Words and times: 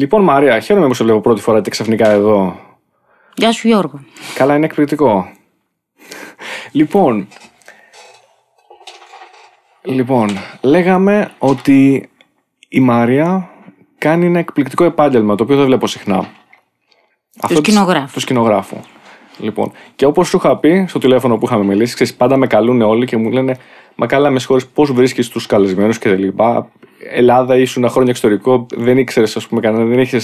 Λοιπόν, 0.00 0.22
Μαρία, 0.22 0.60
χαίρομαι 0.60 0.86
που 0.86 0.94
σε 0.94 1.04
βλέπω 1.04 1.20
πρώτη 1.20 1.40
φορά 1.40 1.60
και 1.60 1.70
ξαφνικά 1.70 2.08
εδώ. 2.08 2.56
Γεια 3.34 3.52
σου 3.52 3.68
Γιώργο. 3.68 4.00
Καλά, 4.34 4.54
είναι 4.54 4.64
εκπληκτικό. 4.64 5.30
λοιπόν, 6.72 7.28
λοιπόν, 9.82 10.28
λέγαμε 10.60 11.30
ότι 11.38 12.08
η 12.68 12.80
Μαρία 12.80 13.50
κάνει 13.98 14.26
ένα 14.26 14.38
εκπληκτικό 14.38 14.84
επάγγελμα, 14.84 15.34
το 15.34 15.42
οποίο 15.42 15.56
δεν 15.56 15.64
βλέπω 15.64 15.86
συχνά. 15.86 16.28
Του 17.48 17.56
σκηνογράφου. 17.56 18.12
Του 18.12 18.20
σκηνογράφου. 18.20 18.76
Λοιπόν, 19.38 19.72
και 19.96 20.06
όπως 20.06 20.28
σου 20.28 20.36
είχα 20.36 20.56
πει 20.56 20.84
στο 20.88 20.98
τηλέφωνο 20.98 21.36
που 21.38 21.46
είχαμε 21.46 21.64
μιλήσει, 21.64 21.94
ξέρεις, 21.94 22.14
πάντα 22.14 22.36
με 22.36 22.46
καλούν 22.46 22.82
όλοι 22.82 23.06
και 23.06 23.16
μου 23.16 23.30
λένε 23.30 23.56
Μα 24.00 24.06
καλά, 24.06 24.30
με 24.30 24.38
συγχωρείς, 24.38 24.66
πώς 24.66 24.92
βρίσκεις 24.92 25.28
τους 25.28 25.46
καλεσμένους 25.46 25.98
και 25.98 26.08
τα 26.08 26.14
λοιπά. 26.14 26.70
Ελλάδα, 27.12 27.56
ήσουν 27.56 27.88
χρόνια 27.88 28.10
εξωτερικό, 28.10 28.66
δεν 28.74 28.98
ήξερες, 28.98 29.36
ας 29.36 29.46
πούμε, 29.46 29.60
κανένα, 29.60 29.84
δεν 29.84 29.98
είχε 29.98 30.18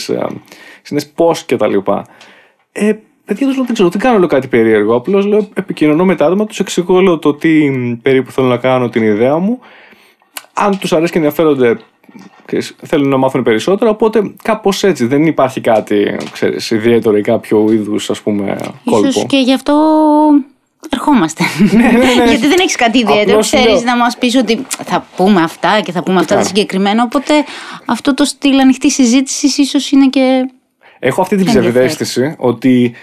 συνέ 0.82 1.00
πώς 1.14 1.44
και 1.44 1.57
τα 1.57 1.67
λοιπά. 1.67 2.07
Ε, 2.72 2.93
παιδιά, 3.25 3.46
τους 3.46 3.57
λέω, 3.57 3.64
δεν 3.64 3.75
ξέρω, 3.75 3.89
δεν 3.89 4.00
κάνω 4.00 4.18
λέω 4.18 4.29
κάτι 4.29 4.46
περίεργο. 4.46 4.94
Απλώς 4.94 5.26
λέω, 5.26 5.48
επικοινωνώ 5.54 6.04
με 6.04 6.14
τα 6.14 6.26
άτομα, 6.26 6.46
τους 6.46 6.61
εξηγώ 6.61 7.00
λέω, 7.00 7.18
το 7.18 7.34
τι 7.34 7.70
περίπου 8.03 8.31
θέλω 8.31 8.46
να 8.46 8.57
κάνω, 8.57 8.89
την 8.89 9.03
ιδέα 9.03 9.39
μου. 9.39 9.61
Αν 10.53 10.79
τους 10.79 10.93
αρέσει 10.93 11.12
και 11.12 11.18
ενδιαφέρονται, 11.18 11.79
θέλουν 12.76 13.08
να 13.08 13.17
μάθουν 13.17 13.43
περισσότερο. 13.43 13.90
Οπότε 13.90 14.34
κάπως 14.43 14.82
έτσι. 14.82 15.06
Δεν 15.06 15.26
υπάρχει 15.26 15.61
κάτι 15.61 16.17
ξέρεις, 16.32 16.70
ιδιαίτερο 16.70 17.17
ή 17.17 17.20
κάποιο 17.20 17.72
είδους 17.72 18.11
ας 18.11 18.20
πούμε 18.22 18.56
κόλπο. 18.84 19.08
Ίσως 19.08 19.26
και 19.26 19.39
γι' 19.39 19.53
αυτό 19.53 19.75
ερχόμαστε. 20.93 21.45
ναι, 21.72 21.82
ναι, 21.82 22.14
ναι. 22.14 22.25
Γιατί 22.29 22.46
δεν 22.46 22.57
έχεις 22.61 22.76
κάτι 22.76 22.99
ιδιαίτερο. 22.99 23.22
Απλώς 23.29 23.46
Ξέρεις 23.46 23.67
λέω- 23.67 23.82
να 23.82 23.96
μας 23.96 24.17
πεις 24.18 24.36
ότι 24.36 24.67
θα 24.85 25.07
πούμε 25.17 25.43
αυτά 25.43 25.81
και 25.81 25.93
θα 25.93 26.03
πούμε 26.03 26.17
αυτά 26.17 26.29
τα 26.29 26.35
κάνω. 26.35 26.46
συγκεκριμένα. 26.46 27.03
Οπότε 27.03 27.32
αυτό 27.86 28.14
το 28.14 28.25
στυλ 28.25 28.59
ανοιχτής 28.59 28.95
συζήτησης 28.95 29.59
ίσως 29.59 29.90
είναι 29.90 30.07
και. 30.07 30.50
Έχω 30.99 31.21
αυτή 31.21 31.36
την 31.36 31.46
Ενδιαφέρον. 31.46 31.72
ψευδέστηση 31.72 32.34
ότι 32.39 32.95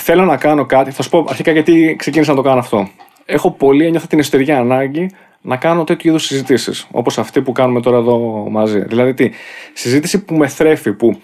θέλω 0.00 0.24
να 0.24 0.36
κάνω 0.36 0.66
κάτι. 0.66 0.90
Θα 0.90 1.02
σου 1.02 1.08
πω 1.10 1.24
αρχικά 1.28 1.50
γιατί 1.50 1.94
ξεκίνησα 1.98 2.30
να 2.30 2.36
το 2.36 2.42
κάνω 2.42 2.58
αυτό. 2.58 2.88
Έχω 3.24 3.50
πολύ, 3.50 3.86
ένιωθα 3.86 4.06
την 4.06 4.18
εσωτερική 4.18 4.52
ανάγκη 4.52 5.10
να 5.40 5.56
κάνω 5.56 5.84
τέτοιου 5.84 6.08
είδους 6.08 6.24
συζητήσεις. 6.24 6.86
Όπως 6.90 7.18
αυτή 7.18 7.40
που 7.42 7.52
κάνουμε 7.52 7.80
τώρα 7.80 7.96
εδώ 7.96 8.46
μαζί. 8.50 8.80
Δηλαδή, 8.80 9.14
τι, 9.14 9.30
συζήτηση 9.72 10.24
που 10.24 10.34
με 10.34 10.46
θρέφει, 10.48 10.92
που 10.92 11.20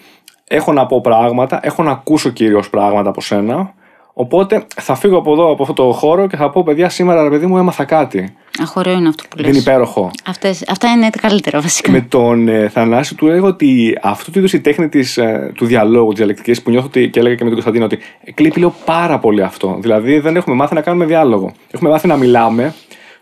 έχω 0.49 0.73
να 0.73 0.87
πω 0.87 1.01
πράγματα, 1.01 1.61
έχω 1.63 1.83
να 1.83 1.91
ακούσω 1.91 2.31
κυρίως 2.31 2.71
πράγματα 2.71 3.09
από 3.09 3.21
σένα. 3.21 3.75
Οπότε 4.15 4.67
θα 4.77 4.95
φύγω 4.95 5.17
από 5.19 5.33
εδώ, 5.33 5.53
από 5.53 5.63
αυτό 5.63 5.75
το 5.75 5.93
χώρο 5.93 6.27
και 6.27 6.37
θα 6.37 6.51
πω: 6.51 6.63
Παιδιά, 6.63 6.89
σήμερα 6.89 7.23
ρε 7.23 7.29
παιδί 7.29 7.47
μου 7.47 7.59
έμαθα 7.59 7.85
κάτι. 7.85 8.35
Αχωρέο 8.63 8.93
είναι 8.95 9.09
αυτό 9.09 9.23
που 9.23 9.37
Δεν 9.37 9.45
είναι 9.45 9.55
λες. 9.55 9.63
υπέροχο. 9.63 10.11
Αυτές, 10.27 10.65
αυτά 10.69 10.89
είναι 10.91 11.11
τα 11.11 11.19
καλύτερα 11.21 11.61
βασικά. 11.61 11.91
Με 11.91 12.01
τον 12.01 12.49
ε, 12.49 12.69
Θανάση 12.69 13.15
του 13.15 13.27
έλεγα 13.29 13.47
ότι 13.47 13.99
αυτού 14.03 14.31
του 14.31 14.39
είδους 14.39 14.53
η 14.53 14.61
τέχνη 14.61 14.89
της, 14.89 15.17
ε, 15.17 15.53
του 15.55 15.67
διαλόγου, 15.67 16.09
της 16.09 16.19
διαλεκτικής 16.19 16.63
που 16.63 16.71
νιώθω 16.71 16.87
ότι, 16.87 17.11
και 17.11 17.19
έλεγα 17.19 17.35
και 17.35 17.45
με 17.45 17.51
τον 17.51 17.63
Κωνσταντίνο 17.63 17.85
ότι 17.85 17.99
κλείπει 18.35 18.61
λέω 18.61 18.75
πάρα 18.85 19.19
πολύ 19.19 19.43
αυτό. 19.43 19.77
Δηλαδή 19.81 20.19
δεν 20.19 20.37
έχουμε 20.37 20.57
μάθει 20.57 20.75
να 20.75 20.81
κάνουμε 20.81 21.05
διάλογο. 21.05 21.53
Έχουμε 21.71 21.91
μάθει 21.91 22.07
να 22.07 22.17
μιλάμε. 22.17 22.75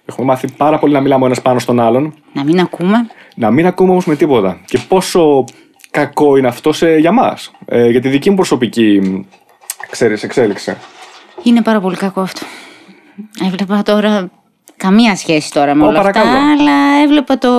Έχουμε 0.05 0.27
μάθει 0.27 0.49
πάρα 0.57 0.79
πολύ 0.79 0.93
να 0.93 1.01
μιλάμε 1.01 1.23
ο 1.23 1.27
ένας 1.27 1.43
πάνω 1.43 1.59
στον 1.59 1.81
άλλον. 1.81 2.15
Να 2.33 2.45
μην 2.45 2.61
ακούμε. 2.61 2.97
Να 3.35 3.51
μην 3.51 3.67
ακούμε 3.67 3.91
όμως 3.91 4.05
με 4.07 4.17
τίποτα. 4.17 4.61
Και 4.65 4.79
πόσο 4.89 5.45
κακό 5.91 6.37
είναι 6.37 6.49
αυτό 6.49 6.73
σε, 6.73 6.97
για 6.97 7.13
μας. 7.13 7.51
Ε, 7.67 7.91
για 7.91 8.01
τη 8.01 8.09
δική 8.09 8.31
μου 8.31 8.37
προσωπική 8.37 9.01
μ, 9.03 9.21
ξέρεις, 9.91 10.23
εξέλιξη. 10.23 10.77
Είναι 11.43 11.63
πάρα 11.63 11.81
πολύ 11.81 11.97
κακό 11.97 12.21
αυτό. 12.21 12.47
Έβλεπα 13.47 13.83
τώρα. 13.83 14.31
Καμία 14.77 15.17
σχέση 15.17 15.53
τώρα 15.53 15.75
με 15.75 15.85
Ω, 15.85 15.87
όλα 15.89 15.99
αυτά, 15.99 16.11
παρακαλώ. 16.13 16.39
αλλά 16.53 17.03
έβλεπα 17.03 17.39
το 17.39 17.51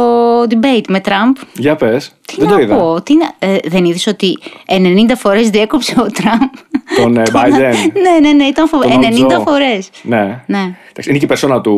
debate 0.41 0.83
με 0.87 0.99
Τραμπ. 0.99 1.35
Για 1.53 1.75
πες. 1.75 2.11
Τι 2.27 2.35
Δεν 2.37 2.47
να 2.49 2.53
το 2.55 2.61
είδα. 2.61 2.75
πω, 2.75 3.01
τι 3.01 3.13
να... 3.17 3.31
ε, 3.39 3.57
δεν 3.63 3.85
είδες 3.85 4.07
ότι 4.07 4.37
90 4.67 5.11
φορές 5.17 5.49
διέκοψε 5.49 5.95
ο 5.99 6.05
Τραμπ; 6.05 6.49
Τον 6.95 7.17
ε, 7.17 7.23
Biden. 7.35 7.91
ναι, 8.01 8.19
ναι, 8.21 8.31
ναι, 8.31 8.43
ήταν 8.43 8.67
φοβερό. 8.67 8.91
Τον 8.93 9.01
90 9.03 9.23
Οτζό. 9.25 9.41
φορές. 9.41 9.89
ναι. 10.01 10.43
Ναι. 10.45 10.59
Εντάξει, 10.89 11.09
είναι 11.09 11.17
και 11.17 11.25
η 11.25 11.27
περσόνα 11.27 11.61
του, 11.61 11.71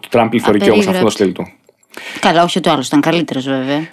του 0.00 0.08
Τραμπ 0.10 0.28
πληθωρική 0.30 0.70
όμως 0.70 0.86
αυτός 0.86 1.14
το 1.16 1.24
Απερίγραπτη. 1.24 1.44
στυλ 1.44 1.60
του. 2.14 2.20
Καλά, 2.20 2.42
όχι 2.42 2.58
ότι 2.58 2.68
ο 2.68 2.72
άλλος 2.72 2.86
ήταν 2.86 3.00
καλύτερος 3.00 3.44
βέβαια. 3.44 3.86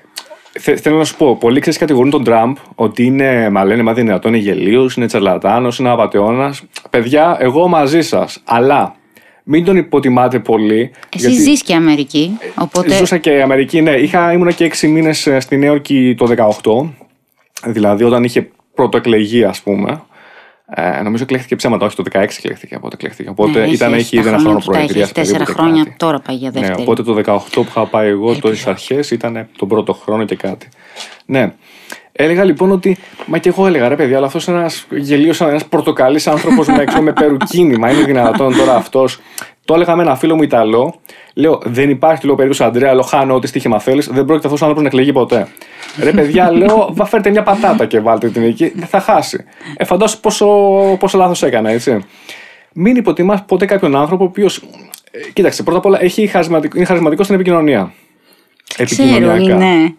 Θε, 0.59 0.75
θέλω 0.75 0.97
να 0.97 1.03
σου 1.03 1.17
πω, 1.17 1.35
πολλοί 1.35 1.59
ξέρεις 1.59 1.79
κατηγορούν 1.79 2.11
τον 2.11 2.23
Τραμπ 2.23 2.55
ότι 2.75 3.03
είναι, 3.03 3.49
μα 3.49 3.65
λένε, 3.65 3.83
μα 3.83 3.93
δεν 3.93 4.03
είναι 4.03 4.11
δυνατόν, 4.11 4.33
είναι 4.33 4.43
γελίος, 4.43 4.95
είναι 4.95 5.05
τσαρλατάνος, 5.05 5.79
είναι 5.79 5.89
απαταιώνας. 5.89 6.63
Παιδιά, 6.89 7.37
εγώ 7.39 7.67
μαζί 7.67 8.01
σας. 8.01 8.41
Αλλά 8.45 8.95
μην 9.43 9.65
τον 9.65 9.77
υποτιμάτε 9.77 10.39
πολύ. 10.39 10.91
Εσύ 11.15 11.31
ζεις 11.31 11.61
και 11.61 11.73
Αμερική, 11.73 12.37
οπότε 12.55 12.95
Ζούσα 12.95 13.17
και 13.17 13.41
Αμερική, 13.41 13.81
ναι. 13.81 13.91
Είχα, 13.91 14.31
ήμουνα 14.31 14.51
και 14.51 14.63
έξι 14.63 14.87
μήνες 14.87 15.29
στη 15.39 15.57
Νέα 15.57 15.69
Υόρκη 15.69 16.15
το 16.17 16.25
18. 16.63 16.89
Δηλαδή 17.65 18.03
όταν 18.03 18.23
είχε 18.23 18.49
πρώτο 18.73 18.97
εκλεγεί, 18.97 19.43
ας 19.43 19.61
πούμε. 19.61 20.01
Ε, 20.75 21.01
νομίζω 21.01 21.23
εκλέχθηκε 21.23 21.55
ψέματα, 21.55 21.85
όχι 21.85 21.95
το 21.95 22.03
16 22.11 22.15
εκλέχθηκε. 22.37 22.75
Οπότε, 22.75 22.95
εκλέχθηκε. 22.95 23.29
οπότε 23.29 23.59
ναι, 23.59 23.67
ήταν, 23.67 23.87
έχει 23.93 23.99
έχεις 23.99 24.11
ήδη 24.11 24.23
τα 24.23 24.29
ένα 24.29 24.37
χρόνο 24.37 24.59
χρόνια 24.59 24.59
του 24.59 24.65
τα 24.65 24.71
προεδρία. 24.71 25.01
έχεις, 25.01 25.13
τέσσερα 25.13 25.45
χρόνια 25.45 25.93
τώρα 25.97 26.19
πάει 26.19 26.35
για 26.35 26.51
Ναι, 26.53 26.59
δεύτερη. 26.59 26.81
οπότε 26.81 27.03
το 27.03 27.13
18 27.25 27.39
που 27.51 27.65
είχα 27.69 27.85
πάει 27.85 28.09
εγώ, 28.09 28.35
το 28.35 28.47
στις 28.47 28.67
αρχές, 28.67 29.11
ήταν 29.11 29.47
τον 29.57 29.67
πρώτο 29.67 29.93
χρόνο 29.93 30.25
και 30.25 30.35
κάτι. 30.35 30.67
Ναι. 31.25 31.53
Έλεγα 32.11 32.43
λοιπόν 32.43 32.71
ότι. 32.71 32.97
Μα 33.25 33.37
και 33.37 33.49
εγώ 33.49 33.67
έλεγα 33.67 33.87
ρε 33.87 33.95
παιδιά, 33.95 34.17
αλλά 34.17 34.25
αυτός 34.25 34.47
είναι 34.47 34.57
ένας 34.57 34.85
γελίος, 34.89 35.41
ένας 35.41 35.65
πορτοκαλί 35.65 36.21
άνθρωπος 36.25 36.67
με, 36.67 36.83
ξέρω, 36.83 37.01
με 37.01 37.13
περουκίνη. 37.13 37.77
Μα 37.77 37.91
είναι 37.91 38.03
δυνατόν 38.03 38.55
τώρα 38.57 38.75
αυτός. 38.75 39.19
Το 39.67 39.73
έλεγα 39.73 39.95
με 39.95 40.01
ένα 40.01 40.15
φίλο 40.15 40.35
μου 40.35 40.43
Ιταλό. 40.43 40.95
Λέω, 41.33 41.61
δεν 41.65 41.89
υπάρχει 41.89 42.25
λέω 42.25 42.35
περίπτωση 42.35 42.63
Αντρέα, 42.63 42.93
λέω 42.93 43.03
χάνω 43.03 43.35
ό,τι 43.35 43.47
στοίχημα 43.47 43.79
θέλεις. 43.79 44.07
Δεν 44.07 44.25
πρόκειται 44.25 44.47
αυτός 44.47 44.61
ο 44.61 44.65
άνθρωπος 44.65 44.81
να 44.81 44.87
εκλεγεί 44.87 45.11
ποτέ. 45.11 45.47
Ρε 46.03 46.11
παιδιά, 46.11 46.51
λέω, 46.57 46.89
βα 46.91 47.05
φέρτε 47.05 47.29
μια 47.29 47.43
πατάτα 47.43 47.85
και 47.85 47.99
βάλτε 47.99 48.29
την 48.29 48.43
εκεί. 48.43 48.71
Δεν 48.75 48.87
θα 48.87 48.99
χάσει. 48.99 49.45
Ε, 49.77 49.85
φαντάσου 49.85 50.19
πόσο, 50.19 50.47
πόσο 50.99 51.17
λάθος 51.17 51.43
έκανα, 51.43 51.69
έτσι. 51.69 52.05
Μην 52.73 52.95
υποτιμάς 52.95 53.45
ποτέ 53.45 53.65
κάποιον 53.65 53.95
άνθρωπο 53.95 54.23
ο 54.23 54.27
οποίος. 54.27 54.63
κοίταξε, 55.33 55.63
πρώτα 55.63 55.77
απ' 55.77 55.85
όλα 55.85 56.01
έχει 56.01 56.27
χαρισματικό, 56.27 56.77
είναι 56.77 56.85
χαρισματικός 56.85 57.25
στην 57.25 57.37
επικοινωνία. 57.39 57.93
Ξέρω, 58.83 59.35
είναι. 59.35 59.95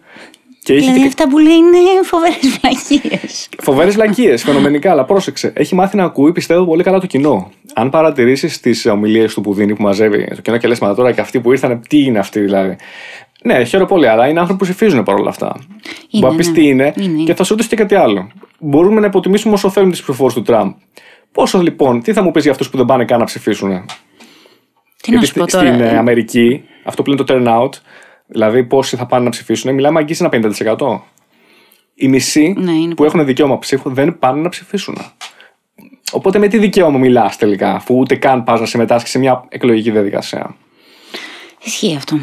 Και 0.63 0.73
έχει 0.73 0.81
Δηλαδή 0.81 0.99
και 1.01 1.07
αυτά 1.07 1.27
που 1.29 1.37
λέει 1.37 1.53
είναι 1.53 1.77
φοβερές 2.03 2.59
βλακίες. 2.59 3.49
φοβερές 3.61 3.93
βλακίες, 3.93 4.43
φαινομενικά, 4.43 4.91
αλλά 4.91 5.05
πρόσεξε. 5.05 5.51
Έχει 5.55 5.75
μάθει 5.75 5.97
να 5.97 6.03
ακούει, 6.03 6.31
πιστεύω, 6.31 6.65
πολύ 6.65 6.83
καλά 6.83 6.99
το 6.99 7.05
κοινό. 7.07 7.51
Αν 7.73 7.89
παρατηρήσεις 7.89 8.59
τις 8.59 8.85
ομιλίες 8.85 9.33
του 9.33 9.41
που 9.41 9.53
δίνει, 9.53 9.75
που 9.75 9.81
μαζεύει 9.81 10.27
το 10.35 10.41
κοινό 10.41 10.57
και 10.57 10.67
λες, 10.67 10.79
μα 10.79 10.93
τώρα 10.95 11.11
και 11.11 11.21
αυτοί 11.21 11.39
που 11.39 11.51
ήρθαν, 11.51 11.81
τι 11.89 12.03
είναι 12.03 12.19
αυτοί 12.19 12.39
δηλαδή. 12.39 12.75
Ναι, 13.43 13.63
χαίρομαι 13.63 13.89
πολύ, 13.89 14.07
αλλά 14.07 14.27
είναι 14.27 14.39
άνθρωποι 14.39 14.65
που 14.65 14.71
ψηφίζουν 14.71 15.03
παρόλα 15.03 15.29
αυτά. 15.29 15.55
Είναι, 16.09 16.21
Μπορεί 16.25 16.31
να 16.31 16.37
πεις 16.37 16.47
ναι. 16.47 16.53
τι 16.53 16.67
είναι, 16.67 16.93
Είναι, 16.97 17.05
είναι. 17.11 17.23
και 17.23 17.33
θα 17.33 17.43
σου 17.43 17.49
ρωτήσω 17.51 17.69
και 17.69 17.75
κάτι 17.75 17.95
άλλο. 17.95 18.31
Μπορούμε 18.59 18.99
να 18.99 19.05
υποτιμήσουμε 19.07 19.53
όσο 19.53 19.69
θέλουμε 19.69 19.91
τις 19.91 20.01
ψηφοφόρου 20.01 20.33
του 20.33 20.41
Τραμπ. 20.41 20.71
Πόσο 21.31 21.61
λοιπόν, 21.61 22.01
τι 22.01 22.13
θα 22.13 22.23
μου 22.23 22.31
πεις 22.31 22.43
για 22.43 22.51
αυτούς 22.51 22.69
που 22.69 22.77
δεν 22.77 22.85
πάνε 22.85 23.05
καν 23.05 23.19
να 23.19 23.25
ψηφίσουν. 23.25 23.85
Τι 25.01 25.11
να 25.11 25.21
σου 25.21 25.33
πω 25.33 25.47
στην 25.47 25.59
τώρα. 25.59 25.83
ε, 25.83 25.93
ε, 25.93 25.97
Αμερική, 25.97 26.63
αυτό 26.83 27.01
που 27.03 27.09
λένε 27.09 27.23
το 27.23 27.33
turnout, 27.37 27.69
δηλαδή 28.29 28.63
πόσοι 28.63 28.95
θα 28.95 29.05
πάνε 29.05 29.23
να 29.23 29.29
ψηφίσουν, 29.29 29.73
μιλάμε 29.73 29.99
αγγίσεις 29.99 30.27
ένα 30.31 30.51
50%. 30.77 30.99
Οι 31.95 32.07
μισοί 32.07 32.53
Ναι, 32.57 32.71
είναι 32.71 32.93
που 32.93 33.03
έχουν 33.03 33.25
δικαίωμα 33.25 33.59
ψήφου 33.59 33.93
δεν 33.93 34.19
πάνε 34.19 34.41
να 34.41 34.49
ψηφίσουν. 34.49 34.97
Οπότε 36.11 36.39
με 36.39 36.47
τι 36.47 36.57
δικαίωμα 36.57 36.97
μιλάς 36.97 37.37
τελικά, 37.37 37.73
αφού 37.73 37.95
ούτε 37.97 38.15
καν 38.15 38.43
πας 38.43 38.59
να 38.59 38.65
συμμετάσχεις 38.65 39.11
σε 39.11 39.19
μια 39.19 39.43
εκλογική 39.49 39.91
διαδικασία; 39.91 40.55
Ισχύει 41.63 41.95
αυτό. 41.95 42.19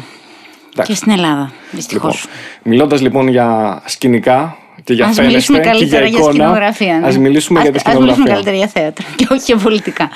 Εντάξει. 0.73 0.91
Και 0.91 0.97
στην 0.97 1.11
Ελλάδα, 1.11 1.51
δυστυχώς. 1.71 2.15
Λοιπόν, 2.21 2.71
Μιλώντας 2.71 3.01
λοιπόν 3.01 3.27
για 3.27 3.81
σκηνικά 3.85 4.57
και 4.83 4.93
για 4.93 5.05
Ας 5.05 5.15
φαίνεστε 5.15 5.31
μιλήσουμε 5.31 5.57
και 5.57 5.63
για 5.63 5.71
καλύτερα 5.73 6.05
για, 6.05 6.17
εικόνα, 6.17 6.33
σκηνογραφία. 6.33 6.99
Ναι. 6.99 7.07
ας 7.07 7.17
μιλήσουμε 7.17 7.61
για 7.61 7.71
τη 7.71 7.77
Ας- 7.77 7.85
ας 7.85 7.99
μιλήσουμε 7.99 8.27
σκηνογραφία. 8.27 8.51
καλύτερα 8.51 8.57
για 8.57 8.81
θέατρο 8.81 9.05
και 9.15 9.27
όχι 9.29 9.43
για 9.45 9.57
πολιτικά. 9.57 10.09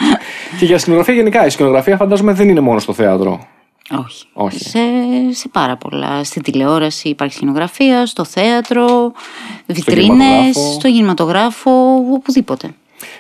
Και 0.60 0.66
για 0.66 0.78
σκηνογραφία 0.78 1.14
γενικά. 1.14 1.46
Η 1.46 1.50
σκηνογραφία 1.50 1.98
φαντάζομαι 1.98 2.34
δεν 2.34 2.50
είναι 2.50 2.60
μόνο 2.60 2.80
στο 2.80 2.94
θέατρο. 2.94 3.48
Όχι. 4.00 4.26
Όχι. 4.34 4.64
Σε, 4.64 4.80
σε 5.32 5.48
πάρα 5.48 5.76
πολλά. 5.78 6.24
Στην 6.24 6.42
τηλεόραση 6.42 7.10
υπάρχει 7.10 7.36
σκηνογραφία, 7.36 8.06
στο 8.06 8.24
θέατρο, 8.24 9.12
βιτρίνες, 9.66 10.08
κινηματογράφο. 10.08 10.72
στο 10.74 10.88
κινηματογράφο, 10.92 11.72
οπουδήποτε. 12.14 12.74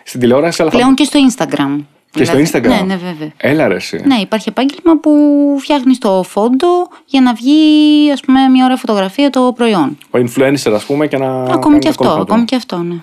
Στην 0.03 0.19
τηλεόραση, 0.19 0.62
αλλά 0.62 0.71
Πλέον 0.71 0.94
και 0.94 1.03
στο 1.03 1.19
Instagram. 1.29 1.83
Και 2.12 2.23
στο 2.25 2.38
Instagram. 2.38 2.68
Ναι, 2.68 2.81
ναι, 2.85 2.95
βέβαια. 2.95 3.31
Έλα 3.38 3.68
ρε 3.68 3.75
εσύ. 3.75 4.01
Ναι, 4.06 4.15
υπάρχει 4.15 4.50
επάγγελμα 4.50 5.00
που 5.00 5.12
φτιάχνεις 5.59 5.97
το 5.97 6.23
φόντο 6.23 6.68
για 7.06 7.21
να 7.21 7.33
βγει, 7.33 8.12
ας 8.12 8.19
πούμε, 8.21 8.47
μια 8.47 8.63
ωραία 8.63 8.77
φωτογραφία 8.77 9.29
το 9.29 9.53
προϊόν. 9.56 9.97
Ο 10.09 10.17
influencer, 10.19 10.71
ας 10.74 10.83
πούμε, 10.85 11.07
και 11.07 11.17
να. 11.17 11.44
ακόμη 11.44 11.62
κάνει 11.62 11.79
και 11.79 11.88
το 11.88 11.89
αυτό, 11.89 12.03
κόλπο 12.03 12.15
του. 12.17 12.21
ακόμη 12.31 12.45
και 12.45 12.56
αυτό, 12.56 12.77
ναι. 12.77 12.95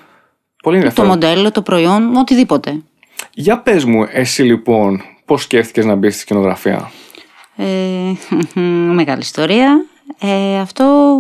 Πολύ 0.63 0.77
Το 0.81 0.87
ενδιαφέρον. 0.87 1.11
μοντέλο, 1.11 1.51
το 1.51 1.63
προϊόν, 1.63 2.17
οτιδήποτε. 2.17 2.83
Για 3.35 3.59
πες 3.59 3.85
μου, 3.85 4.07
εσύ 4.11 4.43
λοιπόν, 4.43 5.03
πώς 5.25 5.43
σκέφτηκες 5.43 5.85
να 5.85 5.95
μπεις 5.95 6.13
στη 6.13 6.23
σκηνογραφία; 6.23 6.91
Ε, 7.61 8.13
μεγάλη 9.01 9.21
ιστορία. 9.21 9.85
Ε, 10.19 10.59
αυτό 10.59 11.19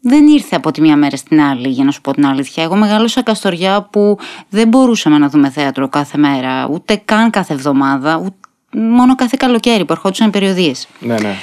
δεν 0.00 0.26
ήρθε 0.26 0.56
από 0.56 0.70
τη 0.70 0.80
μία 0.80 0.96
μέρα 0.96 1.16
στην 1.16 1.40
άλλη, 1.40 1.68
για 1.68 1.84
να 1.84 1.90
σου 1.90 2.00
πω 2.00 2.12
την 2.12 2.26
αλήθεια. 2.26 2.62
Εγώ 2.62 2.76
μεγάλωσα 2.76 3.22
καστοριά 3.22 3.88
που 3.90 4.18
δεν 4.48 4.68
μπορούσαμε 4.68 5.18
να 5.18 5.28
δούμε 5.28 5.50
θέατρο 5.50 5.88
κάθε 5.88 6.18
μέρα, 6.18 6.68
ούτε 6.70 7.02
καν 7.04 7.30
κάθε 7.30 7.52
εβδομάδα, 7.52 8.16
ούτε, 8.16 8.36
μόνο 8.72 9.14
κάθε 9.14 9.36
καλοκαίρι 9.38 9.84
που 9.84 9.92
ερχόντουσαν 9.92 10.28
οι 10.28 10.30
περιοδίες. 10.30 10.88
Ναι, 11.00 11.14
ναι. 11.14 11.36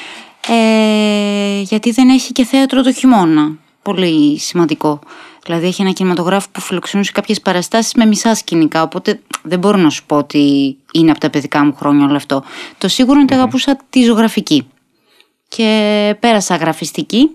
Ε, 0.47 1.61
γιατί 1.61 1.91
δεν 1.91 2.09
έχει 2.09 2.31
και 2.31 2.45
θέατρο 2.45 2.81
το 2.81 2.91
χειμώνα. 2.93 3.51
πολύ 3.81 4.39
σημαντικό. 4.39 4.99
Δηλαδή 5.49 5.67
έχει 5.67 5.81
ένα 5.81 5.91
κινηματογράφο 5.91 6.47
που 6.51 6.61
φιλοξενούσε 6.61 7.11
κάποιες 7.11 7.41
παραστάσεις 7.41 7.93
με 7.93 8.05
μισά 8.05 8.35
σκηνικά. 8.35 8.81
Οπότε 8.81 9.19
δεν 9.41 9.59
μπορώ 9.59 9.77
να 9.77 9.89
σου 9.89 10.05
πω 10.05 10.15
ότι 10.15 10.77
είναι 10.91 11.11
από 11.11 11.19
τα 11.19 11.29
παιδικά 11.29 11.65
μου 11.65 11.75
χρόνια 11.75 12.05
όλο 12.05 12.15
αυτό. 12.15 12.43
Το 12.77 12.87
σίγουρο 12.87 13.13
είναι 13.13 13.23
ότι 13.23 13.33
αγαπούσα 13.33 13.77
τη 13.89 14.03
ζωγραφική. 14.03 14.67
Και 15.47 16.15
πέρασα 16.19 16.55
γραφιστική. 16.55 17.29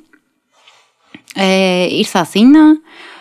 Ε, 1.34 1.86
ήρθα 1.90 2.20
Αθήνα. 2.20 2.60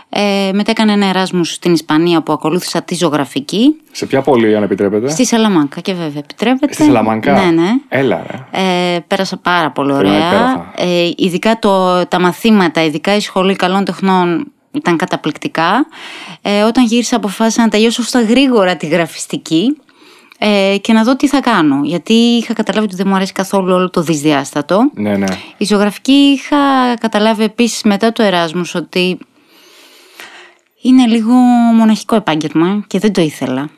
Ε, 0.10 0.50
μετά 0.54 0.72
έκανα 0.72 0.92
ένα 0.92 1.06
εράσμου 1.06 1.44
στην 1.44 1.74
Ισπανία 1.74 2.22
που 2.22 2.31
ακολούθησα 2.34 2.81
τη 2.81 2.96
ζωγραφική. 2.96 3.75
Σε 3.92 4.06
ποια 4.06 4.22
πόλη, 4.22 4.56
αν 4.56 4.63
επιτρέπετε; 4.63 5.10
Στη 5.10 5.25
Σαλαμάνκα 5.25 5.80
και 5.81 5.94
βέβαια 5.94 6.19
επιτρέπεται. 6.19 6.74
Στη 6.74 6.84
Σαλαμάνκα; 6.84 7.34
Ναι, 7.34 7.51
ναι. 7.62 7.69
Έλα, 7.89 8.24
ρε. 8.31 8.62
Ε, 8.96 9.00
πέρασα 9.07 9.38
πάρα 9.38 9.72
πολύ 9.72 9.94
Περνάει 9.94 10.16
ωραία. 10.16 10.28
υπέροχα. 10.28 10.74
Ε, 10.78 11.12
ειδικά 11.16 11.60
το, 11.60 12.06
τα 12.06 12.19
μαθήματα, 12.19 12.84
ειδικά 12.84 13.16
η 13.16 13.19
σχολή 13.19 13.56
καλών 13.56 13.86
τεχνών 13.86 14.51
ήταν 14.74 14.98
καταπληκτικά. 14.98 15.86
Ε, 16.42 16.62
όταν 16.62 16.86
γύρισα 16.86 17.16
αποφάσισα 17.16 17.62
να 17.62 17.68
τελειώσω 17.68 18.04
στα 18.04 18.22
γρήγορα 18.22 18.75
τη 18.75 18.88
γραφιστική 18.88 19.78
ε, 20.38 20.78
και 20.81 20.94
να 20.94 21.04
δω 21.04 21.16
τι 21.16 21.28
θα 21.28 21.40
κάνω. 21.40 21.81
Γιατί 21.84 22.14
είχα 22.14 22.54
καταλάβει 22.54 22.86
ότι 22.86 22.96
δεν 22.96 23.08
μου 23.08 23.16
αρέσει 23.16 23.31
καθόλου 23.31 23.74
όλο 23.74 23.90
το 23.90 24.02
δυσδιάστατο. 24.02 24.90
Ναι, 24.94 25.18
ναι. 25.18 25.38
Η 25.58 25.66
ζωγραφική 25.66 26.12
είχα 26.12 26.58
καταλάβει 27.00 27.44
επίσης 27.44 27.84
μετά 27.84 28.12
το 28.12 28.24
Εράσμους 28.24 28.75
ότι 28.75 29.18
είναι 30.81 31.06
λίγο 31.06 31.34
μοναχικό 31.74 32.16
επάγγελμα 32.16 32.84
και 32.88 33.00
δεν 33.00 33.14
το 33.14 33.22
ήθελα. 33.22 33.70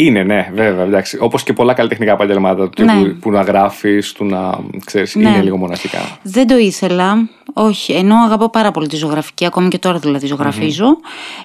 Είναι, 0.00 0.22
ναι, 0.22 0.50
βέβαια. 0.54 0.84
Εντάξει. 0.84 1.18
Όπως 1.20 1.42
και 1.42 1.52
πολλά 1.52 1.72
καλλιτεχνικά 1.74 2.12
επαγγελμάτα 2.12 2.70
του 2.70 2.84
Ναι. 2.84 2.92
τύπου 3.02 3.18
που 3.18 3.30
να 3.30 3.40
γράφεις, 3.42 4.12
του 4.12 4.24
να 4.24 4.58
ξέρεις, 4.84 5.14
Ναι. 5.14 5.28
είναι 5.28 5.42
λίγο 5.42 5.56
μοναχικά. 5.56 6.18
Δεν 6.22 6.46
το 6.46 6.56
ήθελα, 6.58 7.28
όχι, 7.52 7.92
ενώ 7.92 8.14
αγαπώ 8.24 8.50
πάρα 8.50 8.70
πολύ 8.70 8.86
τη 8.88 8.96
ζωγραφική, 8.96 9.46
ακόμη 9.46 9.68
και 9.68 9.78
τώρα 9.78 9.98
δηλαδή 9.98 10.26
ζωγραφίζω. 10.26 10.86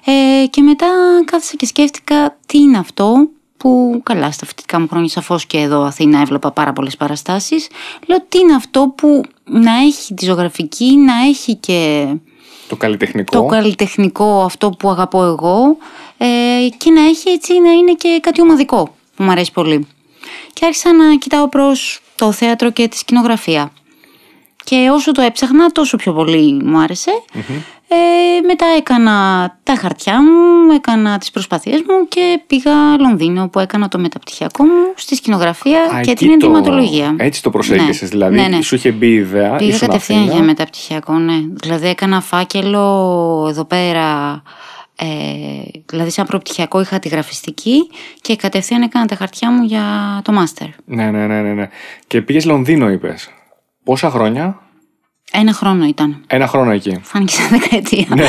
Ε, 0.06 0.46
και 0.48 0.62
μετά 0.62 0.88
κάθισα 1.26 1.54
και 1.58 1.66
σκέφτηκα 1.66 2.38
τι 2.46 2.58
είναι 2.58 2.78
αυτό 2.78 3.28
που 3.58 4.00
καλά 4.04 4.32
στα 4.32 4.46
φοιτητικά 4.46 4.80
μου 4.80 4.88
χρόνια 4.90 5.10
σαφώς 5.10 5.46
και 5.46 5.58
εδώ 5.58 5.82
Αθήνα 5.82 6.20
έβλεπα 6.22 6.52
πάρα 6.52 6.74
πολλές 6.74 6.98
παραστάσεις. 6.98 7.68
Λέω 8.08 8.18
τι 8.30 8.40
είναι 8.40 8.54
αυτό 8.54 8.94
που 8.98 9.22
να 9.44 9.72
έχει 9.78 10.14
τη 10.14 10.26
ζωγραφική, 10.26 10.96
να 10.98 11.14
έχει 11.28 11.56
και 11.56 12.08
Το 12.74 12.80
καλλιτεχνικό. 12.80 13.32
το 13.40 13.46
καλλιτεχνικό 13.46 14.44
αυτό 14.44 14.70
που 14.70 14.90
αγαπώ 14.90 15.24
εγώ 15.24 15.78
ε, 16.18 16.26
και 16.78 16.92
να 16.92 17.02
έχει 17.02 17.30
έτσι 17.30 17.60
να 17.60 17.72
είναι 17.72 17.94
και 17.94 18.20
κάτι 18.22 18.42
ομαδικό 18.42 18.96
που 19.16 19.24
μου 19.24 19.32
αρέσει 19.32 19.52
πολύ. 19.52 19.88
Και 20.54 20.66
άρχισα 20.66 20.94
να 20.94 21.16
κοιτάω 21.16 21.50
προς 21.50 22.02
το 22.16 22.32
θέατρο 22.32 22.72
και 22.72 22.88
τη 22.88 22.98
σκηνογραφία. 22.98 23.72
Και 24.64 24.90
όσο 24.92 25.12
το 25.12 25.22
έψαχνα 25.22 25.68
τόσο 25.72 25.98
πιο 25.98 26.14
πολύ 26.14 26.54
μου 26.64 26.80
άρεσε. 26.80 27.12
Ε, 27.88 27.96
μετά 28.48 28.66
έκανα 28.78 29.12
τα 29.64 29.76
χαρτιά 29.76 30.22
μου, 30.24 30.72
έκανα 30.76 31.18
τις 31.18 31.32
προσπάθειές 31.32 31.80
μου 31.80 32.08
και 32.08 32.42
πήγα 32.48 32.72
Λονδίνο 33.00 33.50
που 33.50 33.60
έκανα 33.60 33.88
το 33.88 34.00
μεταπτυχιακό 34.00 34.64
μου 34.64 34.94
στη 34.96 35.16
σκηνογραφία 35.16 35.80
Α, 35.82 36.02
και 36.02 36.12
εκεί 36.12 36.28
την 36.28 36.40
το- 36.40 36.46
ενδυματολογία. 36.48 37.16
Έτσι 37.20 37.42
το 37.44 37.50
προσέγγισες, 37.50 38.02
Ναι. 38.02 38.08
δηλαδή. 38.08 38.36
Ναι, 38.36 38.48
ναι. 38.48 38.62
Σου 38.62 38.76
είχε 38.76 38.92
μπει 38.92 39.08
η 39.08 39.14
ιδέα. 39.14 39.56
Πήγα 39.56 39.70
ήσουν 39.76 39.88
κατευθείαν 39.88 40.20
Αθήνα. 40.20 40.36
για 40.36 40.44
μεταπτυχιακό, 40.44 41.14
ναι. 41.14 41.34
Δηλαδή 41.54 41.88
έκανα 41.88 42.22
φάκελο 42.22 43.46
εδώ 43.50 43.66
πέρα. 43.66 44.42
Ε, 44.96 45.06
δηλαδή, 45.86 46.10
σαν 46.10 46.26
προπτυχιακό 46.26 46.82
είχα 46.82 47.00
τη 47.00 47.10
γραφιστική 47.10 47.90
και 48.22 48.36
κατευθείαν 48.36 48.82
έκανα 48.82 49.06
τα 49.06 49.16
χαρτιά 49.16 49.52
μου 49.52 49.64
για 49.64 49.84
το 50.24 50.32
μάστερ. 50.32 50.68
Ναι, 50.86 51.12
ναι, 51.12 51.28
ναι, 51.28 51.42
ναι, 51.42 51.54
ναι. 51.54 51.70
Και 52.08 52.22
πήγες 52.22 52.46
Λονδίνο, 52.46 52.90
είπες. 52.90 53.30
Πόσα 53.84 54.10
χρόνια; 54.10 54.58
Ένα 55.32 55.54
χρόνο 55.54 55.86
ήταν. 55.86 56.24
Ένα 56.28 56.48
χρόνο 56.48 56.72
εκεί. 56.72 57.00
Φάνηκε 57.04 57.34
σαν 57.34 57.48
δεκαετία. 57.50 58.06
ναι. 58.16 58.26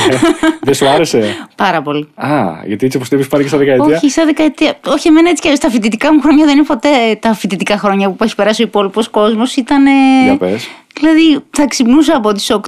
Δεν 0.61 0.75
σου 0.75 0.89
άρεσε; 0.89 1.49
Πάρα 1.57 1.83
πολύ. 1.83 2.09
Α, 2.15 2.43
γιατί 2.67 2.85
έτσι 2.85 2.97
όπως 2.97 3.09
το 3.09 3.17
είπες, 3.17 3.29
πάρει 3.29 3.43
και 3.43 3.49
στα 3.49 3.59
δεκαετία. 3.59 3.97
Όχι, 3.97 4.11
σαν 4.11 4.27
δεκαετία. 4.27 4.79
Όχι, 4.87 5.09
εμένα 5.09 5.29
έτσι 5.29 5.43
και 5.43 5.49
αλλιώς 5.49 5.65
τα 5.65 5.71
φοιτητικά 5.71 6.15
μου 6.15 6.21
χρόνια 6.21 6.45
δεν 6.45 6.57
είναι 6.57 6.67
ποτέ 6.67 6.89
τα 7.21 7.35
φοιτητικά 7.35 7.79
χρόνια 7.79 8.11
που 8.11 8.25
έχει 8.25 8.35
περάσει 8.35 8.63
ο 8.63 8.65
υπόλοιπος 8.67 9.09
κόσμος. 9.09 9.57
Ήταν. 9.57 9.85
Για 10.25 10.37
πες. 10.37 10.69
Δηλαδή, 11.01 11.45
θα 11.51 11.67
ξυπνούσα 11.67 12.17
από 12.17 12.33
τις 12.33 12.51
8 12.51 12.61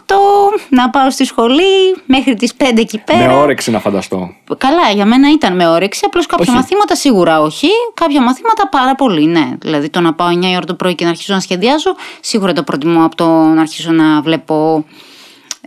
να 0.69 0.90
πάω 0.90 1.11
στη 1.11 1.25
σχολή 1.25 1.96
μέχρι 2.06 2.34
τις 2.34 2.55
5 2.56 2.62
εκεί 2.76 2.99
πέρα. 2.99 3.26
Με 3.26 3.34
όρεξη 3.34 3.70
να 3.70 3.81
φανταστώ. 3.81 4.34
Καλά, 4.58 4.90
για 4.94 5.06
μένα 5.06 5.31
ήταν 5.31 5.55
με 5.56 5.69
όρεξη. 5.69 6.02
Απλώς 6.06 6.26
κάποια 6.26 6.44
Όχι. 6.49 6.56
μαθήματα 6.56 6.94
σίγουρα 6.94 7.40
όχι. 7.40 7.69
Κάποια 7.94 8.23
μαθήματα 8.23 8.69
πάρα 8.69 8.94
πολύ, 8.94 9.26
ναι. 9.26 9.49
Δηλαδή 9.58 9.88
το 9.90 10.00
να 10.00 10.14
πάω 10.14 10.28
9 10.28 10.44
η 10.44 10.56
ώρα 10.56 10.64
το 10.64 10.75
πρωί 10.75 10.94
και 10.94 11.05
να 11.05 11.11
αρχίσω 11.11 11.34
να 11.34 11.40
σχεδιάζω, 11.40 11.94
σίγουρα 12.20 12.52
το 12.52 12.62
προτιμώ 12.62 13.05
από 13.05 13.17
το 13.17 13.26
να 13.28 13.61
αρχίσω 13.61 13.93
να 13.93 14.20
βλέπω 14.23 14.84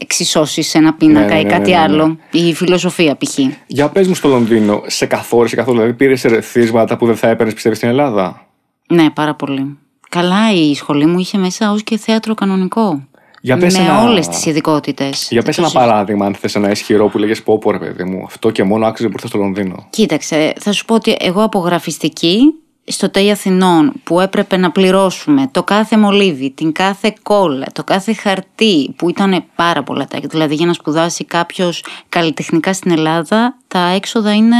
εξισώσεις 0.01 0.69
σε 0.69 0.77
ένα 0.77 0.93
πίνακα 0.93 1.27
Ναι, 1.27 1.33
ναι, 1.33 1.39
ή 1.39 1.43
ναι, 1.43 1.49
κάτι 1.49 1.71
ναι, 1.71 1.77
ναι, 1.77 1.87
ναι. 1.87 1.93
άλλο. 1.93 2.17
Η 2.31 2.53
φιλοσοφία 2.53 3.17
π.χ. 3.17 3.37
Για 3.67 3.89
πες 3.89 4.07
μου 4.07 4.15
στο 4.15 4.27
Λονδίνο, 4.27 4.81
σε 4.85 5.05
καθόρισε 5.05 5.55
καθόλου. 5.55 5.77
Δηλαδή 5.77 5.97
πήρες 5.97 6.25
ερεθίσματα 6.25 6.97
που 6.97 7.05
δεν 7.05 7.15
θα 7.15 7.27
έπαιρνες, 7.27 7.53
πιστεύεις, 7.53 7.77
στην 7.77 7.89
Ελλάδα; 7.89 8.45
Ναι, 8.87 9.09
πάρα 9.09 9.35
πολύ. 9.35 9.77
Καλά, 10.09 10.53
η 10.53 10.75
σχολή 10.75 11.05
μου 11.05 11.19
είχε 11.19 11.37
μέσα 11.37 11.71
ως 11.71 11.83
και 11.83 11.97
θέατρο 11.97 12.33
κανονικό. 12.33 13.03
Για 13.41 13.57
πες 13.57 13.77
με 13.77 13.83
ένα- 13.83 14.03
όλες 14.03 14.27
τις 14.27 14.45
ειδικότητες. 14.45 15.27
Για 15.31 15.41
πες 15.41 15.57
ένα 15.57 15.69
παράδειγμα, 15.69 16.25
αν 16.25 16.35
θες 16.35 16.55
ένα 16.55 16.69
ισχυρό 16.71 17.07
που 17.07 17.17
λέγες 17.17 17.43
πω, 17.43 17.57
πω, 17.57 17.71
ρε 17.71 17.77
παιδί 17.77 18.03
μου, 18.03 18.23
αυτό 18.25 18.49
και 18.49 18.63
μόνο 18.63 18.85
άξιζε 18.85 19.07
που 19.07 19.13
ήρθα 19.15 19.27
στο 19.27 19.37
Λονδίνο. 19.37 19.87
Κοίταξε, 19.89 20.53
θα 20.59 20.71
σου 20.71 20.85
πω 20.85 20.93
ότι 20.93 21.17
εγώ 21.19 21.43
από 21.43 21.59
γραφιστική 21.59 22.39
στο 22.83 23.09
ΤΕΙ 23.09 23.31
Αθηνών 23.31 23.93
που 24.03 24.19
έπρεπε 24.19 24.57
να 24.57 24.71
πληρώσουμε 24.71 25.49
το 25.51 25.63
κάθε 25.63 25.97
μολύβι, 25.97 26.51
την 26.51 26.71
κάθε 26.71 27.13
κόλλα, 27.21 27.65
το 27.73 27.83
κάθε 27.83 28.13
χαρτί 28.13 28.93
που 28.95 29.09
ήταν 29.09 29.43
πάρα 29.55 29.83
πολλά 29.83 30.07
τα 30.07 30.19
Δηλαδή 30.23 30.55
για 30.55 30.65
να 30.65 30.73
σπουδάσει 30.73 31.25
κάποιος 31.25 31.83
καλλιτεχνικά 32.09 32.73
στην 32.73 32.91
Ελλάδα 32.91 33.57
τα 33.67 33.79
έξοδα 33.79 34.33
είναι 34.33 34.55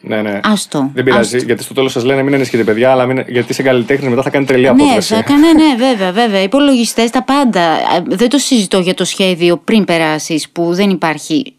Ναι, 0.00 0.22
ναι. 0.22 0.40
άστο. 0.42 0.90
Δεν 0.94 1.04
πειράζει, 1.04 1.38
γιατί 1.44 1.62
στο 1.62 1.74
τέλος 1.74 1.92
σας 1.92 2.04
λένε 2.04 2.22
μην 2.22 2.34
ενισχύετε 2.34 2.64
παιδιά, 2.64 2.90
αλλά 2.90 3.06
μην... 3.06 3.24
γιατί 3.28 3.54
σε 3.54 3.62
καλλιτέχνης 3.62 4.08
μετά 4.10 4.22
θα 4.22 4.30
κάνει 4.30 4.44
τρελή 4.44 4.62
Ναι, 4.62 4.68
απόδοση. 4.68 5.12
θα 5.12 5.18
έκανε, 5.18 5.52
ναι, 5.52 5.86
βέβαια, 5.86 6.12
βέβαια. 6.12 6.42
Υπολογιστές, 6.42 7.10
τα 7.10 7.22
πάντα. 7.22 7.60
Ε, 7.60 8.02
Δεν 8.06 8.28
το 8.28 8.38
συζητώ 8.38 8.78
για 8.78 8.94
το 8.94 9.04
σχέδιο 9.04 9.56
πριν 9.56 9.84
περάσεις 9.84 10.48
που 10.48 10.74
δεν 10.74 10.90
υπάρχει. 10.90 11.52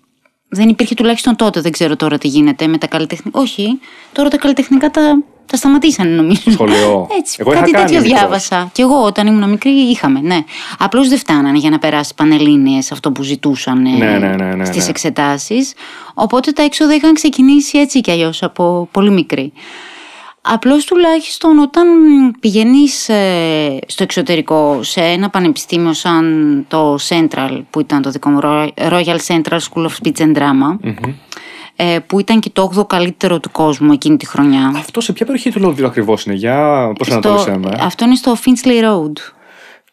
Δεν 0.49 0.69
υπήρχε 0.69 0.93
τουλάχιστον 0.95 1.35
τότε, 1.35 1.61
δεν 1.61 1.71
ξέρω 1.71 1.95
τώρα 1.95 2.17
τι 2.17 2.27
γίνεται 2.27 2.67
με 2.67 2.77
τα 2.77 2.87
καλλιτεχνικά. 2.87 3.39
Όχι, 3.39 3.79
τώρα 4.11 4.29
τα 4.29 4.37
καλλιτεχνικά 4.37 4.89
τα, 4.89 5.23
τα 5.49 5.57
σταματήσανε 5.57 6.09
νομίζω. 6.09 6.51
Σχολείο. 6.51 7.07
Έτσι, 7.19 7.37
Εγώ 7.39 7.51
είχα 7.51 7.59
κάτι 7.59 7.71
κάνει 7.71 7.85
τέτοιο 7.85 8.01
μικρός. 8.01 8.19
διάβασα. 8.19 8.69
Και 8.73 8.81
εγώ 8.81 9.03
όταν 9.03 9.27
ήμουν 9.27 9.49
μικρή 9.49 9.69
είχαμε, 9.69 10.19
ναι. 10.19 10.43
Απλώς 10.79 11.09
δεν 11.09 11.17
φτάνανε 11.17 11.57
για 11.57 11.69
να 11.69 11.79
περάσει 11.79 12.13
πανελλήνιες 12.15 12.91
αυτό 12.91 13.11
που 13.11 13.23
ζητούσαν 13.23 13.85
ε, 13.85 13.89
Ναι, 13.89 14.17
ναι, 14.17 14.35
ναι, 14.35 14.55
ναι, 14.55 14.65
στις 14.65 14.83
ναι. 14.83 14.89
εξετάσεις. 14.89 15.73
Οπότε 16.13 16.51
τα 16.51 16.63
έξοδα 16.63 16.95
είχαν 16.95 17.13
ξεκινήσει 17.13 17.77
έτσι 17.77 18.01
κι 18.01 18.11
αλλιώς 18.11 18.43
από 18.43 18.87
πολύ 18.91 19.09
μικρή. 19.11 19.53
Απλώς 20.41 20.85
τουλάχιστον 20.85 21.59
όταν 21.59 21.87
πηγαίνεις 22.39 23.09
ε, 23.09 23.79
στο 23.87 24.03
εξωτερικό 24.03 24.79
σε 24.83 25.01
ένα 25.01 25.29
πανεπιστήμιο 25.29 25.93
σαν 25.93 26.65
το 26.67 26.97
Central 27.09 27.61
που 27.69 27.79
ήταν 27.79 28.01
το 28.01 28.09
δικό 28.09 28.29
μου 28.29 28.39
Royal 28.75 29.17
Central 29.27 29.57
School 29.57 29.85
of 29.85 29.91
Speech 30.03 30.17
and 30.17 30.35
Drama 30.37 30.77
ε, 30.81 30.91
που 32.07 32.19
ήταν 32.19 32.39
και 32.39 32.49
το 32.53 32.71
8ο 32.75 32.87
καλύτερο 32.87 33.39
του 33.39 33.51
κόσμου 33.51 33.91
εκείνη 33.91 34.17
τη 34.17 34.25
χρονιά. 34.27 34.71
Αυτό 34.75 35.01
σε 35.01 35.13
ποια 35.13 35.25
περιοχή 35.25 35.51
του 35.51 35.59
Λονδίνου 35.59 35.87
ακριβώς 35.87 36.25
είναι, 36.25 36.35
για 36.35 36.91
πώς 36.97 37.07
Στο- 37.07 37.15
ανατολίσαμε; 37.15 37.77
αυτό 37.79 38.05
είναι 38.05 38.15
στο 38.15 38.35
Finchley 38.45 38.83
Road. 38.83 39.13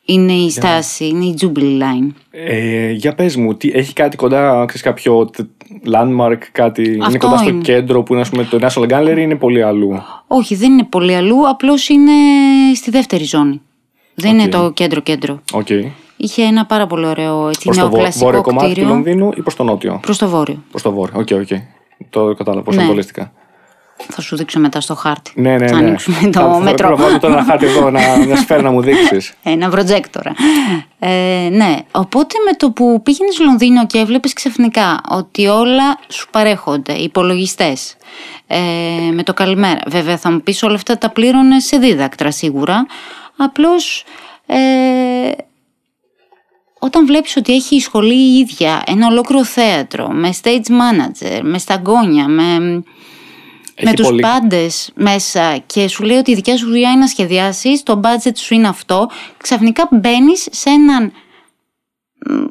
Είναι 0.09 0.33
η 0.33 0.51
στάση, 0.51 1.07
είναι 1.07 1.25
η 1.25 1.39
Jubilee 1.41 1.81
Line. 1.83 2.13
Ε, 2.31 2.91
για 2.91 3.15
πες 3.15 3.37
μου, 3.37 3.55
τι, 3.55 3.71
έχει 3.75 3.93
κάτι 3.93 4.17
κοντά, 4.17 4.65
ξέρεις 4.67 4.83
κάποιο 4.83 5.25
τ- 5.27 5.41
landmark, 5.95 6.39
κάτι. 6.53 6.83
είναι 6.95 7.05
Αυτό 7.07 7.19
κοντά 7.19 7.37
στο 7.39 7.49
είναι. 7.49 7.61
κέντρο 7.63 8.03
που 8.03 8.13
είναι 8.13 8.23
ας 8.23 8.29
πούμε, 8.31 8.45
το 8.45 8.59
National 8.61 8.89
Gallery 8.93 9.15
ή 9.17 9.21
είναι 9.23 9.35
πολύ 9.35 9.63
αλλού; 9.63 10.03
Όχι, 10.27 10.55
δεν 10.55 10.73
είναι 10.73 10.85
πολύ 10.85 11.15
αλλού, 11.15 11.49
απλώς 11.49 11.89
είναι 11.89 12.13
στη 12.75 12.91
δεύτερη 12.91 13.25
ζώνη. 13.25 13.61
Δεν 14.15 14.33
είναι 14.39 14.43
ΟΚ. 14.45 14.51
το 14.51 14.71
κέντρο-κέντρο. 14.71 15.41
ΟΚ. 15.53 15.67
Είχε 16.17 16.43
ένα 16.43 16.67
πάρα 16.67 16.87
πολύ 16.87 17.07
ωραίο 17.07 17.49
έτσι, 17.49 17.65
Προς 17.65 17.77
το 17.77 17.83
βο- 17.83 17.91
νεοκλασικό 17.91 18.25
βόρειο 18.25 18.41
κομμάτι 18.43 18.67
του 18.67 18.73
κτίριο. 18.73 18.89
Λονδίνου 18.89 19.31
ή 19.37 19.41
προς 19.43 19.55
το 19.57 19.65
νότιο; 19.65 19.99
Προς 20.03 20.19
το 20.19 20.29
βόρειο. 20.29 20.63
Προς 20.71 20.83
το 20.83 20.93
βόρειο. 20.93 21.21
ΟΚ, 21.21 21.29
ΟΚ. 21.41 21.59
Το 22.11 22.35
κατάλαβα. 22.35 22.63
Πώς 22.63 22.75
Ναι. 22.77 22.81
προσανατολίστηκα. 22.83 23.33
Θα 24.09 24.21
σου 24.21 24.37
δείξω 24.37 24.61
μετά 24.61 24.81
στο 24.81 24.95
χάρτη. 24.95 25.33
Ναι, 25.41 25.57
ναι, 25.59 25.67
Θα 25.67 25.81
ναι. 25.81 25.87
ανοίξουμε 25.87 26.17
Θα- 26.17 26.29
το 26.31 26.41
θα- 26.53 26.59
μετρό. 26.61 26.89
Θα 26.89 26.95
βάλω 27.05 27.19
τώρα 27.19 27.35
ένα 27.35 27.45
χάρτη 27.45 27.67
εδώ, 27.67 27.91
να, 27.91 28.01
μια 28.27 28.37
σφαίρα 28.37 28.63
να 28.63 28.71
μου 28.71 28.81
δείξεις. 28.81 29.33
Ένα 29.43 29.69
προτζέκτορα. 29.69 30.35
Ε, 30.99 31.49
ναι, 31.53 31.77
οπότε 31.93 32.35
με 32.47 32.53
το 32.57 32.71
που 32.71 33.03
πήγαινες 33.03 33.39
Λονδίνο 33.41 33.87
και 33.87 33.99
έβλεπες 33.99 34.33
ξαφνικά 34.33 35.01
ότι 35.11 35.47
όλα 35.47 35.99
σου 36.09 36.29
παρέχονται, 36.31 36.93
υπολογιστές. 36.93 37.97
Ε, 38.47 38.59
με 39.13 39.23
το 39.23 39.35
καλημέρα. 39.35 39.81
Βέβαια, 39.87 40.17
θα 40.17 40.31
μου 40.31 40.41
πεις 40.41 40.63
όλα 40.63 40.75
αυτά 40.75 40.99
τα 40.99 41.11
πλήρωνε 41.11 41.61
σε 41.61 41.77
δίδακτρα 41.79 42.31
σίγουρα. 42.31 42.87
Απλώς 43.37 44.05
ε, 44.47 44.57
όταν 46.79 47.07
βλέπεις 47.07 47.37
ότι 47.37 47.55
έχει 47.55 47.77
η 47.77 47.81
σχολή 47.81 48.15
η 48.15 48.39
ίδια 48.39 48.83
ένα 48.87 49.07
ολόκληρο 49.07 49.45
θέατρο 49.45 50.09
με 50.09 50.35
stage 50.43 50.67
manager, 50.69 51.41
με 51.43 51.59
σταγκόνια, 51.59 52.29
με, 52.29 52.59
με 52.59 52.83
Έχει 53.75 53.95
τους 53.95 54.07
πολύ- 54.07 54.23
πάντες 54.23 54.91
μέσα 54.95 55.57
και 55.67 55.89
σου 55.89 56.03
λέει 56.03 56.17
ότι 56.17 56.31
η 56.31 56.35
δικιά 56.35 56.57
σου 56.57 56.67
δουλειά 56.67 56.91
είναι 56.91 57.01
να 57.01 57.07
σχεδιάσεις, 57.07 57.83
το 57.83 58.01
budget 58.05 58.33
σου 58.37 58.55
είναι 58.55 58.69
αυτό, 58.69 59.09
ξαφνικά 59.37 59.89
μπαίνεις 59.91 60.49
σε 60.51 60.71
έναν 60.71 61.13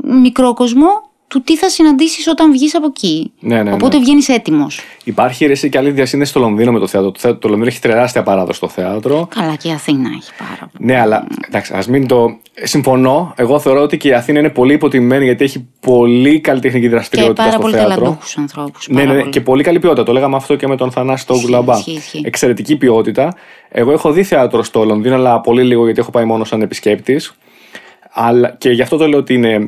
μ, 0.04 0.20
μικρόκοσμο 0.20 0.88
του 1.36 1.42
τι 1.44 1.58
θα 1.58 1.70
συναντήσεις 1.70 2.28
όταν 2.28 2.52
βγεις 2.52 2.76
από 2.76 2.86
εκεί. 2.88 3.32
Ναι, 3.40 3.64
ναι, 3.64 3.74
Οπότε 3.74 3.98
ναι. 3.98 4.04
βγαίνεις 4.04 4.30
έτοιμος. 4.30 4.80
Υπάρχει 5.04 5.46
ρε, 5.46 5.52
εσύ, 5.52 5.70
και 5.70 5.78
άλλη 5.78 5.92
διασύνδεση 5.92 6.32
στο 6.32 6.40
Λονδίνο 6.40 6.72
με 6.72 6.80
το 6.80 6.88
θέατρο. 6.88 7.12
Το, 7.12 7.20
θέατρο, 7.20 7.40
το 7.40 7.48
Λονδίνο 7.48 7.70
έχει 7.70 7.80
τεράστια 7.80 8.24
παράδοση 8.24 8.58
στο 8.58 8.68
θέατρο. 8.68 9.28
Καλά, 9.36 9.56
και 9.56 9.68
η 9.68 9.72
Αθήνα 9.72 10.10
έχει 10.18 10.32
πάρα 10.38 10.70
πολύ. 10.72 10.92
Ναι, 10.92 11.00
αλλά 11.00 11.28
εντάξει, 11.48 11.74
ας 11.76 11.88
μην 11.88 12.08
το. 12.08 12.38
Συμφωνώ. 12.64 13.34
Εγώ 13.38 13.60
θεωρώ 13.60 13.82
ότι 13.82 13.98
και 13.98 14.08
η 14.08 14.14
Αθήνα 14.14 14.40
είναι 14.40 14.50
πολύ 14.50 14.74
υποτιμημένη 14.74 15.26
γιατί 15.26 15.44
έχει 15.44 15.68
πολύ 15.80 16.40
καλλιτεχνική 16.40 16.86
Και 16.86 16.92
δραστηριότητα 16.92 17.36
πάρα 17.42 17.52
στο 17.52 17.62
πολύ 17.62 17.74
θέατρο. 17.74 17.96
ταλαντούχους 17.96 18.38
ανθρώπους. 18.38 18.88
Ναι, 18.90 19.04
ναι, 19.04 19.14
ναι, 19.14 19.24
και 19.24 19.42
πολύ 19.42 19.64
καλή 19.64 19.80
ποιότητα. 19.80 20.04
Το 20.04 20.14
λέγαμε 20.14 20.36
αυτό 20.36 20.56
και 20.56 20.68
με 20.68 20.76
τον 20.76 20.92
Θανάση 20.92 21.26
Ισχύει, 21.30 21.42
Τόγκουλαμπά. 21.42 21.78
ισχύει, 21.78 21.92
ισχύει. 21.92 22.22
Εξαιρετική 22.26 22.76
ποιότητα. 22.76 23.34
Εγώ 23.70 23.92
έχω 23.92 24.12
δει 24.12 24.24
θέατρο 24.24 24.64
στο 24.64 24.84
Λονδίνο, 24.84 25.16
αλλά 25.16 25.42
πολύ 25.42 25.64
λίγο 25.64 25.86
γιατί 25.86 26.00
έχω 26.00 26.12
πάει 26.12 26.26
μόνο 26.26 26.44
σαν 26.44 26.62
επισκέπτης. 26.62 27.34
Αλλά 28.18 28.56
και 28.58 28.70
γι' 28.70 28.82
αυτό 28.82 28.98
το 28.98 29.08
λέω 29.08 29.20
ότι 29.20 29.34
είναι 29.34 29.60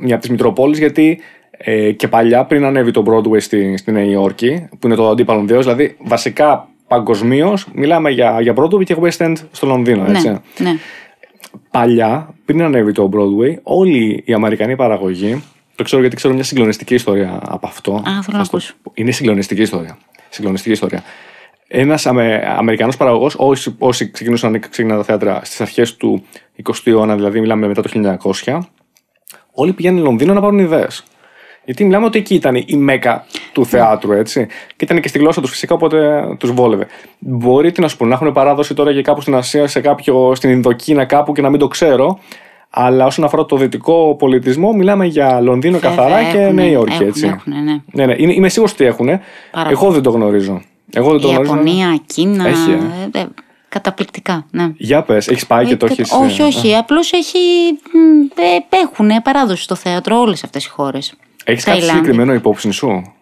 μια 0.00 0.12
από 0.12 0.20
τις 0.20 0.30
Μητροπόλεις, 0.30 0.78
γιατί 0.78 1.20
ε, 1.50 1.92
και 1.92 2.08
παλιά 2.08 2.44
πριν 2.44 2.64
ανέβει 2.64 2.90
το 2.90 3.04
Broadway 3.06 3.40
στη, 3.40 3.76
στη 3.76 3.92
Νέα 3.92 4.04
Υόρκη, 4.04 4.68
που 4.78 4.86
είναι 4.86 4.96
το 4.96 5.08
αντίπαλο 5.08 5.42
Δεό, 5.44 5.60
δηλαδή 5.60 5.96
βασικά 5.98 6.68
παγκοσμίως 6.88 7.66
μιλάμε 7.74 8.10
για, 8.10 8.40
για 8.40 8.54
Broadway 8.56 8.84
και 8.84 8.96
West 9.00 9.16
End 9.26 9.34
στο 9.52 9.66
Λονδίνο. 9.66 10.04
Έτσι. 10.08 10.28
Ναι, 10.28 10.38
ναι. 10.58 10.76
Παλιά, 11.70 12.34
πριν 12.44 12.62
ανέβει 12.62 12.92
το 12.92 13.08
Broadway, 13.12 13.54
όλη 13.62 14.22
η 14.26 14.32
Αμερικανή 14.32 14.76
παραγωγή, 14.76 15.42
το 15.74 15.82
ξέρω 15.82 16.00
γιατί 16.00 16.16
ξέρω 16.16 16.34
μια 16.34 16.42
συγκλονιστική 16.42 16.94
ιστορία 16.94 17.40
από 17.48 17.66
αυτό. 17.66 17.90
θέλω 18.04 18.14
να 18.16 18.22
Θα 18.22 18.30
στο- 18.44 18.56
ακούσω. 18.56 18.74
Είναι 18.94 19.10
συγκλονιστική 19.10 19.62
ιστορία. 19.62 19.98
Συγκλονιστική 20.28 20.72
ιστορία. 20.74 21.02
Ένας 21.68 22.06
Αμε, 22.06 22.42
Αμερικανός 22.56 22.96
παραγωγός, 22.96 23.34
όσοι, 23.38 23.74
όσοι 23.78 24.10
ξεκινούσαν 24.10 24.60
ξεκινάνε 24.60 24.98
τα 25.00 25.04
θέατρα 25.04 25.40
στις 25.44 25.60
αρχές 25.60 25.96
του 25.96 26.22
20ου 26.66 26.72
αιώνα, 26.84 27.14
δηλαδή 27.14 27.40
μιλάμε 27.40 27.66
μετά 27.66 27.82
το 27.82 28.16
1900, 28.44 28.58
όλοι 29.52 29.72
πηγαίνουν 29.72 30.02
Λονδίνο 30.02 30.32
να 30.32 30.40
πάρουν 30.40 30.58
ιδέες. 30.58 31.04
Γιατί 31.64 31.84
μιλάμε 31.84 32.06
ότι 32.06 32.18
εκεί 32.18 32.34
ήταν 32.34 32.54
η 32.66 32.76
μέκα 32.76 33.26
του 33.52 33.66
θεάτρου, 33.66 34.12
έτσι. 34.12 34.46
Και 34.76 34.84
ήταν 34.84 35.00
και 35.00 35.08
στη 35.08 35.18
γλώσσα 35.18 35.40
τους 35.40 35.50
φυσικά, 35.50 35.74
οπότε 35.74 36.24
τους 36.38 36.52
βόλευε. 36.52 36.86
Μπορεί 37.18 37.72
τι 37.72 37.80
να 37.80 37.88
σου 37.88 37.96
πω, 37.96 38.06
να 38.06 38.14
έχουν 38.14 38.32
παράδοση 38.32 38.74
τώρα 38.74 38.90
για 38.90 39.02
κάπου 39.02 39.20
στην 39.20 39.34
Ασία, 39.34 39.66
σε 39.66 39.80
κάποιο, 39.80 40.34
στην 40.34 40.50
Ινδοκίνα 40.50 41.04
κάπου 41.04 41.32
και 41.32 41.42
να 41.42 41.50
μην 41.50 41.58
το 41.58 41.68
ξέρω. 41.68 42.18
Αλλά 42.70 43.06
όσον 43.06 43.24
αφορά 43.24 43.44
το 43.44 43.56
δυτικό 43.56 44.16
πολιτισμό, 44.18 44.72
μιλάμε 44.72 45.06
για 45.06 45.40
Λονδίνο 45.40 45.78
Βέβαια, 45.78 45.96
καθαρά 45.96 46.22
και 46.22 46.38
έχουνε, 46.38 46.62
Νέα 46.62 46.70
Υόρκη, 46.70 46.92
έχουνε, 46.92 47.08
έτσι. 47.08 47.26
έχουνε, 47.26 47.60
ναι. 47.60 47.80
Ναι, 47.92 48.06
ναι. 48.06 48.14
Είναι, 48.18 48.32
είμαι 48.32 48.48
σίγουρος 48.48 48.72
ότι 48.72 48.84
έχουν. 48.84 49.06
Πάρα 49.50 49.70
Εγώ 49.70 49.90
δεν 49.90 50.02
το 50.02 50.10
γνωρίζω. 50.10 50.62
Εγώ 50.92 51.10
δεν 51.10 51.20
το 51.20 51.28
Η 51.28 51.30
γνωρίζω. 51.30 51.54
Ιαπωνία, 51.54 52.00
Κίνα. 52.06 52.48
Έχει, 52.48 52.70
ε. 53.12 53.24
Ε, 53.74 53.78
ε, 53.78 53.80
καταπληκτικά, 53.80 54.46
ναι. 54.50 54.72
Για 54.76 55.02
πες, 55.02 55.28
έχεις 55.28 55.46
πάει 55.46 55.66
και 55.66 55.76
το 55.76 55.86
Ε, 55.86 55.90
έχεις. 55.92 56.12
Όχι, 56.12 56.42
όχι. 56.42 56.74
Απλώς 56.76 57.12
έχει. 57.12 57.38
Έχουν 58.68 59.10
παράδοση 59.22 59.62
στο 59.62 59.74
θέατρο 59.74 60.18
όλες 60.20 60.44
αυτές 60.44 60.64
οι 60.64 60.68
χώρες. 60.68 61.14
Έχεις 61.44 61.64
κάτι 61.64 61.82
συγκεκριμένο 61.82 62.34
υπόψη 62.34 62.70
σου; 62.70 63.12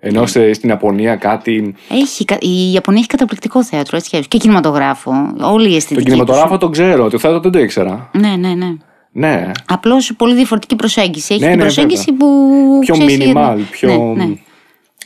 Ενώ 0.00 0.26
σε- 0.26 0.52
στην 0.52 0.68
Ιαπωνία 0.68 1.16
κάτι. 1.16 1.74
Έχει, 1.90 2.24
κα- 2.24 2.38
η 2.40 2.72
Ιαπωνία 2.72 2.98
έχει 3.00 3.08
καταπληκτικό 3.08 3.64
θέατρο, 3.64 3.96
έτσι 3.96 4.08
κι 4.08 4.14
αλλιώς. 4.16 4.30
και 4.30 4.38
κινηματογράφο. 4.38 5.12
Όλη 5.40 5.72
η 5.72 5.76
αισθητική. 5.76 6.00
Το 6.04 6.10
κινηματογράφο 6.10 6.58
το 6.58 6.68
ξέρω, 6.68 7.10
το 7.10 7.18
θέατρο 7.18 7.40
δεν 7.40 7.52
το 7.52 7.58
ήξερα. 7.58 8.08
τους. 8.12 8.20
Ναι, 8.22 8.36
ναι, 8.36 8.54
ναι. 8.54 8.72
Ναι. 9.16 9.50
Απλώς 9.66 10.12
πολύ 10.16 10.34
διαφορετική 10.34 10.76
προσέγγιση. 10.76 11.34
Έχει 11.34 11.42
Ναι, 11.42 11.48
την 11.48 11.56
ναι, 11.58 11.62
προσέγγιση 11.62 12.04
βέβαια. 12.10 12.28
που. 12.28 12.78
Πιο 12.80 12.94
ξέρεις, 12.96 13.18
minimal, 13.20 13.54
ναι, 13.56 13.62
πιο. 13.70 13.88
Ναι, 14.16 14.24
ναι. 14.24 14.32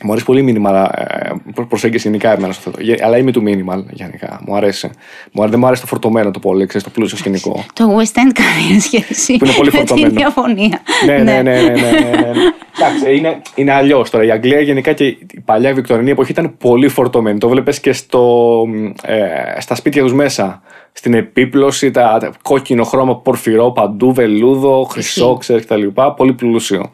Μου 0.03 0.11
αρέσει 0.11 0.25
πολύ 0.25 0.55
minimal 0.63 0.85
ε, 0.95 1.29
προ- 1.53 1.67
προσέγγιση 1.67 2.07
γενικά 2.07 2.31
εμένα 2.33 2.53
στο 2.53 2.61
θέατρο. 2.61 2.83
Γε- 2.83 3.03
Αλλά 3.03 3.17
είμαι 3.17 3.31
του 3.31 3.43
minimal 3.45 3.83
γενικά. 3.89 4.41
Μου 4.45 4.55
αρέσει. 4.55 4.87
Μου 5.31 5.41
αρέσει 5.41 5.49
δεν 5.51 5.59
μου 5.59 5.65
αρέσει 5.65 5.81
το 5.81 5.87
φορτωμένο 5.87 6.31
το 6.31 6.39
πολύ, 6.39 6.65
ξέρεις, 6.65 6.87
το 6.87 6.93
πλούσιο 6.93 7.17
σκηνικό. 7.17 7.65
Το 7.73 7.85
West 7.97 8.17
End 8.17 8.31
καμία 8.33 8.79
σχέση 8.81 9.37
Που 9.37 9.45
είναι 9.45 9.53
πολύ 9.53 9.69
με 9.73 9.77
φορτωμένο. 9.77 10.07
την 10.09 10.17
Ιαπωνία. 10.17 10.81
ναι, 11.05 11.17
ναι, 11.17 11.23
ναι, 11.23 11.41
ναι, 11.41 11.61
ναι, 11.61 11.71
ναι, 11.71 12.09
ναι. 12.09 12.31
Εντάξει, 12.79 13.15
είναι, 13.17 13.41
είναι 13.55 13.73
αλλιώς 13.73 14.09
τώρα. 14.09 14.23
Η 14.23 14.31
Αγγλία 14.31 14.59
γενικά 14.61 14.93
και 14.93 15.05
η 15.05 15.17
παλιά 15.45 15.73
Βικτωρινή 15.73 16.11
εποχή 16.11 16.31
ήταν 16.31 16.57
πολύ 16.57 16.87
φορτωμένη. 16.87 17.37
Το 17.37 17.49
βλέπει 17.49 17.79
και 17.79 17.93
στο, 17.93 18.63
ε, 19.03 19.59
στα 19.61 19.75
σπίτια 19.75 20.01
τους 20.03 20.13
μέσα. 20.13 20.61
Στην 20.91 21.13
επίπλωση, 21.13 21.91
τα, 21.91 22.17
τα 22.19 22.31
κόκκινο 22.41 22.83
χρώμα, 22.83 23.17
πορφυρό 23.17 23.71
παντού, 23.71 24.13
βελούδο, 24.13 24.83
χρυσό, 24.83 25.37
ξέρεις 25.37 25.65
κτλ. 25.65 25.85
Πολύ 26.15 26.33
πλούσιο. 26.33 26.91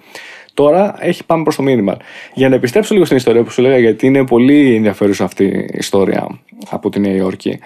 Τώρα 0.56 0.96
έχει 1.00 1.26
πάμε 1.26 1.44
προς 1.44 1.56
το 1.56 1.64
minimal. 1.68 1.96
Για 2.34 2.50
να 2.50 2.56
επιστρέψω 2.56 2.94
λίγο 2.94 3.06
στην 3.06 3.18
ιστορία 3.18 3.44
που 3.44 3.50
σου 3.50 3.62
λέγα, 3.62 3.78
γιατί 3.78 4.08
είναι 4.08 4.26
πολύ 4.26 4.76
ενδιαφέρουσα 4.76 5.24
αυτή 5.24 5.44
η 5.44 5.70
ιστορία 5.74 6.28
από 6.70 6.90
τη 6.90 7.00
Νέα 7.00 7.14
Υόρκη. 7.14 7.60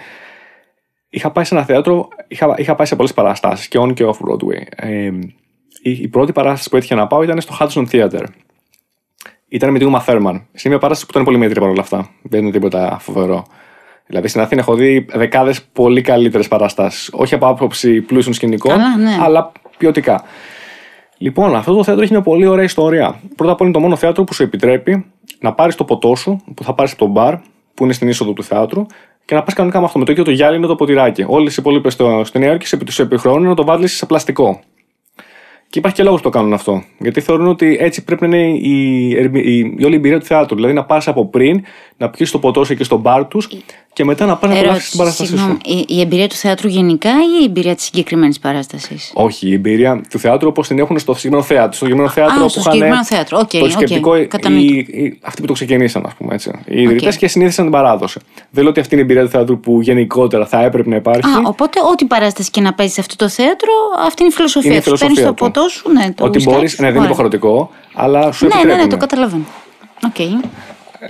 Είχα 1.10 1.30
πάει 1.30 1.44
σε 1.44 1.54
ένα 1.54 1.64
θέατρο, 1.64 2.08
είχα, 2.28 2.54
είχα 2.56 2.74
πάει 2.74 2.86
σε 2.86 2.96
πολλές 2.96 3.14
παραστάσεις 3.14 3.68
και 3.68 3.78
on 3.80 3.94
και 3.94 4.04
off 4.04 4.28
Broadway. 4.28 4.62
Ε, 4.76 5.10
η, 5.82 5.90
η 5.90 6.08
πρώτη 6.08 6.32
παράσταση 6.32 6.68
που 6.68 6.76
έτυχε 6.76 6.94
να 6.94 7.06
πάω 7.06 7.22
ήταν 7.22 7.40
στο 7.40 7.56
Hudson 7.60 7.84
Theater. 7.90 8.24
Ήταν 9.48 9.70
με 9.70 9.78
τη 9.78 9.86
Uma 9.92 10.04
Thurman. 10.06 10.32
Είναι 10.32 10.42
μια 10.64 10.78
παράσταση 10.78 11.04
που 11.06 11.10
ήταν 11.10 11.24
πολύ 11.24 11.38
μέτρια 11.38 11.60
παρόλα 11.60 11.80
αυτά. 11.80 12.10
Δεν 12.22 12.40
είναι 12.42 12.50
τίποτα 12.50 12.98
φοβερό. 13.00 13.46
Δηλαδή 14.06 14.28
στην 14.28 14.40
Αθήνα 14.40 14.60
έχω 14.60 14.74
δει 14.74 15.06
δεκάδες 15.10 15.62
πολύ 15.62 16.00
καλύτερες 16.00 16.48
παραστάσεις. 16.48 17.10
Όχι 17.12 17.34
από 17.34 17.46
άποψη 17.46 18.00
πλούσιων 18.00 18.34
σκηνικών, 18.34 18.70
Καλά, 18.70 18.96
ναι. 18.96 19.18
αλλά 19.20 19.52
ποιοτικά. 19.78 20.24
Λοιπόν, 21.22 21.54
αυτό 21.54 21.74
το 21.74 21.84
θέατρο 21.84 22.02
έχει 22.02 22.12
μια 22.12 22.22
πολύ 22.22 22.46
ωραία 22.46 22.64
ιστορία. 22.64 23.20
Πρώτα 23.36 23.52
απ' 23.52 23.60
όλα 23.60 23.70
είναι 23.70 23.78
το 23.78 23.80
μόνο 23.80 23.96
θέατρο 23.96 24.24
που 24.24 24.34
σου 24.34 24.42
επιτρέπει 24.42 25.06
να 25.40 25.52
πάρεις 25.52 25.74
το 25.74 25.84
ποτό 25.84 26.14
σου, 26.14 26.40
που 26.54 26.64
θα 26.64 26.74
πάρεις 26.74 26.92
από 26.92 27.04
το 27.04 27.10
μπαρ, 27.10 27.34
που 27.74 27.84
είναι 27.84 27.92
στην 27.92 28.08
είσοδο 28.08 28.32
του 28.32 28.42
θεάτρου, 28.42 28.86
και 29.24 29.34
να 29.34 29.42
πας 29.42 29.54
κανονικά 29.54 29.78
με 29.78 29.84
αυτό. 29.84 29.98
Με 29.98 30.04
το 30.04 30.12
ίδιο 30.12 30.24
το 30.24 30.30
γυάλινο 30.30 30.66
το 30.66 30.74
ποτηράκι. 30.74 31.24
Όλες 31.26 31.52
οι 31.52 31.56
υπόλοιπες 31.60 31.92
στο, 31.92 32.22
στη 32.24 32.38
Νέα 32.38 32.48
Υόρκη 32.48 32.66
σε 32.66 32.76
του 32.76 33.02
επιχρεώνουν 33.02 33.48
να 33.48 33.54
το 33.54 33.64
βάλεις 33.64 33.96
σε 33.96 34.06
πλαστικό. 34.06 34.60
Και 35.70 35.78
υπάρχει 35.78 35.96
και 35.96 36.02
λόγος 36.02 36.20
που 36.20 36.30
το 36.30 36.38
κάνουν 36.38 36.52
αυτό. 36.52 36.82
Γιατί 36.98 37.20
θεωρούν 37.20 37.46
ότι 37.46 37.76
έτσι 37.80 38.04
πρέπει 38.04 38.26
να 38.28 38.36
είναι 38.36 38.58
η, 38.58 39.08
η, 39.08 39.74
η, 39.78 39.84
όλη 39.84 39.92
η 39.92 39.96
εμπειρία 39.96 40.18
του 40.20 40.26
θεάτρου. 40.26 40.54
Δηλαδή 40.56 40.74
να 40.74 40.84
πας 40.84 41.08
από 41.08 41.26
πριν, 41.26 41.62
να 41.96 42.10
πιεις 42.10 42.30
το 42.30 42.38
ποτό 42.38 42.64
σου 42.64 42.72
εκεί 42.72 42.84
στο 42.84 42.96
μπαρ 42.96 43.26
τους 43.26 43.48
και 43.92 44.04
μετά 44.04 44.26
να 44.26 44.36
πας 44.36 44.50
να 44.50 44.56
απολαύσει 44.58 44.88
την 44.90 44.98
παράστασή 44.98 45.30
σου. 45.30 45.36
συγγνώμη, 45.36 45.58
η, 45.64 45.84
η 45.96 46.00
εμπειρία 46.00 46.28
του 46.28 46.34
θεάτρου 46.34 46.68
γενικά 46.68 47.10
ή 47.10 47.40
η 47.40 47.44
εμπειρία 47.44 47.74
της 47.74 47.84
συγκεκριμένης 47.84 48.38
παράστασης; 48.38 49.10
Όχι, 49.14 49.48
η 49.48 49.52
εμπειρία 49.52 50.00
του 50.10 50.18
θεάτρου 50.18 50.48
όπως 50.48 50.66
την 50.68 50.78
έχουν 50.78 50.98
στο 50.98 51.14
συγκεκριμένο 51.14 51.46
θέατρο. 51.46 51.72
Στο 51.72 51.84
συγκεκριμένο 51.84 52.10
θέατρο 52.12 52.34
Α, 52.40 52.42
που 52.42 52.48
στο 52.48 52.60
είχαν 52.60 52.72
συγκεκριμένο 52.72 53.04
θέατρο. 53.04 53.38
ΟΚ, 53.38 53.50
το 53.50 53.64
ΟΚ, 53.64 53.70
σκεπτικό. 53.70 54.26
κατανοητό. 54.26 54.64
οι- 54.74 55.02
οι- 55.04 55.18
αυτοί 55.22 55.40
που 55.40 55.46
το 55.46 55.52
ξεκινήσαν, 55.52 56.06
ας 56.06 56.14
πούμε 56.14 56.34
έτσι. 56.34 56.50
Οι 56.66 56.82
ιδρυτές 56.82 57.16
και 57.16 57.28
ξεκίνησαν 57.28 57.64
την 57.64 57.72
παράδοση. 57.72 58.20
Δεν 58.50 58.62
λέω 58.62 58.70
ότι 58.70 58.80
αυτή 58.80 58.94
είναι 58.94 59.02
η 59.02 59.06
εμπειρία 59.06 59.24
του 59.24 59.30
θεάτρου 59.36 59.60
που 59.60 59.80
γενικότερα 59.80 60.46
θα 60.46 60.62
έπρεπε 60.64 60.88
να 60.88 60.96
υπάρχει. 60.96 61.30
Α, 61.30 61.42
οπότε 61.44 61.80
ό,τι 61.92 62.04
παράσταση 62.04 62.50
και 62.50 62.60
να 62.60 62.72
παίζεις 62.74 62.94
σε 62.94 63.00
αυτό 63.00 63.16
το 63.16 63.28
θέατρο, 63.28 63.72
αυτή 64.06 64.22
είναι 64.22 64.30
η 64.32 64.34
φιλοσοφία 64.34 64.70
Είναι 64.70 64.78
η 64.78 64.82
του. 64.82 64.90
Παίρνεις 64.98 65.18
φιλοσοφία 65.18 65.26
το 65.26 65.44
του. 65.44 65.52
ποτό 65.52 65.59
σου, 65.68 65.90
ναι, 65.92 66.12
το 66.12 66.24
ότι 66.24 66.36
ουισκάκι 66.36 66.56
μπορεί. 66.56 66.68
σου. 66.68 66.76
Ναι, 66.82 66.86
δεν 66.86 66.96
είναι 66.96 67.06
Ωραία. 67.06 67.10
υποχρεωτικό, 67.10 67.70
αλλά 67.94 68.32
σου 68.32 68.44
Ναι, 68.46 68.54
ναι, 68.54 68.60
επιτρέπουν. 68.60 68.84
ναι, 68.84 68.90
το 68.90 68.96
καταλαβαίνω. 68.96 69.44
ΟΚ. 70.06 70.16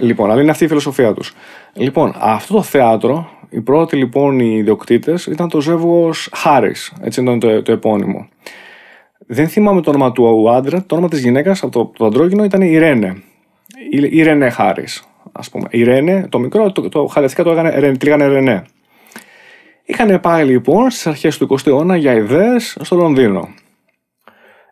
Λοιπόν, 0.00 0.30
αλλά 0.30 0.42
είναι 0.42 0.50
αυτή 0.50 0.64
η 0.64 0.68
φιλοσοφία 0.68 1.12
τους. 1.14 1.32
Λοιπόν, 1.72 2.14
αυτό 2.18 2.54
το 2.54 2.62
θέατρο, 2.62 3.30
οι 3.50 3.60
πρώτοι 3.60 3.96
λοιπόν 3.96 4.38
οι 4.40 4.54
ιδιοκτήτες 4.58 5.26
ήταν 5.26 5.48
το 5.48 5.60
ζεύγος 5.60 6.28
Χάρης. 6.32 6.92
Έτσι 7.02 7.20
ήταν 7.20 7.38
το, 7.38 7.62
το 7.62 7.72
επώνυμο. 7.72 8.28
Δεν 9.26 9.48
θυμάμαι 9.48 9.80
το 9.80 9.90
όνομα 9.90 10.12
του 10.12 10.50
άντρας, 10.50 10.82
το 10.86 10.94
όνομα 10.94 11.08
της 11.08 11.20
γυναίκας 11.20 11.62
από 11.62 11.72
το, 11.72 11.92
το 11.98 12.04
αντρόγινο 12.06 12.44
ήταν 12.44 12.60
η 12.60 12.78
Ρένε. 12.78 13.22
Η, 13.90 14.18
η 14.18 14.22
Ρενέ 14.22 14.50
Χάρης, 14.50 15.02
ας 15.32 15.50
πούμε. 15.50 15.66
Η 15.70 15.82
Ρένε, 15.82 16.26
το 16.28 16.38
μικρό, 16.38 16.72
το, 16.72 16.88
το 16.88 17.06
χαλαιστικά 17.06 17.42
το 17.42 17.50
έγανε, 17.50 17.70
Ρεν- 17.78 17.98
τη 17.98 18.04
λέγανε 18.04 18.26
Ρενέ. 18.26 18.62
Είχαν 19.84 20.20
πάει 20.20 20.44
λοιπόν 20.44 20.90
στις 20.90 21.06
αρχές 21.06 21.38
του 21.38 21.46
20ου 21.50 21.66
αιώνα 21.66 21.96
για 21.96 22.12
ιδέες 22.12 22.76
στο 22.80 22.96
Λονδίνο. 22.96 23.48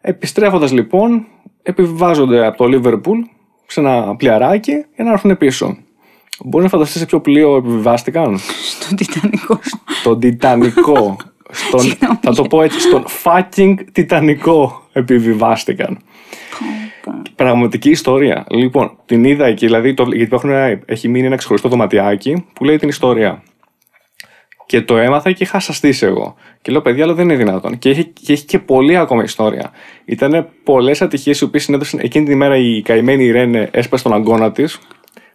Επιστρέφοντας 0.00 0.72
λοιπόν, 0.72 1.26
επιβιβάζονται 1.62 2.46
από 2.46 2.56
το 2.56 2.66
Λίβερπουλ 2.66 3.18
σε 3.66 3.80
ένα 3.80 4.16
πλοιαράκι 4.16 4.72
για 4.94 5.04
να 5.04 5.10
έρθουν 5.12 5.36
πίσω. 5.36 5.76
Μπορείς 6.44 6.64
να 6.64 6.70
φανταστείς 6.70 7.00
σε 7.00 7.06
ποιο 7.06 7.20
πλοίο 7.20 7.56
επιβιβάστηκαν; 7.56 8.38
Στον 8.38 8.96
Τιτανικό. 8.96 9.60
Στον 10.00 10.20
Τιτανικό. 10.20 11.16
Στον, 11.50 11.80
Συγγνώμη. 11.80 12.18
θα 12.22 12.32
το 12.32 12.42
πω 12.42 12.62
έτσι, 12.62 12.80
στον 12.80 13.04
fucking 13.24 13.74
Τιτανικό 13.92 14.82
επιβιβάστηκαν. 14.92 15.98
Πραγματική 17.34 17.90
ιστορία. 17.90 18.44
Λοιπόν, 18.50 18.98
την 19.06 19.24
είδα 19.24 19.46
εκεί, 19.46 19.66
δηλαδή, 19.66 19.94
το, 19.94 20.06
γιατί 20.12 20.34
έχουν, 20.34 20.50
έχει 20.84 21.08
μείνει 21.08 21.26
ένα 21.26 21.36
ξεχωριστό 21.36 21.68
δωματιάκι 21.68 22.44
που 22.52 22.64
λέει 22.64 22.76
την 22.76 22.88
ιστορία. 22.88 23.42
Και 24.68 24.80
το 24.82 24.96
έμαθα 24.96 25.32
και 25.32 25.44
είχα 25.44 25.60
σαστήσει 25.60 26.06
εγώ. 26.06 26.34
Και 26.62 26.72
λέω, 26.72 26.80
παιδιά, 26.80 27.04
αλλά 27.04 27.14
δεν 27.14 27.24
είναι 27.24 27.36
δυνατόν. 27.36 27.78
Και 27.78 27.90
έχει 27.90 28.04
και, 28.04 28.32
έχει 28.32 28.44
και 28.44 28.58
πολλή 28.58 28.96
ακόμα 28.96 29.22
ιστορία. 29.22 29.70
Ήταν 30.04 30.48
πολλές 30.64 31.02
ατυχίες 31.02 31.40
οι 31.40 31.44
οποίες 31.44 31.62
συνέδωσαν 31.62 32.00
εκείνη 32.02 32.24
την 32.24 32.34
ημέρα 32.34 32.56
η 32.56 32.82
καημένη 32.82 33.24
η 33.24 33.30
Ρένε 33.30 33.68
έσπασε 33.72 34.02
τον 34.02 34.12
αγκώνα 34.12 34.52
της. 34.52 34.78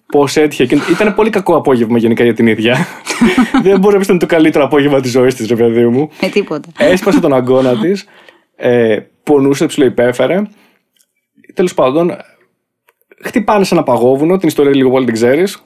Πώς 0.05 0.37
έτυχε. 0.37 0.63
εκείνη- 0.63 0.81
Ήταν 0.91 1.15
πολύ 1.15 1.29
κακό 1.29 1.55
απόγευμα 1.55 1.97
γενικά 1.97 2.23
για 2.23 2.33
την 2.33 2.47
ίδια. 2.47 2.77
δεν 3.63 3.79
μπορεί 3.79 3.93
να 3.93 3.99
πεις 3.99 4.07
ότι 4.07 4.11
είναι 4.11 4.19
το 4.19 4.25
καλύτερο 4.25 4.63
απόγευμα 4.63 4.99
της 5.01 5.11
ζωής 5.11 5.35
της, 5.35 5.47
ρε 5.47 5.55
παιδί 5.55 5.85
μου. 5.87 6.09
Με 6.21 6.27
τίποτα. 6.27 6.69
Έσπασε 6.77 7.19
τον 7.19 7.33
αγκώνα 7.33 7.77
της. 7.81 8.05
Ε, 8.55 8.97
πονούσε, 9.23 9.65
ψιλοϊπέφερε. 9.65 10.41
Τέλος 11.53 11.73
πάντων, 11.73 12.11
χτυπάνε 13.23 13.63
σε 13.63 13.73
ένα 13.73 13.83
παγόβουνο. 13.83 14.37
Την 14.37 14.47
ιστορία 14.47 14.75
λίγο 14.75 14.89
πολύ 14.89 15.05
την 15.05 15.13
ξέρεις. 15.13 15.63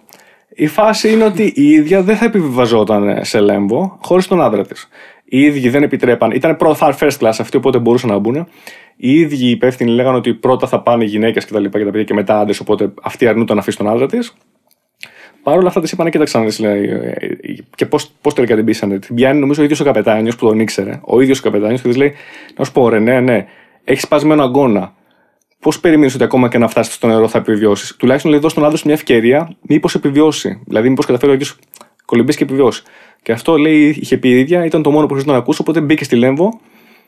Η 0.49 0.67
φάση 0.67 1.11
είναι 1.11 1.23
ότι 1.23 1.51
η 1.55 1.69
ίδια 1.69 2.01
δεν 2.01 2.15
θα 2.17 2.25
επιβιβαζόταν 2.25 3.25
σε 3.25 3.39
λέμβο 3.39 3.97
χωρίς 4.01 4.27
τον 4.27 4.41
άντρα 4.41 4.65
της. 4.65 4.87
Οι 5.25 5.41
ίδιοι 5.41 5.69
δεν 5.69 5.83
επιτρέπαν. 5.83 6.31
Ήταν 6.31 6.57
πρώτα 6.57 6.97
first 6.99 7.17
class 7.19 7.33
αυτοί, 7.39 7.57
οπότε 7.57 7.79
μπορούσαν 7.79 8.09
να 8.09 8.17
μπουν. 8.17 8.47
Οι 8.95 9.19
ίδιοι 9.19 9.45
οι 9.45 9.49
υπεύθυνοι 9.49 9.91
λέγανε 9.91 10.17
ότι 10.17 10.33
πρώτα 10.33 10.67
θα 10.67 10.81
πάνε 10.81 11.03
οι 11.03 11.07
γυναίκες 11.07 11.45
και 11.45 11.53
τα 11.53 11.59
λοιπά 11.59 11.77
και 11.77 11.85
τα 11.85 11.91
παιδιά 11.91 12.05
και 12.05 12.13
μετά 12.13 12.39
άντρες, 12.39 12.59
οπότε 12.59 12.93
αυτή 13.01 13.27
αρνούταν 13.27 13.55
να 13.55 13.61
αφήσει 13.61 13.77
τον 13.77 13.89
άντρα 13.89 14.05
της. 14.05 14.33
Παρ' 15.43 15.57
όλα 15.57 15.67
αυτά 15.67 15.81
της 15.81 15.91
είπαν, 15.91 16.09
κοίταξε 16.09 16.39
να 16.39 16.45
λέει. 16.59 16.89
Και 17.75 17.85
πώς 17.85 18.11
πώς 18.21 18.33
τελικά 18.33 18.55
την 18.55 18.65
πείσανε. 18.65 18.99
Την 18.99 19.15
πιάνει 19.15 19.39
νομίζω 19.39 19.61
ο 19.61 19.63
ίδιος 19.63 19.79
ο 19.79 19.83
καπετάνιος 19.83 20.35
που 20.35 20.47
τον 20.47 20.59
ήξερε. 20.59 20.99
Ο 21.03 21.21
ίδιος 21.21 21.39
ο 21.39 21.43
καπετάνιος 21.43 21.81
και 21.81 21.87
της 21.87 21.97
λέει: 21.97 22.13
Να 22.57 22.65
σου 22.65 22.71
πω, 22.71 22.89
ρε, 22.89 22.99
ναι, 22.99 23.19
ναι, 23.19 23.45
έχεις 23.83 24.03
σπασμένο 24.03 24.43
αγκώνα. 24.43 24.93
Πώς 25.59 25.79
περιμένεις 25.79 26.15
ότι 26.15 26.23
ακόμα 26.23 26.47
και 26.47 26.57
να 26.57 26.67
φτάσει 26.67 26.91
στο 26.91 27.07
νερό 27.07 27.27
θα 27.27 27.37
επιβιώσεις; 27.37 27.95
Τουλάχιστον 27.95 28.31
λέει: 28.31 28.39
Δώσε 28.39 28.55
τον 28.55 28.65
άντρα 28.65 28.79
μια 28.85 28.93
ευκαιρία, 28.93 29.55
μήπως 29.61 29.95
επιβιώσει. 29.95 30.61
Δηλαδή, 30.65 30.89
μήπως 30.89 31.05
καταφέρει 31.05 31.31
ο 31.31 31.35
ίδιο 31.35 31.47
κολυμπήσει 32.05 32.37
και 32.37 32.43
επιβιώσει. 32.43 32.83
Και 33.21 33.31
αυτό 33.31 33.57
λέει: 33.57 33.97
Είχε 33.99 34.17
πει 34.17 34.29
η 34.29 34.39
ίδια, 34.39 34.65
ήταν 34.65 34.81
το 34.81 34.91
μόνο 34.91 35.01
που 35.01 35.07
χρειαζόταν 35.07 35.35
να 35.35 35.41
ακούσω. 35.41 35.59
Οπότε 35.61 35.81
μπήκε 35.81 36.03
στη 36.03 36.15
Λέμβο 36.15 36.59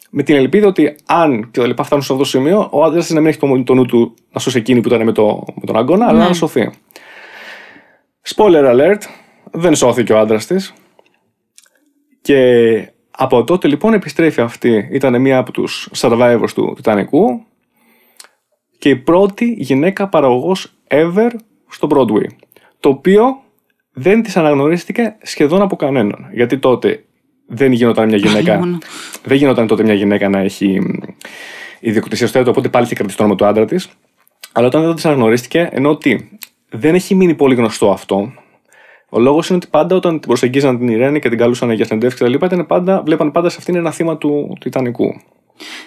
με 0.10 0.24
την 0.24 0.36
ελπίδα 0.36 0.68
ότι 0.68 0.96
αν 1.06 1.52
και 1.52 1.60
τα 1.60 1.68
λοιπά 1.68 1.84
φτάνουν 1.84 2.04
σε 2.04 2.12
αυτό 2.12 2.24
το 2.24 2.30
σημείο, 2.30 2.68
ο 2.72 2.84
άντρας 2.84 3.10
να 3.10 3.20
μην 3.20 3.30
έχει 3.30 3.40
το, 3.40 3.64
το 3.64 3.74
νου 3.74 3.86
του 3.86 4.14
να 4.32 4.40
σώσει 4.40 4.58
εκείνη 4.58 4.82
που 4.82 4.88
ήταν 4.88 5.04
με, 5.04 5.12
το, 5.12 5.46
με 5.56 5.66
τον 5.66 5.78
αγκώνα, 5.78 6.08
αλλά 6.08 6.20
να 6.20 6.28
ναι. 6.28 6.34
σωθεί. 6.34 6.70
Spoiler 8.36 8.74
alert, 8.74 9.02
δεν 9.52 9.76
σώθηκε 9.76 10.14
ο 10.14 10.20
άντρας 10.20 10.46
της. 10.46 10.74
Και 12.22 12.92
από 13.12 13.44
τότε 13.44 13.68
λοιπόν 13.68 13.94
επιστρέφει 13.94 14.42
αυτή. 14.42 14.90
Ήταν 14.92 15.22
μία 15.22 15.38
από 15.38 15.52
τους 15.52 15.90
survivors 15.96 16.50
του 16.54 16.74
Τιτανικού 16.76 17.46
και 18.80 18.90
η 18.90 18.96
πρώτη 18.96 19.56
γυναίκα 19.58 20.08
παραγωγός 20.08 20.74
ever 20.88 21.30
στο 21.70 21.88
Broadway. 21.92 22.26
Το 22.80 22.90
οποίο 22.90 23.24
δεν 23.94 24.22
της 24.24 24.38
αναγνωρίστηκε 24.38 25.16
σχεδόν 25.22 25.62
από 25.62 25.76
κανέναν. 25.76 26.30
Γιατί 26.34 26.58
τότε 26.58 27.04
δεν 27.48 27.72
γινόταν 27.72 28.08
μια 28.08 28.18
γυναίκα. 28.18 28.80
δεν 29.24 29.38
γινόταν 29.38 29.68
τότε 29.68 29.84
μια 29.84 29.94
γυναίκα 29.94 30.30
να 30.30 30.40
έχει 30.40 30.82
ιδιοκτησία 31.80 32.28
στο 32.28 32.38
έργο, 32.38 32.52
οπότε 32.52 32.70
πάλι 32.70 32.86
είχε 32.86 32.96
κρατήσει 32.96 33.18
το 33.18 33.24
όνομα 33.24 33.38
του 33.38 33.46
άντρα 33.46 33.66
της. 33.66 33.90
Αλλά 34.52 34.68
όταν 34.68 34.84
δεν 34.86 34.96
της 34.96 35.06
αναγνωρίστηκε, 35.06 35.70
ενώ 35.72 35.90
ότι 35.90 36.40
δεν 36.70 36.96
έχει 36.96 37.16
μείνει 37.16 37.36
πολύ 37.36 37.56
γνωστό 37.56 37.92
αυτό, 37.92 38.34
ο 39.10 39.20
λόγος 39.20 39.48
είναι 39.48 39.58
ότι 39.58 39.68
πάντα 39.68 39.96
όταν 39.96 40.20
την 40.20 40.28
προσεγγίζαν 40.28 40.78
την 40.78 40.88
Ιρένη 40.88 41.20
και 41.20 41.30
την 41.30 41.38
καλούσαν 41.38 41.72
για 41.72 41.86
συνεντεύξει 41.86 42.24
κτλ. 42.24 42.34
Ήταν 42.34 42.66
πάντα, 42.66 43.02
βλέπαν 43.06 43.32
πάντα 43.32 43.50
σε 43.50 43.56
αυτήν 43.60 43.76
ένα 43.76 43.92
θύμα 43.92 44.18
του 44.18 44.58
Τιτανικού. 44.60 45.22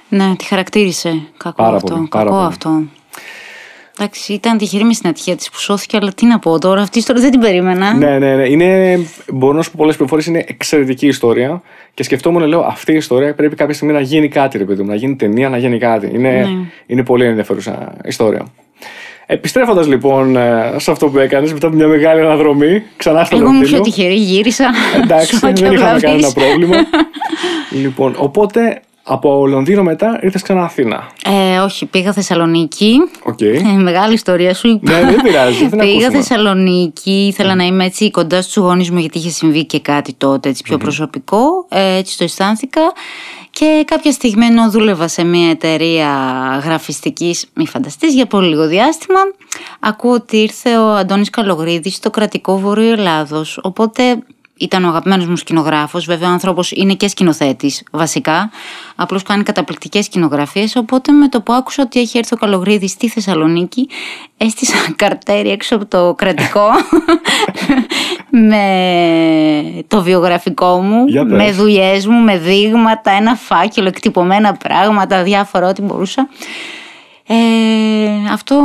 Ναι, 0.08 0.36
τη 0.36 0.44
χαρακτήρισε. 0.44 1.22
Κακό 1.36 1.62
πάρα 1.62 1.76
αυτό. 1.76 1.94
Πολύ, 1.94 2.08
κακό 2.08 2.30
πολύ. 2.30 2.44
αυτό. 2.44 2.82
Εντάξει, 3.98 4.32
ήταν 4.32 4.58
τυχερή 4.58 4.84
με 4.84 4.92
στην 4.92 5.08
ατυχία 5.08 5.36
της 5.36 5.50
που 5.50 5.58
σώθηκε, 5.58 5.96
αλλά 5.96 6.12
τι 6.12 6.26
να 6.26 6.38
πω 6.38 6.58
τώρα, 6.58 6.80
αυτή 6.80 6.98
η 6.98 7.00
ιστορία 7.00 7.22
δεν 7.22 7.30
την 7.30 7.40
περίμενα. 7.40 7.94
Ναι, 7.94 8.18
ναι, 8.18 8.34
ναι. 8.36 8.48
Είναι, 8.48 9.00
μπορώ 9.32 9.56
να 9.56 9.62
σου 9.62 9.70
πω 9.70 9.76
πολλές 9.78 9.94
πληροφορίες, 9.94 10.26
είναι 10.26 10.44
εξαιρετική 10.48 11.06
ιστορία. 11.06 11.62
Και 11.94 12.02
σκεφτόμουν, 12.02 12.42
λέω, 12.42 12.60
αυτή 12.60 12.92
η 12.92 12.96
ιστορία 12.96 13.34
πρέπει 13.34 13.56
κάποια 13.56 13.74
στιγμή 13.74 13.92
να 13.92 14.00
γίνει 14.00 14.28
κάτι, 14.28 14.58
ρε 14.58 14.64
παιδί 14.64 14.82
μου, 14.82 14.88
να 14.88 14.94
γίνει 14.94 15.16
ταινία, 15.16 15.48
να 15.48 15.58
γίνει 15.58 15.78
κάτι. 15.78 16.10
Είναι, 16.14 16.30
ναι. 16.30 16.48
είναι 16.86 17.04
πολύ 17.04 17.24
ενδιαφέρουσα 17.24 17.96
ιστορία. 18.04 18.46
Επιστρέφοντας 19.26 19.86
λοιπόν 19.86 20.36
ε, 20.36 20.74
σε 20.76 20.90
αυτό 20.90 21.08
που 21.08 21.18
έκανες 21.18 21.52
μετά 21.52 21.66
από 21.66 21.76
μια 21.76 21.86
μεγάλη 21.86 22.20
αναδρομή, 22.20 22.82
ξανά 22.96 23.24
στο 23.24 23.36
Εγώ 23.36 23.46
ήμουν 23.48 23.62
πιο 23.62 23.80
τυχερή, 23.80 24.14
γύρισα. 24.14 24.70
Εντάξει, 25.02 25.38
δεν 25.52 25.72
είχαμε 25.72 26.00
κανένα 26.00 26.32
πρόβλημα. 26.32 26.76
λοιπόν, 27.82 28.14
οπότε 28.18 28.82
από 29.02 29.46
Λονδίνο 29.46 29.82
μετά 29.82 30.18
ήρθες 30.22 30.42
ξανά 30.42 30.64
Αθήνα. 30.64 31.10
Ε, 31.24 31.58
όχι, 31.58 31.86
πήγα 31.86 32.12
Θεσσαλονίκη. 32.12 32.96
Okay. 33.30 33.42
Ε, 33.42 33.82
μεγάλη 33.82 34.12
ιστορία 34.14 34.54
σου 34.54 34.68
είπα. 34.68 34.92
ναι, 34.92 35.10
δεν 35.10 35.22
πειράζει. 35.22 35.68
Δεν 35.68 35.78
πήγα 35.86 36.10
Θεσσαλονίκη, 36.10 37.26
ήθελα 37.26 37.52
mm. 37.52 37.56
να 37.56 37.64
είμαι 37.64 37.84
έτσι 37.84 38.10
κοντά 38.10 38.42
στους 38.42 38.56
γονείς 38.56 38.90
μου, 38.90 38.98
γιατί 38.98 39.18
είχε 39.18 39.30
συμβεί 39.30 39.64
και 39.64 39.80
κάτι 39.80 40.14
τότε 40.18 40.48
έτσι 40.48 40.62
πιο 40.62 40.76
mm-hmm. 40.76 40.80
προσωπικό. 40.80 41.66
Ε, 41.68 41.96
έτσι 41.96 42.18
το 42.18 42.24
αισθάνθηκα. 42.24 42.80
Και 43.50 43.84
κάποια 43.86 44.12
στιγμή 44.12 44.46
ενώ 44.46 44.70
δούλευα 44.70 45.08
σε 45.08 45.24
μια 45.24 45.50
εταιρεία 45.50 46.08
γραφιστικής, 46.64 47.46
μη 47.54 47.66
φανταστείς, 47.66 48.14
για 48.14 48.26
πολύ 48.26 48.48
λίγο 48.48 48.66
διάστημα, 48.66 49.20
ακούω 49.80 50.12
ότι 50.12 50.36
ήρθε 50.36 50.76
ο 50.76 50.94
Αντώνης 50.94 51.30
Καλογρίδης 51.30 51.94
στο 51.94 52.10
κρατικό 52.10 52.58
Βορείο 52.58 52.92
Ελλάδος. 52.92 53.60
Οπότε 53.62 54.02
ήταν 54.56 54.84
ο 54.84 54.88
αγαπημένος 54.88 55.26
μου 55.26 55.36
σκηνογράφος, 55.36 56.04
βέβαια 56.04 56.28
ο 56.28 56.32
άνθρωπος 56.32 56.70
είναι 56.70 56.94
και 56.94 57.08
σκηνοθέτης 57.08 57.82
βασικά, 57.90 58.50
απλώς 58.94 59.22
κάνει 59.22 59.42
καταπληκτικές 59.42 60.04
σκηνογραφίες, 60.04 60.76
οπότε 60.76 61.12
με 61.12 61.28
το 61.28 61.40
που 61.40 61.52
άκουσα 61.52 61.82
ότι 61.82 62.00
έχει 62.00 62.18
έρθει 62.18 62.34
ο 62.34 62.36
Καλογρίδης 62.36 62.90
στη 62.90 63.08
Θεσσαλονίκη, 63.08 63.88
έστησα 64.36 64.76
καρτέρι 64.96 65.50
έξω 65.50 65.74
από 65.76 65.86
το 65.86 66.14
κρατικό 66.14 66.68
με 68.50 69.84
το 69.88 70.02
βιογραφικό 70.02 70.80
μου, 70.80 71.04
με 71.26 71.52
δουλειές 71.52 72.06
μου, 72.06 72.18
με 72.18 72.38
δείγματα, 72.38 73.10
ένα 73.10 73.34
φάκελο, 73.34 73.88
εκτυπωμένα 73.88 74.52
πράγματα, 74.52 75.22
διάφορα 75.22 75.68
ό,τι 75.68 75.82
μπορούσα. 75.82 76.28
Ε, 77.26 77.34
αυτό 78.32 78.62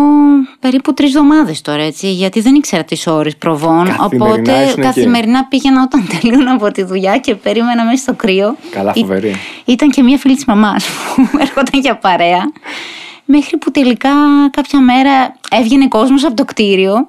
περίπου 0.59 0.93
τρεις 0.93 1.15
εβδομάδες 1.15 1.61
τώρα, 1.61 1.83
έτσι, 1.83 2.11
γιατί 2.11 2.41
δεν 2.41 2.55
ήξερα 2.55 2.83
τις 2.83 3.07
ώρες 3.07 3.37
προβών. 3.37 3.95
Οπότε 3.99 4.73
καθημερινά 4.81 5.45
πήγαινα 5.45 5.81
όταν 5.81 6.07
τελείωνα 6.19 6.51
από 6.51 6.71
τη 6.71 6.83
δουλειά 6.83 7.17
και 7.17 7.35
περίμενα 7.35 7.83
μέσα 7.83 7.97
στο 7.97 8.13
κρύο. 8.13 8.55
Καλά, 8.71 8.93
φοβερή. 8.93 9.35
ήταν 9.65 9.89
και 9.89 10.03
μία 10.03 10.17
φίλη 10.17 10.35
της 10.35 10.45
μαμάς 10.45 10.85
που 11.15 11.37
έρχονταν 11.39 11.81
για 11.81 11.97
παρέα. 11.97 12.51
Μέχρι 13.25 13.57
που 13.57 13.71
τελικά 13.71 14.09
κάποια 14.51 14.79
μέρα 14.79 15.35
έβγαινε 15.51 15.87
κόσμος 15.87 16.25
από 16.25 16.35
το 16.35 16.45
κτίριο 16.45 17.07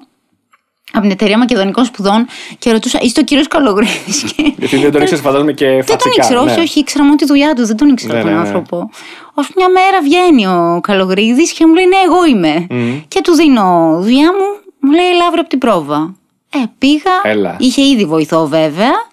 από 0.91 1.01
την 1.01 1.11
εταιρεία 1.11 1.37
Μακεδονικών 1.37 1.85
Σπουδών 1.85 2.27
και 2.57 2.71
ρωτούσα, 2.71 2.99
είσαι 3.01 3.19
ο 3.19 3.23
κύριος 3.23 3.47
Καλογρίδη. 3.47 3.93
Γιατί 4.59 4.77
δεν 4.77 4.91
τον 4.91 5.01
ήξερες, 5.01 5.23
φαντάζομαι 5.23 5.51
και 5.51 5.65
φατσικά. 5.65 5.85
Δεν 5.87 5.97
τον 5.97 6.11
ήξερα, 6.15 6.43
ναι. 6.43 6.51
όχι, 6.51 6.59
όχι, 6.59 6.79
ήξερα 6.79 7.03
μόνο 7.03 7.15
τη 7.15 7.25
δουλειά 7.25 7.53
του, 7.53 7.65
δεν 7.65 7.77
τον 7.77 7.89
ήξερα 7.89 8.13
ναι, 8.13 8.21
τον 8.21 8.29
ναι, 8.29 8.35
ναι. 8.35 8.41
άνθρωπο. 8.41 8.89
Ω 9.33 9.41
μια 9.55 9.69
μέρα 9.69 10.01
βγαίνει 10.03 10.47
ο 10.47 10.79
Καλογρίδη 10.83 11.43
και 11.51 11.65
μου 11.65 11.73
λέει, 11.73 11.85
Ναι, 11.85 11.97
εγώ 12.05 12.25
είμαι. 12.25 12.67
Mm. 12.69 13.03
Και 13.07 13.21
του 13.21 13.33
δίνω 13.33 13.97
δουλειά 14.01 14.31
μου, 14.31 14.71
μου 14.79 14.91
λέει, 14.91 15.11
Λαύρο 15.17 15.39
από 15.39 15.49
την 15.49 15.59
πρόβα. 15.59 16.15
Ε, 16.49 16.57
πήγα. 16.77 17.11
Έλα. 17.23 17.55
Είχε 17.59 17.81
ήδη 17.81 18.05
βοηθό 18.05 18.47
βέβαια. 18.47 19.07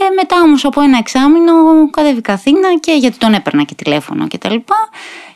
Ε, 0.00 0.04
μετά 0.16 0.36
όμως 0.42 0.64
από 0.64 0.80
ένα 0.80 0.98
εξάμεινο 0.98 1.52
κατέβηκα 1.90 2.32
Αθήνα 2.32 2.78
και 2.80 2.92
γιατί 2.92 3.18
τον 3.18 3.32
έπαιρνα 3.32 3.62
και 3.62 3.74
τηλέφωνο 3.74 4.26
κτλ. 4.28 4.48
Και, 4.48 4.62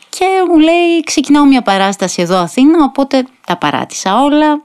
και 0.09 0.25
μου 0.47 0.59
λέει, 0.59 1.03
Ξεκινάω 1.05 1.45
μια 1.45 1.61
παράσταση 1.61 2.21
εδώ 2.21 2.37
Αθήνα, 2.37 2.83
οπότε 2.83 3.25
τα 3.45 3.57
παράτησα 3.57 4.21
όλα 4.21 4.61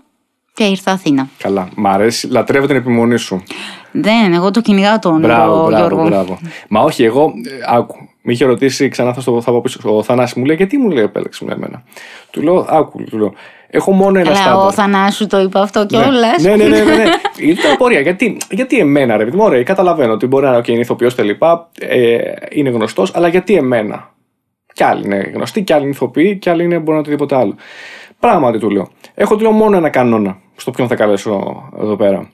και 0.59 0.65
ήρθα 0.65 0.93
Αθήνα. 0.93 1.29
Καλά. 1.39 1.69
Μ' 1.77 1.87
αρέσει. 1.87 2.29
Λατρεύω 2.29 2.67
την 2.67 2.77
επιμονή 2.77 3.17
σου. 3.17 3.43
Δεν, 3.93 4.33
εγώ 4.33 4.51
το 4.51 4.61
κυνηγάω 4.61 4.99
τον 4.99 5.19
μπράβο, 5.19 5.67
μπράβο, 5.67 5.77
Γιώργο. 5.77 6.07
Μπράβο. 6.09 6.39
Μα 6.69 6.81
όχι, 6.81 7.05
εγώ. 7.05 7.33
Ε, 7.45 7.77
άκου. 7.77 7.97
Με 8.23 8.33
είχε 8.33 8.45
ρωτήσει 8.45 8.89
ξανά, 8.89 9.13
θα, 9.13 9.21
στο, 9.21 9.41
θα 9.41 9.51
πω 9.51 9.61
πίσω. 9.61 9.97
Ο 9.97 10.03
Θανάσης 10.03 10.37
μου 10.37 10.45
λέει, 10.45 10.57
Γιατί 10.57 10.79
μου 10.79 10.91
λέει, 10.91 11.05
επέλεξε 11.05 11.45
με 11.45 11.53
εμένα; 11.53 11.83
Του 12.31 12.43
λέω, 12.43 12.67
Άκου, 12.69 13.05
του 13.05 13.19
λέω. 13.19 13.33
Έχω 13.71 13.93
μόνο 13.93 14.19
ένα 14.19 14.35
στάνταρ. 14.35 14.67
Ο 14.67 14.73
Θανάσου 14.73 15.27
το 15.27 15.41
είπα 15.41 15.61
αυτό 15.61 15.87
κιόλας. 15.87 16.43
Ναι, 16.43 16.57
ναι, 16.57 16.65
ναι. 16.65 16.83
ναι, 16.83 16.97
ναι. 16.97 17.05
Ήταν 17.53 17.73
απορία. 17.73 18.01
Γιατί, 18.01 18.37
γιατί 18.51 18.79
εμένα, 18.79 19.17
ρε 19.17 19.25
παιδί 19.25 19.37
μου, 19.37 19.45
ωραία, 19.45 19.63
καταλαβαίνω 19.63 20.13
ότι 20.13 20.27
μπορεί 20.27 20.45
να 20.45 20.51
είναι, 20.51 20.61
okay, 20.61 20.69
είναι 20.69 20.81
ηθοποιό 20.81 21.11
λοιπά, 21.19 21.71
ε, 21.81 22.19
είναι 22.51 22.71
γνωστός, 22.71 23.15
αλλά 23.15 23.29
γιατί 23.29 23.55
εμένα; 23.55 24.15
Κι 24.73 24.85
άλλοι 24.85 25.03
είναι 25.05 25.31
γνωστοί, 25.35 25.63
κι 25.63 25.73
άλλοι 25.73 25.83
είναι 25.83 25.93
ηθοποιοί, 25.93 26.37
κι 26.37 26.51
άλλοι 26.51 26.65
είναι 26.65 26.79
μπορεί 26.79 26.93
να 26.93 26.99
οτιδήποτε 26.99 27.37
άλλο. 27.37 27.55
Πράγματι 28.21 28.59
του 28.59 28.71
λέω. 28.71 28.89
Έχω 29.21 29.37
του 29.37 29.43
λέω 29.43 29.53
μόνο 29.53 29.77
ένα 29.77 29.89
κανόνα 29.89 30.39
στο 30.57 30.71
ποιον 30.71 30.89
θα 30.89 30.95
καλέσω 30.95 31.63
εδώ 31.79 31.97
πέρα. 31.97 32.31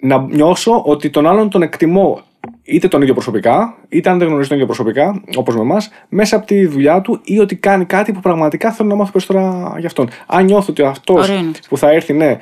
Να 0.00 0.18
νιώσω 0.18 0.82
ότι 0.84 1.10
τον 1.10 1.26
άλλον 1.26 1.50
τον 1.50 1.62
εκτιμώ 1.62 2.20
είτε 2.62 2.88
τον 2.88 3.02
ίδιο 3.02 3.14
προσωπικά, 3.14 3.76
είτε 3.88 4.10
αν 4.10 4.18
δεν 4.18 4.28
γνωρίζει 4.28 4.48
τον 4.48 4.56
ίδιο 4.56 4.68
προσωπικά, 4.68 5.22
όπως 5.36 5.54
με 5.54 5.60
εμάς, 5.60 5.90
μέσα 6.08 6.36
από 6.36 6.46
τη 6.46 6.66
δουλειά 6.66 7.00
του 7.00 7.20
ή 7.24 7.38
ότι 7.38 7.56
κάνει 7.56 7.84
κάτι 7.84 8.12
που 8.12 8.20
πραγματικά 8.20 8.70
θέλω 8.72 8.88
να 8.88 8.94
μάθω 8.94 9.12
περισσότερα 9.12 9.74
για 9.78 9.86
αυτόν. 9.86 10.08
Αν 10.26 10.44
νιώθω 10.44 10.66
ότι 10.70 10.82
αυτός 10.82 11.30
που 11.68 11.76
θα 11.76 11.90
έρθει, 11.90 12.12
ναι, 12.12 12.38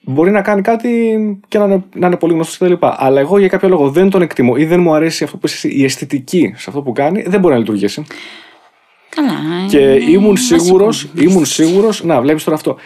μπορεί 0.00 0.30
να 0.30 0.42
κάνει 0.42 0.62
κάτι 0.62 1.18
και 1.48 1.58
να 1.58 1.64
είναι, 1.64 1.84
να 1.94 2.06
είναι 2.06 2.16
πολύ 2.16 2.32
γνωστός 2.32 2.58
κτλ. 2.58 2.86
Αλλά 2.86 3.20
εγώ 3.20 3.38
για 3.38 3.48
κάποιο 3.48 3.68
λόγο 3.68 3.90
δεν 3.90 4.10
τον 4.10 4.22
εκτιμώ 4.22 4.54
ή 4.56 4.64
δεν 4.64 4.80
μου 4.80 4.94
αρέσει 4.94 5.24
αυτό 5.24 5.36
που 5.36 5.46
είσαι 5.46 5.68
η 5.68 5.84
αισθητική 5.84 6.52
σε 6.56 6.64
αυτό 6.68 6.82
που 6.82 6.92
κάνει, 6.92 7.22
δεν 7.22 7.40
μπορεί 7.40 7.52
να 7.52 7.60
λειτουργήσει. 7.60 8.04
Καλά. 9.16 9.66
Και 9.68 9.78
ήμουν 10.10 10.36
σίγουρος, 10.36 11.08
ήμουν 11.14 11.44
σίγουρος, 11.44 12.04
να 12.04 12.20
βλέπεις 12.20 12.44
τώρα 12.44 12.56
αυτό 12.56 12.76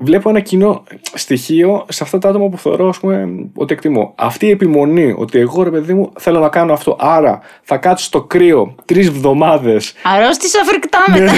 βλέπω 0.00 0.28
ένα 0.28 0.40
κοινό 0.40 0.82
στοιχείο 1.14 1.84
σε 1.88 2.04
αυτά 2.04 2.18
τα 2.18 2.28
άτομα 2.28 2.48
που 2.48 2.58
θεωρώ 2.58 2.88
ας 2.88 2.98
πούμε, 2.98 3.28
ότι 3.54 3.72
εκτιμώ. 3.72 4.14
Αυτή 4.16 4.46
η 4.46 4.50
επιμονή 4.50 5.14
ότι 5.18 5.38
εγώ 5.38 5.62
ρε 5.62 5.70
παιδί 5.70 5.94
μου 5.94 6.12
θέλω 6.18 6.40
να 6.40 6.48
κάνω 6.48 6.72
αυτό. 6.72 6.96
Άρα 7.00 7.40
θα 7.62 7.76
κάτσω 7.76 8.04
στο 8.04 8.22
κρύο 8.22 8.74
τρεις 8.84 9.06
εβδομάδε. 9.06 9.80
Αρρώστησα 10.02 10.58
φρικτά 10.64 10.98
μετά. 11.08 11.22
Ναι. 11.22 11.30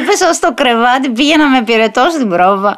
Έπεσα 0.00 0.32
στο 0.32 0.54
κρεβάτι, 0.54 1.10
πήγαινα 1.10 1.48
με 1.48 1.62
πυρετό 1.64 2.06
στην 2.14 2.28
πρόβα. 2.28 2.74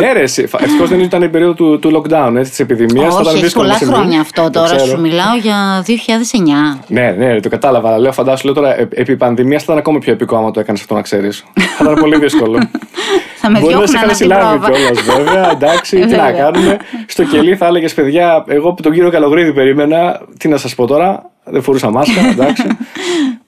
ναι, 0.00 0.12
ρε, 0.12 0.22
ευτυχώς 0.22 0.88
δεν 0.88 1.00
ήταν 1.00 1.22
η 1.22 1.28
περίοδο 1.28 1.54
του, 1.54 1.78
του 1.78 2.02
lockdown, 2.02 2.38
της 2.42 2.60
επιδημίας. 2.60 3.14
Όχι, 3.14 3.44
έχει 3.44 3.54
πολλά 3.54 3.74
χρόνια 3.74 4.20
αυτό 4.20 4.50
τώρα. 4.50 4.78
Σου 4.78 5.00
μιλάω 5.00 5.36
για 5.36 5.84
2009. 5.86 6.80
Ναι, 6.86 7.14
ναι, 7.18 7.40
το 7.40 7.48
κατάλαβα. 7.48 7.88
Αλλά 7.88 7.98
λέω, 7.98 8.12
φαντάσου, 8.12 8.44
λέω 8.44 8.54
τώρα 8.54 8.78
επί 8.78 9.16
πανδημίας 9.16 9.60
θα 9.62 9.66
ήταν 9.66 9.78
ακόμα 9.78 9.98
πιο 9.98 10.12
επικό 10.12 10.36
άμα 10.36 10.50
το 10.50 10.60
έκανες 10.60 10.80
αυτό 10.80 10.94
να 10.94 11.02
ξέρεις. 11.02 11.44
θα 11.54 11.84
ήταν 11.84 11.94
πολύ 11.94 12.18
δύσκολο. 12.18 12.58
θα 13.40 13.50
με 13.56 13.62
Μπορεί 13.62 13.74
να 13.74 13.86
σε 13.86 13.96
είχαν 13.96 14.14
συλλάβει 14.14 14.58
κιόλας, 14.58 15.02
βέβαια. 15.02 15.50
Εντάξει, 15.56 16.00
τι 16.00 16.16
να 16.16 16.32
κάνουμε. 16.32 16.76
Στο 17.06 17.24
κελί 17.24 17.56
θα 17.56 17.66
έλεγες, 17.66 17.94
παιδιά, 17.94 18.44
εγώ 18.48 18.72
που 18.72 18.82
τον 18.82 18.92
κύριο 18.92 19.10
Καλογρίδη 19.10 19.52
περίμενα. 19.52 20.20
Τι 20.38 20.48
να 20.48 20.56
σας 20.56 20.74
πω 20.74 20.86
τώρα, 20.86 21.30
δεν 21.44 21.62
φορούσα 21.62 21.90
μάσκα, 21.90 22.20
εντάξει. 22.30 22.64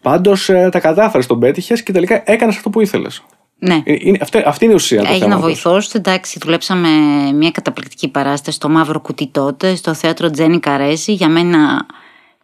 Πάντως 0.02 0.50
τα 0.70 0.80
κατάφερες, 0.80 1.26
τον 1.26 1.38
πέτυχες 1.38 1.82
και 1.82 1.92
τελικά 1.92 2.22
έκανες 2.24 2.56
αυτό 2.56 2.70
που 2.70 2.80
ήθελες. 2.80 3.22
Ναι. 3.58 3.82
Είναι, 3.84 4.18
αυτή, 4.20 4.42
αυτή 4.46 4.64
είναι 4.64 4.72
η 4.72 4.76
ουσία. 4.76 4.98
του 5.00 5.06
Έγινα 5.06 5.24
θέματος. 5.24 5.44
βοηθός. 5.44 5.94
Εντάξει, 5.94 6.38
δουλέψαμε 6.42 6.88
μια 7.34 7.50
καταπληκτική 7.50 8.08
παράσταση 8.08 8.56
στο 8.56 8.68
Μαύρο 8.68 9.00
Κουτί 9.00 9.26
τότε, 9.26 9.74
στο 9.74 9.94
θέατρο 9.94 10.30
Τζένι 10.30 10.60
Καρέζη. 10.60 11.12
Για 11.12 11.28
μένα 11.28 11.86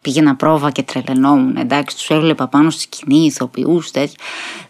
πήγαινα 0.05 0.35
πρόβα 0.35 0.71
και 0.71 0.83
τρελαινόμουν. 0.83 1.57
Εντάξει, 1.57 1.95
τους 1.95 2.09
έβλεπα 2.09 2.47
πάνω 2.47 2.69
στη 2.69 2.81
σκηνή, 2.81 3.25
ηθοποιούς, 3.25 3.91
τέτοια. 3.91 4.17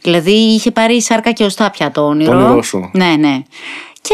Δηλαδή 0.02 0.32
είχε 0.32 0.71
πάρει 0.71 1.02
σάρκα 1.02 1.32
και 1.32 1.43
οστά 1.43 1.69
πια 1.69 1.91
το 1.91 2.08
όνειρο. 2.08 2.32
Το 2.32 2.38
όνειρό 2.38 2.62
σου. 2.62 2.89
Ναι, 2.93 3.15
ναι. 3.19 3.41
Και 4.02 4.13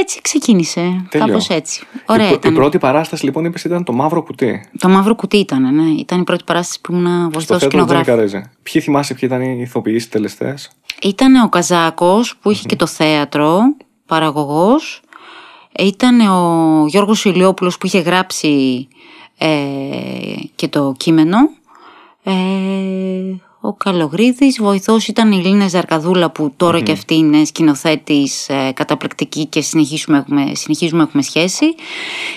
έτσι 0.00 0.20
ξεκίνησε. 0.20 1.06
Τέλειο. 1.10 1.26
Κάπως 1.26 1.48
έτσι. 1.48 1.82
Ωραία 2.06 2.26
η, 2.26 2.28
πρω- 2.28 2.40
ήταν. 2.40 2.52
η 2.52 2.56
πρώτη 2.56 2.78
παράσταση 2.78 3.24
λοιπόν 3.24 3.44
είπες 3.44 3.64
ήταν 3.64 3.84
το 3.84 3.92
μαύρο 3.92 4.22
κουτί. 4.22 4.68
Το 4.78 4.88
Μαύρο 4.88 5.14
Κουτί 5.14 5.36
ήταν, 5.36 5.74
ναι. 5.74 5.90
Ήταν 5.90 6.20
η 6.20 6.24
πρώτη 6.24 6.44
παράσταση 6.44 6.80
που 6.80 6.92
ήμουν 6.92 7.06
Στο 7.06 7.30
βοηθό 7.30 7.58
θέατρο 7.58 7.68
Τζόνι 7.68 7.82
σκηνογράφου. 7.82 8.10
Καρέζε. 8.10 8.50
Ποιοι 8.62 8.82
θυμάσαι, 8.82 9.14
ποιοι 9.14 9.28
ήταν 9.32 9.42
οι 9.42 9.60
ηθοποιοί 9.60 9.98
συντελεστές; 9.98 10.70
Ήταν 11.02 11.34
ο 11.34 11.48
Καζάκος 11.48 12.36
που 12.40 12.50
είχε 12.50 12.66
και 12.66 12.76
το 12.76 12.86
θέατρο, 12.86 13.60
παραγωγός. 14.06 15.02
Ήταν 15.78 16.20
ο 16.20 16.84
Γιώργος 16.86 17.24
Ηλιόπουλος 17.24 17.78
που 17.78 17.86
είχε 17.86 17.98
γράψει 17.98 18.48
ε, 18.48 18.99
και 20.54 20.68
το 20.68 20.94
κείμενο. 20.96 21.36
Ε, 22.22 22.32
ο 23.60 23.72
Καλογρίδης, 23.72 24.58
βοηθός 24.60 25.06
ήταν 25.08 25.32
η 25.32 25.36
Λίνα 25.36 25.68
Ζαρκαδούλα 25.68 26.30
που 26.30 26.52
τωρα 26.56 26.80
και 26.80 26.92
αυτή 26.92 27.14
είναι 27.14 27.44
σκηνοθέτης 27.44 28.48
ε, 28.48 28.72
καταπληκτική 28.74 29.46
και 29.46 29.60
συνεχίζουμε, 29.60 30.18
έχουμε, 30.18 30.50
συνεχίζουμε 30.54 31.02
έχουμε 31.02 31.22
σχέση. 31.22 31.64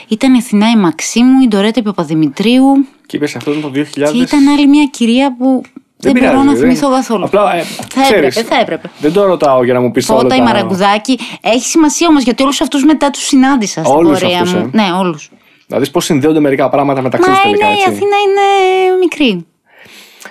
Ήταν 0.08 0.34
η 0.34 0.38
Αθηνά 0.38 0.70
η 0.70 0.76
Μαξίμου, 0.76 1.42
η 1.42 1.48
Ντορέτα 1.48 1.82
Παπαδημητρίου 1.82 2.86
Και 3.06 3.18
είπες 3.18 3.36
αυτό 3.36 3.52
το 3.54 3.72
2000. 3.76 3.84
και 4.12 4.18
ήταν 4.18 4.48
άλλη 4.48 4.68
μια 4.68 4.86
κυρία 4.92 5.36
που 5.38 5.62
δεν, 5.98 6.12
μπορώ 6.12 6.26
πειράζει, 6.26 6.46
να 6.46 6.52
δεν- 6.54 6.62
θυμηθώ 6.62 6.89
καθόλου. 6.89 7.24
Απλά, 7.26 7.56
ε, 7.56 7.62
θα 7.62 8.02
ξέρεις, 8.02 8.36
έπρεπε, 8.36 8.56
θα 8.56 8.62
έπρεπε. 8.62 8.89
Δεν 9.00 9.13
το 9.13 9.26
ρωτάω 9.26 9.63
για 9.63 9.74
να 9.74 9.82
μου 9.82 9.92
πεις 9.92 10.10
όλα. 10.10 10.20
Φώτα, 10.20 10.36
η 10.36 10.38
τα- 10.38 10.44
Μαραγκουδάκη. 10.44 11.20
Έχει 11.42 11.66
σημασία 11.66 12.08
όμως 12.08 12.24
γιατί 12.24 12.44
όλους 12.44 12.62
αυτούς 12.62 12.84
μετά 12.86 13.10
τους 13.10 13.24
συνάντησα 13.24 13.84
στην 13.84 13.96
Όλους 13.96 14.20
πορεία 14.20 14.38
αυτούς, 14.38 14.54
μου. 14.54 14.70
ε. 14.74 14.82
Ναι, 14.82 14.92
όλους. 15.00 15.30
Να 15.74 15.80
δεις 15.80 15.92
πώς 15.92 16.06
συνδέονται 16.06 16.40
μερικά 16.40 16.70
πράγματα 16.70 17.02
μεταξύ 17.02 17.30
Μα 17.30 17.36
του 17.36 17.42
τελικά. 17.44 17.66
είναι, 17.66 17.76
η 17.76 17.80
έτσι. 17.80 17.90
Αθήνα 17.90 18.16
είναι 18.26 18.98
μικρή. 19.00 19.46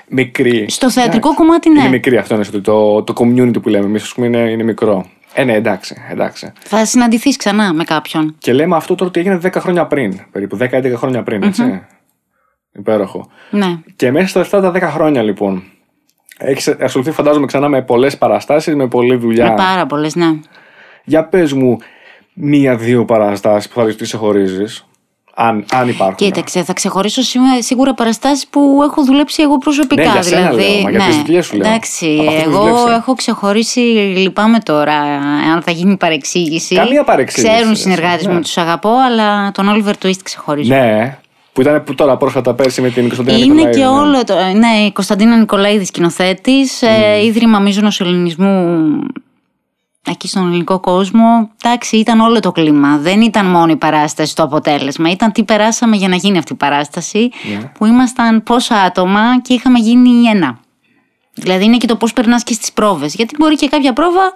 Μικρή. 0.09 0.67
Στο 0.69 0.91
θεατρικό 0.91 1.29
Εντάξει. 1.29 1.45
κομμάτι, 1.45 1.71
ναι. 1.71 1.81
Είναι 1.81 1.89
μικρή 1.89 2.17
αυτό 2.17 2.35
είναι 2.35 2.45
το, 2.45 3.03
το 3.03 3.13
community 3.17 3.63
που 3.63 3.69
λέμε. 3.69 3.85
Εμείς, 3.87 4.03
ας 4.03 4.13
πούμε, 4.13 4.27
είναι, 4.27 4.39
είναι 4.39 4.63
μικρό. 4.63 5.07
Ε, 5.35 5.45
ναι, 5.45 5.55
εντάξει, 5.55 5.97
εντάξει. 6.11 6.53
Θα 6.59 6.85
συναντηθείς 6.85 7.37
ξανά 7.37 7.73
με 7.73 7.85
κάποιον. 7.85 8.35
Και 8.39 8.53
λέμε 8.53 8.77
αυτό 8.77 8.95
τώρα 8.95 9.11
ότι 9.11 9.21
έγινε 9.21 9.41
10 9.43 9.49
χρόνια 9.59 9.87
πριν. 9.87 10.21
Περίπου 10.33 10.59
10-11 10.61 10.93
χρόνια 10.97 11.23
πριν, 11.23 11.43
έτσι. 11.43 11.83
Υπέροχο. 12.73 13.31
Ναι. 13.51 13.79
Και 13.97 14.11
μέσα 14.11 14.27
στα 14.27 14.41
αυτά 14.41 14.61
τα 14.61 14.73
10 14.75 14.81
χρόνια, 14.81 15.23
λοιπόν, 15.23 15.63
έχεις 16.39 16.69
ασχοληθεί, 16.69 17.11
φαντάζομαι, 17.11 17.47
ξανά 17.47 17.69
με 17.69 17.83
πολλές 17.83 18.19
παραστάσεις, 18.19 18.75
με 18.75 18.89
πολλή 18.89 19.17
δουλειά. 19.17 19.49
Με 19.49 19.55
πάρα 19.55 19.87
πολλές, 19.87 20.15
ναι. 20.15 20.39
Για 21.05 21.25
πες 21.25 21.53
μου 21.53 21.79
μία-δύο 22.35 23.05
παραστάσεις 23.05 23.71
που 23.71 23.81
θα 23.81 23.87
τι 23.87 24.03
ξεχωρίζει. 24.05 24.65
Αν, 25.35 25.65
αν 25.73 25.89
υπάρχουν. 25.89 26.15
Κοίταξε, 26.17 26.63
θα 26.63 26.73
ξεχωρίσω 26.73 27.23
σίγουρα- 27.23 27.63
σίγουρα 27.63 27.95
παραστάσεις 27.95 28.47
που 28.47 28.81
έχω 28.83 29.05
δουλέψει 29.05 29.43
εγώ 29.43 29.59
προσωπικά. 29.59 30.03
Ναι, 30.05 30.11
για 30.13 30.23
σένα 30.23 30.51
δηλαδή, 30.51 30.63
λέω, 30.73 30.83
μα 30.83 30.91
για 30.91 30.99
ναι. 30.99 31.05
τις 31.07 31.17
δουλειές 31.17 31.47
σου 31.47 31.57
λέω. 31.57 31.69
Εντάξει, 31.69 32.17
Από 32.21 32.29
αυτές 32.29 32.45
που 32.45 32.51
εγώ 32.51 32.65
δουλέψες. 32.65 32.97
έχω 32.97 33.15
ξεχωρίσει, 33.15 33.81
λυπάμαι 34.17 34.59
τώρα 34.59 34.95
αν 35.55 35.63
θα 35.65 35.71
γίνει 35.71 35.97
παρεξήγηση. 35.97 36.75
Καμία 36.75 37.05
παρεξήγηση, 37.05 37.53
Ξέρουν 37.53 37.69
οι 37.69 37.71
έτσι, 37.71 37.83
συνεργάτες 37.83 38.27
ναι. 38.27 38.33
μου, 38.33 38.41
τους 38.41 38.57
αγαπώ, 38.57 38.91
αλλά 39.07 39.53
τον 39.53 39.67
Oliver 39.75 40.07
Twist 40.07 40.19
ξεχωρίζω. 40.23 40.75
Ναι, 40.75 41.19
που 41.53 41.61
ήταν 41.61 41.85
που 41.85 41.95
τώρα 41.95 42.17
πρόσφατα 42.17 42.55
πέρσι 42.55 42.81
με 42.81 42.89
την 42.91 43.03
Κωνσταντίνα 43.07 43.37
Είναι 43.37 43.47
Νικολαίδη, 43.47 43.79
και 43.79 43.85
ναι. 43.85 43.89
όλο 43.91 44.25
το. 44.25 44.35
Ναι, 44.35 44.85
η 44.87 44.93
Κωνσταντίνα 44.93 45.37
Νικολαίδης 45.37 45.89
σκηνοθέτης, 45.89 46.83
ε, 46.83 47.25
ίδρυμα 47.25 47.59
μείζωνο 47.59 47.89
ελληνισμού 47.99 48.81
εκεί 50.07 50.29
στον 50.29 50.47
ελληνικό 50.47 50.81
κόσμο. 50.81 51.51
Εντάξει, 51.65 51.97
ήταν 51.97 52.21
όλο 52.21 52.41
το 52.41 52.53
κλίμα. 52.53 52.97
Δεν 52.99 53.21
ήταν 53.21 53.47
μόνο 53.47 53.73
η 53.73 53.77
παράσταση 53.77 54.35
το 54.37 54.43
αποτέλεσμα. 54.43 55.11
Ήταν 55.11 55.33
τι 55.33 55.45
περάσαμε 55.45 55.97
για 55.97 56.09
να 56.09 56.17
γίνει 56.17 56.39
αυτή 56.39 56.53
η 56.53 56.57
παράσταση. 56.57 57.31
Ναι. 57.59 57.71
Που 57.79 57.87
ήμασταν 57.87 58.43
πόσα 58.43 58.75
άτομα 58.77 59.41
και 59.43 59.55
είχαμε 59.55 59.79
γίνει 59.79 60.29
ένα. 60.29 60.59
Δηλαδή 61.35 61.65
είναι 61.65 61.77
και 61.77 61.87
το 61.87 61.97
πώς 61.97 62.13
περνάς 62.13 62.43
και 62.43 62.53
στις 62.53 62.73
πρόβες. 62.73 63.15
Γιατί 63.15 63.35
μπορεί 63.39 63.55
και 63.55 63.69
κάποια 63.69 63.93
πρόβα 63.93 64.33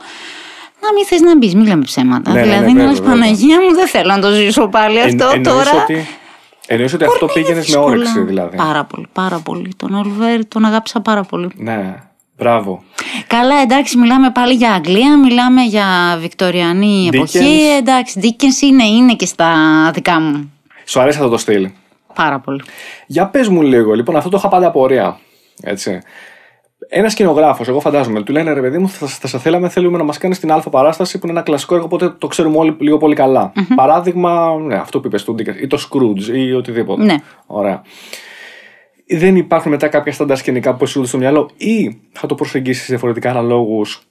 να 0.80 0.92
μην 0.94 1.04
θες 1.06 1.20
να 1.20 1.36
μπεις, 1.36 1.54
μην 1.54 1.66
λέμε 1.66 1.82
ψέματα. 1.84 2.32
Ναι, 2.32 2.40
ναι, 2.40 2.46
ναι, 2.46 2.52
δηλαδή 2.52 2.66
βέβαια, 2.72 2.84
να 2.84 2.90
λες, 2.90 2.98
βέβαια. 3.00 3.14
Παναγία 3.14 3.56
μου, 3.60 3.74
δεν 3.74 3.86
θέλω 3.88 4.12
να 4.12 4.20
το 4.20 4.30
ζήσω 4.30 4.68
πάλι 4.68 4.98
Εν- 4.98 5.06
αυτό 5.06 5.30
εννοείς 5.34 5.48
τώρα. 5.68 5.82
Ότι, 5.82 6.06
εννοείς 6.66 6.92
ότι 6.94 7.04
αυτό 7.04 7.26
πήγαινες 7.26 7.56
με 7.56 7.60
δύσκολα. 7.62 7.84
όρεξη 7.86 8.20
δηλαδή. 8.20 8.56
Πάρα 8.56 8.84
πολύ, 8.84 9.06
πάρα 9.12 9.38
πολύ. 9.38 9.72
Τον 9.76 9.94
Όλβερ 9.94 10.46
τον 10.48 10.64
αγάπησα 10.64 11.00
πάρα 11.00 11.22
πολύ. 11.22 11.48
Ναι, 11.56 11.94
μπράβο. 12.36 12.82
Καλά, 13.26 13.54
εντάξει, 13.62 13.98
μιλάμε 13.98 14.30
πάλι 14.30 14.54
για 14.54 14.72
Αγγλία, 14.72 15.18
μιλάμε 15.18 15.62
για 15.62 16.16
Βικτοριανή 16.20 17.10
εποχή. 17.12 17.38
Dickens. 17.38 17.78
Εντάξει, 17.78 18.20
Dickens 18.22 18.62
είναι, 18.62 18.84
είναι 18.84 19.14
και 19.14 19.26
στα 19.26 19.50
δικά 19.94 20.20
μου. 20.20 20.52
Σου 20.84 21.00
αρέσει 21.00 21.18
αυτό 21.18 21.30
το 21.30 21.38
στυλ; 21.38 21.70
Πάρα 22.14 22.38
πολύ. 22.38 22.62
Για 23.06 23.26
πες 23.26 23.48
μου 23.48 23.62
λίγο, 23.62 23.94
λοιπόν, 23.94 24.16
αυτό 24.16 24.28
το 24.28 24.36
είχα 24.36 24.48
πάντα 24.48 24.66
απορία. 24.66 25.18
Έτσι. 25.62 26.00
Ένας 26.88 27.12
σκηνογράφος, 27.12 27.68
εγώ 27.68 27.80
φαντάζομαι, 27.80 28.22
του 28.22 28.32
λένε 28.32 28.52
ρε 28.52 28.60
παιδί 28.60 28.78
μου, 28.78 28.88
θα, 28.88 29.06
θα 29.06 29.26
σε 29.26 29.38
θέλαμε, 29.38 29.68
θέλουμε 29.68 29.98
να 29.98 30.04
μας 30.04 30.18
κάνεις 30.18 30.38
την 30.38 30.52
Α 30.52 30.60
παράσταση 30.60 31.18
που 31.18 31.26
είναι 31.26 31.36
ένα 31.36 31.44
κλασικό 31.44 31.74
έργο, 31.74 31.86
οπότε 31.86 32.08
το 32.18 32.26
ξέρουμε 32.26 32.58
όλοι 32.58 32.76
λίγο 32.78 32.98
πολύ 32.98 33.14
καλά. 33.14 33.52
Παράδειγμα, 33.74 34.56
ναι, 34.56 34.74
αυτό 34.74 35.00
που 35.00 35.06
είπες 35.06 35.24
του 35.24 35.34
Dickens, 35.38 35.56
ή 35.60 35.66
το 35.66 35.78
Scrooge 35.88 36.34
ή 36.34 36.52
οτιδήποτε. 36.52 37.02
Ναι. 37.04 37.16
Ωραία. 37.46 37.82
Δεν 39.08 39.36
υπάρχουν 39.36 39.70
μετά 39.70 39.88
κάποια 39.88 40.12
στάνταρ 40.12 40.36
σκηνικά 40.36 40.74
που 40.74 40.86
σου 40.86 41.06
στο 41.06 41.18
μυαλό, 41.18 41.50
ή 41.56 41.98
θα 42.12 42.26
το 42.26 42.34
προσεγγίσεις 42.34 42.86
διαφορετικά 42.88 43.30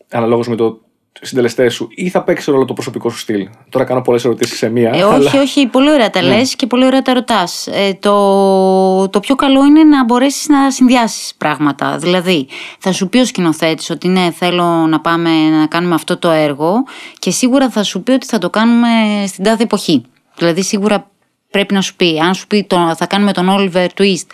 αναλόγως 0.09 0.47
με 0.47 0.55
το 0.55 0.79
συντελεστές 1.21 1.73
σου, 1.73 1.87
ή 1.95 2.09
θα 2.09 2.23
παίξεις 2.23 2.45
ρόλο 2.45 2.65
το 2.65 2.73
προσωπικό 2.73 3.09
σου 3.09 3.17
στυλ. 3.17 3.47
Τώρα 3.69 3.85
κάνω 3.85 4.01
πολλές 4.01 4.25
ερωτήσεις 4.25 4.57
σε 4.57 4.69
μία. 4.69 4.91
Ε, 4.93 5.01
αλλά- 5.01 5.15
όχι, 5.15 5.37
όχι, 5.37 5.67
πολύ 5.67 5.91
ωραία 5.91 6.09
τα 6.09 6.21
λες 6.21 6.55
και 6.55 6.67
πολύ 6.67 6.85
ωραία 6.85 7.01
τα 7.01 7.13
ρωτάς. 7.13 7.67
Ε, 7.67 7.93
το, 7.99 9.09
το 9.09 9.19
πιο 9.19 9.35
καλό 9.35 9.65
είναι 9.65 9.83
να 9.83 10.03
μπορέσεις 10.03 10.47
να 10.47 10.71
συνδυάσεις 10.71 11.33
πράγματα. 11.37 11.97
Δηλαδή, 11.97 12.47
θα 12.79 12.91
σου 12.91 13.09
πει 13.09 13.17
ο 13.17 13.25
σκηνοθέτης 13.25 13.89
ότι 13.89 14.07
ναι, 14.07 14.31
θέλω 14.31 14.63
να 14.63 14.99
πάμε 15.01 15.49
να 15.49 15.67
κάνουμε 15.67 15.95
αυτό 15.95 16.17
το 16.17 16.29
έργο 16.29 16.73
και 17.19 17.31
σίγουρα 17.31 17.69
θα 17.69 17.83
σου 17.83 18.03
πει 18.03 18.11
ότι 18.11 18.25
θα 18.25 18.37
το 18.37 18.49
κάνουμε 18.49 18.87
στην 19.27 19.43
τάδε 19.43 19.63
εποχή. 19.63 20.03
Δηλαδή, 20.37 20.63
σίγουρα 20.63 21.09
πρέπει 21.51 21.73
να 21.73 21.81
σου 21.81 21.95
πει, 21.95 22.19
αν 22.19 22.33
σου 22.33 22.47
πει 22.47 22.63
το, 22.63 22.93
θα 22.97 23.05
κάνουμε 23.05 23.31
τον 23.31 23.47
Oliver 23.49 23.87
Twist 23.97 24.25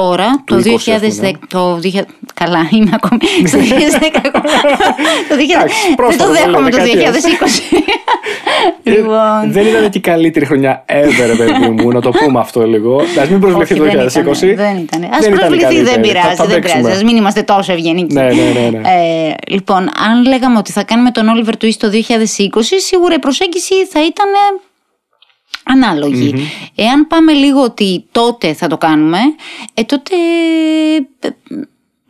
τώρα, 0.00 0.42
Του 0.44 0.54
το 0.62 0.70
20, 0.70 0.74
ας 0.74 1.00
2010. 1.00 1.16
πούμε. 1.16 1.38
Το 1.48 1.80
2000, 1.82 2.02
καλά, 2.34 2.68
είμαι 2.70 2.90
ακόμη 2.94 3.20
στο 3.50 3.58
2010. 3.58 3.62
το 5.28 5.34
2000, 5.34 5.54
Εντάξει, 5.54 5.86
δεν 5.86 5.94
πρόσφατα 5.96 6.24
το 6.24 6.30
το 6.30 6.32
δέχομαι 6.32 6.70
το 6.70 6.76
λέμε, 6.76 7.10
2020. 7.10 7.72
Ε, 8.82 8.90
λοιπόν. 8.90 9.52
Δεν 9.52 9.66
ήταν 9.66 9.90
και 9.90 9.98
η 9.98 10.00
καλύτερη 10.00 10.44
χρονιά 10.46 10.84
ever, 10.88 11.34
παιδί 11.36 11.68
μου, 11.68 11.88
να 11.96 12.00
το 12.00 12.10
πούμε 12.10 12.38
αυτό 12.40 12.66
λίγο. 12.66 12.96
Α 13.00 13.26
μην 13.30 13.40
προσβληθεί 13.40 13.74
το 13.74 13.84
Όχι, 13.84 13.94
2020. 13.96 14.00
δεν 14.00 14.06
ήταν. 14.06 14.56
Δεν 14.56 14.76
ήταν. 14.78 15.04
Α 15.04 15.18
Δεν 15.20 15.32
ήταν 15.32 15.32
η 15.32 15.36
προσβληθεί, 15.36 15.74
δεν 15.74 15.84
καλύτερη. 15.84 16.00
πειράζει. 16.00 16.28
Θα- 16.28 16.34
θα 16.34 16.44
δεν 16.46 16.60
παίξουμε. 16.60 16.82
πειράζει. 16.82 17.00
Α 17.02 17.04
μην 17.04 17.16
είμαστε 17.16 17.42
τόσο 17.42 17.72
ευγενικοί. 17.72 18.14
Ναι, 18.14 18.22
ναι, 18.22 18.60
ναι, 18.60 18.68
ναι. 18.78 18.80
Ε, 18.88 19.34
λοιπόν, 19.48 19.82
αν 20.08 20.22
λέγαμε 20.26 20.58
ότι 20.58 20.72
θα 20.72 20.82
κάνουμε 20.82 21.10
τον 21.10 21.24
Oliver 21.34 21.64
Twist 21.64 21.74
το 21.78 21.88
2020, 21.92 21.98
σίγουρα 22.78 23.14
η 23.14 23.18
προσέγγιση 23.18 23.74
θα 23.92 24.00
ήταν 24.00 24.30
ε, 25.68 25.72
αναλογη 25.72 26.34
Εάν 26.74 27.06
πάμε 27.06 27.32
λίγο 27.32 27.62
ότι 27.62 28.04
τότε 28.12 28.52
θα 28.54 28.66
το 28.66 28.78
κάνουμε, 28.78 29.18
ε, 29.74 29.82
τότε. 29.82 30.14
ε, 31.20 31.28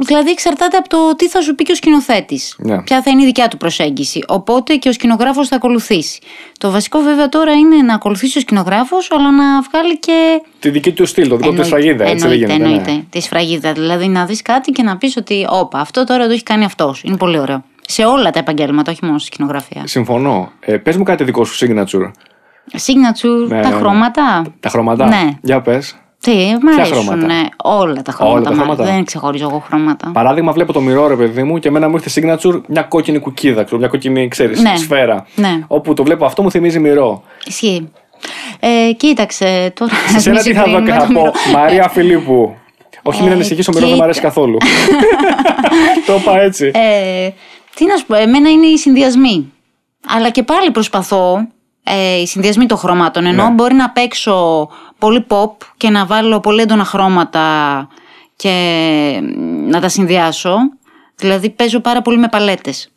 Δηλαδή 0.01 0.31
εξαρτάται 0.31 0.77
από 0.77 0.88
το 0.88 1.16
τι 1.16 1.29
θα 1.29 1.40
σου 1.40 1.55
πει 1.55 1.64
και 1.64 1.73
ο 1.73 1.75
σκηνοθέτης. 1.75 2.57
Ναι. 2.59 2.83
Ποια 2.83 3.03
θα 3.03 3.11
είναι 3.11 3.23
η 3.23 3.25
δικιά 3.25 3.49
του 3.49 3.57
προσέγγιση. 3.57 4.25
Οπότε 4.29 4.77
και 4.77 4.88
ο 4.88 4.92
σκηνογράφος 4.92 5.49
θα 5.49 5.57
ακολουθήσει. 5.57 6.21
Το 6.59 6.71
βασικό 6.71 6.99
βέβαια 7.01 7.29
τώρα 7.29 7.53
είναι 7.53 7.77
να 7.77 7.94
ακολουθήσει 7.94 8.38
ο 8.38 8.40
σκηνογράφος, 8.40 9.11
αλλά 9.11 9.31
να 9.31 9.62
βγάλει 9.62 9.99
και 9.99 10.42
Τη 10.59 10.71
δική 10.71 10.92
του 10.92 11.07
στυλ, 11.07 11.29
το 11.29 11.37
δικό 11.37 11.53
του 11.53 11.64
σφραγίδα. 11.64 12.05
Έτσι 12.05 12.27
δεν 12.29 12.33
εννοείται, 12.33 12.53
γίνεται. 12.53 12.68
ναι. 12.68 12.75
εννοείται. 12.79 13.07
Τη 13.11 13.21
σφραγίδα. 13.21 13.73
Δηλαδή 13.73 14.09
να 14.09 14.25
δεις 14.25 14.42
κάτι 14.42 14.71
και 14.71 14.83
να 14.83 14.97
πεις 14.97 15.16
ότι, 15.16 15.47
όπα, 15.51 15.79
αυτό 15.79 16.05
τώρα 16.05 16.27
το 16.27 16.33
έχει 16.33 16.42
κάνει 16.42 16.64
αυτός. 16.64 17.03
Είναι 17.05 17.16
πολύ 17.16 17.38
ωραίο. 17.38 17.64
Σε 17.87 18.05
όλα 18.05 18.31
τα 18.31 18.38
επαγγέλματα, 18.38 18.92
όχι 18.92 19.05
μόνο 19.05 19.18
στη 19.18 19.27
σκηνογραφία. 19.27 19.83
Συμφωνώ. 19.87 20.53
Ε, 20.61 20.77
Πες 20.77 20.97
μου 20.97 21.03
κάτι 21.03 21.25
δικό 21.25 21.44
σου 21.44 21.66
signature. 21.66 22.11
Signature, 22.72 23.48
Ναι, 23.48 23.61
τα 23.62 23.68
ναι, 23.68 23.74
ναι. 23.74 23.81
χρώματα. 23.81 24.42
Τα 24.61 24.68
χρώματα. 24.68 25.07
Ναι. 25.07 25.28
Για 25.42 25.61
πες. 25.61 25.96
Τι, 26.20 26.33
μ' 26.62 26.68
αρέσουν 26.68 26.96
χρώματα; 26.96 27.26
ναι, 27.26 27.40
όλα 27.62 28.02
τα 28.02 28.12
χρώματα. 28.12 28.40
τα 28.48 28.54
μ' 28.54 28.59
χρώματα. 28.59 28.85
Δεν 28.85 29.04
ξεχωρίζω 29.04 29.44
εγώ 29.50 29.59
χρώματα. 29.66 30.11
Παράδειγμα, 30.12 30.52
βλέπω 30.52 30.72
το 30.72 30.81
μυρό, 30.81 31.07
ρε 31.07 31.14
παιδί 31.16 31.42
μου, 31.42 31.59
και 31.59 31.68
εμένα 31.68 31.88
μου 31.88 31.96
ήρθε 32.02 32.20
signature 32.40 32.61
μια 32.68 32.83
κόκκινη 32.83 33.18
κουκίδα, 33.18 33.62
ξέρω, 33.64 33.78
μια 33.81 33.88
κόκκινη, 33.88 34.28
ξέρεις, 34.28 34.61
Ναι. 34.62 34.76
σφαίρα. 34.76 35.26
Ναι. 35.35 35.59
Όπου 35.66 35.94
το 35.94 36.02
βλέπω 36.02 36.24
αυτό 36.24 36.42
μου 36.42 36.50
θυμίζει 36.50 36.78
μυρό. 36.78 37.22
Ισχύει. 37.46 37.90
Ε, 38.61 38.92
κοίταξε 38.96 39.72
τώρα. 39.74 39.92
Σε 40.09 40.18
σένα 40.20 40.37
μη 40.37 40.42
τι 40.42 40.52
θα 40.54 40.62
δω 40.64 40.68
και 40.70 40.76
συγκρίνουμε 40.76 41.00
θα 41.00 41.07
το 41.07 41.12
πω. 41.12 41.20
μυρό. 41.20 41.33
Μαρία 41.52 41.88
Φιλίππου. 41.88 42.54
Όχι, 43.02 43.22
μην 43.22 43.31
Ε, 43.31 43.35
ανησυχεί, 43.35 43.61
ο 43.61 43.64
μυρό 43.68 43.78
δεν 43.81 43.88
μου 43.88 43.92
κοίτα. 43.94 44.04
αρέσει 44.04 44.20
καθόλου. 44.20 44.57
το 46.07 46.14
είπα 46.20 46.40
έτσι. 46.40 46.70
Ε, 46.74 47.28
τι 47.74 47.85
να 47.87 47.96
σου 47.96 48.07
πω, 48.07 48.14
εμένα 48.14 48.50
είναι 48.50 48.66
οι 48.66 48.76
συνδυασμοί. 48.78 49.52
Αλλά 50.16 50.31
και 50.31 50.42
πάλι 50.42 50.70
προσπαθώ 50.70 51.46
ε, 51.88 52.20
οι 52.20 52.27
συνδυασμοί 52.27 52.66
των 52.66 52.79
χρωμάτων. 52.79 53.27
Ενώ 53.27 53.44
Ναι. 53.44 53.51
μπορεί 53.51 53.74
να 53.74 53.90
παίξω 53.90 54.68
πολύ 54.98 55.27
pop 55.29 55.51
και 55.77 55.90
να 55.90 56.07
βάλω 56.07 56.40
πολύ 56.40 56.61
έντονα 56.62 56.85
χρώματα 56.85 57.88
και 58.37 58.53
να 59.68 59.81
τα 59.81 59.88
συνδυάσω. 59.88 60.57
Δηλαδή 61.16 61.51
παίζω 61.51 61.81
πάρα 61.81 62.03
πολύ 62.03 62.18
με 62.18 62.29
παλέτες. 62.29 62.88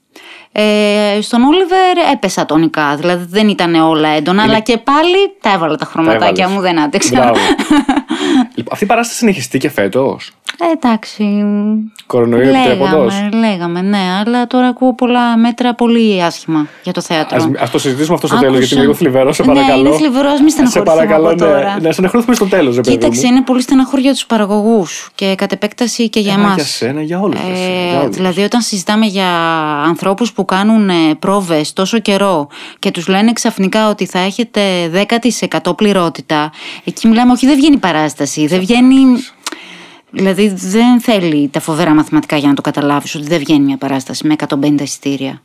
Ε, 0.52 1.20
στον 1.22 1.44
Όλιβερ 1.44 1.98
έπεσα 2.14 2.46
τονικά, 2.46 2.96
δηλαδή 2.96 3.26
δεν 3.30 3.50
ήταν 3.50 3.76
όλα 3.76 4.08
έντονα, 4.10 4.44
αλλά 4.44 4.60
και 4.60 4.78
πάλι 4.78 5.16
τα 5.42 5.52
έβαλα 5.52 5.76
τα 5.76 5.86
χρωματάκια 5.86 6.50
μου, 6.50 6.60
δεν 6.62 6.80
άντεξα. 6.80 7.32
λοιπόν, 8.56 8.72
αυτή 8.72 8.84
η 8.84 8.88
παράσταση 8.88 9.18
συνεχιστεί 9.18 9.58
και 9.58 9.70
φέτος. 9.70 10.32
Ε, 10.60 10.72
εντάξει. 10.72 11.46
Κορονοϊό 12.06 12.52
λέγαμε, 12.52 13.30
λέγαμε, 13.34 13.82
ναι, 13.82 13.98
αλλά 14.20 14.48
τώρα 14.48 14.68
ακούω 14.68 14.96
πολλά 14.96 15.38
μέτρα 15.38 15.76
πολύ 15.76 16.24
άσχημα 16.24 16.68
για 16.84 16.94
το 16.94 17.02
θέατρο. 17.02 17.44
Α 17.44 17.70
το 17.72 17.80
συζητήσουμε 17.80 18.16
αυτό 18.16 18.28
στο 18.28 18.38
τέλος, 18.38 18.58
γιατί 18.58 18.74
είναι 18.74 18.82
λίγο 18.82 18.94
θλιβερός, 18.94 19.36
σε 19.36 19.44
παρακαλώ. 19.44 19.82
Ναι, 19.82 19.88
είναι 19.88 19.98
θλιβερός, 19.98 20.40
μην 20.42 20.50
στεναχωρηθούμε. 20.50 21.02
Σε 21.02 21.06
παρακαλώ, 21.06 21.36
ναι, 21.36 21.76
ναι, 21.82 21.92
στεναχωρηθούμε 21.92 22.36
στο 22.36 22.46
τέλος, 22.46 22.76
ρε 22.76 22.82
Κοίταξε, 22.82 23.28
είναι 23.28 23.42
πολύ 23.42 23.62
στεναχώρια 23.62 24.04
για 24.04 24.14
τους 24.14 24.26
παραγωγούς 24.26 25.10
και 25.16 25.36
κατ' 25.38 25.52
επέκταση 25.52 26.10
και 26.10 26.20
για 26.20 26.34
εμάς. 26.34 26.56
Για 26.56 26.64
σένα, 26.64 27.02
για 27.02 27.20
όλους. 27.20 27.40
Ε, 27.40 28.08
δηλαδή, 28.08 28.42
όταν 28.42 28.62
συζητάμε 28.62 29.06
για 29.06 29.30
ανθρώπους 29.86 30.34
που 30.34 30.46
κάνουν 30.46 30.90
ε, 30.90 30.94
πρόβες 31.20 31.74
τόσο 31.74 32.00
καιρό 32.00 32.48
και 32.80 32.92
τους 32.92 33.08
λένε 33.08 33.34
ξαφνικά 33.34 33.90
ότι 33.90 34.06
θα 34.06 34.20
έχετε 34.20 34.62
10% 35.62 35.76
πληρότητα, 35.76 36.52
εκεί 36.84 37.08
μιλάμε, 37.08 37.32
όχι, 37.32 37.46
δεν 37.46 37.56
βγαίνει 37.56 37.78
παράσταση, 37.78 38.48
δεν 38.48 38.60
βγαίνει. 38.60 38.96
Δηλαδή 40.12 40.48
δεν 40.48 41.00
θέλει 41.00 41.48
τα 41.48 41.60
φοβερά 41.60 41.94
μαθηματικά 41.94 42.38
για 42.38 42.48
να 42.48 42.54
το 42.54 42.62
καταλάβεις 42.62 43.16
ότι 43.16 43.28
δεν 43.28 43.40
βγαίνει 43.40 43.66
μια 43.66 43.78
παράσταση 43.78 44.28
με 44.28 44.36
150 44.50 44.82
εισιτήρια. 44.82 45.42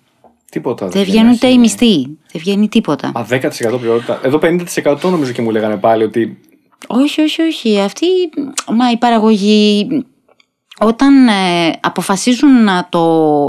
Τίποτα. 0.51 0.89
Δεν 0.89 1.05
βγαίνουν 1.05 1.33
ούτε 1.33 1.47
οι 1.47 1.59
μισθοί. 1.59 2.03
Δεν 2.33 2.41
βγαίνει 2.41 2.69
τίποτα. 2.69 3.11
Μα 3.15 3.27
10% 3.31 3.51
πληρότητα. 3.81 4.21
Εδώ 4.23 4.39
50% 4.43 5.01
νομίζω 5.03 5.33
και 5.33 5.43
μου 5.43 5.51
λέγανε 5.51 5.77
πάλι 5.77 6.05
ότι. 6.05 6.39
Όχι, 6.87 7.21
όχι, 7.21 7.43
όχι. 7.43 7.81
Αυτή. 7.81 8.07
Μα 8.77 8.91
η 8.91 8.97
παραγωγή 8.97 9.89
όταν 10.79 11.29
ε, 11.29 11.73
αποφασίζουν 11.81 12.65
να 12.65 12.87
το, 12.89 13.05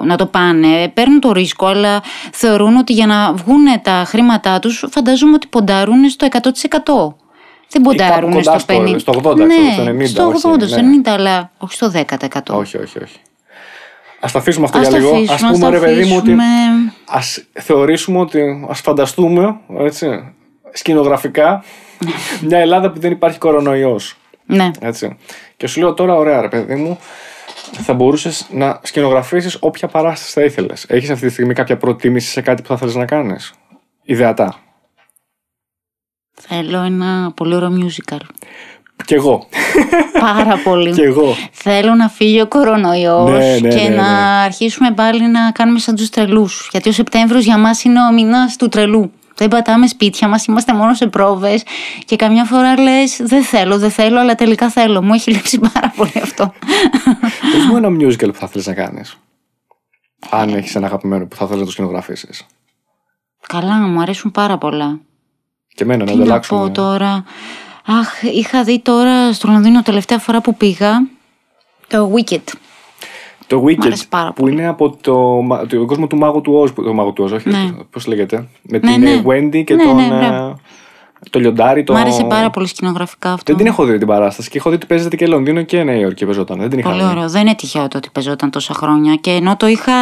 να 0.05 0.15
το 0.15 0.25
πάνε, 0.25 0.87
παίρνουν 0.87 1.19
το 1.19 1.31
ρίσκο, 1.31 1.65
αλλά 1.65 2.01
θεωρούν 2.31 2.75
ότι 2.75 2.93
για 2.93 3.05
να 3.05 3.33
βγουν 3.33 3.65
τα 3.81 4.03
χρήματά 4.07 4.59
τους, 4.59 4.85
φαντάζομαι 4.89 5.33
ότι 5.33 5.47
ποντάρουν 5.47 6.09
στο 6.09 6.27
100%. 6.31 7.26
Δεν 7.69 7.81
ποντάρουν 7.81 8.43
στο 8.43 8.55
50%. 8.67 8.99
Στο 8.99 9.13
80%, 9.23 9.35
ναι, 9.35 9.45
στο 9.73 9.83
90%. 9.83 10.07
Στο 10.07 10.31
80%, 10.31 10.67
στο 10.67 10.77
90%, 10.77 10.81
ναι. 10.81 11.11
αλλά 11.11 11.51
όχι 11.57 11.73
στο 11.73 11.91
10%. 11.93 12.05
Όχι, 12.49 12.77
όχι, 12.77 13.03
όχι. 13.03 13.19
Α 14.19 14.29
τα 14.31 14.39
αφήσουμε 14.39 14.65
αυτό 14.65 14.79
για 14.79 14.89
λίγο. 14.89 15.09
Α 15.09 15.51
πούμε, 15.51 15.69
ρε 15.69 15.79
παιδί 15.79 16.05
μου, 16.05 16.17
ότι. 16.17 16.31
Α 17.05 17.19
θεωρήσουμε 17.53 18.19
ότι. 18.19 18.41
Α 18.69 18.73
φανταστούμε, 18.73 19.59
έτσι, 19.79 20.33
σκηνογραφικά, 20.71 21.63
μια 22.47 22.57
Ελλάδα 22.57 22.91
που 22.91 22.99
δεν 22.99 23.11
υπάρχει 23.11 23.37
κορονοϊός. 23.37 24.17
Ναι. 24.45 24.71
Έτσι. 24.79 25.17
Και 25.57 25.67
σου 25.67 25.79
λέω 25.79 25.93
τώρα, 25.93 26.15
ωραία, 26.15 26.41
ρε 26.41 26.47
παιδί 26.47 26.75
μου, 26.75 26.99
θα 27.71 27.93
μπορούσες 27.93 28.47
να 28.51 28.79
σκηνογραφήσεις 28.83 29.57
όποια 29.59 29.87
παράσταση 29.87 30.31
θα 30.31 30.43
ήθελες. 30.43 30.85
Έχεις 30.87 31.09
αυτή 31.09 31.25
τη 31.25 31.31
στιγμή 31.31 31.53
κάποια 31.53 31.77
προτίμηση 31.77 32.29
σε 32.29 32.41
κάτι 32.41 32.61
που 32.61 32.67
θα 32.67 32.73
ήθελε 32.73 32.93
να 32.93 33.05
κάνεις; 33.05 33.53
Ιδεατά. 34.03 34.55
Θέλω 36.41 36.79
ένα 36.79 37.31
πολύ 37.35 37.55
ωραίο 37.55 37.71
musical. 37.81 38.19
Κι 39.05 39.13
εγώ. 39.13 39.47
Πάρα 40.19 40.57
πολύ. 40.63 40.91
Κι 40.91 41.01
εγώ. 41.01 41.35
Θέλω 41.51 41.93
να 41.93 42.09
φύγει 42.09 42.41
ο 42.41 42.47
κορονοϊός 42.47 43.29
ναι, 43.29 43.57
ναι, 43.59 43.75
και 43.75 43.89
ναι, 43.89 43.95
να 43.95 44.41
αρχίσουμε 44.41 44.91
πάλι 44.91 45.27
να 45.27 45.51
κάνουμε 45.51 45.79
σαν 45.79 45.95
τους 45.95 46.09
τρελούς. 46.09 46.69
Γιατί 46.71 46.89
ο 46.89 46.91
Σεπτέμβριο 46.91 47.39
για 47.39 47.57
μας 47.57 47.83
είναι 47.83 47.99
ο 47.99 48.13
μήνα 48.13 48.47
του 48.57 48.67
τρελού. 48.67 49.11
Δεν 49.35 49.47
πατάμε 49.47 49.87
σπίτια 49.87 50.27
μας, 50.27 50.45
είμαστε 50.45 50.73
μόνο 50.73 50.93
σε 50.93 51.07
πρόβες 51.07 51.63
και 52.05 52.15
καμιά 52.15 52.43
φορά 52.43 52.79
λες: 52.79 53.21
Δεν 53.23 53.43
θέλω, 53.43 53.77
δεν 53.77 53.91
θέλω, 53.91 54.19
αλλά 54.19 54.35
τελικά 54.35 54.69
θέλω. 54.69 55.01
Μου 55.01 55.13
έχει 55.13 55.31
λείψει 55.31 55.59
πάρα 55.73 55.93
πολύ 55.95 56.11
αυτό. 56.21 56.53
Πες 57.51 57.65
μου 57.69 57.77
ένα 57.77 57.89
musical 57.89 58.27
που 58.27 58.39
θα 58.39 58.47
θέλεις 58.47 58.67
να 58.67 58.73
κάνεις. 58.73 59.17
Αν 60.29 60.49
έχεις 60.49 60.75
ένα 60.75 60.85
αγαπημένο 60.85 61.25
που 61.25 61.35
θα 61.35 61.45
θέλεις 61.45 61.59
να 61.59 61.65
το 61.65 61.71
σκηνογραφήσει. 61.71 62.27
Καλά, 63.47 63.75
μου 63.75 64.01
αρέσουν 64.01 64.31
πάρα 64.31 64.57
πολλά. 64.57 64.99
Και 65.77 65.83
εμένα 65.83 66.05
να 66.05 66.11
ανταλλάξουμε. 66.11 66.59
Να 66.59 66.65
πω 66.65 66.73
τώρα; 66.73 67.23
Αχ, 67.85 68.23
είχα 68.23 68.63
δει 68.63 68.79
τώρα 68.79 69.33
στο 69.33 69.47
Λονδίνο 69.47 69.81
τελευταία 69.81 70.17
φορά 70.17 70.41
που 70.41 70.55
πήγα 70.55 71.07
το 71.87 72.11
Wicked. 72.13 72.53
Το 73.47 73.63
Wicked 73.67 74.31
που 74.35 74.47
είναι 74.47 74.67
από 74.67 74.97
το, 75.01 75.39
το 75.67 75.85
κόσμο 75.85 76.07
του 76.07 76.17
Μάγου 76.17 76.41
του 76.41 76.53
Όζ. 76.53 76.71
Το 76.71 76.93
Μάγου 76.93 77.13
του 77.13 77.23
Όζ, 77.23 77.31
όχι. 77.31 77.49
Ναι. 77.49 77.71
Πώς 77.89 78.07
λέγεται. 78.07 78.47
Με 78.61 78.77
ναι, 78.77 78.91
την 78.91 79.01
ναι. 79.01 79.21
Wendy 79.25 79.63
και 79.63 79.73
ναι, 79.73 79.83
τον. 79.83 79.95
Ναι, 79.95 80.03
ε, 80.03 80.55
το 81.29 81.39
λιοντάρι. 81.39 81.83
Το... 81.83 81.93
Μ' 81.93 81.97
άρεσε 81.97 82.23
πάρα 82.23 82.49
πολύ 82.49 82.67
σκηνογραφικά 82.67 83.31
αυτό. 83.31 83.43
Δεν 83.45 83.55
την 83.55 83.65
έχω 83.65 83.85
δει 83.85 83.97
την 83.97 84.07
παράσταση 84.07 84.49
και 84.49 84.57
έχω 84.57 84.69
δει 84.69 84.75
ότι 84.75 84.85
παίζεται 84.85 85.15
και 85.15 85.27
Λονδίνο 85.27 85.61
και 85.61 85.83
Νέα 85.83 85.95
Υόρκη 85.95 86.25
παίζονταν. 86.25 86.59
Δεν 86.59 86.69
την 86.69 86.79
είχα 86.79 86.89
Πολύ 86.89 87.03
ωραίο. 87.03 87.29
Δεν 87.29 87.41
είναι 87.41 87.55
τυχαίο 87.55 87.87
το 87.87 87.97
ότι 87.97 88.09
παίζονταν 88.11 88.49
τόσα 88.49 88.73
χρόνια. 88.73 89.15
Και 89.15 89.31
ενώ 89.31 89.57
το 89.57 89.67
είχα 89.67 89.93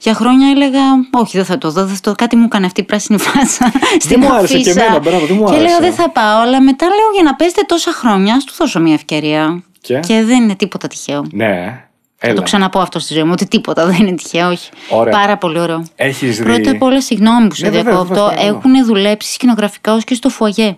για 0.00 0.14
χρόνια 0.14 0.50
έλεγα, 0.50 0.80
Όχι, 1.10 1.36
δεν 1.36 1.46
θα 1.46 1.58
το 1.58 1.70
δω. 1.70 1.88
το... 2.00 2.14
Κάτι 2.14 2.36
μου 2.36 2.44
έκανε 2.44 2.66
αυτή 2.66 2.80
η 2.80 2.84
πράσινη 2.84 3.18
φάσα. 3.18 3.72
Στην 4.04 4.20
μου 4.22 4.32
άρεσε 4.32 4.58
και 4.60 4.70
εμένα, 4.70 4.98
μπράβο, 4.98 5.26
δεν 5.26 5.36
μου 5.36 5.44
άρεσε. 5.44 5.62
Και 5.62 5.68
λέω, 5.68 5.78
Δεν 5.78 5.92
θα 5.92 6.10
πάω. 6.10 6.40
Αλλά 6.40 6.62
μετά 6.62 6.86
λέω 6.86 7.10
για 7.14 7.22
να 7.22 7.34
παίζετε 7.34 7.62
τόσα 7.66 7.92
χρόνια, 7.92 8.36
του 8.46 8.52
δώσω 8.56 8.80
μια 8.80 8.94
ευκαιρία. 8.94 9.62
Και, 9.80 9.98
και 9.98 10.22
δεν 10.22 10.42
είναι 10.42 10.54
τίποτα 10.54 10.88
τυχαίο. 10.88 11.24
Ναι. 11.32 11.84
Θα 12.26 12.34
το 12.34 12.42
ξαναπώ 12.42 12.78
αυτό 12.78 12.98
στη 12.98 13.14
ζωή 13.14 13.22
μου, 13.22 13.32
ότι 13.32 13.48
τίποτα 13.48 13.86
δεν 13.86 14.06
είναι 14.06 14.14
τυχαίο, 14.14 14.48
όχι. 14.48 14.70
Ωραία. 14.90 15.12
Πάρα 15.12 15.36
πολύ 15.36 15.58
ωραίο. 15.58 15.84
Έχεις 15.96 16.36
δει. 16.36 16.44
Πρώτα 16.44 16.70
απ' 16.70 16.82
όλα, 16.82 17.00
συγγνώμη 17.00 17.48
που 17.48 17.54
σε 17.54 17.68
ναι, 17.68 17.82
διακόπτω, 17.82 18.32
έχουν 18.38 18.84
δουλέψει 18.84 19.32
σκηνογραφικά 19.32 19.94
ως 19.94 20.04
και 20.04 20.14
στο 20.14 20.28
φουαγέ. 20.28 20.76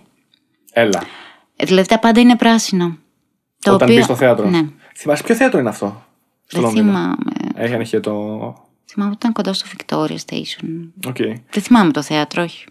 Έλα. 0.71 1.03
Ε, 1.55 1.65
δηλαδή 1.65 1.87
τα 1.87 1.99
πάντα 1.99 2.19
είναι 2.19 2.35
πράσινα. 2.35 2.97
Το 3.59 3.73
Όταν 3.73 3.81
οποίο... 3.81 3.95
μπεις 3.95 4.05
στο 4.05 4.15
θέατρο. 4.15 4.49
Ναι. 4.49 4.61
Θυμάσαι 4.95 5.23
ποιο 5.23 5.35
θέατρο 5.35 5.59
είναι 5.59 5.69
αυτό; 5.69 6.05
Στο 6.45 6.61
Δεν 6.61 6.69
θυμάμαι. 6.69 7.15
Έχει 7.55 7.73
ανοιχεί 7.73 7.99
το. 7.99 8.13
Θυμάμαι 8.85 9.11
ότι 9.11 9.19
ήταν 9.19 9.33
κοντά 9.33 9.53
στο 9.53 9.67
Victoria 9.77 10.17
Station. 10.29 10.89
Okay. 11.07 11.33
Δεν 11.49 11.63
θυμάμαι 11.63 11.91
το 11.91 12.01
θέατρο, 12.01 12.43
όχι. 12.43 12.65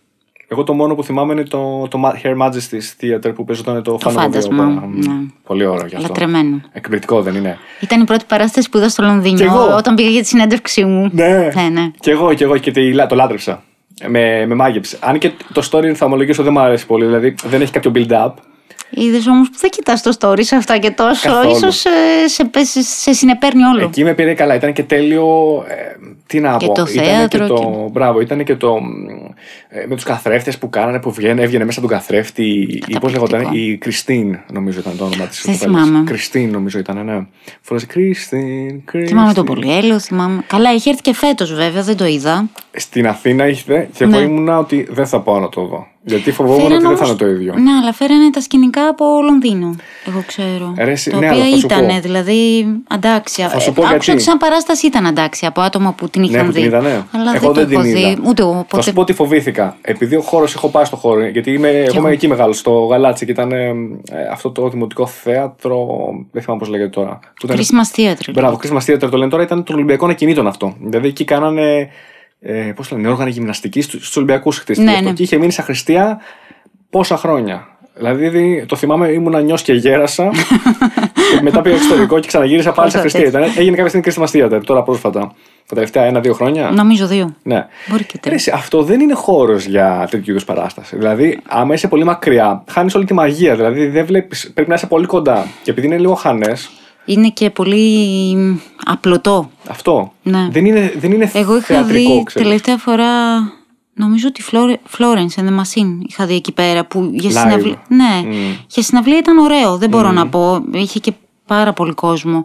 Εγώ 0.49 0.65
το 0.65 0.75
μόνο 0.75 0.95
που 0.95 1.05
θυμάμαι 1.05 1.33
είναι 1.33 1.43
το, 1.43 1.89
το 1.91 2.13
Her 2.23 2.37
Majesty's 2.43 3.01
Theater 3.01 3.35
που 3.35 3.45
παίζονταν 3.45 3.83
το, 3.83 3.97
το 3.97 4.11
φάντασμα. 4.11 4.65
Ναι. 4.95 5.13
Πολύ 5.47 5.67
ωραίο 5.67 5.87
γι' 5.87 5.95
αυτό. 5.95 6.09
Λατρεμένο. 6.09 6.61
Εκπληκτικό 6.73 7.23
δεν 7.23 7.35
είναι; 7.35 7.59
Ήταν 7.81 8.01
η 8.01 8.05
πρώτη 8.05 8.25
παράσταση 8.29 8.71
που 8.71 8.77
είδα 8.77 8.89
στο 8.89 9.03
Λονδίνο 9.03 9.77
όταν 9.77 9.95
πήγα 9.95 10.09
για 10.09 10.23
τη 10.23 10.27
συνέντευξή 10.27 10.85
μου. 10.85 11.11
Ναι, 11.13 11.51
ναι. 11.55 11.69
ναι. 11.69 11.91
Και 12.01 12.11
εγώ, 12.11 12.35
και 12.35 12.45
εγώ 12.45 12.57
και 12.57 12.73
το 13.09 13.15
λάτρεψα. 13.15 13.63
Με, 14.09 14.47
με 14.47 14.55
μάγεψε. 14.55 14.99
Αν 15.01 15.19
και 15.19 15.33
το 15.53 15.69
story 15.71 15.93
θα 15.93 16.07
ομολογήσω 16.07 16.43
δεν 16.43 16.53
μου 16.53 16.61
αρέσει 16.61 16.87
πολύ, 16.87 17.05
δηλαδή 17.05 17.35
δεν 17.45 17.61
έχει 17.61 17.73
κάποιο 17.73 17.93
build-up. 17.95 18.33
Είδες 18.91 19.27
όμως 19.27 19.51
που 19.51 19.57
δεν 19.59 19.71
κοιτάς 19.71 20.03
το 20.03 20.17
story 20.19 20.45
σε 20.45 20.57
αυτά 20.57 20.79
και 20.79 20.91
τόσο. 20.91 21.31
σω 21.55 21.67
ε, 21.91 22.29
σε, 22.29 22.65
σε, 22.65 22.83
σε 22.83 23.13
συνεπέρνει 23.13 23.63
όλο. 23.63 23.85
Εκεί 23.85 24.05
με 24.05 24.15
πήρε 24.15 24.35
καλά. 24.35 24.55
Ήταν 24.55 24.73
και 24.73 24.83
τέλειο. 24.83 25.27
Ε, 25.69 25.97
τι 26.27 26.41
να 26.41 26.57
και 26.57 26.67
Το 26.67 26.87
θέατρο, 26.87 27.47
και 27.47 27.47
το, 27.47 27.55
και... 27.55 27.91
Μπράβο, 27.93 28.21
ήταν 28.21 28.45
και 28.45 28.57
το. 28.57 28.79
Ε, 29.69 29.87
με 29.87 29.95
τους 29.95 30.05
καθρέφτες 30.05 30.59
που 30.59 30.71
κάνανε, 30.71 31.01
που 31.01 31.13
βγαίνε, 31.13 31.43
έβγαινε 31.43 31.65
μέσα 31.65 31.81
τον 31.81 31.91
καθρέφτη. 31.91 32.45
Ή 32.87 32.99
πώς 33.01 33.13
λεγόταν, 33.13 33.49
η 33.53 33.77
Κριστίν, 33.77 34.39
νομίζω 34.53 34.79
ήταν 34.81 34.97
το 34.97 35.05
όνομα 35.05 35.25
της. 35.25 35.43
Δεν 35.45 35.55
θυμάμαι. 35.55 36.03
Κριστίν, 36.07 36.51
νομίζω 36.51 36.79
ήταν, 36.79 37.05
ναι. 37.05 37.27
Φορέ 37.61 37.81
Κριστίν, 37.87 38.85
Κριστίν. 38.85 39.09
Θυμάμαι 39.09 39.33
το 39.33 39.45
Πολυέλαιο, 39.45 39.99
θυμάμαι. 39.99 40.43
Καλά, 40.47 40.75
είχε 40.75 40.91
έρθει 40.91 41.03
και 41.03 41.15
φέτος 41.15 41.55
βέβαια, 41.55 41.83
δεν 41.83 41.97
το 41.97 42.07
είδα. 42.07 42.49
Στην 42.73 43.07
Αθήνα 43.07 43.49
ήρθε 43.49 43.89
και 43.93 44.05
εγώ 44.05 44.19
ναι. 44.19 44.25
ήμουνα 44.25 44.59
ότι 44.59 44.87
δεν 44.91 45.07
θα 45.07 45.21
πάω 45.21 45.39
να 45.39 45.49
το 45.49 45.65
δω. 45.67 45.87
Γιατί 46.09 46.33
φοβόμουν 46.33 46.73
ότι 46.73 46.87
δεν 46.87 46.97
θα 46.97 47.07
είναι 47.07 47.15
το 47.15 47.27
ίδιο. 47.27 47.55
Ναι, 47.57 47.71
αλλά 47.83 47.93
φέρανε 47.93 48.31
τα 48.31 48.41
σκηνικά 48.41 48.89
από 48.89 49.05
Λονδίνο. 49.25 49.77
Εγώ 50.07 50.23
ξέρω. 50.27 50.75
Ρέση, 50.79 51.11
τα 51.11 51.19
ναι, 51.19 51.31
οποία 51.31 51.45
ήταν 51.57 52.01
δηλαδή 52.01 52.67
αντάξια. 52.89 53.49
Θα 53.49 53.59
σου 53.59 53.73
πω 53.73 53.83
Άκουσα 53.87 54.13
ότι 54.13 54.23
σαν 54.23 54.39
παράσταση 54.39 54.87
ήταν 54.87 55.07
αντάξια 55.07 55.49
από 55.49 55.61
άτομα 55.61 55.93
που 55.93 56.09
την 56.09 56.23
είχαν 56.23 56.47
ναι, 56.47 56.53
δει. 56.53 56.61
Την 56.61 56.65
είδα, 56.65 56.81
ναι. 56.81 57.03
Αλλά 57.13 57.33
εγώ 57.35 57.53
δεν, 57.53 57.69
δεν 57.69 57.81
την 57.81 57.97
είδα. 57.97 58.17
Ούτε 58.27 58.43
εγώ, 58.43 58.67
Θα 58.69 58.83
σου 58.83 58.93
πω 58.93 59.01
ότι 59.01 59.13
φοβήθηκα. 59.13 59.77
Επειδή 59.81 60.17
ο 60.17 60.21
χώρος, 60.21 60.55
έχω 60.55 60.69
πάει 60.69 60.85
στο 60.85 60.97
χώρο. 60.97 61.27
Γιατί 61.27 61.53
είμαι, 61.53 61.69
εγώ 61.69 61.99
είμαι 61.99 62.11
εκεί 62.11 62.29
μεγάλος, 62.29 62.59
στο 62.59 62.71
Γαλάτσι 62.71 63.25
και 63.25 63.31
ήταν 63.31 63.53
ε, 63.53 63.73
αυτό 64.33 64.51
το 64.51 64.69
δημοτικό 64.69 65.07
θέατρο. 65.07 65.87
Δεν 66.33 66.43
θυμάμαι 66.43 66.61
πώς 66.61 66.71
λέγεται 66.71 66.91
τώρα. 66.91 67.19
Christmas 67.47 67.99
Theater. 68.01 68.33
Μπράβο, 68.33 68.59
Christmas 68.63 68.93
Theater 68.93 69.09
το 69.11 69.17
λένε 69.17 69.31
τώρα. 69.31 69.43
Ήταν 69.43 69.65
των 69.65 69.75
Ολυμπιακών 69.75 70.11
Ακινήτων 70.11 70.47
αυτό. 70.47 70.75
Δηλαδή 70.81 71.09
εκεί 71.09 71.25
κάνανε. 71.25 71.89
Ε, 72.41 72.73
Πώς 72.77 72.91
λένε, 72.91 73.09
όργανα 73.09 73.31
γυμναστικής 73.31 73.85
στου 73.85 74.13
Ολυμπιακούς 74.17 74.59
χτίσει. 74.59 74.83
Ναι, 74.83 75.01
ναι. 75.03 75.13
Και 75.13 75.23
είχε 75.23 75.37
μείνει 75.39 75.53
σαν 75.53 75.65
Χριστία 75.65 76.21
πόσα 76.91 77.17
χρόνια. 77.17 77.77
Δηλαδή, 77.99 78.65
το 78.69 78.77
θυμάμαι, 78.77 79.09
ήμουν 79.09 79.45
νιός 79.45 79.63
και 79.63 79.73
γέρασα. 79.73 80.31
και 81.37 81.43
μετά 81.49 81.61
πήγα 81.61 81.77
εξωτερικό 81.77 82.21
και 82.21 82.27
ξαναγύρισα 82.27 82.73
πάλι 82.73 82.91
σε 82.91 82.99
Χριστία. 82.99 83.27
Ήταν, 83.27 83.43
έγινε 83.43 83.77
κάποια 83.77 84.01
στιγμή 84.03 84.29
Christmas 84.33 84.61
τώρα 84.65 84.83
πρόσφατα. 84.83 85.21
Τα 85.67 85.75
τελευταία 85.75 86.05
ένα-δύο 86.05 86.33
χρόνια. 86.35 86.71
Νομίζω 86.71 87.07
δύο. 87.07 87.35
Ναι. 87.43 87.67
Μπορεί 87.89 88.05
και 88.05 88.19
τρία. 88.19 88.55
Αυτό 88.55 88.83
δεν 88.83 89.01
είναι 89.01 89.15
χώρος 89.15 89.65
για 89.65 90.09
τέτοιου 90.11 90.31
είδους 90.31 90.45
παράσταση. 90.45 90.97
Δηλαδή, 90.97 91.41
άμα 91.49 91.75
είσαι 91.75 91.89
πολύ 91.89 92.05
μακριά, 92.05 92.65
χάνεις 92.69 92.95
όλη 92.95 93.05
τη 93.05 93.15
μαγεία. 93.15 93.55
Δηλαδή, 93.55 93.87
δεν 93.87 94.07
βλέπεις, 94.07 94.51
πρέπει 94.55 94.69
να 94.69 94.75
είσαι 94.75 94.87
πολύ 94.87 95.07
κοντά. 95.07 95.47
Και 95.63 95.71
επειδή 95.71 95.87
είναι 95.87 95.99
λίγο 95.99 96.15
χανές. 96.15 96.71
Είναι 97.07 97.29
και 97.29 97.51
πολύ 97.51 98.61
απλωτό. 98.85 99.51
Αυτό. 99.69 100.13
Ναι. 100.23 100.49
Δεν 100.51 100.65
είναι, 100.67 100.93
δεν 100.99 101.13
είναι 101.13 101.31
Εγώ 101.35 101.57
είχα 101.57 101.83
δει 101.83 102.25
τελευταία 102.35 102.77
φορά 102.77 103.07
Νομίζω 103.99 104.29
ότι 104.29 104.43
Florence 104.99 105.41
and 105.41 105.49
the 105.49 105.61
Machine 105.61 105.99
είχα 106.07 106.27
δει 106.27 106.35
εκεί 106.35 106.53
πέρα 106.53 106.87
που 106.87 107.11
για 107.13 107.31
συναυλία. 107.31 107.83
Ναι, 107.89 108.23
mm. 108.25 108.59
για 108.69 108.83
συναυλία 108.83 109.19
ήταν 109.19 109.39
ωραίο. 109.39 109.77
Δεν 109.77 109.89
μπορώ 109.89 110.09
mm. 110.09 110.13
να 110.13 110.29
πω. 110.29 110.65
Είχε 110.73 110.99
και 110.99 111.13
πάρα 111.47 111.73
πολύ 111.73 111.93
κόσμο. 111.93 112.45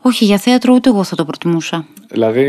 Όχι, 0.00 0.24
για 0.24 0.38
θέατρο 0.38 0.74
ούτε 0.74 0.88
εγώ 0.88 1.04
θα 1.04 1.16
το 1.16 1.24
προτιμούσα. 1.24 1.84
Δηλαδή. 2.08 2.44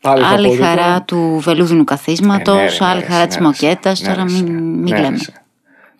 Πάλι 0.00 0.22
θα 0.22 0.28
Άλλη 0.28 0.46
πω 0.46 0.52
ότι 0.52 0.62
χαρά 0.62 1.04
το- 1.04 1.04
του 1.04 1.38
βελούδινου 1.40 1.84
καθίσματος, 1.84 2.54
Ε, 2.54 2.60
ναι, 2.62 2.68
ρε, 2.68 2.84
άλλη 2.84 3.00
ναι, 3.00 3.06
χαρά 3.06 3.20
ναι, 3.20 3.26
της 3.26 3.36
ρε, 3.36 3.42
μοκέτας. 3.42 4.00
ναι, 4.00 4.08
Τώρα 4.08 4.24
ρε, 4.24 4.32
μην, 4.32 4.44
ναι, 4.44 4.60
μην 4.60 4.94
ρε, 4.94 5.00
λέμε. 5.00 5.18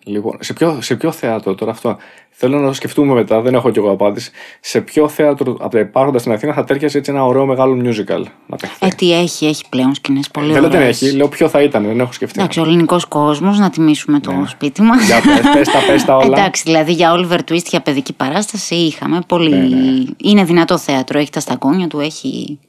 Σε. 0.03 0.11
Λοιπόν, 0.11 0.37
σε 0.39 0.53
ποιο, 0.53 0.77
σε 0.81 0.95
ποιο 0.95 1.11
θέατρο 1.11 1.55
τώρα 1.55 1.71
αυτό. 1.71 1.97
Θέλω 2.43 2.59
να 2.59 2.67
το 2.67 2.73
σκεφτούμε 2.73 3.13
μετά, 3.13 3.41
δεν 3.41 3.53
έχω 3.53 3.69
κι 3.69 3.77
εγώ 3.79 3.91
απάντηση. 3.91 4.31
Σε 4.59 4.81
ποιο 4.81 5.07
θέατρο 5.07 5.57
από 5.59 5.69
τα 5.69 5.79
υπάρχοντα 5.79 6.19
στην 6.19 6.31
Αθήνα 6.31 6.53
θα 6.53 6.63
τέριαζε 6.63 6.97
έτσι 6.97 7.11
ένα 7.11 7.25
ωραίο 7.25 7.45
μεγάλο 7.45 7.81
musical 7.83 8.23
να 8.47 8.55
παιχθεί. 8.55 8.85
Ε, 8.85 8.87
τι 8.87 9.13
έχει, 9.13 9.45
έχει 9.45 9.63
πλέον 9.69 9.93
σκηνές 9.95 10.29
πολύ 10.29 10.51
δεν 10.51 10.61
λέω 10.61 10.69
δεν 10.69 10.79
ωραίες. 10.79 11.01
έχει, 11.01 11.15
λέω 11.15 11.27
ποιο 11.27 11.49
θα 11.49 11.61
ήταν, 11.61 11.83
δεν 11.85 11.99
έχω 11.99 12.11
σκεφτεί. 12.11 12.39
Εντάξει, 12.39 12.59
ο 12.59 12.63
ελληνικός 12.63 13.05
κόσμος, 13.05 13.59
να 13.59 13.69
τιμήσουμε 13.69 14.19
το 14.19 14.43
σπίτι 14.47 14.81
μας. 14.81 14.97
Ναι. 14.97 15.05
Για 15.05 15.21
πες, 15.21 15.51
πες 15.53 15.69
τα, 15.69 15.79
πες 15.87 16.05
τα 16.05 16.15
όλα. 16.23 16.37
Εντάξει, 16.37 16.63
δηλαδή 16.65 16.91
για 16.91 17.13
Oliver 17.15 17.39
Twist 17.51 17.65
για 17.65 17.81
παιδική 17.81 18.13
παράσταση 18.13 18.75
είχαμε 18.75 19.21
πολύ. 19.27 19.55
Ναι, 19.55 20.03
Είναι 20.17 20.43
δυνατό 20.43 20.77
θέατρο, 20.77 21.19
έχει 21.19 21.29
τα 21.31 21.39
σταγόνια 21.39 21.87
του, 21.87 21.99
έχει, 21.99 22.59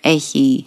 έχει 0.00 0.64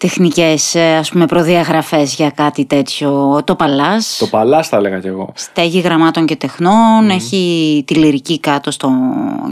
τεχνικές 0.00 0.74
ας 0.76 1.10
πούμε 1.10 1.26
προδιαγραφές 1.26 2.14
για 2.14 2.30
κάτι 2.30 2.64
τέτοιο. 2.64 3.40
Το 3.44 3.54
Παλάς, 3.54 4.16
Το 4.18 4.26
παλάς 4.26 4.68
θα 4.68 4.76
έλεγα 4.76 4.98
κι 5.00 5.06
εγώ. 5.06 5.32
στέγη 5.34 5.80
γραμμάτων 5.80 6.26
και 6.26 6.36
τεχνών, 6.36 7.10
έχει 7.10 7.82
τη 7.86 7.94
λυρική 7.94 8.40
κάτω 8.40 8.70
στο 8.70 8.90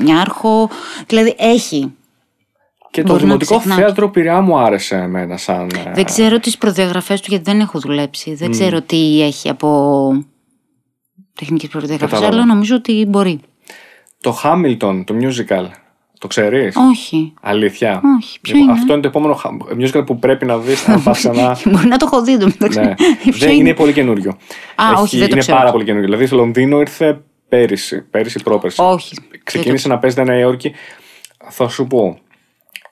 Νιάρχο. 0.02 0.68
Δηλαδή 1.06 1.34
έχει. 1.38 1.92
Και 2.90 3.02
το 3.02 3.08
Μπορεί 3.08 3.20
να 3.20 3.26
Δημοτικό 3.26 3.58
ξεχνά. 3.58 3.74
Θέατρο 3.74 4.10
Πειραιά 4.10 4.40
μου 4.40 4.58
άρεσε 4.58 4.94
εμένα 4.96 5.36
σαν. 5.36 5.70
ε, 5.86 5.92
Δεν 5.94 6.04
ξέρω 6.04 6.38
τις 6.38 6.58
προδιαγραφές 6.58 7.20
του 7.20 7.26
γιατί 7.30 7.44
δεν 7.50 7.60
έχω 7.60 7.78
δουλέψει. 7.78 8.34
Δεν 8.34 8.50
ξέρω 8.50 8.80
τι 8.82 9.22
έχει 9.22 9.48
από 9.48 10.10
τεχνικές 11.34 11.68
προδιαγραφές, 11.68 12.10
Κατάλαβα. 12.18 12.36
αλλά 12.42 12.46
νομίζω 12.52 12.76
ότι 12.76 13.04
μπορεί. 13.08 13.40
Το 14.20 14.38
Hamilton, 14.42 15.02
το 15.06 15.14
musical. 15.20 15.66
Το 16.18 16.26
ξέρεις; 16.26 16.76
Όχι. 16.90 17.32
Αλήθεια. 17.40 18.00
Όχι, 18.18 18.40
ποιο 18.40 18.58
είναι; 18.58 18.72
Αυτό 18.72 18.92
είναι 18.92 19.02
το 19.02 19.08
επόμενο 19.08 19.34
χα- 19.34 19.50
musical 19.78 20.06
που 20.06 20.18
πρέπει 20.18 20.44
να 20.46 20.58
δεις 20.58 20.86
να 20.88 20.98
πας 21.04 21.18
ξανά. 21.18 21.58
Μπορεί 21.70 21.86
να 21.86 21.96
το 21.96 22.08
έχω 22.12 22.22
δει 22.22 22.38
το 22.38 22.44
μεταξύ. 22.46 22.80
ναι. 22.80 22.94
Ποιο 23.22 23.32
δεν 23.46 23.50
είναι; 23.54 23.74
πολύ 23.74 23.92
καινούριο. 23.92 24.30
Α, 24.74 25.00
όχι, 25.00 25.16
δεν 25.16 25.26
το 25.26 25.32
είναι 25.32 25.40
ξέρω. 25.40 25.56
πάρα 25.56 25.70
πολύ 25.70 25.84
καινούριο. 25.84 26.06
Δηλαδή 26.06 26.26
στο 26.26 26.36
Λονδίνο 26.36 26.80
ήρθε 26.80 27.20
πέρυσι, 27.48 28.02
πέρυσι 28.02 28.42
πρόπερσι. 28.42 28.80
Όχι. 28.82 29.14
Ξεκίνησε 29.44 29.88
να 29.88 29.98
παίζει 29.98 30.16
στη 30.16 30.24
Νέα 30.24 30.38
Υόρκη. 30.38 30.72
Θα 31.48 31.68
σου 31.68 31.86
πω. 31.86 32.18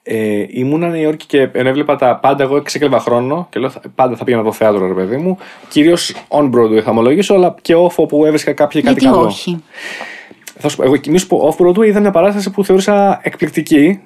Ε, 0.08 0.44
ήμουνα 0.48 0.88
Νέα 0.88 1.00
Υόρκη 1.00 1.26
και 1.26 1.48
έβλεπα 1.52 1.96
τα 1.96 2.16
πάντα. 2.16 2.42
Εγώ 2.42 2.62
ξεκλέβα 2.62 3.00
χρόνο 3.00 3.46
και 3.50 3.58
λέω 3.60 3.70
θα- 3.70 3.80
πάντα 3.94 4.16
θα 4.16 4.24
πήγαινα 4.24 4.42
το 4.44 4.52
θέατρο, 4.52 4.86
ρε 4.86 4.94
παιδί 4.94 5.16
μου. 5.16 5.38
Κυρίως 5.68 6.14
on 6.28 6.50
Broadway 6.50 6.80
θα 6.82 6.90
ομολογήσω, 6.90 7.34
αλλά 7.34 7.54
και 7.62 7.74
off 7.76 7.94
όπου 7.96 8.24
έβρισκα 8.24 8.52
κάποια 8.52 8.80
κάτι 8.80 8.92
Γιατί 9.00 9.14
καλό. 9.14 9.26
όχι; 9.26 9.62
Θα 10.58 10.68
σου 10.68 10.76
πω, 10.76 10.82
εγώ 10.82 10.94
μη 11.08 11.18
σου 11.18 11.26
πω, 11.26 11.54
off 11.58 11.66
Broadway 11.66 11.86
είδα 11.86 12.00
μια 12.00 12.10
παράσταση 12.10 12.50
που 12.50 12.64
θεωρούσα 12.64 13.20
εκπληκτική. 13.22 14.00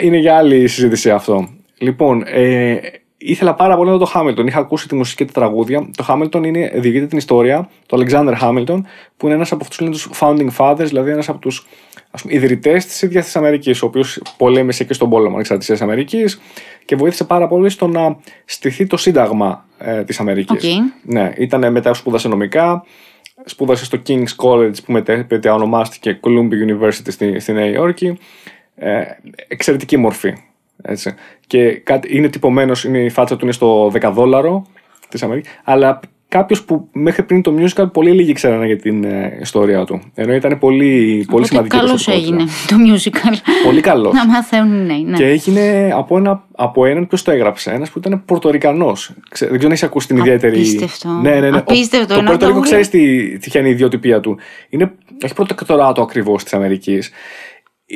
Είναι 0.00 0.16
για 0.16 0.36
άλλη 0.36 0.68
συζήτηση 0.68 1.10
αυτό. 1.10 1.48
Λοιπόν, 1.78 2.22
ε, 2.26 2.78
ήθελα 3.16 3.54
πάρα 3.54 3.76
πολύ 3.76 3.90
να 3.90 3.96
δω 3.96 4.04
το 4.04 4.12
Hamilton. 4.14 4.46
Είχα 4.46 4.58
ακούσει 4.58 4.88
τη 4.88 4.94
μουσική 4.94 5.24
και 5.24 5.32
τα 5.32 5.40
τραγούδια. 5.40 5.90
Το 5.96 6.04
Hamilton 6.08 6.46
είναι, 6.46 6.72
διηγείται 6.74 7.06
την 7.06 7.18
ιστορία 7.18 7.68
του 7.86 7.98
Alexander 7.98 8.34
Hamilton, 8.40 8.80
που 9.16 9.26
είναι 9.26 9.34
ένας 9.34 9.52
από 9.52 9.62
αυτούς 9.62 9.80
λένε 9.80 9.92
τους 9.92 10.10
founding 10.20 10.48
fathers, 10.56 10.86
δηλαδή 10.86 11.10
ένας 11.10 11.28
από 11.28 11.38
τους 11.38 11.66
ιδρυτές 12.26 12.86
της 12.86 13.02
ίδιας 13.02 13.24
της 13.24 13.36
Αμερικής, 13.36 13.82
ο 13.82 13.86
οποίος 13.86 14.22
πολέμησε 14.36 14.84
και 14.84 14.92
στον 14.92 15.10
πόλεμο 15.10 15.34
ανεξαρτησία 15.34 15.76
Αμερικής 15.80 16.40
και 16.84 16.96
βοήθησε 16.96 17.24
πάρα 17.24 17.48
πολύ 17.48 17.68
στο 17.70 17.86
να 17.86 18.16
στηθεί 18.44 18.86
το 18.86 18.96
Σύνταγμα 18.96 19.64
ε, 19.78 20.04
της 20.04 20.20
Αμερικής. 20.20 20.76
ΟΚ. 20.76 20.82
Ναι, 21.02 21.32
ήταν 21.36 21.72
μετά 21.72 21.94
σπούδασε 21.94 22.28
νομικά, 22.28 22.84
σπούδασε 23.44 23.84
στο 23.84 23.98
King's 24.06 24.36
College 24.44 24.84
που 24.84 24.92
μετέπειτα 24.92 25.54
ονομάστηκε 25.54 26.20
Columbia 26.22 26.68
University 26.68 27.06
στη, 27.08 27.38
στη 27.40 27.52
Νέα 27.52 27.66
Υόρκη. 27.66 28.18
Ε, 28.74 29.02
εξαιρετική 29.48 29.96
μορφή. 29.96 30.34
Έτσι. 30.82 31.14
Και 31.46 31.72
κάτι, 31.72 32.16
είναι 32.16 32.28
τυπωμένος, 32.28 32.84
είναι, 32.84 32.98
η 32.98 33.08
φάτσα 33.08 33.36
του 33.36 33.44
είναι 33.44 33.52
στο 33.52 33.86
10 33.86 34.10
δόλαρο 34.14 34.66
της 35.08 35.22
Αμερική. 35.22 35.48
Αλλά 35.64 36.00
κάποιος 36.30 36.64
που 36.64 36.88
μέχρι 36.92 37.22
πριν 37.22 37.42
το 37.42 37.54
musical 37.58 37.92
πολύ 37.92 38.10
λίγοι 38.10 38.32
ξέρανε 38.32 38.66
για 38.66 38.76
την 38.76 39.04
ε, 39.04 39.38
ιστορία 39.40 39.84
του. 39.84 40.00
Ενώ 40.14 40.32
ήταν 40.34 40.58
πολύ, 40.58 41.26
πολύ 41.30 41.46
σημαντική 41.46 41.76
Καλώ 41.76 41.88
προσωπικότητα. 41.88 42.34
έγινε 42.36 42.50
το 42.66 42.76
musical. 42.94 43.36
Πολύ 43.64 43.80
καλός. 43.80 44.12
να 44.14 44.26
μαθαίνουν, 44.26 44.86
ναι. 44.86 44.94
ναι. 44.94 45.16
Και 45.16 45.24
έγινε 45.26 45.90
από, 45.94 46.16
ένα, 46.16 46.44
από 46.52 46.84
έναν 46.86 47.06
ποιος 47.06 47.22
το 47.22 47.30
έγραψε. 47.30 47.70
Ένας 47.70 47.90
που 47.90 47.98
ήταν 47.98 48.22
Πορτορικανός. 48.24 49.12
Δεν 49.14 49.28
ξέρω 49.32 49.54
αν 49.62 49.66
έχεις 49.70 49.82
ακούσει 49.82 50.06
την 50.06 50.16
ιδιαίτερη. 50.16 50.56
Απίστευτο. 50.56 51.08
Ναι, 51.08 51.30
ναι, 51.40 51.50
ναι. 51.50 51.56
Ο- 51.56 51.58
Απίστευτο, 51.58 52.14
Το 52.14 52.20
ενώ 52.20 52.28
Πορτορίκο 52.30 52.58
το 52.58 52.64
ξέρεις 52.64 52.88
τι, 52.88 53.28
τι 53.38 53.50
ποια 53.50 53.60
είναι 53.60 53.68
η 53.68 53.72
ιδιοτυπία 53.72 54.20
του. 54.20 54.38
Είναι, 54.68 54.92
έχει 55.22 55.34
προτεκτοράτο 55.34 56.02
ακριβώς 56.02 56.42
της 56.44 56.52
Αμερικής. 56.54 57.10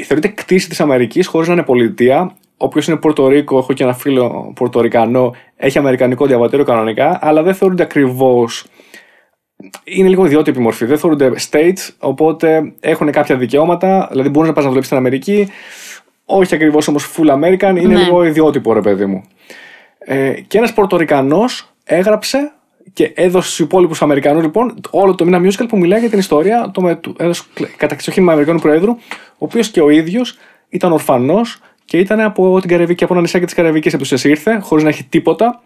Θεωρείται 0.05 0.29
κτήση 0.29 0.68
της 0.68 0.81
Αμερικής 0.81 1.27
χωρίς 1.27 1.49
να 1.49 1.55
είναι 1.55 1.62
πολιτεία. 1.62 2.37
Όποιος 2.57 2.87
είναι 2.87 2.97
Πορτορίκο, 2.97 3.59
έχω 3.59 3.73
και 3.73 3.83
ένα 3.83 3.93
φίλο 3.95 4.53
Πορτορικανό, 4.55 5.35
έχει 5.57 5.79
αμερικανικό 5.79 6.27
διαβατήριο 6.27 6.64
κανονικά, 6.64 7.19
αλλά 7.23 7.43
δεν 7.43 7.55
θεωρούνται 7.55 7.83
ακριβώ. 7.83 8.49
Είναι 9.85 10.09
λίγο 10.09 10.25
ιδιότυπη 10.27 10.59
μορφή. 10.59 10.85
Δεν 10.85 10.99
θεωρούνται 10.99 11.33
states, 11.51 11.88
οπότε 11.99 12.73
έχουν 12.81 13.11
κάποια 13.11 13.37
δικαιώματα. 13.37 14.09
Δηλαδή, 14.11 14.29
μπορείς 14.29 14.49
να 14.49 14.55
πας 14.55 14.62
να 14.64 14.69
δουλέψεις 14.69 14.87
στην 14.87 15.07
Αμερική, 15.07 15.49
όχι 16.25 16.55
ακριβώς 16.55 16.88
όμως 16.88 17.11
full 17.17 17.31
American, 17.31 17.77
είναι 17.79 17.95
Ναι. 17.95 18.03
λίγο 18.03 18.25
ιδιότυπο 18.25 18.73
ρε 18.73 18.81
παιδί 18.81 19.07
μου. 19.07 19.25
Ε, 19.99 20.31
και 20.31 20.59
ένας 20.59 20.73
Πορτορικανός 20.73 21.69
έγραψε 21.85 22.53
και 22.93 23.12
έδωσε 23.14 23.47
στους 23.47 23.59
υπόλοιπους 23.59 24.03
Αμερικανούς 24.03 24.43
λοιπόν 24.43 24.75
όλο 24.90 25.14
το 25.14 25.25
μήνα 25.25 25.40
musical 25.40 25.67
που 25.69 25.79
μιλάει 25.79 26.01
για 26.01 26.11
την 26.11 26.19
ιστορία 26.19 26.71
του 26.73 26.83
με, 26.83 26.95
του, 26.95 27.17
ενός 27.19 27.47
καταξιοχήν 27.77 28.31
Αμερικανού 28.31 28.59
Προέδρου, 28.59 28.90
ο 28.90 28.97
οποίος 29.38 29.69
και 29.69 29.81
ο 29.81 29.90
ίδιος 29.90 30.38
ήταν 30.69 30.93
ορφανός 30.93 31.61
και 31.85 31.99
ήταν 31.99 32.20
από 32.20 32.61
την 32.61 32.70
Καραϊβική, 32.70 33.05
από 33.05 33.12
ένα 33.12 33.23
νησάκι 33.23 33.44
της 33.44 33.55
Καραϊβικής 33.55 33.92
επιστοσία 33.92 34.31
ήρθε, 34.31 34.59
χωρίς 34.59 34.85
να 34.85 34.90
έχει 34.90 35.05
τίποτα. 35.05 35.62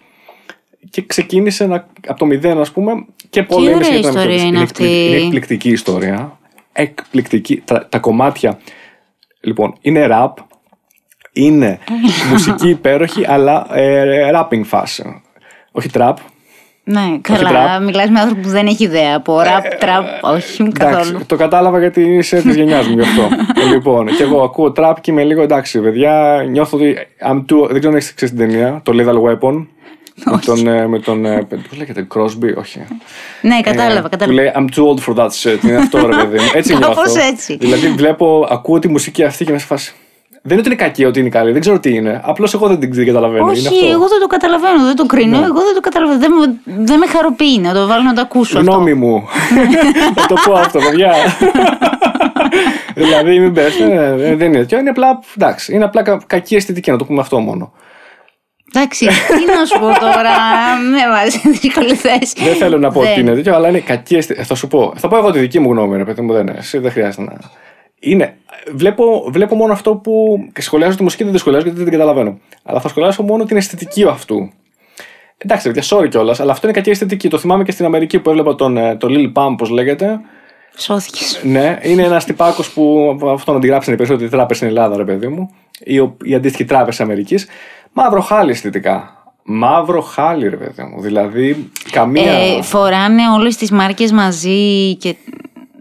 Και 0.90 1.02
ξεκίνησε 1.07 1.66
να, 1.66 1.87
από 2.07 2.18
το 2.18 2.26
μηδέν, 2.26 2.59
ας 2.59 2.70
πούμε, 2.72 2.92
και 3.31 3.42
πολέμησε 3.42 3.74
ωραία 3.76 3.98
για 3.98 4.02
το 4.02 4.09
ιστορία 4.09 4.37
είναι 4.37 4.61
εκπληκτική- 4.61 4.83
αυτή. 4.83 5.07
Είναι 5.07 5.16
εκπληκτική 5.16 5.70
ιστορία. 5.70 6.38
Εκπληκτική. 6.72 7.62
Τα, 7.64 7.87
τα 7.88 7.98
κομμάτια. 7.98 8.59
Λοιπόν, 9.40 9.74
είναι 9.81 10.07
rap. 10.11 10.33
Είναι 11.33 11.78
μουσική 12.31 12.68
υπέροχη, 12.68 13.26
αλλά 13.26 13.66
ε, 13.76 14.31
rapping 14.35 14.64
φάση. 14.64 15.22
Όχι 15.72 15.88
trap. 15.92 16.14
Ναι, 16.90 17.18
καλά. 17.20 17.48
τραπ. 17.48 17.83
Μιλάς 17.83 18.09
με 18.11 18.20
άνθρωπο 18.20 18.42
που 18.42 18.48
δεν 18.48 18.66
έχει 18.66 18.85
ιδέα 18.85 19.16
από 19.16 19.40
ραπ, 19.40 19.64
τραπ. 19.79 20.05
Όχι, 20.20 20.68
καθόλου. 20.72 21.09
Εντάξει, 21.09 21.27
το 21.27 21.37
κατάλαβα 21.37 21.79
γιατί 21.79 22.01
είσαι 22.01 22.42
της 22.42 22.55
γενιάς 22.57 22.87
μου 22.88 22.94
γι' 22.94 23.01
αυτό. 23.01 23.29
λοιπόν, 23.72 24.07
και 24.07 24.22
εγώ 24.22 24.42
ακούω 24.42 24.72
trap 24.77 24.94
και 25.01 25.11
είμαι 25.11 25.24
λίγο 25.24 25.42
εντάξει, 25.42 25.81
παιδιά. 25.81 26.44
Νιώθω 26.51 26.77
ότι. 26.77 26.96
I'm 27.31 27.37
too, 27.37 27.66
δεν 27.68 27.79
ξέρω 27.79 27.88
αν 27.88 27.94
έχεις 27.96 28.14
ξέρει 28.14 28.31
την 28.31 28.40
ταινία, 28.40 28.81
το 28.85 28.92
Lethal 28.94 29.29
Weapon. 29.31 29.66
με 30.24 30.38
τον. 30.44 30.66
ε, 30.66 30.87
Με 30.87 30.98
τον 30.98 31.24
ε, 31.24 31.46
Πώς 31.68 31.79
λέγεται, 31.79 32.07
Crosby, 32.14 32.55
όχι. 32.59 32.81
Ναι, 33.42 33.61
κατάλαβα, 33.61 34.03
Που 34.03 34.09
κατάλαβα. 34.09 34.40
λέει 34.40 34.53
I'm 34.57 34.64
too 34.77 34.85
old 34.94 34.98
for 35.07 35.16
that 35.24 35.29
shit. 35.42 35.64
Είναι 35.64 35.77
αυτό 35.77 35.98
ρε 36.07 36.16
παιδί 36.16 36.37
μου. 36.38 36.51
Έτσι 36.55 36.72
νιώθω. 36.77 36.94
Κάπως 36.94 37.14
έτσι. 37.16 37.57
Δηλαδή 37.61 37.88
βλέπω, 37.88 38.46
ακούω 38.51 38.79
τη 38.79 38.88
μουσική 38.88 39.24
αυτή 39.24 39.44
και 39.44 39.53
με 39.53 39.59
σε 39.59 39.66
φάση. 39.66 39.92
Δεν 40.42 40.59
είναι 40.59 40.61
ότι 40.61 40.68
είναι 40.74 40.83
κακή, 40.85 41.05
ότι 41.05 41.20
είναι 41.20 41.29
καλή. 41.29 41.53
Δεν 41.53 41.61
ξέρω 41.61 41.79
τι 41.81 41.94
είναι. 41.94 42.20
Απλώς 42.24 42.55
εγώ 42.55 42.66
δεν 42.68 42.79
την 42.79 43.07
καταλαβαίνω. 43.07 43.42
είναι 43.42 43.51
Όχι, 43.51 43.66
αυτό. 43.66 43.85
Ναι. 43.85 43.90
εγώ 43.92 44.09
δεν 44.09 44.20
το 44.20 44.27
καταλαβαίνω, 44.27 44.85
δεν 44.85 44.96
το 44.96 45.07
κρίνω. 45.07 45.37
Εγώ 45.37 45.61
δεν 45.61 45.74
το 45.74 45.81
καταλαβαίνω. 45.81 46.18
Δεν, 46.18 46.31
με- 46.33 46.85
δεν 46.85 46.98
με 46.98 47.07
χαροποιεί 47.07 47.59
να 47.62 47.72
το 47.74 47.87
βάλω 47.87 48.03
να 48.03 48.12
το 48.14 48.20
ακούσω 48.20 48.59
αυτό. 48.59 48.70
Γνώμη 48.70 48.94
μου. 48.94 49.24
Θα 50.14 50.27
το 50.27 50.35
πω 50.44 50.53
αυτό, 50.53 50.79
παιδιά. 50.79 51.12
δηλαδή, 52.94 53.38
μην 53.38 53.53
πες, 53.53 53.79
ναι, 53.79 53.87
ναι, 53.87 54.35
δεν 54.35 54.46
είναι 54.48 54.59
τέτοιο. 54.59 54.79
Είναι 54.79 54.90
απλά, 54.90 55.18
εντάξει, 55.37 55.74
είναι 55.74 55.85
απλά 55.85 56.03
κα- 56.03 56.20
κακή 56.27 56.57
αισθητική, 56.57 56.90
να 56.90 56.96
το 56.98 57.05
πούμε 57.05 57.20
αυτό 57.20 57.38
μόνο. 57.40 57.72
Εντάξει, 58.74 59.07
τι 59.07 59.44
να 59.59 59.64
σου 59.64 59.79
πω 59.81 60.01
τώρα. 60.01 60.31
Με 60.90 61.09
βάζει 61.14 61.31
σε 61.38 61.48
δύσκολη 61.48 61.94
θέση. 61.94 62.35
Δεν 62.44 62.55
θέλω 62.55 62.79
να 62.79 62.90
πω 62.90 63.01
Δεν. 63.01 63.11
ότι 63.11 63.20
είναι 63.20 63.35
τέτοιο, 63.35 63.55
αλλά 63.55 63.68
είναι 63.68 63.79
κακή 63.81 64.16
αισθητική. 64.16 64.46
Θα 64.46 64.55
σου 64.55 64.66
πω. 64.66 64.92
Θα 64.96 65.09
πω 65.09 65.16
εγώ 65.16 65.31
τη 65.31 65.38
δική 65.38 65.59
μου 65.59 65.70
γνώμη, 65.70 65.96
ρε 65.96 66.05
παιδί 66.05 66.20
μου, 66.20 66.33
δεν 66.33 66.46
είναι. 66.46 66.55
Εσύ 66.59 66.79
δεν 66.79 66.90
χρειάζεται 66.90 67.23
να. 67.23 67.33
Είναι. 68.01 68.37
Βλέπω, 68.75 69.29
βλέπω 69.33 69.55
μόνο 69.55 69.73
αυτό 69.73 69.94
που. 69.94 70.38
και 70.53 70.63
σχολιάζω 70.63 70.96
τη 70.96 71.03
μουσική, 71.03 71.25
δεν 71.25 71.33
τη 71.33 71.38
σχολιάζω 71.38 71.65
γιατί 71.65 71.81
δεν 71.83 71.88
την 71.90 71.99
καταλαβαίνω. 71.99 72.38
Αλλά 72.63 72.81
θα 72.81 72.88
σχολιάσω 72.88 73.23
μόνο 73.23 73.44
την 73.44 73.57
αισθητική 73.57 74.05
αυτού. 74.05 74.51
Εντάξει, 75.38 75.71
παιδιά, 75.73 75.99
sorry 75.99 76.09
κιόλας, 76.09 76.40
αλλά 76.40 76.53
αυτό 76.53 76.67
είναι 76.67 76.77
κακή 76.77 76.90
αισθητική. 76.90 77.29
Το 77.29 77.38
θυμάμαι 77.38 77.65
και 77.65 77.71
στην 77.73 77.85
Αμερική 77.85 78.19
που 78.19 78.31
έβλεπα 78.31 78.55
τον, 78.55 78.77
ε, 78.77 78.96
τον 78.96 79.13
Lil 79.17 79.33
Pump, 79.33 79.55
πώς 79.59 79.69
λέγεται. 79.71 80.21
Σώθηκες. 80.77 81.40
Ναι, 81.44 81.79
είναι 81.83 82.03
ένας 82.03 82.25
τυπάκος 82.25 82.71
που 82.71 83.17
αυτόν 83.33 83.57
αντιγράψανε 83.57 83.94
οι 83.94 83.99
περισσότεροι 83.99 84.31
trapers 84.31 84.54
στην 84.55 84.69
Ελλάδα, 84.77 84.96
ρε 84.96 85.05
παιδί 85.05 85.29
μου. 85.29 85.51
Ή 85.79 85.99
ο- 85.99 86.17
η 86.23 86.35
αντίστοιχη 86.35 86.65
τράπεζα 86.65 87.03
Αμερικής. 87.03 87.46
Μαύρο 87.92 88.21
χάλι 88.21 88.51
αισθητικά. 88.51 89.13
Μαύρο 89.42 90.01
χάλι, 90.01 90.49
ρε 90.49 90.57
παιδί 90.57 90.83
μου. 90.83 91.01
Δηλαδή, 91.01 91.71
καμία. 91.90 92.33
Ε, 92.33 92.63
φοράνε 92.63 93.23
όλες 93.29 93.57
τις 93.57 93.71
μάρκες 93.71 94.13
μαζί 94.13 94.94
και 94.96 95.15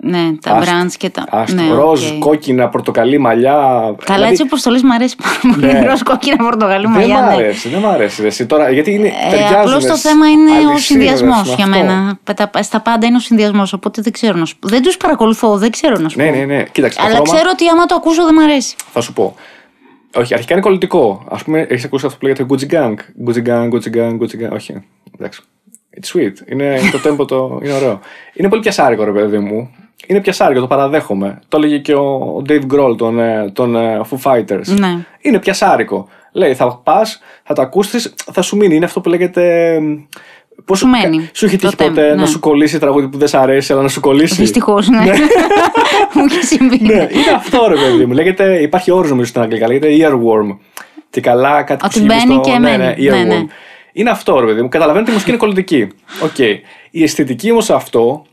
Ναι, 0.02 0.32
τα 0.42 0.52
Άστο. 0.52 0.72
brands 0.72 0.92
και 0.98 1.10
τα. 1.10 1.26
Άστο. 1.30 1.62
ναι, 1.62 1.70
Ροζ, 1.74 2.12
ΟΚ. 2.12 2.18
κόκκινα, 2.20 2.70
πορτοκαλί, 2.70 3.18
μαλλιά. 3.18 3.52
Καλά, 3.52 3.96
Δηλαδή, 4.06 4.32
έτσι 4.32 4.42
όπως 4.42 4.62
το 4.62 4.70
λες, 4.72 4.80
μου 4.84 4.94
αρέσει 4.94 5.16
πάρα 5.24 5.56
πολύ. 5.56 5.74
Ναι. 5.74 5.86
Ροζ 5.90 6.02
κόκκινα 6.02 6.36
πορτοκαλί 6.38 6.82
Δεν 6.82 6.92
μαλλιά. 6.92 7.22
μ' 7.22 7.26
ναι. 7.26 7.34
αρέσει, 7.34 7.70
δεν 7.70 7.80
μ' 7.80 7.86
αρέσει. 7.88 8.22
ρε, 8.22 8.28
εσύ 8.28 8.46
τώρα, 8.46 8.70
γιατί 8.72 8.92
είναι, 8.92 9.08
Ε, 9.08 9.30
ταιριάζουνε 9.30 9.58
Απλώς 9.60 9.86
το 9.86 9.96
σ- 9.96 10.02
θέμα 10.08 10.30
είναι 10.30 10.50
ο 10.52 10.54
αλυσίδες 10.54 10.82
συνδυασμός 10.84 11.48
με 11.50 11.54
για 11.56 11.66
αυτό. 11.66 11.78
μένα. 11.78 12.20
Τα- 12.24 12.64
Στα 12.64 12.80
πάντα 12.82 13.06
είναι 13.08 13.16
ο 13.16 13.20
συνδυασμός. 13.20 13.74
Οπότε 13.74 14.02
δεν 14.02 14.12
ξέρω 14.12 14.38
να 14.38 14.46
σου 14.46 14.58
πω. 14.60 14.68
Δεν 14.68 14.82
τους 14.82 14.98
παρακολουθώ, 14.98 15.58
δεν 15.58 15.72
ξέρω 15.72 15.96
να 16.00 16.10
σου 16.10 16.18
Ναι, 16.20 16.26
πω. 16.30 16.36
ναι, 16.36 16.44
ναι. 16.46 16.64
Κοίταξε, 16.72 16.98
το 16.98 17.04
Αλλά 17.06 17.16
χρώμα- 17.16 17.34
ξέρω 17.34 17.50
ότι 17.54 17.68
άμα 17.68 17.86
το 17.86 17.96
ακούσω 17.96 18.26
δεν 18.26 18.34
μ' 18.34 18.40
αρέσει. 18.40 18.76
Θα 18.94 19.02
σου 19.02 19.14
πω. 19.14 19.36
Όχι, 20.16 20.34
αρχικά 20.34 20.54
είναι 20.54 20.62
κολλητικό. 20.62 21.26
Α 21.30 21.36
πούμε, 21.36 21.60
έχεις 21.70 21.84
ακούσει 21.86 22.06
αυτό 22.06 22.18
που 22.18 22.26
λέγεται 22.26 22.46
Gucci 22.50 22.74
Gang. 22.74 22.94
Gucci 23.28 23.48
Gang, 23.48 23.70
Gucci 23.74 23.96
Gang, 23.98 24.18
Gucci 24.22 24.46
Gang. 24.48 24.52
Όχι. 24.54 24.84
Εντάξει. 25.20 25.42
It's 26.02 26.18
sweet. 26.18 26.52
Είναι 26.52 26.64
είναι 26.64 26.90
το 26.92 27.00
tempo 27.10 27.28
το. 27.28 27.60
Είναι 27.64 27.74
ωραίο. 27.74 28.00
Είναι 28.34 28.50
πολύ 28.50 28.62
πιασάρικο, 28.62 29.04
ρε 29.04 29.12
παιδί 29.12 29.38
μου. 29.40 29.70
Είναι 30.08 30.22
πιασάρικο, 30.22 30.60
το 30.60 30.68
παραδέχομαι. 30.68 31.40
Το 31.48 31.58
έλεγε 31.58 31.78
και 31.78 31.94
ο 31.94 32.42
Dave 32.50 32.62
Grohl 32.74 32.98
των, 32.98 33.20
ε, 33.20 33.50
των 33.54 33.76
ε, 33.76 34.02
Foo 34.10 34.32
Fighters. 34.32 34.66
Ναι. 34.80 34.98
Είναι 35.22 35.40
πιασάρικο. 35.40 36.08
Λέει, 36.32 36.54
θα 36.56 36.76
πας, 36.84 37.22
θα 37.44 37.54
το 37.54 37.62
ακούσεις, 37.62 38.14
θα 38.32 38.42
σου 38.42 38.56
μείνει. 38.58 38.76
Είναι 38.76 38.86
αυτό 38.86 39.02
που 39.02 39.10
λέγεται. 39.10 39.78
Πώς 40.66 40.78
Σου 40.80 40.88
μένει. 40.88 41.30
Σου 41.34 41.46
έχει 41.46 41.58
Το 41.58 41.62
τύχει 41.70 41.76
ποτέ 41.90 42.02
tempo, 42.12 42.16
να 42.16 42.22
ναι. 42.22 42.26
σου 42.26 42.40
κολλήσει 42.40 42.80
τραγούδι 42.80 43.08
που 43.08 43.18
δεν 43.18 43.28
σ' 43.28 43.34
αρέσει, 43.34 43.74
αλλά 43.74 43.82
να 43.82 43.88
σου 43.88 44.00
κολλήσει; 44.00 44.36
Δυστυχώς, 44.36 44.88
ναι. 44.90 44.98
Μου 46.14 46.24
έχει 46.30 46.46
συμβεί. 46.46 46.80
Ναι, 46.82 46.94
είναι 46.94 47.32
αυτό 47.36 47.66
ρε 47.68 47.76
παιδί 47.76 48.06
μου. 48.06 48.14
Λέγεται, 48.14 48.62
υπάρχει 48.62 48.92
όρος 48.92 49.10
νομίζω 49.10 49.30
στην 49.30 49.42
Αγγλικά, 49.42 49.68
λέγεται 49.68 49.88
earworm. 50.00 50.58
Και 51.10 51.22
καλά 51.22 51.64
κάτι 51.64 51.86
Ότι 51.86 51.94
που 52.00 52.00
συμβεί 52.00 52.08
μπαίνει 52.28 52.34
στο- 52.44 52.52
και 52.52 52.58
ναι, 52.58 52.78
ναι, 52.78 52.78
μένει. 52.78 53.46
earworm. 53.48 53.48
Ναι, 53.98 54.04
ναι. 54.04 54.10
Είναι 54.10 54.10
αυτό 54.10 54.40
ρε 54.40 54.46
παιδί 54.46 54.62
μου. 54.62 54.70
Καταλαβαίνετε 54.70 55.12
ότι 55.12 55.12
η 55.12 55.14
μουσική 55.14 55.30
είναι 55.30 55.40
κολλητική. 55.40 55.88
ΟΚ. 56.24 56.38
Η 56.92 57.04
αισθητική 57.04 57.52
όμως 57.52 57.70
αυτό 57.70 58.26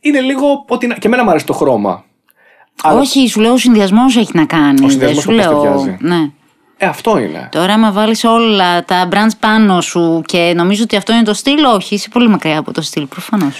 είναι 0.00 0.20
λίγο. 0.20 0.64
Ότι, 0.68 0.86
να- 0.86 0.94
και 0.94 1.06
εμένα 1.06 1.24
μου 1.24 1.30
αρέσει 1.30 1.46
το 1.46 1.52
χρώμα. 1.52 2.04
Αλλά- 2.82 3.00
Όχι, 3.00 3.28
σου 3.28 3.40
λέω 3.40 3.52
ο 3.52 3.56
συνδυασμός 3.56 4.16
έχει 4.16 4.30
να 4.34 4.44
κάνει. 4.44 4.74
Ο 4.74 4.76
δεν 4.80 4.90
συνδυασμός 4.90 5.22
σου 5.22 5.28
πώς 5.28 5.36
λέω. 5.36 5.60
ταιριάζει. 5.60 5.96
Ναι. 6.00 6.30
Ε, 6.78 6.86
αυτό 6.86 7.18
είναι. 7.18 7.48
Τώρα, 7.52 7.72
άμα 7.72 7.92
βάλεις 7.92 8.24
όλα 8.24 8.84
τα 8.84 9.08
brands 9.12 9.36
πάνω 9.40 9.80
σου 9.80 10.22
και 10.26 10.52
νομίζω 10.56 10.82
ότι 10.82 10.96
αυτό 10.96 11.12
είναι 11.12 11.22
το 11.22 11.34
στυλ, 11.34 11.64
όχι, 11.64 11.94
είσαι 11.94 12.08
πολύ 12.08 12.28
μακριά 12.28 12.58
από 12.58 12.72
το 12.72 12.82
στυλ, 12.82 13.06
προφανώς. 13.06 13.56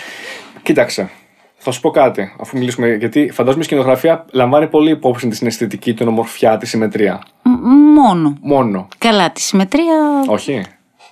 Κοίταξε. 0.63 1.11
Θα 1.57 1.71
σου 1.71 1.81
πω 1.81 1.91
κάτι, 1.91 2.33
αφού 2.41 2.59
μιλήσουμε. 2.59 2.95
Γιατί 2.95 3.31
φαντάζομαι 3.33 3.63
η 3.63 3.67
σκηνογραφία 3.67 4.25
λαμβάνει 4.33 4.67
πολύ 4.69 4.91
υπόψη 4.91 5.29
τη 5.29 5.37
συναισθητική, 5.37 5.95
την 5.95 6.09
ομορφιά, 6.09 6.57
τη 6.57 6.67
συμμετρία. 6.67 7.23
Μόνο. 7.95 8.37
Μόνο. 8.41 8.89
Καλά, 8.99 9.31
τη 9.31 9.41
συμμετρία 9.41 9.95
Όχι. 10.27 10.63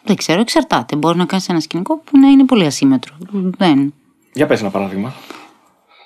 Δεν 0.05 0.17
ξέρω, 0.17 0.41
εξαρτάται. 0.41 0.97
Μπορεί 0.97 1.19
να 1.19 1.25
κάνεις 1.25 1.49
ένα 1.49 1.61
σκηνικό 1.61 1.97
που 1.99 2.19
να 2.19 2.29
είναι 2.29 2.45
πολύ 2.45 2.65
ασύμετρο. 2.67 3.15
Δεν. 3.59 3.95
Για 4.33 4.47
πες 4.47 4.61
ένα 4.61 4.71
παράδειγμα. 4.71 5.13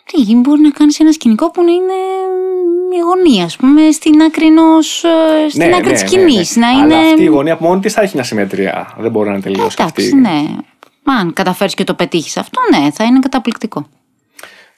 Τι, 0.05 0.34
μπορεί 0.34 0.61
να 0.61 0.70
κάνεις 0.70 1.01
ένα 1.01 1.12
σκηνικό 1.12 1.51
που 1.51 1.62
να 1.62 1.70
είναι 1.72 1.92
μια 2.90 3.03
γωνία, 3.03 3.44
ας 3.44 3.57
πούμε, 3.57 3.90
στην 3.90 4.22
άκρη 4.22 4.46
ενός. 4.46 5.05
στην 5.49 5.66
Ναι, 5.68 5.74
άκρη 5.76 5.86
ναι, 5.86 5.92
της 5.92 6.03
ναι, 6.03 6.09
σκηνής. 6.09 6.57
ναι. 6.57 6.66
Να 6.66 6.70
είναι. 6.72 6.94
Αλλά 6.94 7.09
αυτή 7.09 7.22
η 7.22 7.26
γωνία 7.26 7.53
από 7.53 7.64
μόνη 7.66 7.80
της 7.80 7.92
θα 7.92 8.01
έχει 8.03 8.14
μια 8.14 8.24
συμμετρία. 8.24 8.94
Δεν 8.99 9.11
μπορεί 9.11 9.28
να 9.28 9.34
είναι 9.34 9.42
τελείως 9.42 9.66
αυτή. 9.78 10.03
Εντάξει, 10.05 10.16
ναι. 10.16 10.57
Αν 11.20 11.32
καταφέρεις 11.32 11.74
και 11.74 11.84
το 11.84 11.94
πετύχεις 11.94 12.36
αυτό, 12.36 12.61
ναι, 12.70 12.90
θα 12.90 13.05
είναι 13.05 13.18
καταπληκτικό. 13.18 13.86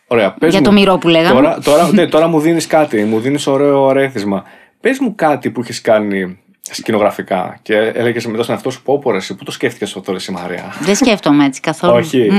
Ωραία, 0.07 0.33
πες 0.33 0.51
Για 0.51 0.59
μου. 0.59 0.65
το 0.65 0.73
μυρό 0.73 0.99
που 0.99 1.09
λέγαμε. 1.09 1.35
Τώρα, 1.41 1.59
τώρα, 1.59 1.93
ναι, 1.93 2.07
τώρα 2.07 2.27
μου 2.27 2.41
δίνεις 2.41 2.67
κάτι, 2.67 3.05
μου 3.05 3.21
δίνεις 3.21 3.47
ωραίο 3.47 3.87
αρέθισμα. 3.89 4.45
Πες 4.81 4.99
μου 4.99 5.15
κάτι 5.15 5.51
που 5.51 5.61
έχεις 5.61 5.81
κάνει 5.81 6.39
σκηνογραφικά 6.75 7.59
και 7.63 7.75
έλεγες 7.77 8.27
μετά 8.27 8.43
στον 8.43 8.55
εαυτό 8.55 8.71
σου 8.71 8.83
πω, 8.83 8.99
πω 8.99 9.11
ρε, 9.11 9.17
εσύ, 9.17 9.35
πού 9.35 9.45
το 9.45 9.51
σκέφτηκες 9.51 9.89
αυτό 9.89 10.01
τώρα, 10.01 10.17
εσύ 10.19 10.33
Μαρία; 10.33 10.75
Δεν 10.81 10.95
σκέφτομαι 10.97 11.45
έτσι 11.45 11.61
καθόλου. 11.61 11.95
Όχι. 11.95 12.31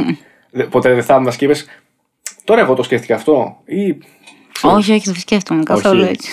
Δε- 0.52 0.64
Ποτέ 0.64 0.94
δεν 0.94 1.04
θα 1.04 1.16
ήμουν 1.16 1.36
και 1.36 1.46
είπες, 1.46 1.66
Τώρα 2.44 2.62
εγώ 2.62 2.74
το 2.74 2.84
σκέφτηκα 2.84 3.16
αυτό. 3.16 3.58
Ή 3.66 3.98
Όχι, 4.64 4.92
όχι, 4.92 5.02
δεν 5.06 5.16
σκέφτομαι 5.16 5.64
καθόλου 5.64 6.02
Όχι. 6.02 6.10
έτσι. 6.12 6.30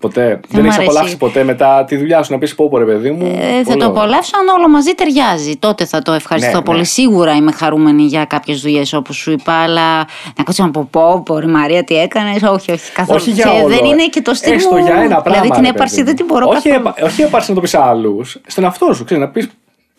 ποτέ. 0.00 0.40
μ' 0.48 0.54
δεν 0.54 0.64
έχει 0.64 0.74
αρέσει. 0.74 0.88
απολαύσει 0.90 1.16
ποτέ 1.16 1.44
μετά 1.44 1.84
τη 1.84 1.96
δουλειά 1.96 2.22
σου 2.22 2.32
να 2.32 2.38
πεις 2.38 2.54
πω, 2.54 2.68
πω 2.68 2.78
ρε 2.78 2.84
παιδί 2.84 3.10
μου. 3.10 3.26
Ε, 3.26 3.46
θα 3.56 3.62
πολύ 3.62 3.64
το 3.64 3.72
ωραίο. 3.72 3.88
απολαύσω 3.88 4.32
αν 4.36 4.48
όλο 4.58 4.68
μαζί 4.68 4.90
ταιριάζει. 4.94 5.56
Τότε 5.56 5.84
θα 5.84 6.02
το 6.02 6.12
ευχαριστώ 6.12 6.56
Ναι, 6.56 6.62
πολύ. 6.62 6.78
ναι. 6.78 6.84
Σίγουρα 6.84 7.34
είμαι 7.34 7.52
χαρούμενη 7.52 8.02
για 8.02 8.24
κάποιες 8.24 8.60
δουλειές 8.60 8.92
όπως 8.92 9.16
σου 9.16 9.30
είπα, 9.30 9.52
αλλά 9.52 9.96
να 10.36 10.42
κάτσω 10.44 10.64
να 10.64 10.70
πω 10.70 10.88
πω, 10.90 11.22
πω 11.24 11.38
ρε 11.38 11.46
Μαρία, 11.46 11.84
τι 11.84 11.96
έκανες. 11.96 12.42
Όχι, 12.42 12.72
όχι, 12.72 12.92
καθόλου. 12.92 13.18
Όχι 13.20 13.30
για 13.30 13.44
Και 13.44 13.58
όλο. 13.58 13.68
δεν 13.68 13.84
είναι 13.84 14.06
και 14.06 14.22
το 14.22 14.34
στυλ 14.34 14.52
Έστω 14.52 14.74
μου. 14.76 14.84
για 14.84 14.94
ένα 14.94 15.22
πράγμα. 15.22 15.22
δηλαδή 15.22 15.50
την 15.50 15.62
ρε 15.62 15.68
έπαρση 15.68 15.94
παιδί 15.94 16.06
δεν 16.06 16.16
μου. 16.20 16.26
την 16.26 16.26
μπορώ 16.26 16.46
όχι, 16.48 16.68
καθόλου. 16.68 16.88
έπα- 16.96 17.06
όχι 17.06 17.22
έπαρση 17.22 17.48
να 17.48 17.54
το 17.54 17.60
πεις 17.60 17.74
άλλους. 17.74 18.40
Στον 18.46 18.64
εαυτό 18.64 18.92
σου, 18.94 19.04
ξέρεις 19.04 19.22
να 19.24 19.30
πεις. 19.30 19.48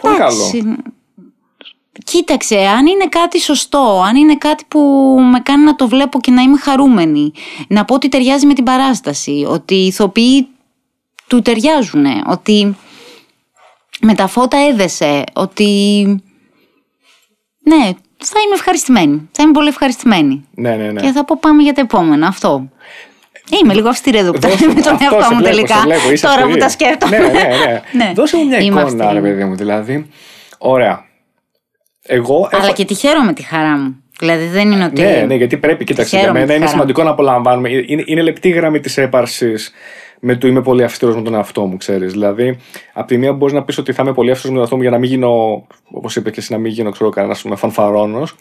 Πολύ 0.02 0.16
καλό. 0.16 0.52
Εντάξει. 1.98 2.18
Κοίταξε, 2.18 2.58
αν 2.58 2.86
είναι 2.86 3.06
κάτι 3.10 3.40
σωστό, 3.42 4.04
αν 4.08 4.16
είναι 4.16 4.36
κάτι 4.38 4.64
που 4.68 4.80
με 5.32 5.40
κάνει 5.40 5.64
να 5.64 5.76
το 5.76 5.88
βλέπω 5.88 6.20
και 6.20 6.32
να 6.32 6.42
είμαι 6.42 6.58
χαρούμενη, 6.58 7.32
να 7.68 7.86
πω 7.86 7.94
ότι 7.94 8.10
ταιριάζει 8.10 8.46
με 8.46 8.54
την 8.54 8.64
παράσταση, 8.64 9.46
ότι 9.50 9.76
οι 9.76 9.86
ηθοποιοί 9.86 10.48
του 11.28 11.42
ταιριάζουν, 11.42 12.06
ότι 12.28 12.76
με 14.02 14.14
τα 14.16 14.28
φώτα 14.28 14.58
έδεσε, 14.58 15.24
ότι 15.34 16.04
ναι, 17.64 17.84
θα 18.18 18.40
είμαι 18.46 18.54
ευχαριστημένη, 18.56 19.30
θα 19.32 19.44
είμαι 19.44 19.52
πολύ 19.52 19.68
ευχαριστημένη. 19.68 20.46
Ναι, 20.56 20.76
ναι, 20.76 20.92
ναι. 20.92 21.02
Και 21.02 21.12
θα 21.12 21.26
πω 21.26 21.38
πάμε 21.40 21.62
για 21.64 21.74
τα 21.74 21.82
επόμενα, 21.82 22.28
αυτό. 22.28 22.70
Είμαι 23.62 23.74
λίγο 23.74 23.90
αυστηρή 23.90 24.18
εδώ 24.18 24.32
που 24.32 24.40
τα 24.40 24.50
Δώσε- 24.50 24.68
με 24.68 24.82
τον 24.82 24.94
αυτό, 24.94 25.06
εαυτό 25.06 25.22
σε 25.24 25.34
μου 25.34 25.40
βλέπω, 25.40 25.56
τελικά. 25.56 25.76
σε 25.76 25.82
βλέπω, 25.82 26.12
είσαι 26.12 26.26
Τώρα 26.26 26.38
που 26.38 26.44
αυστηρή. 26.44 26.60
τα 26.62 26.70
σκέφτομαι. 26.70 27.18
Ναι, 27.18 27.28
ναι, 27.28 27.32
ναι. 27.32 27.82
Ναι. 27.92 28.12
Δώσε 28.16 28.38
μου 28.38 28.46
μια 28.48 28.58
Είμαι 28.58 28.66
εικόνα, 28.66 28.84
αυστηρή. 28.84 29.14
ρε 29.14 29.22
παιδί 29.22 29.44
μου. 29.44 29.56
Δηλαδή, 29.56 30.10
ωραία. 30.58 31.06
Εγώ 32.08 32.50
έχω... 32.52 32.64
Αλλά 32.64 32.72
και 32.72 32.86
τη 32.86 32.94
χαίρομαι 32.94 33.34
τη 33.34 33.44
χαρά 33.44 33.78
μου. 33.78 33.96
Δηλαδή 34.20 34.46
δεν 34.46 34.72
είναι 34.72 34.86
ότι. 34.86 35.02
Ναι, 35.02 35.24
ναι, 35.28 35.36
γιατί 35.36 35.58
πρέπει, 35.58 35.84
κοίταξε, 35.84 36.10
για 36.10 36.20
Χαίρομαι 36.20 36.40
μένα 36.40 36.52
τη 36.52 36.56
είναι 36.56 36.66
χαρά. 36.66 36.78
σημαντικό 36.78 37.04
να 37.04 37.10
απολαμβάνουμε. 37.10 37.70
Είναι, 37.70 38.04
είναι 38.06 38.22
λεπτή 38.22 38.50
γραμμή 38.50 38.80
της 38.80 38.98
έπαρσης 38.98 39.72
με 40.20 40.36
το 40.36 40.48
είμαι 40.48 40.62
πολύ 40.62 40.84
αυστηρός 40.84 41.16
με 41.16 41.22
τον 41.22 41.34
εαυτό 41.34 41.66
μου, 41.66 41.78
ξέρεις. 41.78 42.12
Δηλαδή, 42.12 42.58
από 42.94 43.08
τη 43.08 43.18
μία 43.18 43.34
μπορείς 43.34 43.54
να 43.54 43.64
πεις 43.64 43.78
ότι 43.78 43.94
θα 43.94 44.04
είμαι 44.04 44.14
πολύ 44.14 44.32
αυστηρός 44.32 44.56
με 44.56 44.62
τον 44.62 44.62
εαυτό 44.62 44.76
μου 44.76 44.82
για 44.82 44.92
να 44.92 44.98
μην 44.98 45.10
γίνω, 45.10 45.64
όπως 45.92 46.16
είπες 46.16 46.32
και 46.32 46.40
εσύ, 46.40 46.52
να 46.52 46.58
μην 46.58 46.72
γίνω, 46.72 46.90
ξέρω, 46.90 47.10
κανένας 47.10 47.44
με 47.44 47.56
φανφαρόνος. 47.56 48.36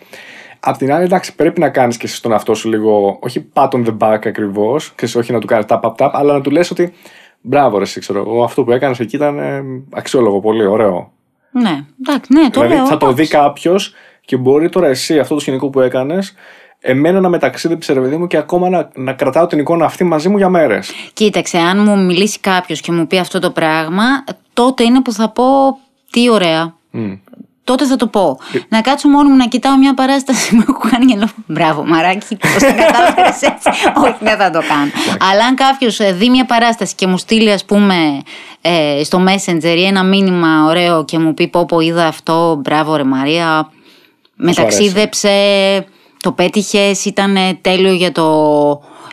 Απ' 0.60 0.76
την 0.76 0.92
άλλη, 0.92 1.04
εντάξει, 1.04 1.34
πρέπει 1.34 1.60
να 1.60 1.68
κάνεις 1.68 1.96
και 1.96 2.06
εσύ 2.06 2.16
στον 2.16 2.32
εαυτό 2.32 2.54
σου 2.54 2.68
λίγο, 2.68 3.18
όχι 3.20 3.46
pat 3.52 3.68
on 3.68 3.84
the 3.86 3.96
back 3.98 4.18
ακριβώς, 4.26 4.94
όχι 5.16 5.32
να 5.32 5.40
του 5.40 5.46
κάνεις 5.46 5.64
tap, 5.68 5.80
tap, 5.80 5.94
tap, 5.98 6.10
αλλά 6.12 6.32
να 6.32 6.40
του 6.40 6.50
λες 6.50 6.70
ότι 6.70 6.92
μπράβο, 7.40 7.76
ρε, 7.76 7.82
εσύ, 7.82 8.00
ξέρω 8.00 8.18
εγώ, 8.18 8.44
αυτό 8.44 8.64
που 8.64 8.72
έκανες 8.72 9.00
εκεί 9.00 9.16
ήταν 9.16 9.38
ε, 9.38 9.62
αξιόλογο, 9.92 10.40
πολύ 10.40 10.66
ωραίο. 10.66 11.12
Ναι, 11.62 11.84
εντάξει, 12.00 12.32
ναι, 12.32 12.50
το 12.50 12.60
Δηλαδή 12.60 12.76
λέω. 12.76 12.86
θα 12.86 12.96
το 12.96 13.06
εντάξει. 13.06 13.22
δει 13.22 13.28
κάποιος 13.28 13.94
και 14.24 14.36
μπορεί 14.36 14.68
τώρα 14.68 14.86
εσύ 14.86 15.18
αυτό 15.18 15.34
το 15.34 15.40
σκηνικό 15.40 15.70
που 15.70 15.80
έκανες, 15.80 16.34
εμένα 16.80 17.20
να 17.20 17.28
μεταξίδεψε 17.28 17.92
ρε 17.92 18.00
παιδί 18.00 18.16
μου 18.16 18.26
και 18.26 18.36
ακόμα 18.36 18.68
να, 18.68 18.90
να 18.94 19.12
κρατάω 19.12 19.46
την 19.46 19.58
εικόνα 19.58 19.84
αυτή 19.84 20.04
μαζί 20.04 20.28
μου 20.28 20.36
για 20.36 20.48
μέρες. 20.48 20.92
Κοίταξε, 21.12 21.58
αν 21.58 21.78
μου 21.82 22.04
μιλήσει 22.04 22.40
κάποιος 22.40 22.80
και 22.80 22.92
μου 22.92 23.06
πει 23.06 23.18
αυτό 23.18 23.38
το 23.38 23.50
πράγμα, 23.50 24.04
τότε 24.52 24.84
είναι 24.84 25.02
που 25.02 25.12
θα 25.12 25.28
πω 25.28 25.78
τι 26.10 26.30
ωραία. 26.30 26.74
Τότε 27.64 27.86
θα 27.86 27.96
το 27.96 28.06
πω. 28.06 28.38
Ε. 28.52 28.58
Να 28.68 28.80
κάτσω 28.80 29.08
μόνο 29.08 29.28
μου 29.28 29.36
να 29.36 29.46
κοιτάω 29.46 29.76
μια 29.78 29.94
παράσταση 29.94 30.56
που 30.56 30.64
έχω 30.68 30.88
κάνει 30.90 31.04
και 31.04 31.14
να 31.14 31.18
λέω 31.18 31.28
Μπράβο, 31.46 31.84
μαράκι, 31.86 32.36
πώς 32.36 32.52
το 32.52 32.74
κατάφερες 32.76 33.42
έτσι. 33.42 33.68
Όχι, 34.04 34.16
δεν 34.20 34.36
θα 34.36 34.50
το 34.50 34.62
κάνω. 34.68 34.90
Αλλά 35.30 35.44
αν 35.44 35.54
κάποιος 35.54 35.98
δει 36.12 36.28
μια 36.30 36.44
παράσταση 36.44 36.94
και 36.94 37.06
μου 37.06 37.16
στείλει, 37.18 37.52
ας 37.52 37.64
πούμε, 37.64 38.22
ε, 38.60 39.04
στο 39.04 39.24
Messenger 39.26 39.76
ή 39.76 39.84
ένα 39.84 40.04
μήνυμα 40.04 40.64
ωραίο 40.64 41.04
και 41.04 41.18
μου 41.18 41.34
πει 41.34 41.48
Πω, 41.48 41.66
πω 41.66 41.80
είδα 41.80 42.06
αυτό, 42.06 42.60
μπράβο, 42.62 42.96
ρε 42.96 43.04
Μαρία, 43.04 43.70
με 44.34 44.52
Σου 44.52 44.60
αρέσει. 44.62 44.78
ταξίδεψε, 44.78 45.30
το 46.20 46.32
πέτυχες, 46.32 47.04
ήταν 47.04 47.36
τέλειο 47.60 47.92
για 47.92 48.12
το 48.12 48.24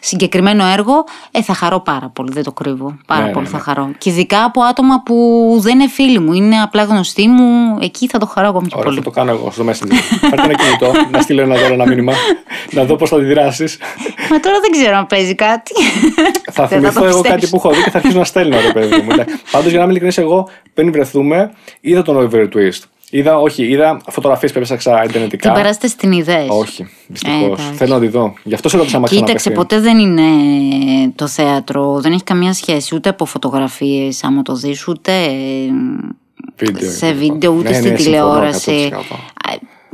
συγκεκριμένο 0.03 0.65
έργο, 0.65 1.03
ε, 1.31 1.41
θα 1.41 1.53
χαρώ 1.53 1.79
πάρα 1.79 2.09
πολύ, 2.13 2.31
δεν 2.33 2.43
το 2.43 2.51
κρύβω. 2.51 2.97
Πάρα 3.07 3.25
Ναι, 3.25 3.31
πολύ 3.31 3.45
ναι, 3.45 3.51
θα 3.51 3.57
ναι. 3.57 3.63
χαρώ. 3.63 3.89
Και 3.97 4.09
ειδικά 4.09 4.43
από 4.43 4.61
άτομα 4.61 5.01
που 5.05 5.15
δεν 5.61 5.79
είναι 5.79 5.87
φίλοι 5.89 6.19
μου, 6.19 6.33
είναι 6.33 6.55
απλά 6.61 6.83
γνωστοί 6.83 7.27
μου, 7.27 7.77
εκεί 7.81 8.07
θα 8.07 8.17
το 8.17 8.25
χαρώ 8.25 8.47
ακόμη 8.47 8.67
πιο 8.67 8.77
Ωραία, 8.79 8.89
πολύ. 8.89 8.97
θα 9.03 9.09
το 9.09 9.11
κάνω 9.11 9.31
εγώ 9.31 9.51
στο 9.51 9.63
Messenger. 9.65 9.93
Πάρτε 10.29 10.41
ένα 10.43 10.53
κινητό, 10.53 10.91
να 11.11 11.21
στείλω 11.21 11.41
ένα 11.41 11.55
δώρο, 11.55 11.73
ένα 11.73 11.87
μήνυμα, 11.87 12.13
να 12.71 12.83
δω 12.85 12.95
πώς 12.95 13.09
θα 13.09 13.15
αντιδράσει. 13.15 13.63
Μα 14.31 14.39
τώρα 14.39 14.59
δεν 14.61 14.71
ξέρω 14.71 14.97
αν 14.97 15.07
παίζει 15.07 15.35
κάτι. 15.35 15.71
θα 16.51 16.67
Δεν 16.67 16.79
θυμηθώ 16.79 16.99
το 16.99 17.05
εγώ 17.05 17.21
πιστέψω. 17.21 17.35
κάτι 17.39 17.47
που 17.47 17.55
έχω 17.55 17.69
δει 17.75 17.83
και 17.83 17.89
θα 17.89 17.97
αρχίσω 17.97 18.17
να 18.17 18.23
στέλνω, 18.23 18.57
ρε 18.61 18.71
παιδί 18.71 19.01
μου. 19.01 19.09
Πάντως, 19.51 19.69
για 19.69 19.77
να 19.77 19.83
είμαι 19.83 19.91
ειλικρινή, 19.93 20.13
εγώ 20.17 20.49
πριν 20.73 20.91
βρεθούμε, 20.91 21.51
είδα 21.81 22.01
τον 22.01 22.15
Oliver 22.31 22.47
Twist. 22.55 22.79
Είδα, 23.13 23.37
όχι, 23.39 23.63
είδα 23.63 24.01
φωτογραφίες 24.07 24.51
που 24.51 24.59
έψαξα 24.59 24.95
Την 24.99 25.09
ιντερνετικά. 25.09 25.51
παράσταση 25.51 25.97
την 25.97 26.11
ιδέες. 26.11 26.47
Όχι, 26.49 26.87
δυστυχώς. 27.07 27.41
Ε, 27.41 27.45
εντάξει. 27.45 27.73
Θέλω 27.73 27.93
να 27.93 27.99
τη 27.99 28.07
δω. 28.07 28.33
Γι' 28.43 28.53
αυτό 28.53 28.69
σε 28.69 28.77
ρώτησα 28.77 28.99
να 28.99 29.07
Κοίταξε, 29.07 29.49
ποτέ 29.51 29.79
δεν 29.79 29.97
είναι 29.99 30.23
το 31.15 31.27
θέατρο, 31.27 31.99
δεν 32.01 32.11
έχει 32.11 32.23
καμία 32.23 32.53
σχέση 32.53 32.95
ούτε 32.95 33.09
από 33.09 33.25
φωτογραφίες, 33.25 34.23
άμα 34.23 34.41
το 34.41 34.55
δεις, 34.55 34.87
ούτε 34.87 35.11
ε, 35.11 35.31
Βίντεο, 36.55 36.89
σε 36.91 37.05
λοιπόν. 37.11 37.19
βίντεο, 37.21 37.51
ούτε 37.51 37.69
Ναι, 37.69 37.75
στην 37.75 37.91
ναι, 37.91 37.97
συμφωνώ 37.97 38.17
τηλεόραση. 38.27 38.89
100%. 38.93 38.97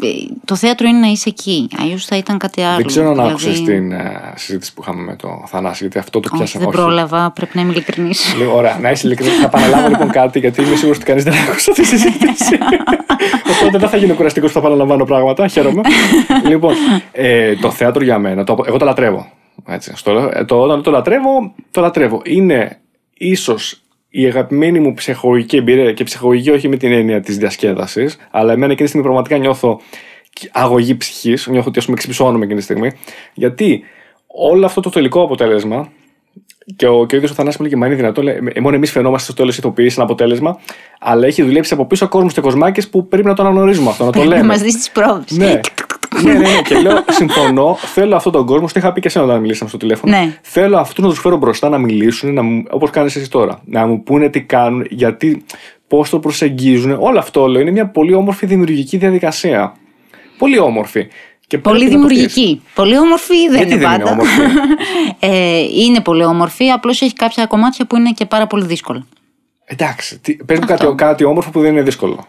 Α, 0.04 0.08
ε, 0.08 0.10
το 0.46 0.56
θέατρο 0.56 0.88
είναι 0.88 1.00
να 1.00 1.08
είσαι 1.08 1.30
εκεί. 1.30 1.68
Αλλιώς 1.78 2.06
θα 2.06 2.18
ήταν 2.18 2.38
κάτι 2.38 2.62
άλλο. 2.62 2.76
Δεν 2.76 2.86
ξέρω 2.86 3.08
αν 3.08 3.14
Δηλαδή, 3.14 3.30
άκουσες 3.30 3.62
την 3.62 3.92
ε, 3.92 4.34
συζήτηση 4.36 4.74
που 4.74 4.82
είχαμε 4.82 5.02
με 5.02 5.16
το 5.16 5.44
Θανάση, 5.48 5.78
γιατί 5.82 5.98
αυτό 5.98 6.20
το 6.20 6.30
Όχι, 6.32 6.38
πιάσα. 6.38 6.60
δεν 6.60 6.70
πρόλαβα, 6.70 7.32
πρέπει 7.32 7.52
να 7.56 7.62
είμαι 7.62 7.72
ειλικρινής. 7.72 8.36
Λέω, 8.38 8.56
ωραία, 8.56 8.78
να 8.82 8.92
είσαι 8.92 9.08
ειλικρινής. 9.08 9.38
Θα 9.38 9.46
επαναλάβω 9.46 9.88
λοιπόν 9.88 10.10
κάτι, 10.10 10.40
γιατί 10.40 10.62
είμαι 10.62 10.76
σίγουρος 10.76 10.98
ότι 10.98 11.06
κανείς 11.06 11.24
δεν 11.24 11.34
άκουσε 11.34 11.72
αυτή 11.72 11.82
τη 11.82 11.88
συζήτηση. 11.88 12.58
Οπότε 13.62 13.78
δεν 13.78 13.90
θα 13.90 13.98
γίνω 13.98 14.14
κουραστικός 14.14 14.52
που 14.52 14.60
θα 14.60 14.66
επαναλαμβάνω 14.66 15.06
πράγματα. 15.06 15.48
Χαίρομαι. 15.48 15.82
λοιπόν, 16.50 16.74
ε, 17.12 17.56
το 17.56 17.72
θέατρο 17.72 18.04
για 18.04 18.20
μένα, 18.20 18.44
το, 18.44 18.64
εγώ 18.68 18.78
το 18.78 18.86
λατρεύω. 18.86 19.32
Έτσι, 19.68 19.92
στο, 19.96 20.32
ε, 20.34 20.46
το, 20.46 20.62
όταν 20.62 20.84
το 20.84 20.92
λατρεύω, 20.92 21.54
το 21.72 21.82
λατρεύω. 21.82 22.22
Είναι 22.26 22.80
ίσως 23.14 23.82
η 24.20 24.26
αγαπημένη 24.26 24.80
μου 24.80 24.94
ψυχολογική 24.94 25.58
εμπειρία 25.58 25.94
και 25.94 26.04
ψυχολογική 26.04 26.50
όχι 26.50 26.68
με 26.68 26.78
την 26.78 26.92
έννοια 26.92 27.22
της 27.22 27.38
διασκέδασης, 27.38 28.18
αλλά 28.32 28.52
εμένα 28.52 28.72
εκείνη 28.72 28.78
τη 28.78 28.88
στιγμή 28.88 29.06
πραγματικά 29.06 29.38
νιώθω 29.38 29.82
αγωγή 30.52 30.96
ψυχής. 30.96 31.48
Νιώθω 31.48 31.68
ότι 31.70 31.80
ας 31.80 31.86
πούμε 31.86 31.98
ξυψώνομαι 31.98 32.44
εκείνη 32.44 32.60
τη 32.60 32.64
στιγμή. 32.64 32.92
Γιατί 33.34 33.84
όλο 34.28 34.66
αυτό 34.66 34.82
το 34.82 34.90
τελικό 34.90 35.22
αποτέλεσμα 35.22 35.92
και 36.76 36.88
ο, 36.88 37.06
και 37.06 37.16
ο 37.16 37.18
ίδιος 37.18 37.32
ο 37.32 37.34
Θανάσης 37.34 37.60
μου 37.60 37.66
λέει: 37.66 37.80
Μα 37.80 37.86
είναι 37.86 37.96
δυνατό. 37.96 38.22
Λέει, 38.22 38.52
«Ε, 38.54 38.60
μόνο 38.60 38.76
εμείς 38.76 38.92
φαινόμαστε 38.92 39.26
στο 39.26 39.34
τέλος 39.34 39.58
ηθοποιοί 39.58 39.92
ένα 39.96 40.04
αποτέλεσμα. 40.04 40.60
Αλλά 41.00 41.26
έχει 41.28 41.44
δουλέψει 41.44 41.74
από 41.74 41.86
πίσω 41.86 42.08
κόσμος 42.08 42.34
και 42.34 42.42
κοσμάκε 42.42 42.82
που 42.82 43.08
πρέπει 43.08 43.28
να 43.28 43.34
το 43.34 43.42
αναγνωρίζουμε 43.42 43.90
αυτό, 43.90 44.06
να 44.06 44.12
το 44.12 44.20
να 44.20 44.26
λέμε. 44.26 44.44
μας 44.44 44.62
δεις 44.62 44.76
τις 44.76 44.92
πρόβε. 44.92 45.24
ναι. 45.30 45.60
ναι, 46.24 46.32
ναι, 46.34 46.40
ναι. 46.40 46.62
Και 46.68 46.80
λέω: 46.80 47.04
Συμφωνώ. 47.10 47.78
Θέλω 47.80 48.16
αυτόν 48.16 48.32
τον 48.32 48.46
κόσμο. 48.46 48.68
Το 48.68 48.74
είχα 48.76 48.94
πει 48.94 49.02
και 49.02 49.08
εσένα 49.08 49.26
όταν 49.26 49.40
μιλήσαμε 49.40 49.70
στο 49.70 49.78
τηλέφωνο. 49.78 50.18
Ναι. 50.18 50.38
Θέλω 50.42 50.78
αυτούς 50.78 51.04
να 51.04 51.10
τους 51.10 51.20
φέρω 51.20 51.38
μπροστά 51.38 51.70
να 51.70 51.78
μιλήσουν, 51.78 52.66
όπως 52.70 52.90
κάνεις 52.90 53.16
εσύ 53.16 53.30
τώρα. 53.30 53.62
Να 53.66 53.88
μου 53.88 54.04
πούνε 54.04 54.30
τι 54.30 54.42
κάνουν, 54.42 54.86
γιατί, 54.90 55.46
πώς 55.88 56.10
το 56.10 56.20
προσεγγίζουν. 56.20 56.98
Όλο 57.00 57.20
αυτό 57.20 57.48
λέω 57.48 57.62
είναι 57.62 57.72
μια 57.72 57.88
πολύ 57.88 58.14
όμορφη 58.14 58.46
δημιουργική 58.46 58.98
διαδικασία. 58.98 59.76
Πολύ 60.38 60.60
όμορφη. 60.60 61.08
Και 61.48 61.58
Πολύ 61.58 61.78
πρέπει 61.78 61.96
να 61.96 62.02
το 62.02 62.08
δημιουργική. 62.08 62.62
Πολύ 62.76 62.98
όμορφη 62.98 63.48
δεν 63.50 63.58
Γιατί 63.58 63.74
είναι 63.74 63.82
δεν 63.82 63.94
είναι 63.94 64.04
πάντα. 64.04 64.12
όμορφη; 64.12 64.42
ε, 65.20 65.60
είναι 65.60 66.02
πολύ 66.02 66.24
όμορφη, 66.24 66.70
απλώς 66.70 67.02
έχει 67.02 67.14
κάποια 67.14 67.46
κομμάτια 67.46 67.86
που 67.86 67.96
είναι 67.96 68.12
και 68.12 68.26
πάρα 68.26 68.48
πολύ 68.48 68.66
δύσκολα. 68.66 69.06
Εντάξει, 69.66 70.20
τι, 70.20 70.36
πες 70.36 70.60
μου 70.60 70.66
Αυτό. 70.74 70.86
κάτι, 70.86 70.96
κάτι 70.96 71.24
όμορφο 71.24 71.52
που 71.52 71.62
δεν 71.62 71.72
είναι 71.72 71.82
δύσκολο. 71.82 72.28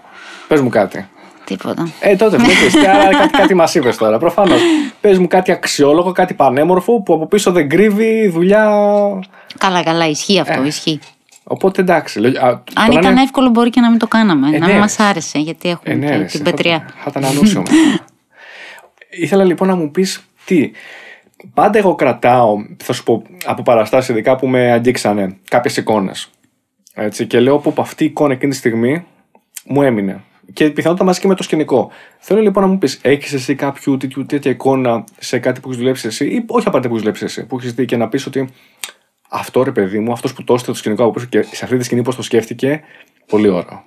Πες 0.48 0.60
μου 0.60 0.68
κάτι. 0.68 1.08
Τίποτα. 1.48 1.88
Ε, 2.00 2.16
τότε 2.16 2.36
βλέπεις, 2.44 2.72
τι 2.72 2.86
άλλο, 2.86 3.10
κάτι, 3.18 3.30
κάτι 3.36 3.54
μας 3.54 3.74
είπες 3.74 3.96
τώρα, 3.96 4.18
προφανώς. 4.18 4.60
Πες 5.00 5.18
μου 5.18 5.26
κάτι 5.26 5.52
αξιόλογο, 5.52 6.12
κάτι 6.12 6.34
πανέμορφο 6.34 7.00
που 7.02 7.14
από 7.14 7.26
πίσω 7.26 7.52
δεν 7.52 7.68
κρύβει 7.68 8.28
δουλειά. 8.28 8.64
Καλά, 9.58 9.82
καλά, 9.82 10.08
ισχύει 10.08 10.38
αυτό, 10.40 10.62
Ε. 10.62 10.66
ισχύει. 10.66 11.00
Οπότε 11.44 11.80
εντάξει. 11.80 12.18
λέω, 12.20 12.44
α, 12.44 12.48
Αν 12.48 12.62
τώρα 12.74 12.98
ήταν 13.00 13.10
είναι- 13.12 13.22
εύκολο, 13.22 13.48
μπορεί 13.48 13.70
και 13.70 13.80
να 13.80 13.90
μην 13.90 13.98
το 13.98 14.06
κάναμε. 14.06 14.46
Ε, 14.48 14.50
να 14.50 14.58
ναι, 14.58 14.64
μην 14.64 14.74
ρε. 14.74 14.80
μας 14.80 14.98
άρεσε, 14.98 15.38
γιατί 15.38 15.68
έχουμε 15.68 15.94
Ε, 15.94 15.96
ναι, 15.96 16.06
και 16.06 16.16
ρε, 16.16 16.18
την 16.24 16.28
σε, 16.28 16.42
πετριά. 16.42 16.78
Θα, 16.78 16.94
θα 17.10 17.20
ήταν 17.20 17.24
ανούσιο 17.24 17.58
όμως. 17.58 17.70
Ήθελα 19.10 19.44
λοιπόν 19.44 19.68
να 19.68 19.74
μου 19.74 19.90
πεις 19.90 20.20
τι. 20.44 20.70
Πάντα 21.54 21.78
εγώ 21.78 21.94
κρατάω, 21.94 22.56
θα 22.84 22.92
σου 22.92 23.02
πω, 23.02 23.22
από 23.44 23.62
παραστάσεις 23.62 24.08
ειδικά 24.08 24.36
που 24.36 24.46
με 24.46 24.70
αγγίξανε 24.72 25.36
κάποιες 25.48 25.76
εικόνες. 25.76 26.30
Έτσι, 26.94 27.26
και 27.26 27.40
λέω 27.40 27.58
που 27.58 27.74
αυτή 27.78 28.02
η 28.04 28.06
εικόνα 28.06 28.32
εκείνη 28.32 28.50
τη 28.52 28.58
στιγμή 28.58 29.04
μου 29.66 29.82
έμεινε. 29.82 30.20
Και 30.52 30.70
πιθανότατα 30.70 31.04
μαζί 31.04 31.20
και 31.20 31.28
με 31.28 31.34
το 31.34 31.42
σκηνικό. 31.42 31.90
Θέλω 32.18 32.40
λοιπόν 32.40 32.62
να 32.62 32.68
μου 32.68 32.78
πεις, 32.78 32.98
έχεις 33.02 33.32
εσύ 33.32 33.54
κάποιο 33.54 33.96
τέτοιο, 33.96 34.26
τέτοια 34.26 34.50
εικόνα 34.50 35.04
σε 35.18 35.38
κάτι 35.38 35.60
που 35.60 35.68
έχεις 35.68 35.80
δουλέψει 35.80 36.06
εσύ, 36.06 36.24
ή 36.26 36.44
όχι 36.46 36.68
απαραίτητα 36.68 36.80
που 36.80 36.88
έχεις 36.88 37.00
δουλέψει 37.00 37.24
εσύ, 37.24 37.46
που 37.46 37.56
έχεις 37.58 37.72
δει 37.72 37.84
και 37.84 37.96
να 37.96 38.08
πεις 38.08 38.26
ότι 38.26 38.48
αυτό 39.28 39.62
ρε 39.62 39.72
παιδί 39.72 39.98
μου, 39.98 40.12
αυτός 40.12 40.32
που 40.32 40.44
το 40.44 40.54
έστειλε 40.54 40.72
το 40.72 40.78
σκηνικό 40.78 41.02
από 41.02 41.12
πίσω 41.12 41.26
και 41.26 41.42
σε 41.42 41.64
αυτή 41.64 41.76
τη 41.76 41.84
σκηνή 41.84 42.02
πώς 42.02 42.16
το 42.16 42.22
σκέφτηκε, 42.22 42.80
πολύ 43.26 43.48
ωραίο. 43.48 43.82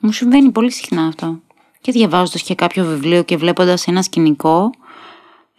Μου 0.00 0.12
συμβαίνει 0.12 0.50
πολύ 0.50 0.72
συχνά 0.72 1.06
αυτό. 1.06 1.40
Και 1.80 1.92
διαβάζοντας 1.92 2.42
και 2.42 2.54
κάποιο 2.54 2.84
βιβλίο 2.84 3.22
και 3.22 3.36
βλέποντας 3.36 3.86
ένα 3.86 4.02
σκηνικό, 4.02 4.70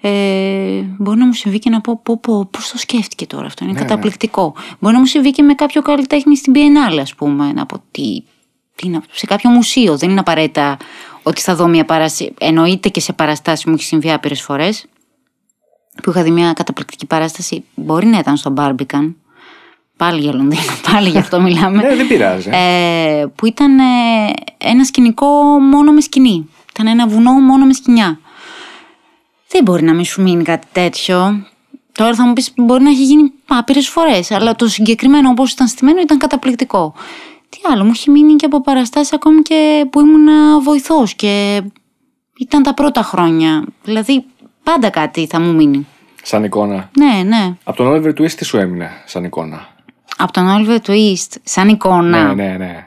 ε, 0.02 0.82
μπορεί 0.98 1.18
να 1.18 1.26
μου 1.26 1.34
συμβεί 1.34 1.60
και 1.60 1.70
να 1.70 1.82
πω, 1.82 2.00
πω, 2.04 2.18
πω 2.18 2.46
πώς 2.46 2.72
το 2.72 2.78
σκέφτηκε 2.78 3.26
τώρα 3.26 3.46
αυτό, 3.46 3.64
είναι 3.64 3.74
Ναι, 3.74 3.80
καταπληκτικό. 3.80 4.56
Μπορεί 4.80 4.94
να 4.94 5.00
μου 5.00 5.06
συμβεί 5.06 5.32
και 5.32 5.44
με 5.44 5.54
κάποιο 5.54 5.82
καλλιτέχνη 5.82 6.38
στην 6.38 6.54
Biennale, 6.56 7.00
ας 7.00 7.16
πούμε, 7.16 7.54
να 7.54 7.66
πω 7.66 7.78
τι, 7.92 8.02
τι 8.02 8.02
είναι 8.02 8.12
αυτό, 8.12 8.40
σε 9.12 9.26
κάποιο 9.26 9.50
μουσείο. 9.50 9.98
Δεν 9.98 10.10
είναι 10.10 10.20
απαραίτητα 10.20 10.78
ότι 11.24 11.42
θα 11.42 11.56
δω 11.56 11.68
μια 11.68 11.86
παράσταση. 11.86 12.34
Εννοείται 12.40 12.90
και 12.90 13.00
σε 13.00 13.14
παραστάσεις 13.14 13.66
μου 13.66 13.74
έχει 13.74 13.84
συμβεί 13.84 14.12
άπειρες 14.12 14.42
φορές. 14.42 14.86
Που 16.04 16.10
είχα 16.10 16.24
δει 16.24 16.32
μια 16.32 16.54
καταπληκτική 16.54 17.06
παράσταση, 17.06 17.64
μπορεί 17.76 18.06
να 18.06 18.18
ήταν 18.18 18.38
στο 18.38 18.54
Barbican. 18.58 19.14
Πάλι 19.98 20.22
για 20.22 20.34
Λονδίνο, 20.34 20.62
πάλι 20.92 21.10
γι' 21.10 21.18
αυτό 21.18 21.42
μιλάμε. 21.42 21.84
Ναι, 21.84 21.96
δεν 21.96 22.08
πειράζει. 22.08 22.50
Ε, 22.54 23.26
που 23.36 23.46
ήταν 23.46 23.80
ε, 23.80 23.84
ένα 24.58 24.84
σκηνικό 24.84 25.28
μόνο 25.60 25.92
με 25.92 26.02
σκηνή. 26.02 26.50
Ήταν 26.74 26.88
ένα 26.88 27.08
βουνό 27.08 27.32
μόνο 27.32 27.66
με 27.66 27.74
σκηνιά. 27.74 28.20
Δεν 29.48 29.64
μπορεί 29.64 29.84
να 29.84 29.94
μην 29.94 30.06
σου 30.06 30.22
μείνει 30.22 30.44
κάτι 30.44 30.68
τέτοιο. 30.72 31.46
Τώρα 31.92 32.16
θα 32.16 32.28
μου 32.28 32.34
πεις 32.34 32.54
μπορεί 32.56 32.84
να 32.84 32.90
έχει 32.90 33.04
γίνει 33.04 33.32
άπειρες 33.48 33.88
φορές, 33.88 34.32
αλλά 34.32 34.56
το 34.56 34.68
συγκεκριμένο 34.68 35.30
όπως 35.30 35.52
ήταν 35.52 35.68
στημένο 35.68 36.02
ήταν 36.02 36.18
καταπληκτικό. 36.18 36.94
Τι 37.52 37.60
άλλο, 37.72 37.84
μου 37.84 37.92
έχει 37.94 38.10
μείνει 38.10 38.36
και 38.36 38.46
από 38.46 38.62
παραστάσεις 38.62 39.14
ακόμη 39.14 39.42
και 39.42 39.88
που 39.92 40.00
ήμουν 40.00 40.28
βοηθός 40.64 41.14
και 41.14 41.62
ήταν 42.40 42.64
τα 42.64 42.74
πρώτα 42.74 43.02
χρόνια. 43.04 43.66
Δηλαδή 43.84 44.26
πάντα 44.64 44.90
κάτι 44.90 45.28
θα 45.28 45.40
μου 45.40 45.54
μείνει. 45.54 45.88
Σαν 46.24 46.44
εικόνα. 46.44 46.90
Ναι, 46.98 47.24
ναι. 47.24 47.56
Από 47.64 47.78
τον 47.78 47.88
Oliver 47.88 48.20
Twist 48.20 48.32
τι 48.32 48.46
σου 48.46 48.58
έμεινε 48.58 48.90
σαν 49.06 49.24
εικόνα; 49.24 49.68
Από 50.18 50.32
τον 50.32 50.46
Oliver 50.48 50.78
Twist, 50.90 51.36
σαν 51.44 51.70
εικόνα. 51.70 52.34
Ναι, 52.34 52.44
ναι, 52.44 52.58
ναι. 52.58 52.86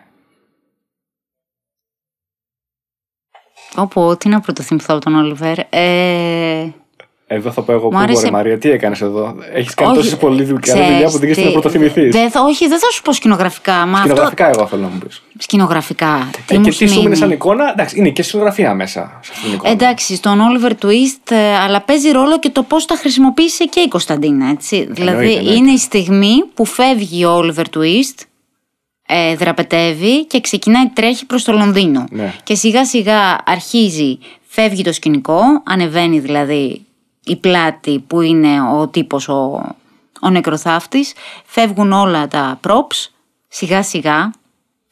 Όπου, 3.76 4.16
τι 4.18 4.28
να 4.28 4.40
πρωτοθυμηθώ 4.40 4.94
από 4.94 5.04
τον 5.04 5.14
Όλιβερ. 5.14 5.58
Ε, 5.70 6.72
Εδώ 7.26 7.50
θα 7.50 7.62
πω 7.62 7.72
εγώ 7.72 7.84
Μου 7.84 7.90
που 7.90 7.96
άρεσε- 7.98 8.20
μπορεί, 8.20 8.32
Μαρία, 8.32 8.58
τι 8.58 8.70
έκανες 8.70 9.00
εδώ; 9.00 9.34
Έχεις 9.54 9.74
κάνει 9.74 9.90
όχι, 9.90 10.00
τόση 10.00 10.16
πολλή 10.16 10.42
δουλειά 10.42 10.60
ξέρεις 10.60 10.86
δουλειά 10.86 11.04
που 11.06 11.10
δεν 11.10 11.20
τι, 11.20 11.30
ξέρει 11.30 11.46
να 11.46 11.52
πρωτοθυμηθεί. 11.52 12.08
δεν 12.08 12.30
θα- 12.30 12.40
όχι, 12.42 12.68
δεν 12.68 12.78
θα 12.78 12.90
σου 12.90 13.02
πω 13.02 13.12
σκηνογραφικά. 13.12 13.86
Μα 13.86 13.98
Σκηνογραφικά, 13.98 14.48
εγώ 14.48 14.66
θέλω 14.66 14.82
να 14.82 14.88
μου 14.88 14.98
πεις. 14.98 15.16
αυτό. 15.16 15.28
Σκηνογραφικά. 15.38 16.30
Τι 16.46 16.54
Ε, 16.54 16.58
μου 16.58 16.64
και 16.64 16.70
τι 16.70 16.76
σου 16.76 16.84
έχει 16.84 16.92
μείνει 16.92 17.04
μείνει. 17.04 17.16
σαν 17.16 17.30
εικόνα; 17.30 17.70
Εντάξει, 17.70 17.98
είναι 17.98 18.08
και 18.10 18.22
σκηνογραφία 18.22 18.74
μέσα 18.74 19.18
σε 19.22 19.30
αυτήν 19.32 19.44
την 19.44 19.52
εικόνα. 19.54 19.72
Εντάξει, 19.72 20.14
στον 20.16 20.38
Oliver 20.40 20.70
Twist, 20.84 21.30
ε, 21.30 21.54
αλλά 21.56 21.80
παίζει 21.80 22.10
ρόλο 22.10 22.38
και 22.38 22.50
το 22.50 22.62
πώς 22.62 22.84
τα 22.86 22.94
χρησιμοποίησε 22.96 23.64
και 23.64 23.80
η 23.80 23.88
Κωνσταντίνα. 23.88 24.48
Έτσι. 24.50 24.86
δηλαδή, 24.90 25.32
εννοείται. 25.34 25.54
είναι 25.54 25.70
η 25.70 25.78
στιγμή 25.78 26.44
που 26.54 26.64
φεύγει 26.64 27.24
ο 27.24 27.38
Oliver 27.42 27.64
Twist, 27.78 28.22
ε, 29.06 29.34
δραπετεύει 29.36 30.24
και 30.26 30.40
ξεκινάει 30.40 30.86
τρέχει 30.92 31.26
προς 31.26 31.44
το 31.44 31.52
Λονδίνο. 31.52 32.04
Ναι. 32.10 32.32
Και 32.42 32.54
σιγά 32.54 32.84
σιγά 32.86 33.36
αρχίζει, 33.46 34.18
φεύγει 34.46 34.82
το 34.82 34.92
σκηνικό, 34.92 35.40
ανεβαίνει 35.64 36.18
δηλαδή 36.18 36.83
η 37.24 37.36
πλάτη 37.36 37.98
που 38.06 38.20
είναι 38.20 38.60
ο 38.62 38.88
τύπος 38.88 39.28
ο, 39.28 39.62
ο 40.20 40.30
νεκροθάφτης, 40.30 41.12
φεύγουν 41.44 41.92
όλα 41.92 42.28
τα 42.28 42.60
props, 42.68 43.08
σιγά 43.48 43.82
σιγά, 43.82 44.30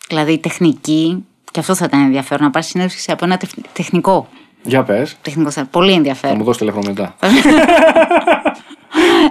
δηλαδή 0.08 0.32
η 0.32 0.38
τεχνική, 0.38 1.24
και 1.50 1.60
αυτό 1.60 1.74
θα 1.74 1.84
ήταν 1.84 2.00
ενδιαφέρον, 2.00 2.44
να 2.44 2.50
πάρεις 2.50 2.68
συνέντευξη 2.68 3.10
από 3.10 3.24
ένα 3.24 3.36
τεχ- 3.36 3.72
τεχνικό. 3.72 4.28
Για 4.62 4.82
πες. 4.82 5.16
Τεχνικό 5.22 5.50
θα 5.50 5.64
πολύ 5.64 5.90
Θα 5.90 5.96
ενδιαφέρον. 5.96 6.36
μου 6.36 6.44
δώσεις 6.44 6.58
τηλέφωνο 6.60 6.86
μετά. 6.86 7.14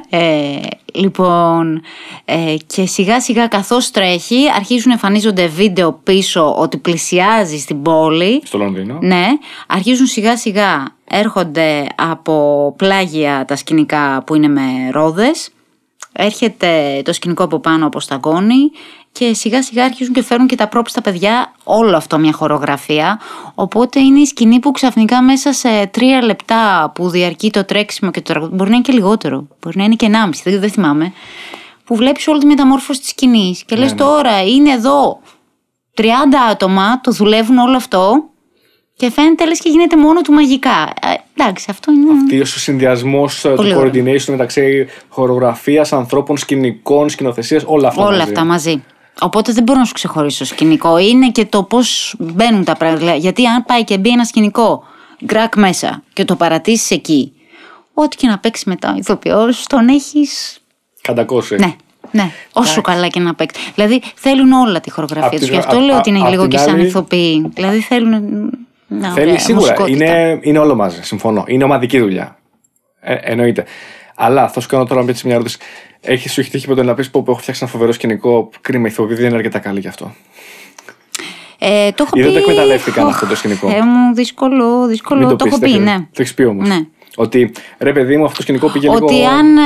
Ε, 0.10 0.60
λοιπόν, 0.94 1.82
ε, 2.26 2.56
και 2.68 2.86
σιγά 2.86 3.22
σιγά 3.22 3.48
καθώς 3.48 3.92
τρέχει 3.92 4.50
αρχίζουν 4.56 4.88
να 4.88 4.94
εμφανίζονται 4.94 5.48
βίντεο 5.48 6.00
πίσω 6.04 6.56
ότι 6.58 6.78
πλησιάζει 6.78 7.58
στην 7.58 7.82
πόλη. 7.82 8.42
Στο 8.46 8.58
Λονδίνο. 8.58 8.98
Ναι, 9.02 9.28
αρχίζουν 9.68 10.06
σιγά 10.06 10.38
σιγά 10.38 10.96
έρχονται 11.04 11.88
από 11.96 12.74
πλάγια 12.78 13.46
τα 13.48 13.56
σκηνικά 13.56 14.24
που 14.26 14.36
είναι 14.36 14.48
με 14.48 14.62
ρόδες. 14.92 15.50
Έρχεται 16.14 17.02
το 17.04 17.14
σκηνικό 17.14 17.44
από 17.44 17.60
πάνω 17.60 17.86
από 17.86 18.00
σταγόνι 18.00 18.72
και 19.12 19.34
σιγά 19.34 19.64
σιγά 19.64 19.84
αρχίζουν 19.84 20.14
και 20.14 20.24
φέρουν 20.24 20.48
και 20.48 20.56
τα 20.56 20.70
props 20.74 20.88
στα 20.88 21.02
παιδιά 21.02 21.54
όλο 21.64 21.98
αυτό 21.98 22.18
μια 22.18 22.34
χορογραφία. 22.34 23.20
Οπότε 23.56 24.00
είναι 24.00 24.20
η 24.20 24.26
σκηνή 24.26 24.60
που 24.60 24.72
ξαφνικά 24.72 25.22
μέσα 25.22 25.54
σε 25.54 25.88
τρία 25.92 26.24
λεπτά 26.24 26.92
που 26.96 27.10
διαρκεί 27.10 27.52
το 27.52 27.66
τρέξιμο 27.66 28.12
και 28.12 28.22
το 28.22 28.34
τραγούδι, 28.34 28.56
μπορεί 28.56 28.70
να 28.70 28.76
είναι 28.76 28.86
και 28.86 28.94
λιγότερο, 28.94 29.48
μπορεί 29.62 29.78
να 29.78 29.84
είναι 29.84 29.96
και 29.96 30.10
1,5, 30.12 30.30
δεν, 30.44 30.60
δεν 30.60 30.70
θυμάμαι, 30.70 31.14
που 31.84 31.96
βλέπεις 31.96 32.28
όλη 32.28 32.40
τη 32.40 32.46
μεταμόρφωση 32.46 33.00
της 33.00 33.10
σκηνής 33.10 33.64
και 33.64 33.76
λες 33.76 33.96
τώρα 33.96 34.44
είναι 34.44 34.72
εδώ 34.72 35.20
30 35.98 36.04
άτομα, 36.52 37.02
το 37.02 37.12
δουλεύουν 37.12 37.58
όλο 37.58 37.76
αυτό 37.76 38.24
και 38.96 39.12
φαίνεται 39.12 39.46
λες 39.46 39.60
και 39.60 39.70
γίνεται 39.70 39.98
μόνο 39.98 40.22
του 40.22 40.32
μαγικά. 40.34 40.94
Ε, 41.02 41.42
εντάξει, 41.42 41.66
αυτό 41.70 41.92
είναι... 41.92 42.06
Τι 42.28 42.40
ο 42.40 42.46
συνδυασμός 42.46 43.42
του 43.42 43.54
Πολύ 43.56 43.76
ωραίο. 43.76 43.92
coordination 43.92 44.26
μεταξύ 44.28 44.88
χορογραφίας, 45.10 45.94
ανθρώπων, 45.94 46.38
σκηνικών, 46.38 47.10
σκηνοθεσίας, 47.10 47.64
όλα 47.66 47.88
αυτά. 47.88 48.02
Όλα 48.02 48.18
μαζί. 48.18 48.24
αυτά 48.24 48.44
μαζί. 48.44 48.84
Οπότε 49.20 49.52
δεν 49.52 49.64
μπορώ 49.64 49.80
να 49.80 49.86
σου 49.86 49.94
ξεχωρίσω 49.94 50.46
σκηνικό. 50.46 50.98
Είναι 50.98 51.30
και 51.30 51.46
το 51.46 51.64
πώς 51.64 52.16
μπαίνουν 52.20 52.64
τα 52.64 52.76
πράγματα. 52.76 53.16
Γιατί 53.16 53.46
αν 53.46 53.66
πάει 53.66 53.84
και 53.84 53.98
μπει 53.98 54.10
ένα 54.10 54.24
σκηνικό 54.26 54.84
γκρακ 55.26 55.56
μέσα 55.56 56.04
και 56.14 56.26
το 56.26 56.36
παρατήσεις 56.36 56.92
εκεί, 56.92 57.34
ό,τι 57.94 58.16
και 58.18 58.28
να 58.28 58.38
παίξει 58.40 58.70
μετά 58.70 58.92
ο 58.94 58.98
ηθοποιό, 58.98 59.50
τον 59.68 59.88
έχει. 59.88 60.28
Καντακώσει. 61.02 61.56
Ναι, 61.56 61.76
ναι. 62.12 62.32
Όσο 62.54 62.82
καλά 62.82 63.08
και 63.08 63.20
να 63.20 63.34
παίξει. 63.36 63.62
Δηλαδή 63.76 64.02
θέλουν 64.16 64.52
όλα 64.52 64.80
τη 64.80 64.88
Απ' 64.90 64.96
χορογραφία 64.96 65.30
την- 65.30 65.48
του. 65.48 65.54
Γι' 65.54 65.60
αυτό 65.60 65.76
απ' 65.78 65.82
λέω 65.84 65.98
ότι 65.98 66.10
είναι 66.10 66.20
απ' 66.20 66.30
λίγο 66.30 66.42
την 66.42 66.52
και 66.52 66.58
σαν 66.58 66.74
άλλη- 66.76 66.86
ηθοποιοί. 66.86 67.52
Δηλαδή 67.54 67.80
θέλουν 67.80 68.50
Να, 68.94 69.12
Θέλει 69.12 69.26
ωραία, 69.28 69.40
σίγουρα. 69.40 69.66
μουσικότητα. 69.72 70.06
Είναι, 70.06 70.40
είναι 70.42 70.58
όλο 70.60 70.76
μαζί. 70.76 71.00
Συμφωνώ. 71.04 71.44
Είναι 71.48 71.64
ομαδική 71.64 72.00
δουλειά. 72.00 72.38
Ε, 73.02 73.14
εννοείται. 73.22 73.66
Αλλά 74.24 74.50
θα 74.50 74.60
σου 74.60 74.68
κάνω 74.68 74.86
τώρα 74.86 75.06
έτσι 75.08 75.26
μια 75.28 75.36
ερώτηση. 75.36 75.58
Έχει, 76.02 76.30
σου 76.30 76.40
έχει 76.40 76.50
τύχει 76.50 76.68
ποτέ 76.68 76.84
να 76.84 76.94
πεις 76.94 77.10
πω 77.10 77.26
έχω 77.28 77.38
φτιάξει 77.40 77.62
ένα 77.64 77.72
φοβερό 77.72 77.92
σκηνικό. 77.92 78.50
Κρίμα, 78.62 78.88
η 78.88 78.90
ηθοποιή 78.92 79.16
δεν 79.16 79.26
είναι 79.26 79.36
αρκετά 79.36 79.60
καλή 79.60 79.80
γι' 79.80 79.88
αυτό. 79.88 80.14
Ε, 81.60 81.92
το 81.92 82.04
έχω 82.08 82.12
Ή 82.14 82.20
πει. 82.20 82.22
δεν 82.22 82.34
το 82.34 82.40
εκμεταλλεύτηκαν 82.40 83.06
Οχ, 83.08 83.14
αυτό 83.14 83.26
το 83.26 83.36
σκηνικό; 83.36 83.70
Ε, 83.70 83.82
μου 83.82 84.14
δύσκολο, 84.16 84.88
δύσκολο. 84.88 85.20
Μην 85.20 85.30
το, 85.30 85.36
πεις, 85.36 85.46
έχω 85.52 85.60
πεις, 85.62 85.70
Στέφανη. 85.72 85.90
ναι. 85.92 85.98
Το 86.00 86.22
έχεις 86.22 86.34
πει 86.34 86.44
όμως. 86.44 86.68
Ναι. 86.68 86.78
Ότι 87.16 87.52
ρε 87.80 87.92
παιδί 87.94 88.18
μου, 88.18 88.24
αυτό 88.24 88.36
το 88.36 88.42
σκηνικό 88.42 88.70
πήγε 88.70 88.90
Ότι 88.90 89.14
λίγο. 89.14 89.28
αν, 89.30 89.58
ε, 89.58 89.62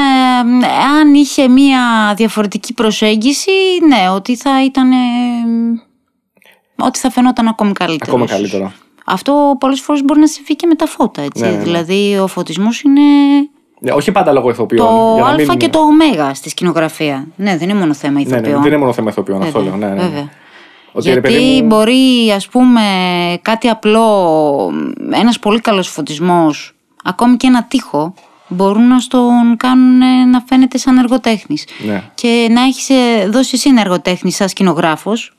αν 0.99 1.13
είχε 1.13 1.47
μία 1.47 2.13
διαφορετική 2.15 2.73
προσέγγιση, 2.73 3.51
ναι, 3.87 4.09
ότι 4.15 4.35
θα 4.35 4.63
ήταν. 4.65 4.91
ε, 4.91 4.95
ότι 6.77 6.99
θα 6.99 7.11
φαινόταν 7.11 7.47
ακόμη 7.47 7.71
καλύτερος. 7.71 8.07
Ακόμα 8.13 8.23
ίσως. 8.25 8.37
καλύτερο. 8.37 8.71
Αυτό 9.05 9.55
πολλές 9.59 9.81
φορές 9.81 10.03
μπορεί 10.03 10.19
να 10.19 10.27
συμβεί 10.27 10.55
και 10.55 10.67
με 10.67 10.75
τα 10.75 10.85
φώτα, 10.85 11.21
έτσι. 11.21 11.43
Ναι, 11.43 11.49
ναι, 11.49 11.55
ναι. 11.57 11.63
Δηλαδή 11.63 12.17
ο 12.21 12.27
φωτισμός 12.27 12.81
είναι 12.81 13.01
Ναι, 13.01 13.47
όχι 13.93 14.11
πάντα 14.11 14.31
λόγω 14.31 14.49
ηθοποιών. 14.49 14.87
το 14.87 15.13
για 15.15 15.23
να 15.23 15.29
α 15.29 15.35
μην- 15.35 15.57
και 15.57 15.69
το 15.69 15.79
ω 15.79 16.33
στη 16.33 16.49
σκηνογραφία. 16.49 17.27
Ναι, 17.35 17.57
δεν 17.57 17.69
είναι 17.69 17.79
μόνο 17.79 17.93
θέμα 17.93 18.13
Ναι, 18.13 18.21
ηθοποιών. 18.21 18.43
ναι, 18.51 18.57
δεν 18.57 18.67
είναι 18.67 18.77
μόνο 18.77 18.93
θέμα 18.93 19.09
ηθοποιών, 19.09 19.41
αυτό 19.41 19.61
λέω. 19.61 19.71
Βέβαια, 19.71 19.87
Ναι, 19.87 19.93
ναι, 19.95 20.01
ναι. 20.01 20.07
βέβαια. 20.07 20.29
Ότι, 20.91 21.07
ρε 21.07 21.13
Γιατί 21.13 21.27
παιδί 21.33 21.61
μου, 21.61 21.65
μπορεί 21.67 22.31
ας 22.35 22.47
πούμε 22.47 22.81
κάτι 23.41 23.67
απλό, 23.69 24.71
ένας 25.11 25.39
πολύ 25.39 25.59
καλός 25.61 25.87
φωτισμός, 25.87 26.75
ακόμη 27.03 27.37
και 27.37 27.47
ένα 27.47 27.63
τείχο, 27.63 28.13
μπορούν 28.47 28.87
να 28.87 28.99
στον 28.99 29.57
κάνουν 29.57 30.01
ε, 30.01 30.25
να 30.25 30.41
φαίνεται 30.47 30.77
σαν 30.77 30.97
εργοτέχνης. 30.97 31.67
Ναι. 31.85 32.03
Και 32.15 32.47
να 32.51 32.61
έχεις 32.61 32.89
ε, 32.89 33.27
δώσει 33.29 33.51
εσύ 33.53 33.69
ένα 33.69 33.81
εργοτέχνη 33.81 34.31
σαν 34.31 34.49
σκηνογράφος 34.49 35.35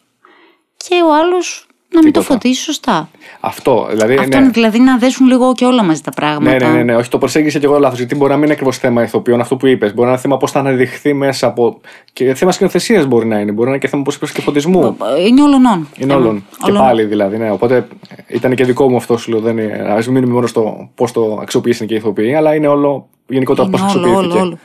και 0.76 0.95
ο 1.09 1.14
άλλος 1.14 1.66
να 1.89 2.03
μην 2.03 2.12
το 2.12 2.20
Τίποτα. 2.20 2.22
φωτίσεις 2.41 2.64
σωστά. 2.64 3.09
Αυτό. 3.41 3.87
Δηλαδή, 3.91 4.14
Αυτό 4.16 4.28
ναι. 4.37 4.43
είναι 4.43 4.51
δηλαδή 4.53 4.80
να 4.80 4.99
δέσουν 4.99 5.26
λίγο 5.26 5.53
και 5.53 5.64
όλα 5.64 5.82
μαζί 5.84 6.01
τα 6.01 6.11
Ναι, 6.14 6.26
πράγματα. 6.26 6.68
ναι, 6.68 6.76
ναι, 6.76 6.82
ναι, 6.82 6.97
όχι, 6.97 7.09
το 7.09 7.18
προσέγγισε 7.18 7.59
και 7.59 7.64
εγώ 7.66 7.78
λάθος. 7.78 7.99
Γιατί 7.99 8.14
μπορεί 8.14 8.30
να 8.30 8.34
μην 8.37 8.45
είναι 8.45 8.53
ακριβώς 8.53 8.78
θέμα 8.78 9.03
ηθοποιών 9.03 9.41
αυτό 9.41 9.57
που 9.57 9.66
είπες. 9.66 9.95
Μπορεί 9.95 10.05
να 10.07 10.12
είναι 10.12 10.20
θέμα 10.20 10.37
πώς 10.37 10.51
θα 10.51 10.59
αναδειχθεί 10.59 11.12
μέσα 11.12 11.47
από. 11.47 11.80
και 12.12 12.34
θέμα 12.34 12.53
σκηνοθεσίας 12.53 13.07
μπορεί 13.07 13.26
να 13.26 13.39
είναι. 13.39 13.53
Μπορεί 13.53 13.64
να 13.64 13.70
είναι 13.70 13.78
και 13.78 13.89
θέμα, 13.89 14.03
πώ 14.03 14.12
είπες, 14.14 14.32
και 14.32 14.41
φωτισμού. 14.41 14.97
Είναι 15.26 15.43
όλων. 15.43 15.89
Είναι 15.97 16.14
όλων. 16.14 16.45
Και 16.64 16.72
πάλι 16.72 17.05
δηλαδή. 17.05 17.37
Ναι. 17.37 17.51
Οπότε 17.51 17.87
ήταν 18.26 18.55
και 18.55 18.64
δικό 18.64 18.91
μου 18.91 18.97
αυτό 18.97 19.16
σου 19.16 19.30
λέω. 19.30 19.41
Δεν 19.41 19.59
είναι, 19.59 19.84
ας 19.89 20.05
μην 20.07 20.14
μείνουμε 20.14 20.32
μόνο 20.34 20.47
στο 20.47 20.89
πώς 20.95 21.12
το 21.12 21.39
αξιοποίησαν 21.43 21.87
και 21.87 21.95
οι 21.95 21.97
ηθοποιοί, 21.97 22.34
αλλά 22.34 22.55
είναι 22.55 22.66
όλο 22.66 23.09
γενικότερα 23.26 23.68
πώς 23.68 23.80
Είναι 23.80 23.91
όλο, 23.91 23.99
αξιοποιήθηκε. 24.01 24.34
όλο, 24.39 24.47
όλο. 24.47 24.59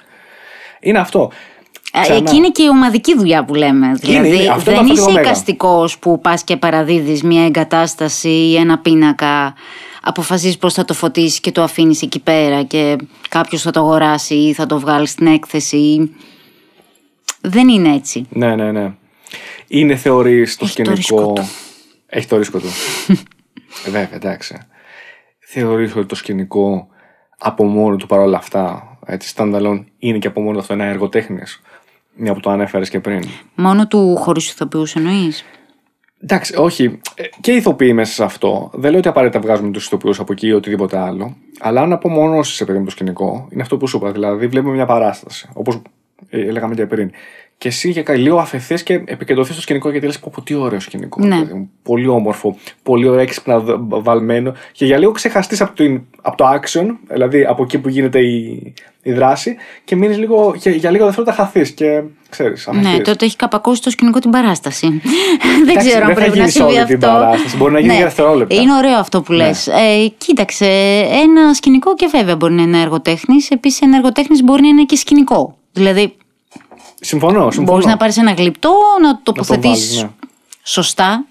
Είναι 0.79 0.99
αυτό. 0.99 1.31
Α, 1.91 2.01
Ξανά. 2.01 2.17
Εκεί 2.17 2.35
είναι 2.35 2.49
και 2.49 2.63
η 2.63 2.67
ομαδική 2.69 3.15
δουλειά 3.17 3.45
που 3.45 3.53
λέμε. 3.55 3.91
Δηλαδή 3.93 4.27
είναι. 4.27 4.47
Αυτό 4.51 4.71
είναι 4.71 4.79
δεν 4.79 4.89
αυτό 4.89 4.93
είσαι 4.93 5.01
το 5.05 5.07
μέγα. 5.11 5.21
εικαστικός 5.21 5.99
που 5.99 6.21
πας 6.21 6.43
και 6.43 6.57
παραδίδεις 6.57 7.23
μια 7.23 7.45
εγκατάσταση 7.45 8.29
ή 8.29 8.55
ένα 8.55 8.79
πίνακα. 8.79 9.53
Αποφασίζεις 10.03 10.57
πώς 10.57 10.73
θα 10.73 10.85
το 10.85 10.93
φωτίσεις 10.93 11.39
και 11.39 11.51
το 11.51 11.63
αφήνεις 11.63 12.01
εκεί 12.01 12.19
πέρα 12.19 12.63
και 12.63 12.95
κάποιος 13.29 13.61
θα 13.61 13.71
το 13.71 13.79
αγοράσει 13.79 14.35
ή 14.35 14.53
θα 14.53 14.65
το 14.65 14.79
βγάλει 14.79 15.07
στην 15.07 15.27
έκθεση. 15.27 16.15
Δεν 17.41 17.67
είναι 17.67 17.93
έτσι. 17.95 18.25
Ναι, 18.29 18.55
ναι, 18.55 18.71
ναι. 18.71 18.93
Είναι 19.67 19.95
θεωρεί 19.95 20.35
το 20.35 20.41
Έχει 20.41 20.57
το 20.57 20.65
σκηνικό. 20.67 20.93
ρίσκο 20.95 21.33
του. 21.33 21.49
Έχει 22.05 22.27
το 22.27 22.37
ρίσκο 22.37 22.59
του. 22.59 22.67
Ε, 23.07 23.13
Βέβαια, 23.83 24.09
εντάξει. 24.13 24.57
Θεωρεί 25.39 25.83
ότι 25.95 26.05
το 26.05 26.15
σκηνικό 26.15 26.87
από 27.37 27.63
μόνο 27.63 27.95
του 27.95 28.07
παρόλα 28.07 28.37
αυτά, 28.37 28.97
έτσι, 29.05 29.33
standalone, 29.37 29.83
είναι 29.97 30.17
και 30.17 30.27
από 30.27 30.41
μόνο 30.41 30.53
του 30.53 30.59
αυτό 30.59 30.73
ένα 30.73 30.85
έργο 30.85 31.09
τέχνης. 31.09 31.61
Μια 32.15 32.33
που 32.33 32.39
το 32.39 32.49
ανέφερες 32.49 32.89
και 32.89 32.99
πριν. 32.99 33.23
Μόνο 33.55 33.87
του 33.87 34.15
χωρίς 34.15 34.51
ηθοποιούς 34.51 34.95
εννοείς; 34.95 35.45
Εντάξει, 36.23 36.55
όχι. 36.57 36.99
Ε, 37.15 37.23
Και 37.41 37.51
οι 37.51 37.55
ηθοποιοί 37.55 37.91
μέσα 37.95 38.13
σε 38.13 38.23
αυτό. 38.23 38.69
Δεν 38.73 38.89
λέω 38.89 38.99
ότι 38.99 39.07
απαραίτητα 39.07 39.39
βγάζουμε 39.39 39.71
τους 39.71 39.85
ηθοποιούς 39.85 40.19
από 40.19 40.31
εκεί 40.31 40.47
ή 40.47 40.53
οτιδήποτε 40.53 40.97
άλλο. 40.97 41.35
Αλλά 41.59 41.81
αν 41.81 41.91
απομονώσει, 41.91 42.65
παιδί 42.65 42.79
μου, 42.79 42.85
το 42.85 42.91
σκηνικό, 42.91 43.47
είναι 43.51 43.61
αυτό 43.61 43.77
που 43.77 43.87
σου 43.87 43.97
είπα. 43.97 44.11
Δηλαδή, 44.11 44.47
βλέπουμε 44.47 44.73
μια 44.73 44.85
παράσταση. 44.85 45.49
Όπως 45.53 45.81
έλεγαμε 46.29 46.75
και 46.75 46.85
πριν. 46.85 47.11
Και 47.61 47.67
εσύ 47.67 47.89
για 47.89 48.03
λίγο 48.15 48.37
αφαιθείς 48.37 48.83
και 48.83 48.93
επικεντρωθείς 49.05 49.53
στο 49.53 49.61
σκηνικό 49.61 49.89
γιατί 49.89 50.05
λες: 50.05 50.19
Πω, 50.19 50.31
πω, 50.35 50.41
τι 50.41 50.53
ωραίο 50.53 50.79
σκηνικό. 50.79 51.25
Ναι. 51.25 51.39
παιδί 51.39 51.53
μου. 51.53 51.69
Πολύ 51.83 52.07
όμορφο, 52.07 52.57
πολύ 52.83 53.07
ωραίο, 53.07 53.19
έξυπνα 53.21 53.59
δ- 53.59 53.77
βαλμένο. 53.87 54.53
Και 54.71 54.85
για 54.85 54.97
λίγο 54.97 55.11
ξεχαστείς 55.11 55.61
από, 55.61 55.75
το- 55.75 56.01
από 56.21 56.37
το 56.37 56.45
action, 56.49 56.85
δηλαδή 57.09 57.45
από 57.45 57.63
εκεί 57.63 57.77
που 57.79 57.89
γίνεται 57.89 58.19
η, 58.19 58.73
η 59.03 59.11
δράση, 59.13 59.55
και 59.83 59.95
μείνεις 59.95 60.17
λίγο, 60.17 60.53
για, 60.55 60.71
για 60.71 60.91
λίγο 60.91 61.05
δευτερόλεπτα 61.05 61.43
χαθείς. 61.43 61.71
Και 61.71 62.01
ξέρεις, 62.29 62.69
Ναι, 62.81 62.99
τότε 62.99 63.25
έχει 63.25 63.35
καπακώσει 63.35 63.81
το 63.81 63.89
σκηνικό 63.89 64.19
την 64.19 64.29
παράσταση. 64.31 64.87
δεν 65.41 65.61
Εντάξει, 65.69 65.87
ξέρω 65.87 66.05
αν 66.05 66.13
δεν 66.13 66.15
θα 66.15 66.21
πρέπει 66.21 66.29
να 66.29 66.35
γίνεις 66.35 66.51
σε 66.53 66.59
συμβεί 66.59 66.75
όλη 66.75 66.85
την 66.85 66.95
αυτό. 66.95 67.07
παράσταση. 67.07 67.57
Μπορεί 67.57 67.73
να 67.73 67.79
γίνει 67.79 67.93
για 67.95 68.03
δευτερόλεπτα. 68.03 68.55
Είναι 68.55 68.75
ωραίο 68.75 68.97
αυτό 68.97 69.21
που 69.21 69.31
λες. 69.31 69.67
Ε, 69.67 70.07
κοίταξε, 70.17 70.65
ένα 71.23 71.53
σκηνικό 71.53 71.95
και 71.95 72.07
βέβαια 72.11 72.35
μπορεί 72.35 72.53
να 72.53 72.61
είναι 72.61 72.81
εργοτέχνη. 72.81 73.35
Επίσης, 73.49 73.81
ένα 73.81 73.95
εργοτέχνη 73.95 74.43
μπορεί 74.43 74.61
να 74.61 74.67
είναι 74.67 74.83
και 74.83 74.95
σκηνικό. 74.95 75.55
Δηλαδή, 75.73 76.13
Συμφωνώ, 77.03 77.51
συμφωνώ. 77.51 77.77
μπορεί 77.77 77.85
να 77.85 77.97
πάρεις 77.97 78.17
ένα 78.17 78.31
γλυπτό, 78.31 78.69
να 79.01 79.21
το 79.23 79.33
βάλεις, 79.33 79.47
τοποθετήσεις 79.47 80.01
ναι. 80.01 80.09
σωστά, 80.63 81.25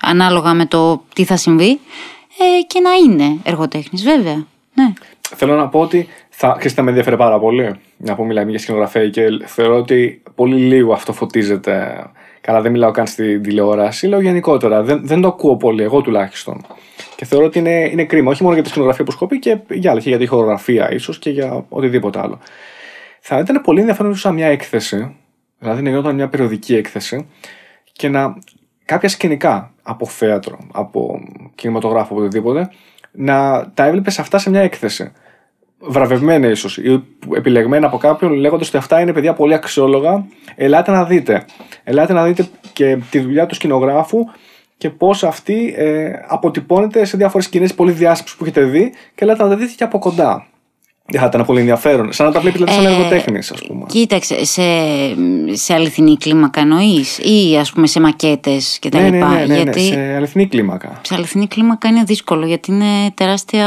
ανάλογα 0.00 0.54
με 0.54 0.66
το 0.66 1.02
τι 1.14 1.24
θα 1.24 1.36
συμβεί, 1.36 1.70
ε, 2.38 2.62
και 2.66 2.80
να 2.80 2.90
είναι 2.92 3.36
εργοτέχνης, 3.42 4.02
βέβαια. 4.02 4.46
Ναι. 4.74 4.92
Θέλω 5.36 5.54
να 5.54 5.68
πω 5.68 5.80
ότι 5.80 6.08
θα, 6.28 6.54
ξέρεις, 6.56 6.72
θα 6.72 6.82
με 6.82 6.88
ενδιαφέρει 6.88 7.16
πάρα 7.16 7.38
πολύ. 7.38 7.74
Να 7.96 8.14
πω, 8.14 8.24
μιλάμε 8.24 8.50
για 8.50 8.58
σκηνογραφία 8.58 9.08
και 9.08 9.22
θεωρώ 9.44 9.76
ότι 9.76 10.22
πολύ 10.34 10.56
λίγο 10.56 10.92
αυτό 10.92 11.12
φωτίζεται. 11.12 12.04
Καλά, 12.40 12.60
δεν 12.60 12.72
μιλάω 12.72 12.90
καν 12.90 13.06
στην 13.06 13.42
τηλεόραση, 13.42 14.06
λέω 14.06 14.20
γενικότερα. 14.20 14.82
Δεν, 14.82 15.00
δεν 15.06 15.20
το 15.20 15.28
ακούω 15.28 15.56
πολύ, 15.56 15.82
εγώ 15.82 16.00
τουλάχιστον. 16.00 16.66
Και 17.16 17.24
θεωρώ 17.24 17.44
ότι 17.44 17.58
είναι, 17.58 17.88
είναι 17.92 18.04
κρίμα, 18.04 18.30
όχι 18.30 18.42
μόνο 18.42 18.54
για 18.54 18.62
τη 18.62 18.68
σκηνογραφία 18.68 19.04
που 19.04 19.10
σκοπεί 19.10 19.38
και 19.38 19.58
για 19.70 19.90
άλλα, 19.90 20.00
και 20.00 20.08
για 20.08 20.18
τη 20.18 20.26
χορογραφία 20.26 20.92
ίσως 20.92 21.18
και 21.18 21.30
για 21.30 21.64
οτιδήποτε 21.68 22.20
άλλο. 22.20 22.38
Θα 23.30 23.38
ήταν 23.38 23.60
πολύ 23.60 23.80
ενδιαφέρον 23.80 24.10
ίσως 24.10 24.22
σαν 24.22 24.34
μια 24.34 24.46
έκθεση, 24.46 25.16
δηλαδή 25.58 25.82
να 25.82 25.88
γινόταν 25.88 26.14
μια 26.14 26.28
περιοδική 26.28 26.74
έκθεση 26.74 27.28
και 27.92 28.08
να 28.08 28.38
κάποια 28.84 29.08
σκηνικά 29.08 29.72
από 29.82 30.06
θέατρο, 30.06 30.58
από 30.72 31.20
κινηματογράφο, 31.54 32.14
από 32.14 32.22
οτιδήποτε, 32.22 32.70
να 33.12 33.70
τα 33.74 33.84
έβλεπες 33.84 34.18
αυτά 34.18 34.38
σε 34.38 34.50
μια 34.50 34.60
έκθεση. 34.60 35.12
Βραβευμένα 35.78 36.48
ίσως 36.48 36.78
ή 36.78 37.04
επιλεγμένα 37.34 37.86
από 37.86 37.96
κάποιον 37.96 38.32
λέγοντας 38.32 38.68
ότι 38.68 38.76
αυτά 38.76 39.00
είναι 39.00 39.12
παιδιά 39.12 39.32
πολύ 39.32 39.54
αξιόλογα. 39.54 40.26
Ελάτε 40.54 40.90
να 40.90 41.04
δείτε. 41.04 41.44
Ελάτε 41.84 42.12
να 42.12 42.24
δείτε 42.24 42.48
και 42.72 42.98
τη 43.10 43.18
δουλειά 43.18 43.46
του 43.46 43.54
σκηνογράφου 43.54 44.24
και 44.76 44.90
πώς 44.90 45.24
αυτή 45.24 45.74
ε, 45.76 46.10
αποτυπώνεται 46.26 47.04
σε 47.04 47.16
διάφορες 47.16 47.46
σκηνές 47.46 47.74
πολύ 47.74 47.92
διάσημε 47.92 48.28
που 48.38 48.44
έχετε 48.44 48.62
δει 48.62 48.90
και 48.90 49.24
ελάτε 49.24 49.42
να 49.42 49.48
τα 49.48 49.56
δείτε 49.56 49.72
και 49.76 49.84
από 49.84 49.98
κοντά. 49.98 50.46
Δεν 51.12 51.20
θα 51.20 51.26
ήταν 51.26 51.44
πολύ 51.44 51.58
ενδιαφέρον. 51.60 52.12
Σαν 52.12 52.26
να 52.26 52.32
τα 52.32 52.40
βλέπεις 52.40 52.60
δηλαδή, 52.60 52.82
σαν 52.84 52.92
Ε, 52.92 52.96
εργοτέχνης, 52.96 53.50
ας 53.50 53.60
πούμε. 53.66 53.84
Κοίταξε, 53.88 54.44
σε, 54.44 54.62
σε 55.52 55.74
αληθινή 55.74 56.16
κλίμακα 56.16 56.60
εννοείς 56.60 57.18
ή 57.18 57.56
ας 57.56 57.72
πούμε 57.72 57.86
σε 57.86 58.00
μακέτες 58.00 58.78
κτλ. 58.80 58.96
Ναι, 58.98 59.08
ναι, 59.08 59.18
ναι, 59.18 59.26
ναι, 59.26 59.44
ναι, 59.46 59.54
γιατί 59.54 59.80
σε 59.80 60.14
αληθινή 60.16 60.46
κλίμακα. 60.46 61.00
σε 61.02 61.14
αληθινή 61.14 61.46
κλίμακα 61.46 61.88
είναι 61.88 62.02
δύσκολο 62.02 62.46
γιατί 62.46 62.72
είναι 62.72 63.10
τεράστια 63.14 63.64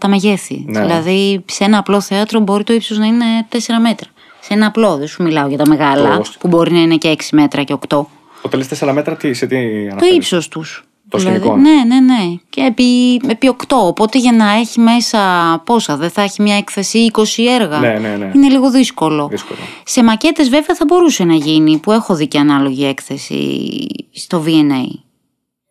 τα 0.00 0.08
μεγέθη. 0.08 0.64
Ναι. 0.66 0.80
Δηλαδή 0.80 1.44
σε 1.46 1.64
ένα 1.64 1.78
απλό 1.78 2.00
θέατρο 2.00 2.40
μπορεί 2.40 2.64
το 2.64 2.72
ύψος 2.72 2.98
να 2.98 3.06
είναι 3.06 3.24
4 3.48 3.56
μέτρα. 3.82 4.08
Σε 4.40 4.54
ένα 4.54 4.66
απλό, 4.66 4.96
δεν 4.96 5.06
σου 5.06 5.22
μιλάω 5.22 5.48
για 5.48 5.58
τα 5.58 5.68
μεγάλα, 5.68 6.16
Το- 6.16 6.24
που 6.38 6.48
μπορεί 6.48 6.72
να 6.72 6.80
είναι 6.80 6.96
και 6.96 7.08
6 7.08 7.28
μέτρα 7.32 7.62
και 7.62 7.72
8. 7.88 8.06
Όταν 8.42 8.58
λες 8.60 8.68
4 8.68 8.92
μέτρα, 8.92 9.16
τι, 9.16 9.32
σε 9.34 9.46
τι 9.46 9.56
Το 9.56 9.90
αναφέρεις; 9.90 10.16
ύψος 10.16 10.48
τους. 10.48 10.87
Το 11.10 11.18
σκηνικό. 11.18 11.56
Ναι, 11.56 11.82
ναι, 11.86 12.00
ναι. 12.00 12.36
Και 12.50 12.60
επί, 12.60 13.14
επί 13.14 13.56
8. 13.68 13.76
Οπότε 13.76 14.18
για 14.18 14.32
να 14.32 14.52
έχει 14.52 14.80
μέσα 14.80 15.18
πόσα, 15.64 15.96
δεν 15.96 16.10
θα 16.10 16.22
έχει 16.22 16.42
μια 16.42 16.56
έκθεση 16.56 17.10
20 17.12 17.22
έργα. 17.60 17.78
Ναι, 17.78 17.98
ναι, 17.98 18.16
ναι. 18.16 18.30
Είναι 18.34 18.48
λίγο 18.48 18.70
δύσκολο. 18.70 19.28
Δύσκολο. 19.28 19.58
Σε 19.84 20.02
μακέτες 20.02 20.48
βέβαια 20.48 20.76
θα 20.76 20.84
μπορούσε 20.84 21.24
να 21.24 21.34
γίνει, 21.34 21.78
που 21.78 21.92
έχω 21.92 22.14
δει 22.14 22.26
και 22.28 22.38
ανάλογη 22.38 22.84
έκθεση 22.84 23.86
στο 24.12 24.44
VNA. 24.46 24.84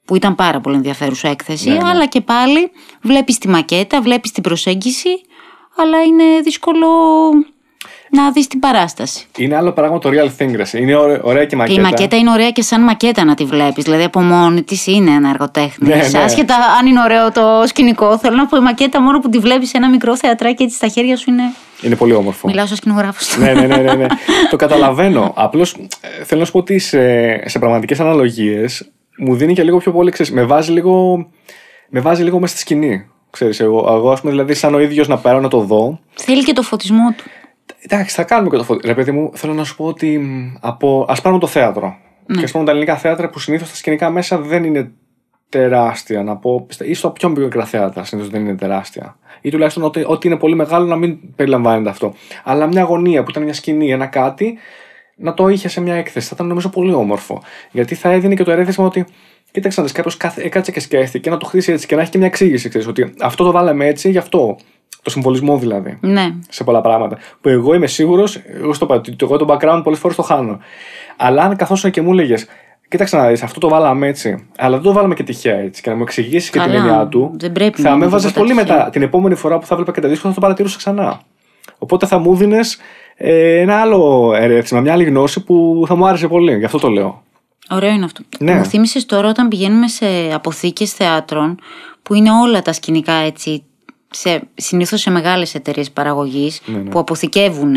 Που 0.05 0.15
ήταν 0.15 0.35
πάρα 0.35 0.61
πολύ 0.61 0.75
ενδιαφέρουσα 0.75 1.27
έκθεση, 1.27 1.69
Ναι, 1.69 1.75
ναι. 1.75 1.89
αλλά 1.89 2.05
και 2.05 2.21
πάλι 2.21 2.71
βλέπεις 3.01 3.37
τη 3.37 3.47
μακέτα, 3.47 4.01
βλέπεις 4.01 4.31
την 4.31 4.43
προσέγγιση, 4.43 5.09
αλλά 5.77 6.03
είναι 6.03 6.23
δύσκολο 6.43 6.87
να 8.09 8.31
δεις 8.31 8.47
την 8.47 8.59
παράσταση. 8.59 9.25
Είναι 9.37 9.55
άλλο 9.55 9.71
πράγμα 9.71 9.99
το 9.99 10.09
real 10.09 10.41
thing, 10.41 10.51
ρε. 10.55 10.79
Είναι 10.79 10.95
ωραί- 10.95 11.19
ωραία 11.23 11.45
και 11.45 11.55
μακέτα. 11.55 11.79
Η 11.79 11.83
μακέτα 11.83 12.15
είναι 12.17 12.31
ωραία 12.31 12.51
και 12.51 12.61
σαν 12.61 12.81
μακέτα 12.83 13.23
να 13.23 13.33
τη 13.33 13.45
βλέπεις. 13.45 13.83
Δηλαδή 13.83 14.03
από 14.03 14.21
μόνη 14.21 14.63
της 14.63 14.87
είναι 14.87 15.11
ένα 15.11 15.29
εργοτέχνη. 15.29 15.87
Ναι, 15.87 15.95
ναι. 16.11 16.19
Άσχετα 16.19 16.55
αν 16.79 16.85
είναι 16.87 17.01
ωραίο 17.01 17.31
το 17.31 17.63
σκηνικό, 17.67 18.17
θέλω 18.17 18.35
να 18.35 18.45
πω 18.45 18.57
η 18.57 18.59
μακέτα 18.59 19.01
μόνο 19.01 19.19
που 19.19 19.29
τη 19.29 19.37
βλέπεις 19.37 19.69
σε 19.69 19.77
ένα 19.77 19.89
μικρό 19.89 20.17
θεατράκι 20.17 20.63
έτσι 20.63 20.75
στα 20.75 20.87
χέρια 20.87 21.17
σου 21.17 21.29
είναι. 21.29 21.43
Είναι 21.81 21.95
πολύ 21.95 22.13
όμορφο. 22.13 22.47
Μιλάω 22.47 22.65
σαν 22.65 22.75
σκηνογράφος. 22.75 23.37
ναι, 23.37 23.53
ναι, 23.53 23.65
ναι, 23.67 23.77
ναι, 23.77 23.93
ναι. 23.93 24.05
το 24.51 24.55
καταλαβαίνω. 24.55 25.31
Απλώς 25.35 25.75
θέλω 26.25 26.39
να 26.39 26.45
σου 26.45 26.51
πω 26.51 26.57
ότι 26.59 26.79
σε, 26.79 26.99
σε 27.49 27.59
πραγματικές 27.59 27.99
αναλογίες 27.99 28.91
μου 29.17 29.35
δίνει 29.35 29.53
και 29.53 29.63
λίγο 29.63 29.77
πιο 29.77 29.91
πολύ. 29.91 30.11
Ξέρεις, 30.11 30.31
με 30.31 30.43
βάζει 30.43 30.71
λίγο, 30.71 31.27
με 31.89 31.99
βάζει 31.99 32.23
λίγο 32.23 32.39
μέσα 32.39 32.51
στη 32.53 32.61
σκηνή. 32.61 33.05
Ξέρεις, 33.29 33.59
εγώ, 33.59 33.85
εγώ 33.95 34.11
ας 34.11 34.19
πούμε, 34.19 34.31
δηλαδή, 34.31 34.53
σαν 34.53 34.73
ο 34.75 34.79
ίδιος 34.79 35.07
να 35.07 35.17
πάρω 35.17 35.39
να 35.39 35.47
το 35.47 35.59
δω. 35.59 35.99
Θέλει 36.15 36.43
και 36.43 36.53
το 36.53 36.61
φωτισμό 36.61 37.13
του. 37.17 37.23
Εντάξει, 37.81 38.15
θα 38.15 38.23
κάνουμε 38.23 38.49
και 38.49 38.57
το 38.57 38.63
φωτισμό. 38.63 38.93
Ρε 38.93 38.95
παιδί 38.95 39.11
μου, 39.11 39.31
θέλω 39.33 39.53
να 39.53 39.63
σου 39.63 39.75
πω 39.75 39.85
ότι 39.85 40.17
μ, 40.17 40.55
από... 40.59 41.05
ας 41.09 41.21
πάρουμε 41.21 41.41
το 41.41 41.47
θέατρο. 41.47 41.97
Ναι. 42.25 42.37
Και 42.37 42.43
ας 42.43 42.51
πούμε 42.51 42.65
τα 42.65 42.71
ελληνικά 42.71 42.97
θέατρα 42.97 43.29
που 43.29 43.39
συνήθως 43.39 43.69
τα 43.69 43.75
σκηνικά 43.75 44.09
μέσα 44.09 44.37
δεν 44.37 44.63
είναι 44.63 44.91
τεράστια, 45.49 46.23
να 46.23 46.37
πω, 46.37 46.67
ή 46.79 46.93
στο 46.93 47.09
πιο 47.09 47.29
μικρά 47.29 47.65
θέατρα 47.65 48.03
συνήθως 48.03 48.31
δεν 48.31 48.41
είναι 48.41 48.55
τεράστια. 48.55 49.17
Ή 49.41 49.49
τουλάχιστον 49.49 49.83
ότι, 49.83 50.03
ότι 50.07 50.27
είναι 50.27 50.37
πολύ 50.37 50.55
μεγάλο 50.55 50.85
να 50.85 50.95
μην 50.95 51.35
περιλαμβάνεται 51.35 51.89
αυτό. 51.89 52.13
Αλλά 52.43 52.67
μια 52.67 52.83
γωνία 52.83 53.23
που 53.23 53.29
ήταν 53.29 53.43
μια 53.43 53.53
σκηνή, 53.53 53.91
ένα 53.91 54.05
κάτι, 54.05 54.57
να 55.15 55.33
το 55.33 55.47
είχε 55.47 55.67
σε 55.67 55.81
μια 55.81 55.95
έκθεση. 55.95 56.27
Θα 56.27 56.31
ήταν 56.35 56.47
νομίζω 56.47 56.69
πολύ 56.69 56.93
όμορφο. 56.93 57.41
Γιατί 57.71 57.95
θα 57.95 58.09
έδινε 58.09 58.33
και 58.33 58.43
το 58.43 58.51
ερέθισμα 58.51 58.85
ότι 58.85 59.05
κοίταξε 59.51 59.79
να 59.79 59.85
δεις 59.85 59.95
κάποιος 59.95 60.17
έκατσε 60.35 60.71
και 60.71 60.79
σκέφτηκε 60.79 61.29
να 61.29 61.37
το 61.37 61.45
χτίσει 61.45 61.71
έτσι 61.71 61.87
και 61.87 61.95
να 61.95 62.01
έχει 62.01 62.11
και 62.11 62.17
μια 62.17 62.27
εξήγηση. 62.27 62.69
Ξέρεις, 62.69 62.87
ότι 62.87 63.13
αυτό 63.19 63.43
το 63.43 63.51
βάλαμε 63.51 63.85
έτσι 63.85 64.09
γι' 64.09 64.17
αυτό. 64.17 64.57
Το 65.01 65.09
συμβολισμό 65.09 65.57
δηλαδή. 65.57 65.97
Ναι. 66.01 66.35
Σε 66.49 66.63
πολλά 66.63 66.81
πράγματα. 66.81 67.17
Που 67.41 67.49
εγώ 67.49 67.73
είμαι 67.73 67.87
σίγουρος, 67.87 68.41
εγώ 68.53 68.73
στο 68.73 68.85
ότι 68.89 69.15
εγώ 69.21 69.37
το 69.37 69.45
background 69.49 69.81
πολλές 69.83 69.99
φορές 69.99 70.15
το 70.15 70.21
χάνω. 70.21 70.59
Αλλά 71.17 71.41
αν 71.43 71.55
καθόσουν 71.55 71.91
και 71.91 72.01
μου 72.01 72.11
έλεγες, 72.11 72.45
κοίταξε 72.89 73.17
να 73.17 73.27
δεις, 73.27 73.43
αυτό 73.43 73.59
το 73.59 73.69
βάλαμε 73.69 74.07
έτσι, 74.07 74.47
αλλά 74.57 74.75
δεν 74.75 74.85
το 74.85 74.93
βάλαμε 74.93 75.13
και 75.13 75.23
τυχαία 75.23 75.57
έτσι, 75.57 75.81
και 75.81 75.89
να 75.89 75.95
μου 75.95 76.01
εξηγήσεις 76.01 76.49
και 76.49 76.59
την 76.59 76.71
έννοια 76.71 77.07
του, 77.07 77.31
δεν 77.39 77.51
πρέπει 77.51 77.81
θα 77.81 77.95
με 77.95 78.05
έβαζε 78.05 78.29
πολύ 78.29 78.53
μετά. 78.53 78.89
Την 78.91 79.01
επόμενη 79.01 79.35
φορά 79.35 79.59
που 79.59 79.65
θα 79.65 79.73
έβλεπα 79.73 79.91
και 79.91 80.01
τα 80.01 80.07
δίσκο 80.07 80.27
θα 80.27 80.33
το 80.33 80.41
παρατηρούσα 80.41 80.77
ξανά. 80.77 81.21
Οπότε 81.77 82.05
θα 82.05 82.17
μου 82.17 82.35
δίνει 82.35 82.59
ε, 83.15 83.59
ένα 83.59 83.81
άλλο 83.81 84.33
ερέθισμα, 84.35 84.79
μια 84.79 84.93
άλλη 84.93 85.03
γνώση 85.03 85.43
που 85.43 85.83
θα 85.87 85.95
μου 85.95 86.07
άρεσε 86.07 86.27
πολύ. 86.27 86.57
Γι' 86.57 86.65
αυτό 86.65 86.77
το 86.77 86.87
λέω. 86.87 87.23
Ωραίο 87.69 87.91
είναι 87.91 88.05
αυτό. 88.05 88.21
Ναι. 88.39 88.53
Μου 88.53 88.65
θύμισες 88.65 89.05
τώρα 89.05 89.29
όταν 89.29 89.47
πηγαίνουμε 89.47 89.87
σε 89.87 90.05
αποθήκες 90.33 90.93
θεάτρων 90.93 91.59
που 92.03 92.13
είναι 92.13 92.29
όλα 92.31 92.61
τα 92.61 92.73
σκηνικά 92.73 93.13
έτσι, 93.13 93.63
σε, 94.11 94.41
συνήθως 94.55 95.01
σε 95.01 95.09
μεγάλες 95.09 95.55
εταιρείες 95.55 95.91
παραγωγής 95.91 96.61
Ναι, 96.65 96.77
ναι. 96.77 96.89
που 96.89 96.99
αποθηκεύουν 96.99 97.75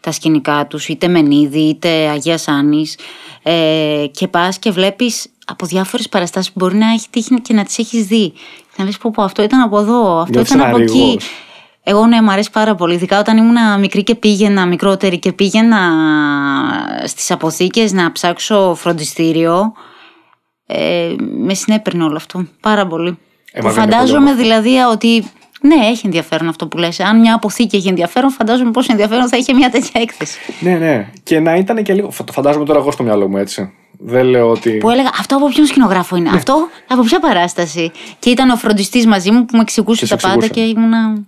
τα 0.00 0.12
σκηνικά 0.12 0.66
τους 0.66 0.88
είτε 0.88 1.08
Μενίδη 1.08 1.60
είτε 1.60 1.88
Αγία 1.88 2.38
Σάνης 2.38 2.98
ε, 3.42 4.04
και 4.10 4.28
πας 4.28 4.58
και 4.58 4.70
βλέπεις 4.70 5.26
από 5.46 5.66
διάφορες 5.66 6.08
παραστάσεις 6.08 6.52
που 6.52 6.58
μπορεί 6.58 6.76
να 6.76 6.90
έχει 6.92 7.06
τύχει 7.10 7.40
και 7.40 7.54
να 7.54 7.64
τις 7.64 7.78
έχεις 7.78 8.06
δει. 8.06 8.30
Και 8.30 8.74
να 8.76 8.84
λες 8.84 8.98
πω, 8.98 9.10
πω 9.10 9.22
αυτό 9.22 9.42
ήταν 9.42 9.60
από 9.60 9.78
εδώ, 9.78 10.18
αυτό 10.18 10.32
Νιώθεις 10.32 10.54
ήταν 10.54 10.60
ένα 10.66 10.74
από 10.74 10.82
εκεί. 10.82 10.92
ρίγος. 10.98 11.24
Εγώ 11.86 12.06
ναι, 12.06 12.22
μου 12.22 12.30
αρέσει 12.30 12.50
πάρα 12.50 12.74
πολύ. 12.74 12.94
Ειδικά 12.94 13.18
όταν 13.18 13.36
ήμουν 13.36 13.80
μικρή 13.80 14.02
και 14.02 14.14
πήγαινα, 14.14 14.66
μικρότερη 14.66 15.18
και 15.18 15.32
πήγαινα 15.32 15.78
στις 17.04 17.30
αποθήκες 17.30 17.92
να 17.92 18.12
ψάξω 18.12 18.74
φροντιστήριο. 18.74 19.72
Ε, 20.66 21.14
με 21.18 21.54
συνέπαιρνε 21.54 22.04
όλο 22.04 22.16
αυτό. 22.16 22.46
Πάρα 22.60 22.86
πολύ. 22.86 23.18
Ε, 23.52 23.60
Που 23.60 23.66
μα 23.66 23.72
δεν 23.72 23.82
είναι 23.82 23.92
φαντάζομαι 23.92 24.18
πολύ 24.18 24.30
όμορφο. 24.30 24.42
δηλαδή 24.62 24.76
ότι 24.92 25.30
ναι, 25.66 25.86
έχει 25.86 26.02
ενδιαφέρον 26.04 26.48
αυτό 26.48 26.66
που 26.66 26.76
λες. 26.78 27.00
Αν 27.00 27.20
μια 27.20 27.34
αποθήκη 27.34 27.76
έχει 27.76 27.88
ενδιαφέρον, 27.88 28.30
φαντάζομαι 28.30 28.70
πόσο 28.70 28.88
ενδιαφέρον 28.90 29.28
θα 29.28 29.36
είχε 29.36 29.54
μια 29.54 29.70
τέτοια 29.70 30.00
έκθεση. 30.00 30.38
Ναι, 30.60 30.74
ναι. 30.78 31.08
Και 31.22 31.40
να 31.40 31.54
ήταν 31.54 31.82
και 31.82 31.92
λίγο. 31.94 32.10
φα- 32.10 32.24
Το 32.24 32.32
φαντάζομαι 32.32 32.64
τώρα 32.64 32.78
εγώ 32.78 32.90
στο 32.90 33.02
μυαλό 33.02 33.28
μου 33.28 33.36
έτσι. 33.36 33.72
Δεν 33.98 34.24
λέω 34.24 34.50
ότι. 34.50 34.70
Που 34.70 34.90
έλεγα 34.90 35.10
αυτό 35.18 35.36
από 35.36 35.48
ποιον 35.48 35.66
σκηνογράφο 35.66 36.16
Ναι. 36.16 36.20
είναι, 36.28 36.36
αυτό 36.36 36.68
από 36.88 37.02
ποια 37.02 37.20
παράσταση; 37.20 37.92
Και 38.18 38.30
ήταν 38.30 38.50
ο 38.50 38.56
φροντιστής 38.56 39.06
μαζί 39.06 39.30
μου 39.30 39.44
που 39.44 39.56
με 39.56 39.62
εξηγούσε 39.62 40.04
Και 40.06 40.14
τα 40.14 40.18
σε 40.18 40.26
πάντα 40.26 40.44
εξηγούσε. 40.44 40.72
και 40.74 40.78
ήμουνα. 40.80 41.22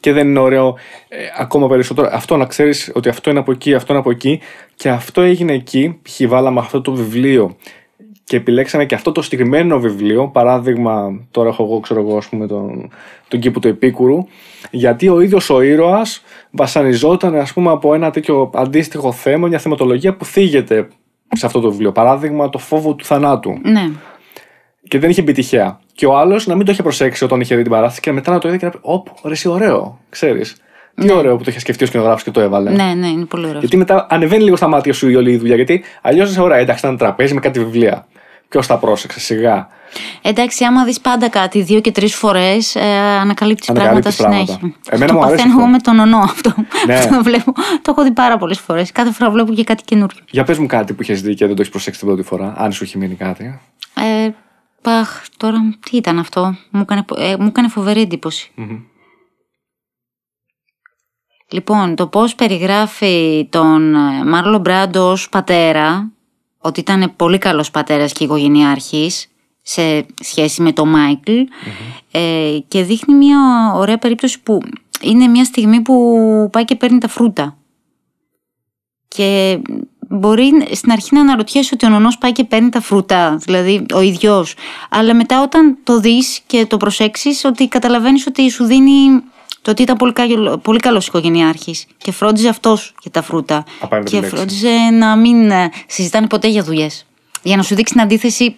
Και 0.00 0.12
δεν 0.12 0.28
είναι 0.28 0.38
ωραίο 0.38 0.74
ε, 1.08 1.16
ακόμα 1.38 1.68
περισσότερο 1.68 2.08
αυτό 2.12 2.36
να 2.36 2.44
ξέρεις 2.44 2.90
ότι 2.94 3.08
αυτό 3.08 3.30
είναι 3.30 3.38
από 3.38 3.52
εκεί, 3.52 3.74
αυτό 3.74 3.92
είναι 3.92 4.00
από 4.00 4.10
εκεί. 4.10 4.40
Και 4.76 4.88
αυτό 4.88 5.20
έγινε 5.20 5.52
εκεί. 5.52 5.98
Π.χ. 6.02 6.20
βάλαμε 6.28 6.60
αυτό 6.60 6.80
το 6.80 6.92
βιβλίο 6.92 7.56
και 8.28 8.36
επιλέξαμε 8.36 8.84
και 8.84 8.94
αυτό 8.94 9.12
το 9.12 9.22
συγκεκριμένο 9.22 9.80
βιβλίο. 9.80 10.28
Παράδειγμα, 10.28 11.20
τώρα 11.30 11.48
έχω 11.48 11.64
εγώ, 11.64 11.80
ξέρω 11.80 12.00
εγώ, 12.00 12.16
ας 12.16 12.28
πούμε, 12.28 12.46
τον, 12.46 12.90
τον 13.28 13.40
κήπο 13.40 13.60
του 13.60 13.68
Επίκουρου. 13.68 14.26
Γιατί 14.70 15.08
ο 15.08 15.20
ίδιος 15.20 15.50
ο 15.50 15.60
ήρωας 15.60 16.22
βασανιζόταν, 16.50 17.34
ας 17.34 17.52
πούμε, 17.52 17.70
από 17.70 17.94
ένα 17.94 18.10
τέτοιο 18.10 18.50
αντίστοιχο 18.54 19.12
θέμα, 19.12 19.48
μια 19.48 19.58
θεματολογία 19.58 20.16
που 20.16 20.24
θίγεται 20.24 20.88
σε 21.28 21.46
αυτό 21.46 21.60
το 21.60 21.70
βιβλίο. 21.70 21.92
Παράδειγμα, 21.92 22.48
το 22.48 22.58
φόβο 22.58 22.94
του 22.94 23.04
θανάτου. 23.04 23.58
Ναι. 23.62 23.90
Και 24.88 24.98
δεν 24.98 25.10
είχε 25.10 25.22
μπει 25.22 25.32
τυχαία. 25.32 25.80
Και 25.92 26.06
ο 26.06 26.16
άλλος 26.16 26.46
να 26.46 26.54
μην 26.54 26.66
το 26.66 26.72
είχε 26.72 26.82
προσέξει 26.82 27.24
όταν 27.24 27.40
είχε 27.40 27.56
δει 27.56 27.62
την 27.62 27.70
παράσταση 27.70 28.00
και 28.00 28.12
μετά 28.12 28.32
να 28.32 28.38
το 28.38 28.48
είδε 28.48 28.56
και 28.56 28.64
να 28.64 28.70
πει: 28.70 28.78
Ωπ, 28.80 29.06
ρε, 29.24 29.32
εσύ 29.32 29.48
ωραίο, 29.48 29.98
ξέρεις. 30.08 30.56
Τι 30.94 31.12
ωραίο 31.12 31.36
που 31.36 31.42
το 31.42 31.50
είχε 31.50 31.60
σκεφτεί 31.60 31.84
ο 31.84 31.86
σκηνογράφος 31.86 32.22
και 32.22 32.30
το 32.30 32.40
έβαλε. 32.40 32.70
Ναι, 32.70 32.94
ναι, 32.94 33.06
είναι 33.06 33.24
πολύ 33.24 33.46
ωραίο. 33.46 33.60
Γιατί 33.60 33.76
μετά 33.76 34.06
ανεβαίνει 34.10 34.42
λίγο 34.42 34.56
στα 34.56 34.68
μάτια 34.68 34.92
σου 34.92 35.08
η 35.08 35.16
όλη 35.16 35.32
η 35.32 35.36
δουλειά. 35.36 35.54
Γιατί 35.54 35.82
αλλιώς 36.02 36.30
είσαι 36.30 36.40
ωραία, 36.40 36.58
εντάξει, 36.58 36.84
ήταν 36.84 36.96
τραπέζι 36.96 37.34
με 37.34 37.40
κάτι 37.40 37.58
βιβλία. 37.58 38.06
Ποιος 38.48 38.66
τα 38.66 38.78
πρόσεξε, 38.78 39.20
σιγά. 39.20 39.68
Εντάξει, 40.22 40.64
άμα 40.64 40.84
δεις 40.84 41.00
πάντα 41.00 41.28
κάτι 41.28 41.62
δύο 41.62 41.80
και 41.80 41.92
τρεις 41.92 42.14
φορές, 42.14 42.74
ε, 42.74 42.80
ανακαλύπτεις 42.96 43.66
πράγματα 43.66 43.90
Ανακαλύπτεις 43.90 44.16
πράγματα. 44.16 44.52
συνέχεια. 44.52 44.78
Εμένα 44.90 45.12
το 45.12 45.18
μου 45.18 45.24
αρέσει 45.24 45.36
παθαίνω 45.36 45.54
αυτό. 45.54 45.62
εγώ 45.62 45.70
με 45.70 45.78
τον 45.78 45.98
ονό 45.98 46.18
αυτό. 46.18 46.54
Ναι. 46.86 46.94
Αυτό 46.94 47.22
βλέπω. 47.22 47.52
Το 47.82 47.90
έχω 47.90 48.02
δει 48.02 48.10
πάρα 48.12 48.36
πολλές 48.36 48.58
φορές. 48.58 48.92
Κάθε 48.92 49.12
φορά 49.12 49.30
βλέπω 49.30 49.52
και 49.52 49.64
κάτι 49.64 49.82
καινούριο. 49.82 50.18
Για 50.30 50.44
πες 50.44 50.58
μου 50.58 50.66
κάτι 50.66 50.92
που 50.92 51.02
είχες 51.02 51.22
δει 51.22 51.34
και 51.34 51.46
δεν 51.46 51.54
το 51.54 51.60
έχεις 51.60 51.72
προσέξει 51.72 51.98
την 51.98 52.08
πρώτη 52.08 52.22
φορά, 52.22 52.54
αν 52.56 52.72
σου 52.72 52.84
έχει 52.84 52.98
μείνει 52.98 53.14
κάτι. 53.14 53.60
Ε, 53.94 54.30
παχ, 54.82 55.22
τώρα 55.36 55.58
τι 55.90 55.96
ήταν 55.96 56.18
αυτό; 56.18 56.56
Μου 56.70 56.80
έκανε, 56.80 57.04
ε, 57.16 57.36
μου 57.38 57.46
έκανε 57.46 57.68
φοβερή 57.68 58.00
εντύπωση. 58.00 58.50
Λοιπόν, 61.50 61.94
το 61.94 62.06
πώς 62.06 62.34
περιγράφει 62.34 63.46
τον 63.50 63.94
ε, 63.94 64.24
Μάρλο 64.24 64.58
Μπράντο 64.58 65.10
ως 65.10 65.28
πατέρα, 65.28 66.10
ότι 66.58 66.80
ήταν 66.80 67.12
πολύ 67.16 67.38
καλός 67.38 67.70
πατέρας 67.70 68.12
και 68.12 68.24
οικογενειάρχης 68.24 69.28
σε 69.62 70.06
σχέση 70.20 70.62
με 70.62 70.72
τον 70.72 70.88
μαικλ 70.88 71.32
ε, 72.10 72.58
και 72.68 72.82
δείχνει 72.82 73.14
μια 73.14 73.38
ωραία 73.74 73.98
περίπτωση 73.98 74.42
που 74.42 74.60
είναι 75.00 75.26
μια 75.26 75.44
στιγμή 75.44 75.80
που 75.80 76.48
πάει 76.52 76.64
και 76.64 76.74
παίρνει 76.74 76.98
τα 76.98 77.08
φρούτα. 77.08 77.56
Και 79.08 79.60
μπορεί 80.08 80.50
στην 80.72 80.92
αρχή 80.92 81.14
να 81.14 81.20
αναρωτιέσαι 81.20 81.70
ότι 81.74 81.86
ο 81.86 81.88
νονός 81.88 82.18
πάει 82.18 82.32
και 82.32 82.44
παίρνει 82.44 82.68
τα 82.68 82.80
φρούτα, 82.80 83.36
δηλαδή 83.36 83.86
ο 83.94 84.00
ίδιος. 84.00 84.54
Αλλά 84.90 85.14
μετά 85.14 85.42
όταν 85.42 85.78
το 85.84 86.00
δεις 86.00 86.40
και 86.46 86.66
το 86.66 86.76
προσέξεις, 86.76 87.44
ότι 87.44 87.68
καταλαβαίνεις 87.68 88.26
ότι 88.26 88.50
σου 88.50 88.64
δίνει 88.64 89.22
το 89.66 89.72
ότι 89.72 89.82
ήταν 89.82 89.96
πολύ, 89.96 90.12
καλό, 90.12 90.58
πολύ 90.58 90.78
καλός 90.78 91.06
οικογενειάρχης 91.06 91.86
και 91.98 92.12
φρόντιζε 92.12 92.48
αυτός 92.48 92.94
για 93.02 93.10
τα 93.10 93.22
φρούτα. 93.22 93.64
Απαραίτητη 93.80 94.14
και 94.14 94.20
λέξη. 94.20 94.36
φρόντιζε 94.36 94.68
να 94.92 95.16
μην 95.16 95.50
ε, 95.50 95.70
συζητάνε 95.86 96.26
ποτέ 96.26 96.48
για 96.48 96.62
δουλειές. 96.62 97.06
Για 97.42 97.56
να 97.56 97.62
σου 97.62 97.74
δείξει 97.74 97.92
την 97.92 98.02
αντίθεση 98.02 98.56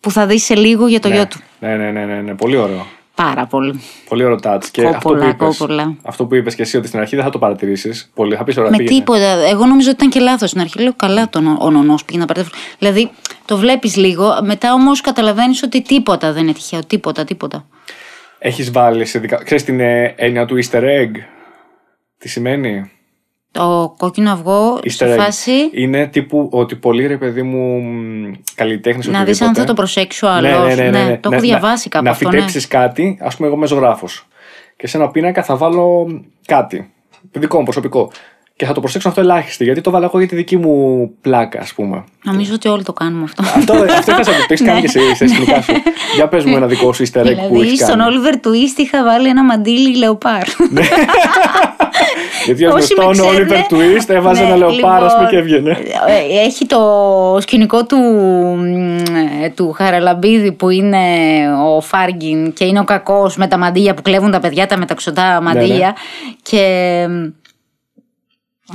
που 0.00 0.10
θα 0.10 0.26
δεις 0.26 0.44
σε 0.44 0.54
λίγο 0.54 0.86
για 0.86 1.00
το 1.00 1.08
ναι. 1.08 1.14
γιο 1.14 1.26
του. 1.26 1.38
Ναι, 1.60 1.76
ναι, 1.76 1.90
ναι, 1.90 2.04
ναι, 2.04 2.20
ναι, 2.20 2.34
πολύ 2.34 2.56
ωραίο. 2.56 2.86
Πάρα 3.14 3.46
πολύ. 3.46 3.80
Πολύ 4.08 4.24
ωραίο 4.24 4.38
touch. 4.42 4.64
Και 4.70 4.82
Κόπολα, 4.82 4.96
αυτό 4.96 5.08
που, 5.08 5.24
είπες, 5.24 5.58
κόπολα. 5.58 5.96
αυτό 6.02 6.24
που 6.24 6.34
είπες 6.34 6.54
και 6.54 6.62
εσύ 6.62 6.76
ότι 6.76 6.86
στην 6.86 7.00
αρχή 7.00 7.14
δεν 7.14 7.24
θα 7.24 7.30
το 7.30 7.38
παρατηρήσεις. 7.38 8.10
Πολύ. 8.14 8.36
Θα 8.36 8.44
πεις 8.44 8.56
ωραία, 8.56 8.70
Με 8.70 8.76
πήγαινε. 8.76 8.98
τίποτα. 8.98 9.26
Εγώ 9.26 9.66
νόμιζα 9.66 9.90
ότι 9.90 9.96
ήταν 10.04 10.10
και 10.10 10.20
λάθος 10.20 10.48
στην 10.48 10.60
αρχή. 10.60 10.78
Λέω 10.82 10.92
καλά 10.96 11.28
τον 11.28 11.56
ο 11.60 11.70
νονός 11.70 12.04
πήγε 12.04 12.18
να 12.18 12.24
πάρει 12.24 12.40
τα 12.40 12.44
φρούτα. 12.44 12.64
Δηλαδή 12.78 13.10
το 13.44 13.56
βλέπεις 13.56 13.96
λίγο, 13.96 14.38
μετά 14.42 14.72
όμως 14.72 15.00
καταλαβαίνεις 15.00 15.62
ότι 15.62 15.82
τίποτα 15.82 16.32
δεν 16.32 16.42
είναι 16.42 16.52
τυχαίο. 16.52 16.80
Τίποτα, 16.86 17.24
τίποτα. 17.24 17.66
Έχεις 18.38 18.70
βάλει 18.70 19.04
σε 19.04 19.18
δικα... 19.18 19.42
Ξέρεις 19.44 19.64
την 19.64 19.80
ε, 19.80 20.14
έννοια 20.16 20.44
του 20.46 20.58
easter 20.64 20.82
egg; 20.82 21.10
Τι 22.18 22.28
σημαίνει; 22.28 22.90
Το 23.50 23.94
κόκκινο 23.98 24.32
αυγό 24.32 24.74
Easter 24.76 24.88
σε 24.90 25.14
egg. 25.14 25.16
φάση 25.16 25.70
Είναι 25.72 26.06
τύπου 26.06 26.48
ότι 26.52 26.74
πολύ 26.76 27.06
ρε 27.06 27.16
παιδί 27.16 27.42
μου 27.42 27.82
καλλιτέχνη 28.54 29.06
να 29.12 29.24
δεις 29.24 29.40
αν 29.40 29.54
θα 29.54 29.64
το 29.64 29.74
προσέξει 29.74 30.24
ο 30.24 30.28
άλλο. 30.28 30.48
Ναι, 30.66 30.74
ναι, 30.74 30.90
ναι, 30.90 31.02
ναι. 31.04 31.16
Το 31.16 31.20
έχω 31.22 31.34
Να- 31.34 31.40
διαβάσει 31.40 31.88
κάπου 31.88 32.04
Να 32.04 32.10
αυτό. 32.10 32.28
Ναι. 32.28 32.34
φυτέψεις 32.34 32.68
κάτι, 32.68 33.18
ας 33.20 33.36
πούμε, 33.36 33.48
εγώ 33.48 33.56
είμαι 33.56 33.66
ζωγράφο. 33.66 34.06
Και 34.76 34.86
σε 34.86 34.96
ένα 34.96 35.10
πίνακα 35.10 35.42
θα 35.42 35.56
βάλω 35.56 36.06
κάτι. 36.46 36.92
Δικό 37.32 37.58
μου 37.58 37.64
προσωπικό. 37.64 38.10
Και 38.58 38.66
θα 38.66 38.72
το 38.72 38.80
προσέξω 38.80 39.08
αυτό 39.08 39.20
ελάχιστη, 39.20 39.64
γιατί 39.64 39.80
το 39.80 39.90
βάλω 39.90 40.04
εγώ 40.04 40.18
για 40.18 40.28
τη 40.28 40.34
δική 40.36 40.56
μου 40.56 41.10
πλάκα, 41.20 41.60
ας 41.60 41.72
πούμε. 41.74 42.04
Νομίζω 42.24 42.54
ότι 42.54 42.68
όλοι 42.68 42.82
το 42.82 42.92
κάνουμε 42.92 43.24
αυτό. 43.24 43.42
αυτό 43.42 43.72
αυτό 43.72 44.10
είχα 44.12 44.24
σαν 44.24 44.34
το 44.34 44.46
έχει 44.48 44.64
κάνεις 44.64 44.92
και 44.92 44.98
εσύ 44.98 45.14
στα 45.14 45.28
σκηνικά 45.28 45.62
σου. 45.62 45.72
Για 46.16 46.28
πες 46.28 46.44
μου 46.44 46.56
ένα 46.56 46.66
δικό 46.66 46.92
σου 46.92 47.02
easter 47.04 47.20
egg 47.20 47.24
που 47.24 47.30
δηλαδή 47.46 47.60
έχεις 47.60 47.80
στον 47.80 47.98
κάνει. 47.98 48.14
Oliver 48.16 48.46
Twist 48.46 48.78
είχα 48.78 49.04
βάλει 49.04 49.28
ένα 49.28 49.44
μαντίλι 49.44 49.96
λεοπάρ. 49.96 50.42
Γιατί 52.44 52.66
ω 52.66 52.72
Όσοι 52.74 52.94
με 52.96 53.02
γνωστόν 53.04 53.26
ο 53.26 53.30
ξέρουνε- 53.30 53.66
Oliver 53.70 53.74
Twist 53.74 54.08
έβαζε 54.14 54.42
Ναι, 54.42 54.46
ένα 54.48 54.56
λεοπάρα 54.56 55.04
ας 55.06 55.12
πούμε, 55.14 55.24
λοιπόν, 55.24 55.28
και 55.30 55.36
έβγαινε. 55.36 55.70
ε, 56.06 56.44
Έχει 56.46 56.66
το 56.66 56.80
σκηνικό 57.40 57.84
του, 57.86 57.96
μ, 57.96 58.64
ε, 59.44 59.48
του 59.56 59.72
Χαραλαμπίδη 59.72 60.52
που 60.52 60.70
είναι 60.70 60.98
ο 61.76 61.80
Φάργιν 61.80 62.52
και 62.52 62.64
είναι 62.64 62.80
ο 62.80 62.84
κακός 62.84 63.36
με 63.36 63.46
τα 63.46 63.58
μαντίλια 63.58 63.94
που 63.94 64.02
κλέβουν 64.02 64.30
τα 64.30 64.40
παιδιά, 64.40 64.66
τα 64.66 64.78
μεταξωτά 64.78 65.40
μαντίλια. 65.42 65.76
ναι. 65.76 66.32
Και 66.42 66.62
μ, 67.08 67.26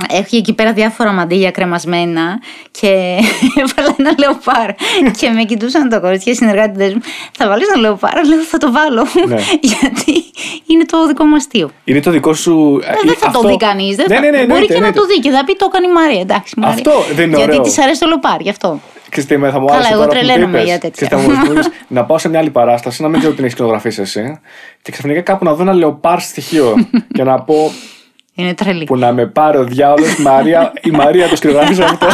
έχει 0.08 0.36
εκεί 0.36 0.52
πέρα 0.52 0.72
διάφορα 0.72 1.12
μαντίλια 1.12 1.50
κρεμασμένα 1.50 2.40
και 2.70 2.88
έβαλα 3.62 3.94
ένα 3.98 4.14
λεοπάρ 4.18 4.70
και 5.18 5.30
με 5.30 5.42
κοιτούσαν 5.44 5.88
το 5.88 6.00
κορίτσια 6.00 6.32
οι 6.32 6.36
συνεργάτες 6.36 6.94
μου 6.94 7.00
θα 7.32 7.48
βάλεις 7.48 7.66
ένα 7.68 7.80
λεοπάρ, 7.80 8.26
λέω 8.26 8.38
θα 8.42 8.58
το 8.58 8.72
βάλω 8.72 9.06
Ναι. 9.28 9.40
γιατί 9.72 10.24
είναι 10.66 10.84
το 10.84 11.06
δικό 11.06 11.24
μου 11.24 11.34
αστείο. 11.34 11.70
Είναι 11.84 12.00
το 12.00 12.10
δικό 12.10 12.34
σου. 12.34 12.80
Ε, 12.84 12.92
δεν 13.06 13.14
θα 13.16 13.30
το 13.30 13.48
δει 13.48 13.56
κανείς. 13.56 13.96
Ναι, 13.96 14.04
ναι, 14.06 14.18
ναι, 14.18 14.28
Μπορεί 14.30 14.40
εννοείται, 14.40 14.66
και 14.66 14.72
να 14.72 14.76
εννοείται. 14.86 14.98
το 15.00 15.06
δει 15.06 15.18
και 15.18 15.30
θα 15.30 15.44
πει 15.44 15.56
το 15.56 15.66
έκανε 15.72 15.86
η 15.86 15.92
Μαρία. 15.92 16.20
Εντάξει, 16.20 16.54
Μαρία. 16.56 16.74
Αυτό 16.74 16.92
δεν 17.14 17.26
είναι 17.26 17.36
Γιατί 17.36 17.50
ωραίο. 17.50 17.62
της 17.62 17.78
αρέσει 17.78 18.00
το 18.00 18.06
λοπάρ, 18.08 18.40
γι' 18.40 18.50
αυτό. 18.50 18.80
Ξέρεις 19.08 19.28
τι, 19.28 19.36
θα 19.36 19.60
μου 19.60 19.66
Καλά, 19.66 19.78
άρεσε 19.78 19.92
εγώ 19.92 20.02
τώρα 20.04 20.08
που 20.08 20.14
το 20.14 20.26
τρελαίνομαι 20.26 20.56
είπες. 20.58 20.68
για 20.68 20.78
τέτοια. 20.78 21.06
Ξέρεις, 21.06 21.24
θα 21.26 21.30
μου 21.32 21.44
θυμίζεις 21.44 21.70
να 21.96 22.04
πάω 22.04 22.18
σε 22.18 22.28
μια 22.28 22.38
άλλη 22.38 22.50
παράσταση, 22.50 23.02
να 23.02 23.08
μην 23.08 23.18
ξέρω 23.18 23.34
την 23.34 23.44
έχει 23.44 23.52
σκηνογραφήσει 23.52 24.00
εσύ, 24.00 24.40
και 24.82 24.92
ξαφνικά 24.92 25.20
κάπου 25.20 25.44
να 25.44 25.54
δω 25.54 25.62
ένα 25.62 25.72
λεοπάρ 25.72 26.20
στοιχείο 26.20 26.88
και 27.14 27.22
να 27.22 27.40
πω. 27.42 27.72
Είναι 28.36 28.54
τρελή. 28.54 28.84
Που 28.84 28.96
να 28.96 29.12
με 29.12 29.26
πάρει 29.26 29.58
ο 29.58 29.64
διάολος 29.64 30.16
Μαρία, 30.18 30.72
η 30.82 30.90
Μαρία 30.90 31.28
το 31.28 31.36
σκριγράφει 31.36 31.82
αυτό. 31.82 32.06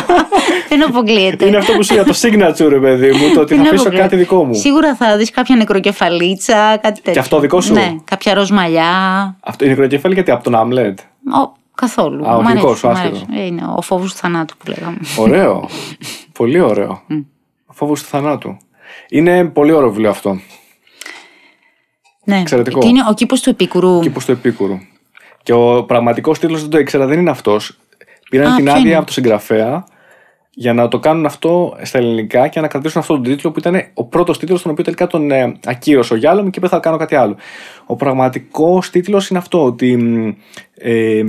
Δεν 0.68 0.84
αποκλείεται. 0.88 1.46
Είναι 1.46 1.56
αυτό 1.56 1.72
που 1.72 1.82
σου 1.84 1.94
είπα, 1.94 2.04
το 2.04 2.14
signature, 2.20 2.68
ρε 2.68 2.78
παιδί 2.80 3.10
μου, 3.12 3.34
το 3.34 3.40
ότι 3.40 3.54
θα 3.54 3.62
Δεν 3.62 3.66
αφήσω 3.66 3.82
αποκλείεται. 3.82 3.96
κάτι 3.96 4.16
δικό 4.16 4.44
μου. 4.44 4.54
Σίγουρα 4.54 4.94
θα 4.94 5.16
δεις 5.16 5.30
κάποια 5.30 5.56
νεκροκεφαλίτσα, 5.56 6.76
κάτι 6.76 6.94
τέτοιο. 6.94 7.12
Και 7.12 7.18
αυτό 7.18 7.40
δικό 7.40 7.60
σου; 7.60 7.72
Ναι, 7.72 7.96
κάποια 8.04 8.34
ροζ 8.34 8.50
μαλλιά. 8.50 8.86
Αυτό 9.40 9.64
είναι 9.64 9.74
νεκροκεφάλι 9.74 10.14
γιατί 10.14 10.30
από 10.30 10.44
τον 10.44 10.54
Άμλετ. 10.54 10.98
Ο, 11.00 11.52
καθόλου. 11.74 12.28
Α, 12.28 12.36
ο 12.36 12.42
Μ' 12.42 12.46
αρέσει, 12.46 12.56
δικός 12.60 12.78
σου, 12.78 12.86
μ' 12.86 12.90
άσχετο. 12.90 13.08
αρέσει. 13.16 13.26
Ε, 13.42 13.44
Είναι 13.46 13.62
ο 13.76 13.82
φόβος 13.82 14.12
του 14.12 14.18
θανάτου 14.18 14.56
που 14.56 14.64
λέγαμε. 14.68 14.96
Ωραίο. 15.16 15.68
πολύ 16.38 16.60
ωραίο. 16.60 17.02
Φόβος 17.72 18.02
του 18.02 18.08
θανάτου. 18.08 18.56
Είναι 19.08 19.44
πολύ 19.44 19.72
ωραίο 19.72 19.88
βιβλίο 19.88 20.10
αυτό. 20.10 20.40
ναι. 22.24 22.38
Εξαιρετικό. 22.40 22.78
Και 22.80 22.88
είναι 22.88 23.00
ο 23.10 23.14
κήπος 23.14 23.40
του 23.40 23.50
Επίκουρου. 23.50 24.00
Κήπος 24.00 24.24
του 24.24 24.32
Επίκουρου. 24.32 24.78
Και 25.43 25.53
ο 25.53 25.84
πραγματικός 25.84 26.38
τίτλος 26.38 26.61
δεν 26.61 26.70
το 26.70 26.78
ήξερα, 26.78 27.07
δεν 27.07 27.18
είναι 27.18 27.30
αυτός. 27.30 27.78
Πήραν 28.30 28.53
Α, 28.53 28.55
την 28.55 28.64
ποιο 28.64 28.72
άδεια 28.72 28.86
είναι; 28.86 28.97
από 28.97 29.05
τον 29.05 29.14
συγγραφέα 29.14 29.84
για 30.55 30.72
να 30.74 30.88
το 30.88 30.99
κάνουν 30.99 31.26
αυτό 31.26 31.76
στα 31.82 31.99
ελληνικά 31.99 32.49
και 32.49 32.61
να 32.61 32.68
κρατήσουν 32.68 33.01
αυτόν 33.01 33.22
τον 33.22 33.32
τίτλο 33.32 33.51
που 33.51 33.59
ήταν 33.59 33.82
ο 33.95 34.05
πρώτος 34.05 34.38
τίτλος, 34.38 34.62
τον 34.62 34.70
οποίο 34.72 34.84
τελικά 34.84 35.07
τον 35.07 35.30
ε, 35.30 35.59
ακύρωσε 35.66 36.12
ο 36.14 36.16
Γιάλομ 36.16 36.51
και 36.51 36.59
είπε 36.59 36.68
θα 36.68 36.78
κάνω 36.78 36.97
κάτι 36.97 37.14
άλλο. 37.14 37.36
Ο 37.86 37.97
πραγματικός 37.97 38.91
τίτλος 38.91 39.28
είναι 39.28 39.38
αυτό, 39.38 39.64
ότι. 39.64 39.97
μ, 39.97 40.32
Ε, 40.74 41.18
ε, 41.18 41.24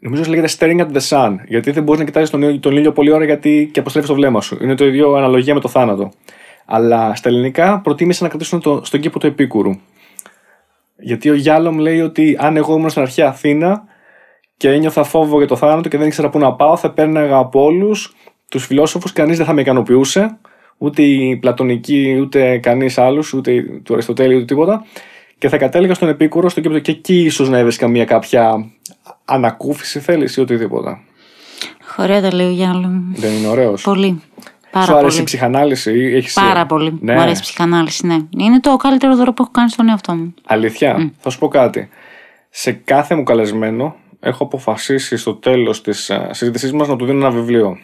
νομίζω 0.00 0.22
ότι 0.22 0.30
λέγεται 0.30 0.48
Staring 0.58 0.80
at 0.80 0.96
the 0.96 1.08
Sun. 1.08 1.36
Γιατί 1.46 1.70
δεν 1.70 1.82
μπορείς 1.82 2.00
να 2.00 2.06
κοιτάζεις 2.06 2.30
τον, 2.30 2.42
ήλιο- 2.42 2.60
τον 2.60 2.76
ήλιο 2.76 2.92
πολλή 2.92 3.12
ώρα 3.12 3.24
γιατί 3.24 3.68
και 3.72 3.80
αποστρέφεις 3.80 4.10
το 4.10 4.16
βλέμμα 4.16 4.40
σου. 4.40 4.58
Είναι 4.62 4.74
το 4.74 4.86
ίδιο 4.86 5.14
αναλογία 5.14 5.54
με 5.54 5.60
το 5.60 5.68
θάνατο. 5.68 6.10
Αλλά 6.64 7.14
στα 7.14 7.28
ελληνικά 7.28 7.80
προτίμησαν 7.80 8.22
να 8.22 8.28
κρατήσουν 8.28 8.60
το, 8.60 8.80
στον 8.84 9.00
κήπο 9.00 9.18
του 9.18 9.26
Επίκουρου. 9.26 9.70
Γιατί 10.98 11.30
ο 11.30 11.34
Γιάλομ 11.34 11.78
λέει 11.78 12.00
ότι 12.00 12.36
αν 12.40 12.56
εγώ 12.56 12.74
ήμουν 12.76 12.90
στην 12.90 13.02
αρχαία 13.02 13.28
Αθήνα 13.28 13.84
και 14.56 14.70
ένιωθα 14.70 15.04
φόβο 15.04 15.38
για 15.38 15.46
το 15.46 15.56
θάνατο 15.56 15.88
και 15.88 15.98
δεν 15.98 16.06
ήξερα 16.06 16.28
πού 16.28 16.38
να 16.38 16.52
πάω, 16.54 16.76
θα 16.76 16.90
πέρναγα 16.90 17.36
από 17.36 17.64
όλους 17.64 18.14
τους 18.48 18.66
φιλόσοφους, 18.66 19.12
κανείς 19.12 19.36
δεν 19.36 19.46
θα 19.46 19.52
με 19.52 19.60
ικανοποιούσε. 19.60 20.38
Ούτε 20.78 21.02
οι 21.02 21.36
Πλατωνικοί, 21.36 22.18
ούτε 22.20 22.58
κανείς 22.58 22.98
άλλος, 22.98 23.32
ούτε 23.32 23.62
του 23.82 23.92
Αριστοτέλη, 23.92 24.34
ούτε 24.34 24.44
τίποτα. 24.44 24.84
Και 25.38 25.48
θα 25.48 25.56
κατέληγα 25.56 25.94
στον 25.94 26.08
Επίκουρο, 26.08 26.48
στον 26.48 26.62
κήπο 26.62 26.78
και 26.78 26.90
εκεί 26.90 27.22
ίσως 27.24 27.48
να 27.48 27.58
έβρισκα 27.58 27.88
μια 27.88 28.04
κάποια 28.04 28.70
ανακούφιση 29.24 30.00
θέλεις 30.00 30.36
ή 30.36 30.40
οτιδήποτε. 30.40 30.98
Ωραία 31.98 32.20
τα 32.20 32.34
λέει 32.34 32.46
ο 32.46 32.50
Γιάννου. 32.50 33.02
Δεν 33.14 33.32
είναι 33.32 33.46
ωραίος. 33.46 33.82
Πολύ. 33.82 34.22
Πάρα 34.78 34.86
Σου 34.88 34.92
άρεσε 34.92 35.08
πολύ. 35.08 35.20
η 35.20 35.24
ψυχανάλυση 35.24 35.92
ή 35.98 36.16
έχεις... 36.16 36.32
Πάρα 36.32 36.66
πολύ. 36.66 36.98
Ναι. 37.00 37.14
Μου 37.14 37.20
αρέσει 37.20 37.38
η 37.38 37.42
ψυχανάλυση, 37.42 38.06
ναι. 38.06 38.16
Είναι 38.38 38.60
το 38.60 38.76
καλύτερο 38.76 39.16
δώρο 39.16 39.32
που 39.32 39.42
έχω 39.42 39.50
κάνει 39.50 39.70
στον 39.70 39.88
εαυτό 39.88 40.14
μου. 40.14 40.34
Αλήθεια; 40.46 41.12
Θα 41.18 41.30
σου 41.30 41.38
πω 41.38 41.48
κάτι. 41.48 41.88
Σε 42.50 42.72
κάθε 42.72 43.14
μου 43.14 43.22
καλεσμένο 43.22 43.94
έχω 44.20 44.44
αποφασίσει 44.44 45.16
στο 45.16 45.34
τέλος 45.34 45.82
της 45.82 46.10
ε, 46.10 46.28
συζήτησής 46.30 46.72
μας 46.72 46.88
να 46.88 46.96
του 46.96 47.04
δίνω 47.04 47.18
ένα 47.18 47.30
βιβλίο. 47.30 47.78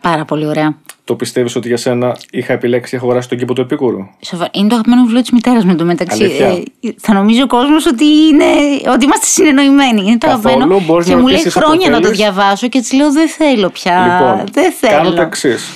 Πάρα 0.00 0.24
πολύ 0.24 0.46
ωραία. 0.46 0.76
Το 1.04 1.14
πιστεύεις 1.14 1.56
ότι 1.56 1.68
για 1.68 1.76
σένα 1.76 2.16
είχα 2.30 2.52
επιλέξει 2.52 2.90
και 2.90 2.96
έχω 2.96 3.04
αγοράσει 3.04 3.28
τον 3.28 3.38
κήπο 3.38 3.52
του 3.54 3.60
Επίκουρου; 3.60 3.98
Σοβα- 4.20 4.48
Είναι 4.52 4.68
το 4.68 4.74
αγαπημένο 4.74 5.02
βιβλίο 5.02 5.20
της 5.20 5.30
μητέρας 5.30 5.64
μου 5.64 5.70
εντωμεταξύ. 5.70 6.22
Αλήθεια; 6.24 6.46
Ε, 6.46 6.62
θα 6.98 7.12
νομίζει 7.12 7.42
ο 7.42 7.46
κόσμος 7.46 7.86
ότι, 7.86 8.04
είναι, 8.04 8.44
ότι 8.92 9.04
είμαστε 9.04 9.26
συνεννοημένοι. 9.26 10.00
Είναι 10.06 10.18
το 10.18 10.26
Καθόλου, 10.26 10.54
αγαπημένο. 10.54 10.80
μπορείς 10.86 11.06
Και 11.06 11.14
να 11.14 11.18
μου 11.20 11.26
λέει 11.26 11.36
ρωτήσεις 11.36 11.56
όποτε 11.56 11.70
χρόνια 11.72 11.90
να 11.90 11.96
το 11.96 12.02
θέλεις. 12.02 12.18
διαβάσω 12.18 12.68
και 12.68 12.80
της 12.80 12.92
λέω 12.92 13.12
δεν 13.12 13.28
θέλω 13.28 13.68
πια. 13.70 14.00
λοιπόν, 14.02 14.44
δεν 14.52 14.72
θέλω. 14.72 14.92
κάνω 14.96 15.12
το 15.12 15.22
εξής. 15.22 15.72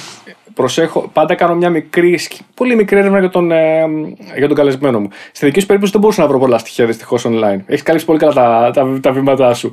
Προσέχω, 0.54 1.10
πάντα 1.12 1.34
κάνω 1.34 1.54
μια 1.54 1.70
μικρή, 1.70 2.18
σκ- 2.18 2.40
πολύ 2.54 2.74
μικρή 2.76 2.98
έρευνα 2.98 3.18
για 3.18 3.28
τον, 3.30 3.50
ε, 3.52 3.84
για 4.36 4.46
τον 4.48 4.56
καλεσμένο 4.56 5.00
μου. 5.00 5.08
Στη 5.32 5.46
δική 5.46 5.60
σου 5.60 5.66
περίπτωση 5.66 5.92
δεν 5.92 6.00
μπορούσα 6.02 6.22
να 6.22 6.28
βρω 6.28 6.38
πολλά 6.38 6.58
στοιχεία 6.58 6.86
δυστυχώς 6.86 7.24
online. 7.26 7.58
Έχεις 7.66 7.82
καλύψει 7.82 8.06
πολύ 8.06 8.18
καλά 8.18 8.32
τα, 8.32 8.70
τα, 8.74 8.98
τα 9.00 9.12
βήματά 9.12 9.54
σου. 9.54 9.70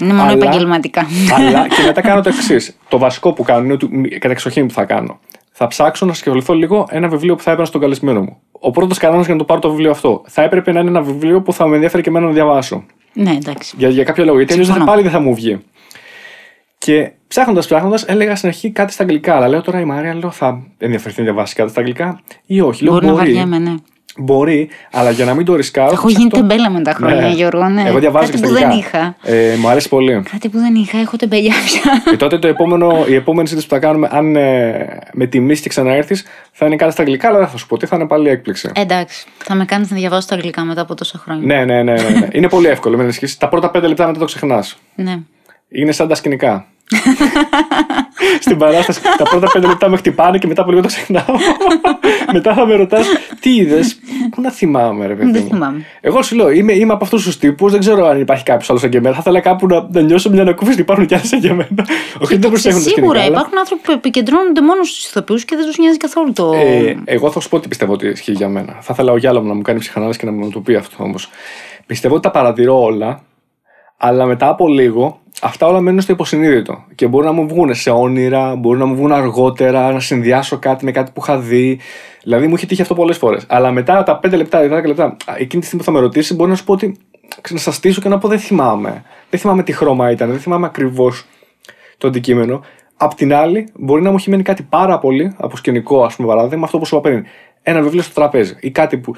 Είναι 0.00 0.12
μόνο 0.12 0.22
Αλλά- 0.30 0.32
επαγγελματικά. 0.32 1.06
Αλλά 1.36 1.66
και 1.76 1.82
μετά 1.86 2.00
κάνω 2.00 2.20
το 2.20 2.28
εξής. 2.28 2.76
Το 2.88 2.98
βασικό 2.98 3.32
που 3.32 3.42
κάνω 3.42 3.64
είναι 3.64 3.72
ότι 3.72 3.88
μ, 3.96 4.02
κατά 4.02 4.30
εξοχήν 4.30 4.66
που 4.66 4.72
θα 4.72 4.84
κάνω. 4.84 5.18
Θα 5.52 5.66
ψάξω 5.66 6.06
να 6.06 6.12
σχεδιοληθώ 6.12 6.54
λίγο 6.54 6.86
ένα 6.90 7.08
βιβλίο 7.08 7.34
που 7.36 7.42
θα 7.42 7.50
έπαιρνα 7.50 7.66
στον 7.66 7.80
καλεσμένο 7.80 8.20
μου. 8.20 8.36
Ο 8.50 8.70
πρώτος 8.70 8.98
κανόνας 8.98 9.24
για 9.24 9.34
να 9.34 9.40
το 9.40 9.46
πάρω 9.46 9.60
το 9.60 9.70
βιβλίο 9.70 9.90
αυτό 9.90 10.22
θα 10.26 10.42
έπρεπε 10.42 10.72
να 10.72 10.80
είναι 10.80 10.88
ένα 10.88 11.00
βιβλίο 11.02 11.40
που 11.42 11.52
θα 11.52 11.66
με 11.66 11.74
ενδιαφέρει 11.74 12.02
και 12.02 12.08
εμένα 12.08 12.26
να 12.26 12.32
διαβάσω. 12.32 12.84
ναι, 13.12 13.30
εντάξει. 13.30 13.74
Για, 13.78 13.88
για 13.88 14.04
κάποιο 14.04 14.24
λόγο. 14.24 14.36
Γιατί 14.36 14.52
αλλιώς 14.52 14.66
Συμφωνώ. 14.68 14.90
πάλι 14.90 15.02
δεν 15.02 15.10
θα 15.10 15.20
μου 15.20 15.34
βγει. 15.34 15.58
Και 16.84 17.10
ψάχνοντας, 17.28 17.66
ψάχνοντας, 17.66 18.04
έλεγα 18.04 18.36
στην 18.36 18.48
αρχή 18.48 18.70
κάτι 18.70 18.92
στα 18.92 19.02
αγγλικά. 19.02 19.36
Αλλά 19.36 19.48
λέω 19.48 19.60
τώρα 19.60 19.80
η 19.80 19.84
Μαρία, 19.84 20.14
λέω, 20.14 20.30
θα 20.30 20.62
ενδιαφερθεί 20.78 21.18
να 21.18 21.24
διαβάσει 21.24 21.54
κάτι 21.54 21.70
στα 21.70 21.80
αγγλικά 21.80 22.20
ή 22.46 22.60
όχι. 22.60 22.84
Λέω, 22.84 22.92
Μπορεί 22.92 23.06
να 23.06 23.12
μπορεί, 23.12 23.24
βαριέμαι, 23.24 23.58
ναι. 23.58 23.74
μπορεί, 24.16 24.68
αλλά 24.92 25.10
για 25.10 25.24
να 25.24 25.34
μην 25.34 25.44
το 25.44 25.54
ρισκάρω. 25.56 25.90
Έχω 25.92 26.08
θα 26.10 26.18
γίνει 26.18 26.28
ψαχτώ- 26.30 26.48
τεμπέλα 26.48 26.70
με 26.70 26.80
τα 26.82 26.92
χρόνια, 26.92 27.28
Γιώργο. 27.28 27.68
Ναι. 27.68 27.82
Εγώ 27.86 27.98
διαβάζω 27.98 28.26
Κάτι 28.30 28.40
και 28.40 28.46
που 28.46 28.52
στα 28.52 28.60
δεν 28.60 28.68
αγγλικά. 28.68 29.16
είχα. 29.22 29.34
Ε, 29.36 29.56
μου 29.56 29.68
αρέσει 29.68 29.88
πολύ. 29.88 30.22
Κάτι 30.30 30.48
που 30.48 30.58
δεν 30.58 30.74
είχα, 30.74 30.98
έχω 30.98 31.16
τεμπελιά 31.16 31.54
πια. 31.64 32.02
Και 32.10 32.16
τότε 32.16 32.38
το 32.38 32.48
επόμενο, 32.48 33.04
η 33.08 33.14
επόμενη 33.14 33.48
συζήτηση 33.48 33.68
που 33.68 33.74
θα 33.74 33.80
κάνουμε, 33.86 34.08
αν 34.12 34.36
ε, 34.36 34.98
με 35.12 35.26
τιμήσει 35.26 35.62
και 35.62 35.68
ξαναέρθεις, 35.68 36.24
θα 36.52 36.66
είναι 36.66 36.76
κάτι 36.76 36.92
στα 36.92 37.02
αγγλικά, 37.02 37.28
αλλά 37.28 37.38
δεν 37.38 37.48
θα 37.48 37.56
σου 37.56 37.66
πω 37.66 37.76
τι, 37.76 37.86
θα 37.86 37.96
είναι 37.96 38.06
πάλι 38.06 38.28
έκπληξη. 38.28 38.70
Εντάξει, 38.74 39.26
θα 39.38 39.54
με 39.54 39.64
κάνεις 39.64 39.90
να 39.90 39.96
διαβάσω 39.96 40.28
τα 40.28 40.34
αγγλικά 40.34 40.64
μετά 40.64 40.80
από 40.80 40.94
τόσα 40.94 41.18
χρόνια. 41.18 41.46
Ναι, 41.46 41.64
ναι, 41.64 41.82
ναι, 41.82 42.02
ναι, 42.02 42.08
ναι. 42.18 42.28
είναι 42.32 42.48
πολύ 42.48 42.66
εύκολο. 42.66 42.94
Μην 42.94 43.04
ανησυχείς. 43.04 43.36
Τα 43.36 43.48
πρώτα 43.48 43.70
πέντε 43.70 43.86
λεπτά 43.86 44.06
μετά 44.06 44.18
το 44.18 44.24
ξεχνάς. 44.24 44.76
Ναι. 44.94 45.18
Είναι 45.72 45.92
σαν 45.92 46.08
τα 46.08 46.14
σκηνικά. 46.14 46.66
Στην 48.40 48.56
παράσταση, 48.56 49.00
τα 49.18 49.24
πρώτα 49.24 49.50
πέντε 49.52 49.66
λεπτά 49.66 49.88
με 49.88 49.96
χτυπάνε 49.96 50.38
και 50.38 50.46
μετά 50.46 50.62
από 50.62 50.70
λίγο 50.70 50.82
το 50.82 50.88
ξεχνάω. 50.88 51.36
μετά 52.32 52.54
θα 52.54 52.66
με 52.66 52.74
ρωτάς, 52.74 53.06
τι 53.40 53.54
είδες, 53.54 54.00
Πού 54.30 54.40
να 54.40 54.50
θυμάμαι, 54.50 55.06
ρε 55.06 55.14
παιδί. 55.14 55.30
Δεν 55.30 55.42
μου; 55.42 55.48
θυμάμαι. 55.48 55.84
Εγώ 56.00 56.22
σου 56.22 56.36
λέω, 56.36 56.50
είμαι, 56.50 56.72
είμαι 56.72 56.92
από 56.92 57.04
αυτούς 57.04 57.24
τους 57.24 57.38
τύπους, 57.38 57.70
δεν 57.70 57.80
ξέρω 57.80 58.06
αν 58.06 58.20
υπάρχει 58.20 58.44
κάποιος 58.44 58.68
άλλος 58.70 58.82
σαν 58.82 58.90
και 58.90 58.96
εμένα. 58.96 59.14
Θα 59.14 59.20
ήθελα 59.20 59.40
κάπου 59.40 59.66
να, 59.66 59.88
να 59.92 60.00
νιώσω 60.00 60.30
μια 60.30 60.42
ανακούφιση 60.42 60.72
ότι 60.72 60.80
υπάρχουν 60.82 61.06
κι 61.06 61.14
άλλοι 61.14 61.26
σαν 61.26 61.40
και 61.40 61.48
εμένα. 61.48 61.86
Όχι, 62.20 62.36
δεν 62.36 62.50
προσέχουν 62.50 62.82
τα 62.82 62.88
σκηνικά. 62.88 62.94
Σίγουρα 62.94 63.20
αλλά- 63.20 63.28
υπάρχουν 63.30 63.58
άνθρωποι 63.58 63.82
που 63.82 63.92
επικεντρώνονται 63.92 64.60
μόνο 64.60 64.84
στους 64.84 65.06
ηθοποιούς 65.06 65.44
και 65.44 65.56
δεν 65.56 65.66
τους 65.66 65.78
νοιάζει 65.78 65.96
καθόλου 65.96 66.32
το. 66.32 66.52
Ε, 66.54 66.96
εγώ 67.04 67.30
θα 67.30 67.40
σου 67.40 67.48
πω 67.48 67.60
τι 67.60 67.68
πιστεύω 67.68 67.92
ότι 67.92 68.06
ισχύει 68.06 68.32
για 68.32 68.48
μένα. 68.48 68.76
Θα 68.80 68.90
ήθελα 68.92 69.12
ο 69.12 69.16
Γιάλο 69.16 69.40
μου 69.40 69.48
να 69.48 69.54
μου 69.54 69.62
κάνει 69.62 69.78
ψυχανάλυση 69.78 70.18
και 70.18 70.26
να 70.26 70.32
μου 70.32 70.50
το 70.50 70.60
πει 70.60 70.74
αυτό 70.74 71.04
όμως. 71.04 71.28
Πιστεύω 71.86 72.14
ότι 72.14 72.22
τα 72.22 72.30
παρατηρώ 72.30 72.82
όλα, 72.82 73.22
αλλά 74.04 74.26
μετά 74.26 74.48
από 74.48 74.68
λίγο 74.68 75.20
αυτά 75.42 75.66
όλα 75.66 75.80
μένουν 75.80 76.00
στο 76.00 76.12
υποσυνείδητο. 76.12 76.84
Και 76.94 77.06
μπορεί 77.06 77.24
να 77.24 77.32
μου 77.32 77.48
βγουν 77.48 77.74
σε 77.74 77.90
όνειρα, 77.90 78.56
μπορεί 78.56 78.78
να 78.78 78.84
μου 78.84 78.94
βγουν 78.94 79.12
αργότερα, 79.12 79.92
να 79.92 80.00
συνδυάσω 80.00 80.58
κάτι 80.58 80.84
με 80.84 80.90
κάτι 80.90 81.10
που 81.14 81.20
είχα 81.22 81.38
δει. 81.38 81.80
Δηλαδή 82.22 82.46
μου 82.46 82.54
έχει 82.54 82.66
τύχει 82.66 82.82
αυτό 82.82 82.94
πολλές 82.94 83.16
φορές. 83.16 83.44
Αλλά 83.48 83.70
μετά 83.70 84.02
τα 84.02 84.20
5 84.22 84.36
λεπτά, 84.36 84.60
10 84.60 84.86
λεπτά, 84.86 85.04
α, 85.04 85.34
εκείνη 85.36 85.60
τη 85.60 85.66
στιγμή 85.66 85.84
που 85.84 85.84
θα 85.84 85.90
με 85.90 86.00
ρωτήσει, 86.00 86.34
μπορεί 86.34 86.50
να 86.50 86.56
σου 86.56 86.64
πω 86.64 86.72
ότι 86.72 86.96
να 87.50 87.58
σας 87.58 87.74
στήσω 87.74 88.00
και 88.00 88.08
να 88.08 88.18
πω 88.18 88.28
δεν 88.28 88.38
θυμάμαι. 88.38 89.02
Δεν 89.30 89.40
θυμάμαι 89.40 89.62
τι 89.62 89.72
χρώμα 89.72 90.10
ήταν, 90.10 90.30
δεν 90.30 90.38
θυμάμαι 90.38 90.66
ακριβώς 90.66 91.26
το 91.98 92.08
αντικείμενο. 92.08 92.60
Απ' 92.96 93.14
την 93.14 93.34
άλλη, 93.34 93.68
μπορεί 93.74 94.02
να 94.02 94.10
μου 94.10 94.16
έχει 94.16 94.30
μείνει 94.30 94.42
κάτι 94.42 94.62
πάρα 94.62 94.98
πολύ 94.98 95.34
από 95.36 95.56
σκηνικό, 95.56 96.04
ας 96.04 96.16
πούμε, 96.16 96.28
παράδειγμα, 96.28 96.64
αυτό 96.64 96.78
που 96.78 96.86
σου 96.86 96.96
είπα 96.96 97.08
πριν. 97.08 97.24
Ένα 97.62 97.82
βιβλίο 97.82 98.02
στο 98.02 98.14
τραπέζι 98.14 98.56
ή 98.60 98.70
κάτι 98.70 98.98
που. 98.98 99.14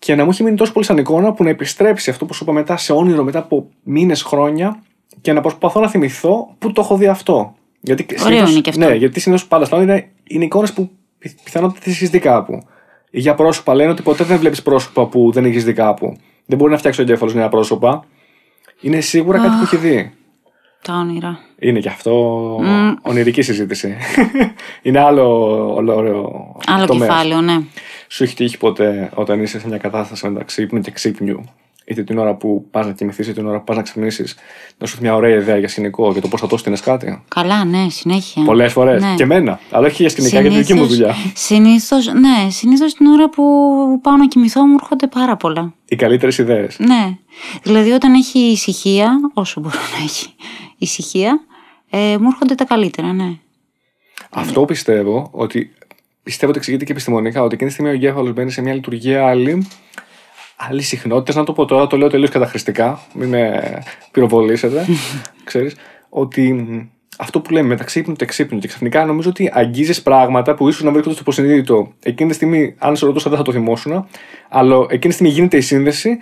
Και 0.00 0.14
να 0.14 0.24
μου 0.24 0.30
έχει 0.30 0.42
μείνει 0.42 0.56
τόσο 0.56 0.72
πολύ 0.72 0.84
σαν 0.84 0.98
εικόνα 0.98 1.32
που 1.32 1.42
να 1.44 1.48
επιστρέψει 1.50 2.10
αυτό 2.10 2.26
που 2.26 2.34
σου 2.34 2.42
είπα 2.44 2.52
μετά 2.52 2.76
σε 2.76 2.92
όνειρο 2.92 3.22
μετά 3.24 3.38
από 3.38 3.68
μήνες, 3.82 4.22
χρόνια 4.22 4.82
και 5.20 5.32
να 5.32 5.40
προσπαθώ 5.40 5.80
να 5.80 5.88
θυμηθώ 5.88 6.54
πού 6.58 6.72
το 6.72 6.80
έχω 6.80 6.96
δει 6.96 7.06
αυτό. 7.06 7.54
Γιατί 7.80 8.06
συνήθως- 8.18 8.50
είναι 8.50 8.60
και 8.60 8.70
αυτό. 8.70 8.88
Ναι, 8.88 8.94
γιατί 8.94 9.20
συνήθως 9.20 9.46
πάντα 9.48 9.64
στα 9.64 9.76
όνειρα 9.76 10.04
είναι 10.24 10.44
εικόνες 10.44 10.72
που 10.72 10.90
πι- 11.18 11.42
πιθανότητα 11.44 11.80
τις 11.80 11.92
έχεις 11.94 12.10
δει 12.10 12.18
κάπου. 12.18 12.62
Ή 13.10 13.20
για 13.20 13.34
πρόσωπα 13.34 13.74
λένε 13.74 13.90
ότι 13.90 14.02
ποτέ 14.02 14.24
δεν 14.24 14.38
βλέπεις 14.38 14.62
πρόσωπα 14.62 15.06
που 15.06 15.30
δεν 15.32 15.44
έχεις 15.44 15.64
δει 15.64 15.72
κάπου. 15.72 16.16
Δεν 16.46 16.58
μπορεί 16.58 16.70
να 16.72 16.78
φτιάξει 16.78 17.00
ο 17.00 17.02
εγκέφαλος 17.02 17.34
νέα 17.34 17.48
πρόσωπα. 17.48 18.04
Είναι 18.80 19.00
σίγουρα 19.00 19.38
κάτι 19.38 19.56
που 19.56 19.62
έχει 19.62 19.76
δει. 19.76 20.12
Τα 20.82 20.94
όνειρα. 20.94 21.38
Είναι 21.58 21.78
και 21.80 21.88
αυτό 21.88 22.12
ονειρική 23.02 23.42
συζήτηση. 23.42 23.96
είναι 24.82 24.98
άλλο 25.00 25.24
ωραίο 25.74 26.56
Άλλο 26.66 26.86
τομέας. 26.86 27.08
κεφάλαιο, 27.10 27.40
ναι. 27.40 27.56
Σου 28.12 28.22
έχει 28.22 28.34
τύχει 28.34 28.58
ποτέ 28.58 29.10
όταν 29.14 29.42
είσαι 29.42 29.60
σε 29.60 29.68
μια 29.68 29.78
κατάσταση 29.78 30.28
μεταξύ 30.28 30.62
ύπνου 30.62 30.80
και 30.80 30.90
ξύπνιου, 30.90 31.44
είτε 31.84 32.02
την 32.02 32.18
ώρα 32.18 32.34
που 32.34 32.66
πας 32.70 32.86
να 32.86 32.92
κοιμηθείς, 32.92 33.26
είτε 33.26 33.40
την 33.40 33.48
ώρα 33.48 33.58
που 33.58 33.64
πας 33.64 33.76
να 33.76 33.82
ξυπνήσεις, 33.82 34.36
να 34.78 34.86
σου 34.86 34.92
έρθει 34.92 35.02
μια 35.06 35.14
ωραία 35.14 35.36
ιδέα 35.36 35.56
για 35.58 35.68
σκηνικό 35.68 36.12
για 36.12 36.20
το 36.20 36.28
πώς 36.28 36.40
θα 36.40 36.46
το 36.46 36.56
στείλει 36.56 36.78
κάτι; 36.80 37.22
Καλά, 37.28 37.64
ναι, 37.64 37.88
συνέχεια. 37.88 38.42
Πολλές 38.42 38.72
φορές. 38.72 39.02
Ναι. 39.02 39.14
Και 39.14 39.22
εμένα. 39.22 39.60
Αλλά 39.70 39.86
όχι 39.86 39.96
για 40.02 40.10
σκηνικά, 40.10 40.40
για 40.40 40.50
τη 40.50 40.56
δική 40.56 40.74
μου 40.74 40.86
δουλειά. 40.86 41.14
Συνήθω, 41.34 41.96
ναι, 41.96 42.50
συνήθως 42.50 42.94
την 42.94 43.06
ώρα 43.06 43.28
που 43.30 43.42
πάω 44.02 44.16
να 44.16 44.26
κοιμηθώ 44.26 44.66
μου 44.66 44.76
έρχονται 44.80 45.06
πάρα 45.06 45.36
πολλά. 45.36 45.74
Οι 45.88 45.96
καλύτερες 45.96 46.38
ιδέες. 46.38 46.78
Ναι. 46.78 47.16
Δηλαδή 47.62 47.90
όταν 47.90 48.14
έχει 48.14 48.38
ησυχία, 48.38 49.20
όσο 49.34 49.60
μπορώ 49.60 49.78
να 49.98 50.04
έχει 50.04 50.28
ησυχία, 50.78 51.40
ε, 51.90 52.16
μου 52.20 52.26
έρχονται 52.26 52.54
τα 52.54 52.64
καλύτερα, 52.64 53.12
ναι. 53.12 53.38
Αυτό 54.30 54.64
πιστεύω 54.64 55.28
ότι. 55.32 55.74
Πιστεύω 56.22 56.50
ότι 56.50 56.58
εξηγείται 56.58 56.84
και 56.84 56.92
επιστημονικά 56.92 57.42
ότι 57.42 57.54
εκείνη 57.54 57.68
τη 57.68 57.74
στιγμή 57.74 57.92
ο 57.92 57.94
εγκέφαλο 57.94 58.32
μπαίνει 58.32 58.50
σε 58.50 58.62
μια 58.62 58.74
λειτουργία 58.74 59.26
άλλη. 59.26 59.66
Άλλη 60.68 60.82
συχνότητας, 60.82 61.34
να 61.34 61.44
το 61.44 61.52
πω 61.52 61.64
τώρα, 61.64 61.86
το 61.86 61.96
λέω 61.96 62.08
τελείως 62.08 62.30
καταχρηστικά, 62.30 63.00
μην 63.14 63.28
με 63.28 63.62
πυροβολήσετε. 64.10 64.86
ξέρεις, 65.44 65.76
ότι 66.08 66.52
μ, 66.52 66.86
αυτό 67.18 67.40
που 67.40 67.52
λέμε 67.52 67.68
μεταξύ 67.68 67.98
ύπνου 67.98 68.14
και 68.14 68.24
ξύπνου 68.24 68.58
και 68.58 68.68
ξαφνικά 68.68 69.04
νομίζω 69.04 69.28
ότι 69.28 69.50
αγγίζεις 69.52 70.02
πράγματα 70.02 70.54
που 70.54 70.68
ίσως 70.68 70.82
να 70.82 70.90
βρίσκονται 70.90 71.14
στο 71.14 71.22
υποσυνείδητο. 71.22 71.92
Εκείνη 72.02 72.28
τη 72.28 72.34
στιγμή, 72.34 72.74
αν 72.78 72.96
σε 72.96 73.06
ρωτούσα, 73.06 73.28
δεν 73.28 73.38
θα 73.38 73.44
το 73.44 73.52
θυμόσουν, 73.52 74.06
αλλά 74.48 74.76
εκείνη 74.76 74.98
τη 74.98 75.12
στιγμή 75.12 75.32
γίνεται 75.32 75.56
η 75.56 75.60
σύνδεση 75.60 76.18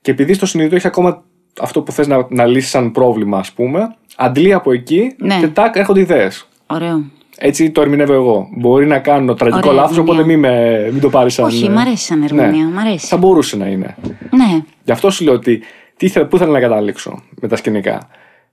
και 0.00 0.10
επειδή 0.10 0.32
στο 0.32 0.46
συνειδητό 0.46 0.76
έχει 0.76 0.86
ακόμα 0.86 1.22
αυτό 1.60 1.82
που 1.82 1.92
θες 1.92 2.06
να, 2.06 2.26
να 2.30 2.46
λύσεις 2.46 2.70
σαν 2.70 2.92
πρόβλημα, 2.92 3.38
ας 3.38 3.52
πούμε, 3.52 3.94
αντλεί 4.16 4.52
από 4.52 4.72
εκεί 4.72 5.14
Ναι. 5.18 5.38
και 5.40 5.48
τάκ 5.48 5.76
έρχονται 5.76 6.00
ιδέες. 6.00 6.48
Ωραίο. 6.66 7.04
Έτσι 7.40 7.70
το 7.70 7.80
ερμηνεύω 7.80 8.12
εγώ. 8.12 8.48
Μπορεί 8.56 8.86
να 8.86 8.98
κάνω 8.98 9.34
τραγικό 9.34 9.58
Ωραία 9.58 9.72
λάθος, 9.72 9.98
οπότε 9.98 10.24
μην, 10.24 10.38
με, 10.38 10.88
μην 10.92 11.00
το 11.00 11.08
πάρεις 11.08 11.34
σαν. 11.34 11.44
Όχι, 11.44 11.68
μ' 11.68 11.78
αρέσει 11.78 12.04
σαν 12.04 12.22
ερμηνεία. 12.22 12.66
Μ' 12.66 12.78
αρέσει. 12.78 13.06
Θα 13.06 13.16
μπορούσε 13.16 13.56
να 13.56 13.66
είναι. 13.66 13.96
Ναι. 14.30 14.62
Γι' 14.84 14.92
αυτό 14.92 15.10
σου 15.10 15.24
λέω 15.24 15.34
ότι 15.34 15.62
τι 15.96 16.08
θε, 16.08 16.24
πού 16.24 16.38
θέλω 16.38 16.52
να 16.52 16.60
καταλήξω 16.60 17.22
με 17.40 17.48
τα 17.48 17.56
σκηνικά. 17.56 18.08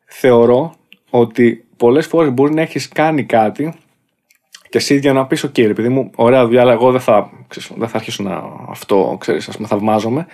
Θεωρώ 0.05 0.73
ότι 1.09 1.65
πολλές 1.77 2.07
φορές 2.07 2.33
μπορεί 2.33 2.53
να 2.53 2.61
έχεις 2.61 2.87
κάνει 2.87 3.23
κάτι 3.23 3.73
και 4.69 4.77
εσύ 4.77 4.97
για 4.97 5.13
να 5.13 5.25
πεις: 5.25 5.45
OK, 5.45 5.65
ρε 5.65 5.73
παιδί 5.73 5.89
μου, 5.89 6.11
ωραία 6.15 6.45
δουλειά, 6.45 6.61
αλλά 6.61 6.71
εγώ 6.71 6.91
δεν 6.91 7.01
θα, 7.01 7.31
ξέρεις, 7.47 7.71
δεν 7.75 7.87
θα 7.87 7.97
αρχίσω 7.97 8.23
να 8.23 8.43
αυτό, 8.69 9.17
ξέρεις, 9.19 9.47
ας 9.47 9.55
πούμε, 9.55 9.67
θαυμάζομαι. 9.67 10.27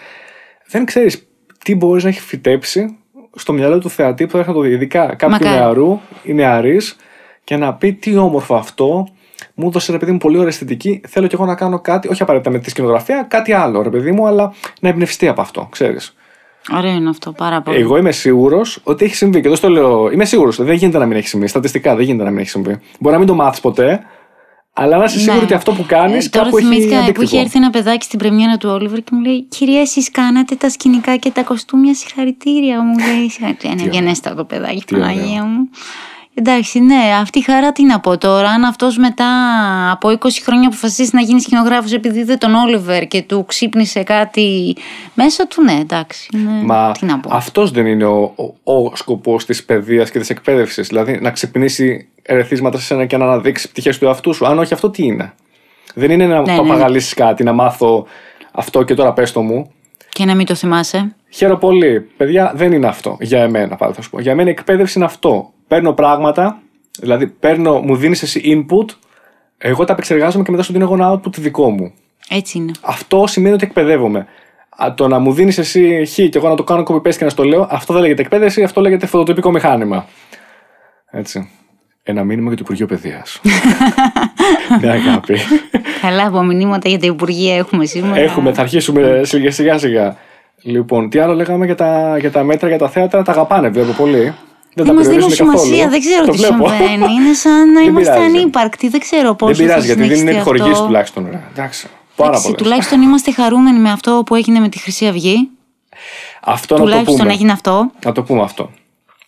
Δεν 0.67 0.85
ξέρεις 0.85 1.27
τι 1.63 1.75
μπορείς 1.75 2.03
να 2.03 2.09
έχεις 2.09 2.23
φυτέψει 2.23 2.97
στο 3.35 3.53
μυαλό 3.53 3.79
του 3.79 3.89
θεατή 3.89 4.25
που 4.25 4.31
θα 4.31 4.37
έρχεται 4.37 4.57
να 4.57 4.63
το 4.63 4.69
δει. 4.69 4.75
Ειδικά 4.75 5.05
κάποιου 5.15 5.29
Μακάρι. 5.29 5.55
νεαρού 5.55 5.99
ή 6.23 6.33
νεαρής 6.33 6.95
και 7.43 7.55
να 7.57 7.73
πει 7.73 7.93
τι 7.93 8.17
όμορφο 8.17 8.55
αυτό. 8.55 9.07
Μου 9.55 9.67
έδωσε 9.67 9.91
ρε 9.91 9.97
παιδί 9.97 10.11
μου 10.11 10.17
πολύ 10.17 10.35
ωραία 10.37 10.49
αισθητική. 10.49 11.01
Θέλω 11.07 11.27
κι 11.27 11.35
εγώ 11.35 11.45
να 11.45 11.55
κάνω 11.55 11.79
κάτι, 11.79 12.07
όχι 12.07 12.21
απαραίτητα 12.21 12.49
με 12.51 12.59
τη 12.59 12.69
σκηνογραφία, 12.69 13.23
κάτι 13.29 13.53
άλλο 13.53 13.81
ρε 13.81 13.89
παιδί 13.89 14.11
μου, 14.11 14.27
αλλά 14.27 14.53
να 14.79 14.89
εμπνευστεί 14.89 15.27
από 15.27 15.41
αυτό, 15.41 15.67
ξέρεις. 15.71 16.15
Ωραίο 16.75 16.91
είναι 16.91 17.09
αυτό 17.09 17.31
πάρα 17.31 17.61
πολύ. 17.61 17.77
Εγώ 17.77 17.97
είμαι 17.97 18.11
σίγουρος 18.11 18.79
ότι 18.83 19.05
έχει 19.05 19.15
συμβεί. 19.15 19.41
Και 19.41 19.47
εδώ 19.47 19.55
στο 19.55 19.69
λέω. 19.69 20.11
Είμαι 20.11 20.25
σίγουρος. 20.25 20.63
Δεν 20.63 20.75
γίνεται 20.75 20.97
να 20.97 21.05
μην 21.05 21.17
έχει 21.17 21.27
συμβεί. 21.27 21.47
Στατιστικά 21.47 21.95
δεν 21.95 22.05
γίνεται 22.05 22.23
να 22.23 22.29
μην 22.29 22.39
έχει 22.39 22.49
συμβεί. 22.49 22.79
Μπορεί 22.99 23.13
να 23.13 23.17
μην 23.19 23.27
το 23.27 23.35
μάθεις 23.35 23.59
ποτέ, 23.59 23.99
αλλά 24.73 24.97
να 24.97 25.03
είσαι 25.03 25.15
Ναι. 25.15 25.21
σίγουρο 25.21 25.41
ότι 25.43 25.53
αυτό 25.53 25.71
που 25.73 25.85
κάνεις 25.87 26.25
Ε, 26.25 26.29
Τώρα 26.29 26.45
κάπου 26.45 26.57
έχει 26.57 26.65
θυμήθηκα 26.67 26.95
που 26.95 27.01
αντίκτυπο. 27.01 27.21
είχε 27.21 27.39
έρθει 27.39 27.57
ένα 27.57 27.69
παιδάκι 27.69 28.03
στην 28.05 28.19
πρεμιέρα 28.19 28.57
του 28.57 28.69
Όλιβερ 28.69 28.99
και 28.99 29.09
μου 29.11 29.21
λέει: 29.21 29.43
Κυρία, 29.43 29.81
εσείς 29.81 30.11
κάνατε 30.11 30.55
τα 30.55 30.69
σκηνικά 30.69 31.15
και 31.17 31.31
τα 31.31 31.43
κοστούμια. 31.43 31.93
Συγχαρητήρια 31.95 32.81
μου 32.81 32.97
λέει. 32.97 33.29
Συγχαρητήρια. 33.29 33.75
Είναι 33.79 33.89
γενέστατο 33.91 34.43
παιδάκι, 34.45 34.83
Τι 34.85 34.95
ωραίο. 34.95 35.07
Παναγία 35.07 35.43
μου. 35.43 35.69
Εντάξει, 36.33 36.79
ναι, 36.79 36.95
αυτή 37.21 37.39
η 37.39 37.41
χαρά 37.41 37.71
τι 37.71 37.83
να 37.83 37.99
πω 37.99 38.17
τώρα. 38.17 38.49
Αν 38.49 38.63
αυτός 38.63 38.97
μετά 38.97 39.27
από 39.91 40.09
20 40.09 40.15
χρόνια 40.43 40.67
αποφασίσει 40.67 41.09
να 41.15 41.21
γίνει 41.21 41.41
σκηνογράφος 41.41 41.93
επειδή 41.93 42.19
είδε 42.19 42.35
τον 42.35 42.53
Όλιβερ 42.53 43.07
και 43.07 43.21
του 43.21 43.45
ξύπνησε 43.45 44.03
κάτι 44.03 44.75
μέσα 45.13 45.47
του, 45.47 45.63
ναι, 45.63 45.73
εντάξει. 45.81 46.29
Ναι, 46.37 46.61
Μα 46.63 46.91
τι 46.99 47.05
να 47.05 47.19
πω. 47.19 47.29
αυτός 47.33 47.71
δεν 47.71 47.85
είναι 47.85 48.05
ο, 48.05 48.33
ο, 48.63 48.73
ο 48.73 48.95
σκοπός 48.95 49.45
της 49.45 49.63
παιδείας 49.63 50.11
και 50.11 50.19
της 50.19 50.29
εκπαίδευσης. 50.29 50.87
Δηλαδή 50.87 51.19
να 51.21 51.31
ξυπνήσει 51.31 52.07
ερεθίσματα 52.21 52.77
σε 52.77 52.83
σένα 52.85 53.05
και 53.05 53.17
να 53.17 53.25
αναδείξει 53.25 53.69
πτυχές 53.69 53.97
του 53.97 54.05
εαυτού 54.05 54.33
σου. 54.33 54.45
Αν 54.47 54.59
όχι, 54.59 54.73
αυτό 54.73 54.89
τι 54.89 55.03
είναι. 55.03 55.33
Δεν 55.93 56.11
είναι 56.11 56.25
να 56.27 56.41
Ναι, 56.41 56.51
ναι. 56.51 56.57
παπαγαλίσεις 56.57 57.13
κάτι, 57.13 57.43
να 57.43 57.53
μάθω 57.53 58.05
αυτό 58.51 58.83
και 58.83 58.93
τώρα 58.93 59.13
πες 59.13 59.31
το 59.31 59.41
μου. 59.41 59.71
Και 60.09 60.25
να 60.25 60.35
μην 60.35 60.45
το 60.45 60.55
θυμάσαι. 60.55 61.15
Χαίρομαι 61.29 61.59
πολύ. 61.59 61.99
Παιδιά, 62.17 62.51
δεν 62.55 62.71
είναι 62.71 62.87
αυτό. 62.87 63.17
Για 63.19 63.41
εμένα, 63.43 63.75
πάλι 63.75 63.93
θα 63.93 64.01
σου 64.01 64.09
πω. 64.09 64.19
Για 64.21 64.35
μένα 64.35 64.49
η 64.49 64.51
εκπαίδευση 64.51 64.93
είναι 64.97 65.07
αυτό. 65.07 65.53
Παίρνω 65.71 65.93
πράγματα, 65.93 66.61
δηλαδή 66.99 67.27
παίρνω, 67.27 67.79
μου 67.79 67.95
δίνεις 67.95 68.21
εσύ 68.21 68.41
input, 68.45 68.95
εγώ 69.57 69.83
τα 69.83 69.93
επεξεργάζομαι 69.93 70.43
και 70.43 70.51
μετά 70.51 70.63
σου 70.63 70.71
δίνω 70.71 70.83
εγώ 70.83 70.93
ένα 70.93 71.13
output 71.13 71.37
δικό 71.37 71.69
μου. 71.69 71.93
Έτσι 72.29 72.57
είναι. 72.57 72.71
Αυτό 72.81 73.27
σημαίνει 73.27 73.53
ότι 73.53 73.65
εκπαιδεύομαι. 73.65 74.27
Α, 74.77 74.93
Το 74.93 75.07
να 75.07 75.19
μου 75.19 75.33
δίνεις 75.33 75.57
εσύ 75.57 76.05
χ 76.05 76.13
και 76.13 76.31
εγώ 76.33 76.49
να 76.49 76.55
το 76.55 76.63
κάνω 76.63 76.83
copy 76.87 76.95
paste 76.95 77.15
και 77.15 77.23
να 77.23 77.29
στο 77.29 77.43
λέω, 77.43 77.67
αυτό 77.69 77.93
δεν 77.93 78.01
λέγεται 78.01 78.21
εκπαίδευση, 78.21 78.63
αυτό 78.63 78.81
λέγεται 78.81 79.05
φωτοτυπικό 79.05 79.51
μηχάνημα. 79.51 80.05
Έτσι. 81.11 81.49
Ένα 82.03 82.23
μήνυμα 82.23 82.47
για 82.47 82.57
το 82.57 82.61
Υπουργείο 82.63 82.85
Παιδείας. 82.85 83.41
Μια 84.81 84.91
αγάπη. 84.91 85.37
Καλά, 86.01 86.27
από 86.27 86.41
μηνύματα 86.43 86.89
για 86.89 86.99
τα 86.99 87.05
Υπουργεία 87.05 87.55
έχουμε 87.55 87.85
σήμερα. 87.85 88.21
Έχουμε, 88.21 88.53
θα 88.53 88.61
αρχίσουμε 88.61 89.21
σιγά 89.23 89.51
σιγά 89.51 89.77
σιγά. 89.77 90.17
Λοιπόν, 90.63 91.09
τι 91.09 91.19
άλλο 91.19 91.33
λέγαμε 91.33 91.65
για 91.65 91.75
τα, 91.75 92.17
για 92.17 92.31
τα 92.31 92.43
μέτρα, 92.43 92.67
για 92.67 92.77
τα 92.77 92.89
θέατρα, 92.89 93.21
τα 93.23 93.31
αγαπάνε 93.31 93.69
βλέπω 93.69 93.91
πολύ. 93.91 94.33
Δεν 94.73 94.85
Δεν 94.85 94.85
τα 94.85 94.93
μας 94.93 95.07
δίνουν 95.07 95.19
περιορίζουν 95.29 95.47
καθόλου. 95.47 95.65
σημασία, 95.67 95.89
δεν 95.89 95.99
ξέρω 95.99 96.25
Το 96.25 96.31
τι 96.31 96.37
βλέπω. 96.37 96.67
συμβαίνει. 96.69 97.13
Είναι 97.13 97.33
σαν 97.33 97.67
να 97.73 97.79
Δεν 97.79 97.89
είμαστε 97.89 98.13
πειράζει. 98.13 98.37
ανύπαρκτοι. 98.37 98.87
Δεν 98.89 98.99
ξέρω 98.99 99.33
πώ. 99.35 99.45
Δεν 99.47 99.55
πειράζει 99.55 99.85
γιατί 99.85 100.07
δεν 100.07 100.17
είναι 100.19 100.31
επιχορηγήσει 100.31 100.81
τουλάχιστον. 100.83 101.27
ρε. 101.31 101.39
Εντάξει. 101.51 101.87
Πάρα 102.15 102.29
Εντάξει, 102.29 102.47
πολλές. 102.47 102.61
τουλάχιστον 102.61 103.01
είμαστε 103.01 103.31
χαρούμενοι 103.31 103.79
με 103.79 103.91
αυτό 103.91 104.21
που 104.25 104.35
έγινε 104.35 104.59
με 104.59 104.69
τη 104.69 104.79
Χρυσή 104.79 105.07
Αυγή. 105.07 105.49
Αυτό 106.41 106.73
να 106.73 106.79
το 106.79 106.85
τουλάχιστον 106.85 107.17
πούμε. 107.17 107.31
έγινε 107.33 107.51
αυτό. 107.51 107.91
Να 108.05 108.11
το 108.11 108.23
πούμε 108.23 108.41
αυτό. 108.41 108.69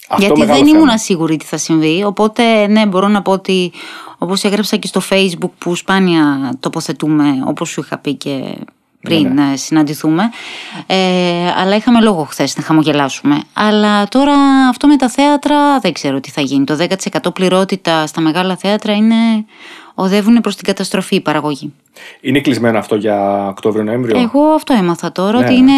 αυτό 0.07 0.25
γιατί 0.25 0.39
μεγάλο 0.39 0.57
δεν 0.59 0.67
θέμα. 0.67 0.79
ήμουν 0.83 0.97
σίγουρη 0.97 1.37
τι 1.37 1.45
θα 1.45 1.57
συμβεί. 1.57 2.03
Οπότε, 2.03 2.67
ναι, 2.67 2.85
μπορώ 2.85 3.07
να 3.07 3.21
πω 3.21 3.31
ότι 3.31 3.71
όπως 4.17 4.43
έγραψα 4.43 4.77
και 4.77 4.87
στο 4.87 5.01
Facebook 5.09 5.49
που 5.57 5.75
σπάνια 5.75 6.53
τοποθετούμε, 6.59 7.25
όπως 7.45 7.69
σου 7.69 7.79
είχα 7.79 7.97
πει 7.97 8.13
και 8.13 8.39
πριν 9.03 9.33
Ναι, 9.33 9.51
ε, 9.51 9.55
συναντηθούμε. 9.55 10.23
Ε, 10.85 10.95
αλλά 11.57 11.75
είχαμε 11.75 12.01
λόγο 12.01 12.23
χθες 12.23 12.57
να 12.57 12.63
χαμογελάσουμε. 12.63 13.39
Αλλά 13.53 14.07
τώρα 14.07 14.33
αυτό 14.69 14.87
με 14.87 14.95
τα 14.95 15.09
θέατρα 15.09 15.79
δεν 15.79 15.93
ξέρω 15.93 16.19
τι 16.19 16.31
θα 16.31 16.41
γίνει. 16.41 16.63
Το 16.65 16.75
10% 16.75 17.33
πληρότητα 17.33 18.07
στα 18.07 18.21
μεγάλα 18.21 18.55
θέατρα 18.57 18.93
είναι. 18.93 19.15
οδεύουν 19.95 20.41
προς 20.41 20.55
την 20.55 20.65
καταστροφή 20.65 21.15
η 21.15 21.21
παραγωγή. 21.21 21.73
Είναι 22.21 22.39
κλεισμένο 22.39 22.77
αυτό 22.77 22.95
για 22.95 23.47
Οκτώβριο-Νοέμβριο; 23.47 24.19
Εγώ 24.19 24.43
αυτό 24.43 24.73
έμαθα 24.73 25.11
τώρα, 25.11 25.39
Ναι. 25.39 25.45
ότι 25.45 25.55
είναι, 25.55 25.71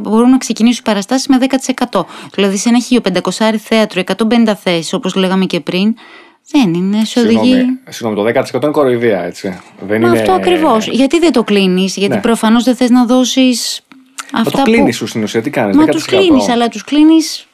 μπορούν 0.00 0.30
να 0.30 0.38
ξεκινήσουν 0.38 0.78
οι 0.80 0.88
παραστάσεις 0.88 1.26
με 1.26 1.36
10%. 1.38 2.06
Δηλαδή 2.34 2.56
σε 2.56 2.68
ένα 2.68 2.78
1500 2.80 3.58
θέατρο, 3.58 4.00
150 4.00 4.54
θέσεις, 4.54 4.92
όπως 4.92 5.14
λέγαμε 5.14 5.44
και 5.44 5.60
πριν, 5.60 5.94
δεν 6.50 6.74
είναι, 6.74 7.04
σε 7.04 7.20
οδηγεί. 7.20 7.38
Συγγνώμη, 7.38 7.78
συγγνώμη, 7.88 8.32
το 8.32 8.40
10% 8.58 8.62
είναι 8.62 8.72
κοροϊδία, 8.72 9.22
έτσι. 9.22 9.58
Δεν 9.80 10.00
Μα 10.00 10.08
είναι... 10.08 10.18
αυτό 10.18 10.32
ακριβώς. 10.32 10.86
Γιατί 10.88 11.18
δεν 11.18 11.32
το 11.32 11.44
κλείνεις, 11.44 11.96
Γιατί 11.96 12.14
Ναι. 12.14 12.20
προφανώς 12.20 12.64
δεν 12.64 12.76
θες 12.76 12.90
να 12.90 13.04
δώσεις 13.06 13.80
Μα 14.32 14.40
αυτά 14.40 14.58
το 14.58 14.62
κλείνεις 14.62 14.98
που. 14.98 15.04
σου 15.04 15.06
στην 15.06 15.22
ουσία, 15.22 15.42
τι 15.42 15.50
κάνεις. 15.50 15.76
Μα 15.76 15.86
τους 15.86 16.04
κλείνεις, 16.04 16.48
αλλά 16.48 16.68
τους 16.68 16.84
κλείνεις. 16.84 17.47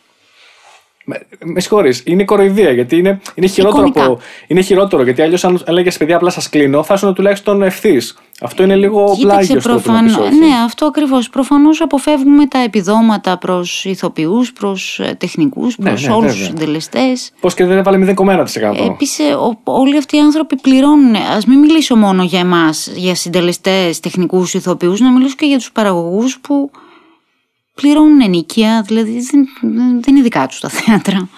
Με, 1.07 1.21
με 1.45 1.61
συγχωρείς, 1.61 2.03
είναι 2.07 2.25
κοροϊδία 2.25 2.71
γιατί 2.71 2.97
είναι, 2.97 3.21
είναι, 3.35 3.47
χειρότερο, 3.47 3.87
Εικονικά. 3.87 4.05
από, 4.13 4.19
είναι 4.47 4.61
χειρότερο. 4.61 5.03
Γιατί 5.03 5.23
αλλιώς, 5.23 5.45
αν 5.45 5.63
έλεγες 5.67 5.97
παιδιά, 5.97 6.17
απλά 6.17 6.31
σας 6.31 6.49
κλείνω, 6.49 6.83
θα 6.83 6.95
ήσουν 6.95 7.15
τουλάχιστον 7.15 7.63
ευθύς. 7.63 8.17
Αυτό 8.41 8.63
είναι 8.63 8.77
λίγο 8.77 9.05
Κοίταξε, 9.17 9.27
πλάγιος 9.27 9.63
στο 9.63 9.73
να 9.73 9.77
πεις 9.77 9.85
προφανώ. 9.85 10.23
όχι. 10.23 10.39
Ναι, 10.39 10.55
αυτό 10.65 10.87
ακριβώς. 10.87 11.31
Προφανώς 11.31 11.81
αποφεύγουμε 11.81 12.47
τα 12.47 12.59
επιδόματα 12.59 13.39
προς 13.39 13.85
ηθοποιούς, 13.85 14.53
προς 14.53 15.01
τεχνικούς, 15.19 15.77
προς 15.77 16.03
Ναι, 16.03 16.09
ναι, 16.09 16.15
όλου 16.15 16.27
τους 16.27 16.37
βέβαια. 16.39 16.47
συντελεστές. 16.59 17.33
Πώς 17.41 17.55
και 17.55 17.65
δεν 17.65 17.77
έβαλε 17.79 17.97
0,1%. 17.97 18.85
Επίσης, 18.87 19.19
όλοι 19.65 19.97
αυτοί 19.97 20.17
οι 20.17 20.21
άνθρωποι 20.21 20.57
πληρώνουν. 20.57 21.15
Α 21.15 21.39
μην 21.47 21.59
μιλήσω 21.59 21.97
μόνο 21.97 22.23
για 22.23 22.41
εμάς, 22.41 22.91
για 22.95 23.15
συντελεστές, 23.15 24.01
τεχνικούς, 24.01 24.55
ηθοποιούς, 24.55 25.01
να 25.01 25.11
μιλήσω 25.13 25.35
και 25.39 25.47
για 25.47 25.57
τους 25.57 25.73
παραγωγούς 25.73 26.39
που 26.39 26.71
πληρώνουν 27.75 28.21
ενίκεια. 28.21 28.83
Δηλαδή 28.87 29.21
δεν, 29.31 29.47
δεν 30.01 30.15
είναι 30.15 30.23
δικά 30.23 30.47
τους 30.47 30.61
τα 30.61 30.69
θέατρα. 30.69 31.29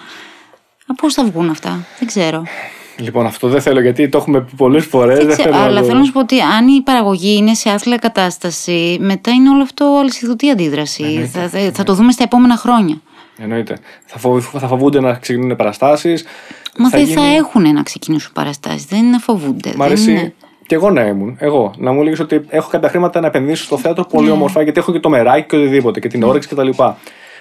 Πώς 0.95 1.13
θα 1.13 1.23
βγουν 1.23 1.49
αυτά, 1.49 1.85
δεν 1.99 2.07
ξέρω. 2.07 2.43
Λοιπόν, 2.99 3.25
αυτό 3.25 3.47
δεν 3.47 3.61
θέλω 3.61 3.81
γιατί 3.81 4.09
το 4.09 4.17
έχουμε 4.17 4.41
πει 4.41 4.51
πολλές 4.55 4.85
φορές. 4.85 5.17
Δεν 5.17 5.27
Δεν 5.27 5.37
ξέρω, 5.37 5.53
θέλω 5.53 5.63
αλλά 5.65 5.79
το- 5.79 5.85
θέλω 5.85 5.99
να 5.99 6.05
σου 6.05 6.11
πω 6.11 6.19
ότι 6.19 6.39
αν 6.41 6.67
η 6.67 6.81
παραγωγή 6.81 7.35
είναι 7.35 7.53
σε 7.53 7.69
άθλια 7.69 7.97
κατάσταση, 7.97 8.97
μετά 9.01 9.31
είναι 9.31 9.49
όλο 9.49 9.61
αυτό 9.61 9.97
αλυσιδωτή 9.99 10.49
αντίδραση. 10.49 11.29
Θα, 11.33 11.49
θα, 11.49 11.71
θα 11.73 11.83
το 11.83 11.93
δούμε 11.93 12.11
στα 12.11 12.23
επόμενα 12.23 12.55
χρόνια. 12.57 13.01
Εννοείται. 13.37 13.77
Θα, 14.05 14.17
φοβ- 14.19 14.57
θα 14.59 14.67
φοβούνται 14.67 14.99
να 14.99 15.13
ξεκινούν 15.13 15.55
παραστάσεις. 15.55 16.25
Μα 16.77 16.89
δεν 16.89 17.07
θα 17.07 17.25
έχουν 17.25 17.73
να 17.73 17.83
ξεκινήσουν 17.83 18.31
παραστάσεις. 18.33 18.85
Δεν 18.85 18.99
είναι 18.99 19.09
να 19.09 19.19
φοβούνται. 19.19 19.69
Μ' 19.69 19.71
δεν 19.71 19.81
αρέσει 19.81 20.11
είναι- 20.11 20.33
και 20.67 20.75
εγώ 20.75 20.89
να 20.89 21.01
ήμουν. 21.01 21.35
Εγώ. 21.39 21.73
Να 21.77 21.91
μου 21.91 21.99
έλεγες 22.01 22.19
ότι 22.19 22.45
έχω 22.49 22.69
κάποια 22.69 22.89
χρήματα 22.89 23.19
να 23.19 23.27
επενδύσω 23.27 23.63
στο 23.63 23.77
θέατρο 23.77 24.03
πολύ 24.05 24.25
Ναι. 24.25 24.31
όμορφα 24.31 24.61
γιατί 24.61 24.79
έχω 24.79 24.91
και 24.91 24.99
το 24.99 25.09
μεράκι 25.09 25.47
και 25.47 25.55
οτιδήποτε 25.55 25.99
και 25.99 26.07
την 26.07 26.23
όρεξη 26.23 26.49
κτλ. 26.49 26.69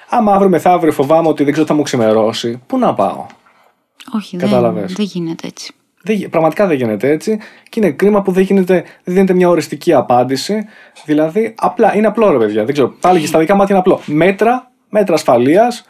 Άμα 0.09 0.33
αύριο 0.33 0.49
μεθαύριο 0.49 0.93
φοβάμαι 0.93 1.29
ότι 1.29 1.43
δεν 1.43 1.53
ξέρω 1.53 1.66
τι 1.66 1.72
θα 1.72 1.79
μου 1.79 1.85
ξημερώσει, 1.85 2.61
πού 2.66 2.79
να 2.79 2.95
πάω; 2.95 3.27
Όχι, 4.16 4.37
δεν, 4.37 4.49
Κατάλαβες. 4.49 4.93
δεν 4.93 5.05
γίνεται 5.07 5.47
έτσι. 5.47 5.72
Δεν, 6.03 6.16
γι- 6.16 6.29
πραγματικά 6.29 6.66
δεν 6.66 6.77
γίνεται 6.77 7.09
έτσι 7.11 7.39
και 7.68 7.81
είναι 7.81 7.91
κρίμα 7.91 8.22
που 8.22 8.33
δεν, 8.33 8.43
γίνεται, 8.43 8.74
δεν 9.05 9.14
δίνεται 9.14 9.33
μια 9.35 9.49
οριστική 9.49 9.93
απάντηση. 9.93 10.66
Δηλαδή, 11.05 11.55
απλά 11.59 11.97
είναι 11.97 12.07
απλό 12.07 12.31
ρε 12.31 12.39
παιδιά. 12.39 12.64
Δεν 12.64 12.72
ξέρω. 12.72 12.95
Πάλι 13.01 13.20
και 13.20 13.27
στα 13.27 13.39
δικά 13.39 13.55
μάτια 13.55 13.74
είναι 13.77 13.85
απλό. 13.87 14.01
Μέτρα, 14.07 14.70
μέτρα 14.89 15.14
ασφαλείας 15.14 15.85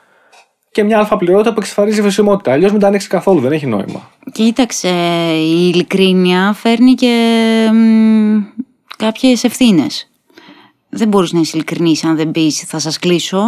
και 0.77 0.85
μια 0.85 0.99
αλφα 0.99 1.17
πληρότητα 1.17 1.53
που 1.53 1.59
εξασφαλίζει 1.59 2.01
βιωσιμότητα. 2.01 2.53
Αλλιώς 2.53 2.71
μην 2.71 2.81
τα 2.81 2.87
ανοίξει 2.87 3.09
καθόλου, 3.09 3.41
δεν 3.41 3.53
έχει 3.53 3.67
νόημα. 3.67 4.11
Κοίταξε, 4.33 4.89
η 5.35 5.69
ειλικρίνεια 5.73 6.53
φέρνει 6.53 6.95
και 6.95 7.15
μ, 7.73 8.39
κάποιες 8.97 9.45
ευθύνες. 9.45 10.11
Δεν 10.89 11.09
μπορείς 11.09 11.33
να 11.33 11.41
είσαι 11.41 11.53
ειλικρινής 11.55 12.05
αν 12.05 12.17
δεν 12.17 12.31
πεις 12.31 12.61
θα 12.61 12.79
σας 12.79 12.99
κλείσω. 12.99 13.39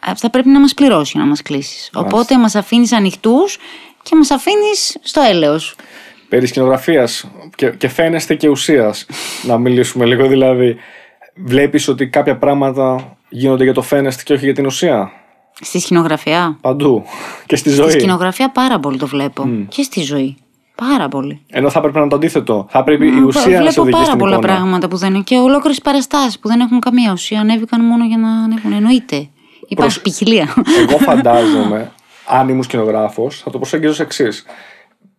Αυτά 0.00 0.30
πρέπει 0.30 0.48
να 0.48 0.60
μας 0.60 0.74
πληρώσει 0.74 1.18
να 1.18 1.24
μας 1.24 1.42
κλείσεις. 1.42 1.90
Οπότε 1.94 2.38
μας 2.38 2.54
αφήνεις 2.54 2.92
ανοιχτούς 2.92 3.58
και 4.02 4.16
μας 4.16 4.30
αφήνεις 4.30 4.98
στο 5.02 5.20
έλεος. 5.20 5.76
Περί 6.28 6.46
σκηνογραφίας 6.46 7.30
και, 7.54 7.70
και 7.70 7.88
φαίνεστε 7.88 8.34
και 8.34 8.48
ουσίας 8.48 9.06
να 9.48 9.58
μιλήσουμε 9.58 10.04
λίγο. 10.04 10.26
Δηλαδή, 10.26 10.76
βλέπεις 11.34 11.88
ότι 11.88 12.08
κάποια 12.08 12.36
πράγματα 12.36 13.16
γίνονται 13.28 13.64
για 13.64 13.74
το 13.74 13.82
φαίνεστε 13.82 14.22
και 14.22 14.32
όχι 14.32 14.44
για 14.44 14.54
την 14.54 14.66
ουσία; 14.66 15.12
Στη 15.60 15.78
σκηνογραφία; 15.80 16.58
Παντού. 16.60 17.04
Και 17.46 17.56
στη 17.56 17.70
ζωή. 17.70 17.90
Στη 17.90 17.98
σκηνογραφία 17.98 18.50
πάρα 18.50 18.78
πολύ 18.78 18.98
το 18.98 19.06
βλέπω. 19.06 19.48
Και 19.68 19.82
στη 19.82 20.02
ζωή. 20.02 20.36
Πάρα 20.74 21.08
πολύ. 21.08 21.40
Ενώ 21.50 21.70
θα 21.70 21.80
πρέπει 21.80 21.94
να 21.94 22.00
είναι 22.00 22.10
το 22.10 22.16
αντίθετο. 22.16 22.66
Θα 22.70 22.84
πρέπει 22.84 23.06
η 23.06 23.10
Μα, 23.10 23.24
ουσία 23.26 23.40
να 23.40 23.50
σε 23.50 23.56
Βλέπω 23.56 23.80
οδηγήσει 23.80 23.90
πάρα 23.90 24.04
στην 24.04 24.18
πολλά 24.18 24.32
εικόνα. 24.36 24.46
πράγματα 24.52 24.88
που 24.88 24.96
δεν 24.96 25.14
είναι. 25.14 25.22
Και 25.22 25.36
ολόκληρες 25.36 25.80
παραστάσεις 25.80 26.38
που 26.38 26.48
δεν 26.48 26.60
έχουν 26.60 26.78
καμία 26.80 27.12
ουσία. 27.12 27.40
Ανέβηκαν 27.40 27.84
μόνο 27.84 28.04
για 28.04 28.16
να 28.16 28.28
ανέβουν. 28.30 28.72
Εννοείται. 28.72 29.28
Υπάρχει 29.68 30.00
ποικιλία. 30.00 30.54
Εγώ 30.88 30.98
φαντάζομαι, 30.98 31.92
αν 32.26 32.48
ήμουν 32.48 32.62
σκηνογράφος, 32.62 33.40
θα 33.44 33.50
το 33.50 33.58
προσέγγιζα 33.58 33.90
ως 33.90 34.00
εξής. 34.00 34.44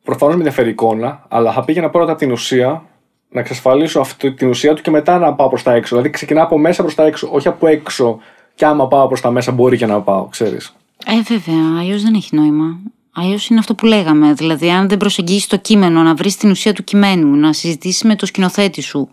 Προφανώς 0.04 0.34
με 0.36 0.40
ενδιαφέρει 0.40 0.70
εικόνα, 0.70 1.26
αλλά 1.28 1.52
θα 1.52 1.66
πήγαινα 1.66 1.90
πρώτα 1.90 2.12
από 2.12 2.20
την 2.20 2.32
ουσία 2.32 2.84
να 3.30 3.40
εξασφαλίσω 3.40 4.00
αυτή 4.00 4.34
την 4.34 4.50
ουσία 4.50 4.74
του 4.74 4.82
και 4.82 4.92
μετά 4.92 5.18
να 5.18 5.34
πάω 5.34 5.50
προς 5.50 5.64
τα 5.64 5.74
έξω. 5.74 5.96
Δηλαδή 5.96 6.14
ξεκινάω 6.14 6.44
από 6.44 6.58
μέσα 6.58 6.82
προς 6.82 6.96
τα 6.96 7.04
έξω, 7.06 7.30
όχι 7.32 7.48
από 7.48 7.68
έξω 7.68 8.20
και 8.62 8.68
άμα 8.68 8.88
πάω 8.88 9.08
προς 9.08 9.22
τα 9.22 9.32
μέσα 9.32 9.52
μπορεί 9.52 9.78
και 9.78 9.86
να 9.86 10.02
πάω, 10.02 10.26
ξέρεις. 10.26 10.74
Ε, 11.06 11.22
βέβαια, 11.22 11.80
αλλιώς 11.80 12.04
δεν 12.04 12.14
έχει 12.14 12.36
νόημα. 12.36 12.80
Αλλιώς 13.12 13.48
είναι 13.48 13.60
αυτό 13.60 13.76
που 13.76 13.86
λέγαμε. 13.86 14.34
Δηλαδή, 14.34 14.70
αν 14.72 14.88
δεν 14.90 14.98
προσεγγίσεις 14.98 15.48
το 15.48 15.58
κείμενο, 15.58 16.02
να 16.04 16.14
βρεις 16.16 16.36
την 16.38 16.50
ουσία 16.50 16.74
του 16.74 16.84
κειμένου, 16.84 17.36
να 17.36 17.54
συζητήσεις 17.54 18.04
με 18.04 18.16
το 18.16 18.26
σκηνοθέτη 18.26 18.82
σου 18.82 19.10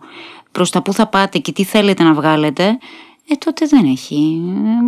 προς 0.51 0.69
τα 0.71 0.81
που 0.81 0.93
θα 0.93 1.07
πάτε 1.07 1.37
και 1.37 1.51
τι 1.51 1.63
θέλετε 1.63 2.03
να 2.03 2.13
βγάλετε, 2.13 2.63
ε, 3.29 3.35
τότε 3.45 3.65
δεν 3.65 3.85
έχει. 3.91 4.41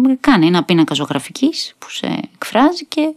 Ε, 0.09 0.15
Κάνε 0.19 0.45
ένα 0.45 0.63
πίνακα 0.63 0.93
ζωγραφικής 0.93 1.75
που 1.77 1.89
σε 1.89 2.19
εκφράζει 2.35 2.85
και 2.85 3.13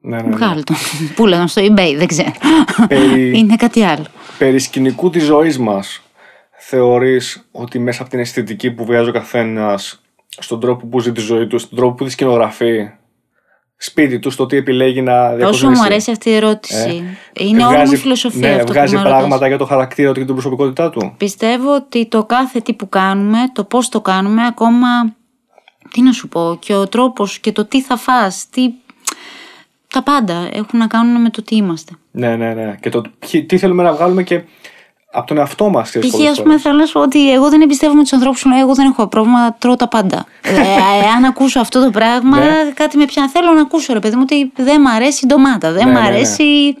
Ναι, 0.00 0.16
ναι, 0.16 0.22
ναι. 0.22 0.36
βγάλει 0.36 0.62
τον. 0.64 0.76
Πούλα 1.16 1.38
τον 1.38 1.48
στο 1.48 1.62
eBay, 1.64 1.94
δεν 1.96 2.06
ξέρω. 2.06 2.32
Περί- 2.88 3.34
Είναι 3.38 3.56
κάτι 3.56 3.82
άλλο. 3.82 4.04
Περί 4.38 4.58
σκηνικού 4.58 5.10
της 5.10 5.24
ζωής 5.24 5.58
μας, 5.58 6.00
θεωρείς 6.58 7.48
ότι 7.52 7.78
μέσα 7.78 8.00
από 8.02 8.10
την 8.10 8.18
αισθητική 8.20 8.70
που 8.70 8.84
βγάζει 8.84 9.08
ο 9.08 9.12
καθένας, 9.12 10.02
στον 10.28 10.60
τρόπο 10.60 10.86
που 10.86 11.00
ζει 11.00 11.12
τη 11.12 11.20
ζωή 11.20 11.46
του, 11.46 11.58
στον 11.58 11.78
τρόπο 11.78 11.94
που 11.94 12.04
τη 12.04 12.10
σκηνογραφεί, 12.10 12.90
σπίτι 13.76 14.18
του, 14.18 14.30
στο 14.30 14.46
τι 14.46 14.56
επιλέγει 14.56 15.02
να 15.02 15.34
διακοσμήσει. 15.34 15.66
Όσο 15.66 15.78
μου 15.80 15.84
αρέσει 15.84 16.10
αυτή 16.10 16.30
η 16.30 16.34
ερώτηση. 16.34 17.04
Είναι 17.32 17.64
όλη 17.66 17.86
μου 17.86 17.92
η 17.92 17.96
φιλοσοφία 17.96 18.48
ναι, 18.48 18.54
αυτό 18.54 18.72
βγάζει 18.72 18.92
που 18.92 18.98
με 18.98 19.04
ρωτάς. 19.04 19.18
πράγματα 19.18 19.46
για 19.48 19.58
το 19.58 19.64
χαρακτήρα 19.64 20.12
του 20.12 20.18
και 20.18 20.24
την 20.24 20.34
προσωπικότητά 20.34 20.90
του. 20.90 21.14
Πιστεύω 21.16 21.74
ότι 21.74 22.06
το 22.06 22.24
κάθε 22.24 22.60
τι 22.60 22.72
που 22.72 22.88
κάνουμε, 22.88 23.38
το 23.52 23.64
πώς 23.64 23.88
το 23.88 24.00
κάνουμε, 24.00 24.46
ακόμα, 24.46 24.88
τι 25.90 26.02
να 26.02 26.12
σου 26.12 26.28
πω, 26.28 26.56
και 26.60 26.74
ο 26.74 26.88
τρόπος 26.88 27.38
και 27.38 27.52
το 27.52 27.64
τι 27.64 27.82
θα 27.82 27.96
φας, 27.96 28.46
τι... 28.50 28.70
Τα 29.92 30.02
πάντα 30.02 30.48
έχουν 30.52 30.78
να 30.78 30.86
κάνουν 30.86 31.22
με 31.22 31.30
το 31.30 31.42
τι 31.42 31.56
είμαστε. 31.56 31.92
Ναι, 32.10 32.36
ναι, 32.36 32.54
ναι. 32.54 32.76
Και 32.80 32.88
το 32.90 33.02
ποιοι- 33.18 33.44
τι 33.46 33.58
θέλουμε 33.58 33.82
να 33.82 33.92
βγάλουμε 33.92 34.22
και 34.22 34.42
από 35.12 35.26
τον 35.26 35.38
εαυτό 35.38 35.68
μας. 35.68 35.90
Π.χ. 35.90 36.30
ας 36.30 36.42
πούμε, 36.42 36.58
θέλω 36.58 36.76
να 36.76 36.86
σου 36.86 36.92
πω 36.92 37.00
ότι 37.00 37.32
εγώ 37.32 37.48
δεν 37.48 37.60
εμπιστεύομαι 37.60 38.02
τους 38.02 38.12
ανθρώπους 38.12 38.42
που 38.42 38.48
λένε 38.48 38.60
Εγώ 38.60 38.74
δεν 38.74 38.86
έχω 38.86 39.06
πρόβλημα, 39.06 39.54
τρώω 39.58 39.76
τα 39.76 39.88
πάντα. 39.88 40.24
ε, 40.42 40.52
αν 41.16 41.24
ακούσω 41.24 41.60
αυτό 41.60 41.84
το 41.84 41.90
πράγμα, 41.90 42.38
Ναι. 42.38 42.70
κάτι 42.74 42.96
με 42.96 43.04
πιάνει. 43.04 43.28
Θέλω 43.28 43.52
να 43.52 43.60
ακούσω, 43.60 43.92
ρε 43.92 43.98
παιδί 43.98 44.16
μου, 44.16 44.22
ότι 44.24 44.52
δεν 44.56 44.80
μ' 44.80 44.86
αρέσει 44.86 45.24
η 45.24 45.28
ντομάτα. 45.28 45.72
Δεν 45.72 45.84
Ναι, 45.84 45.90
μ' 45.90 45.94
ναι, 45.94 46.00
ναι. 46.00 46.06
αρέσει. 46.06 46.76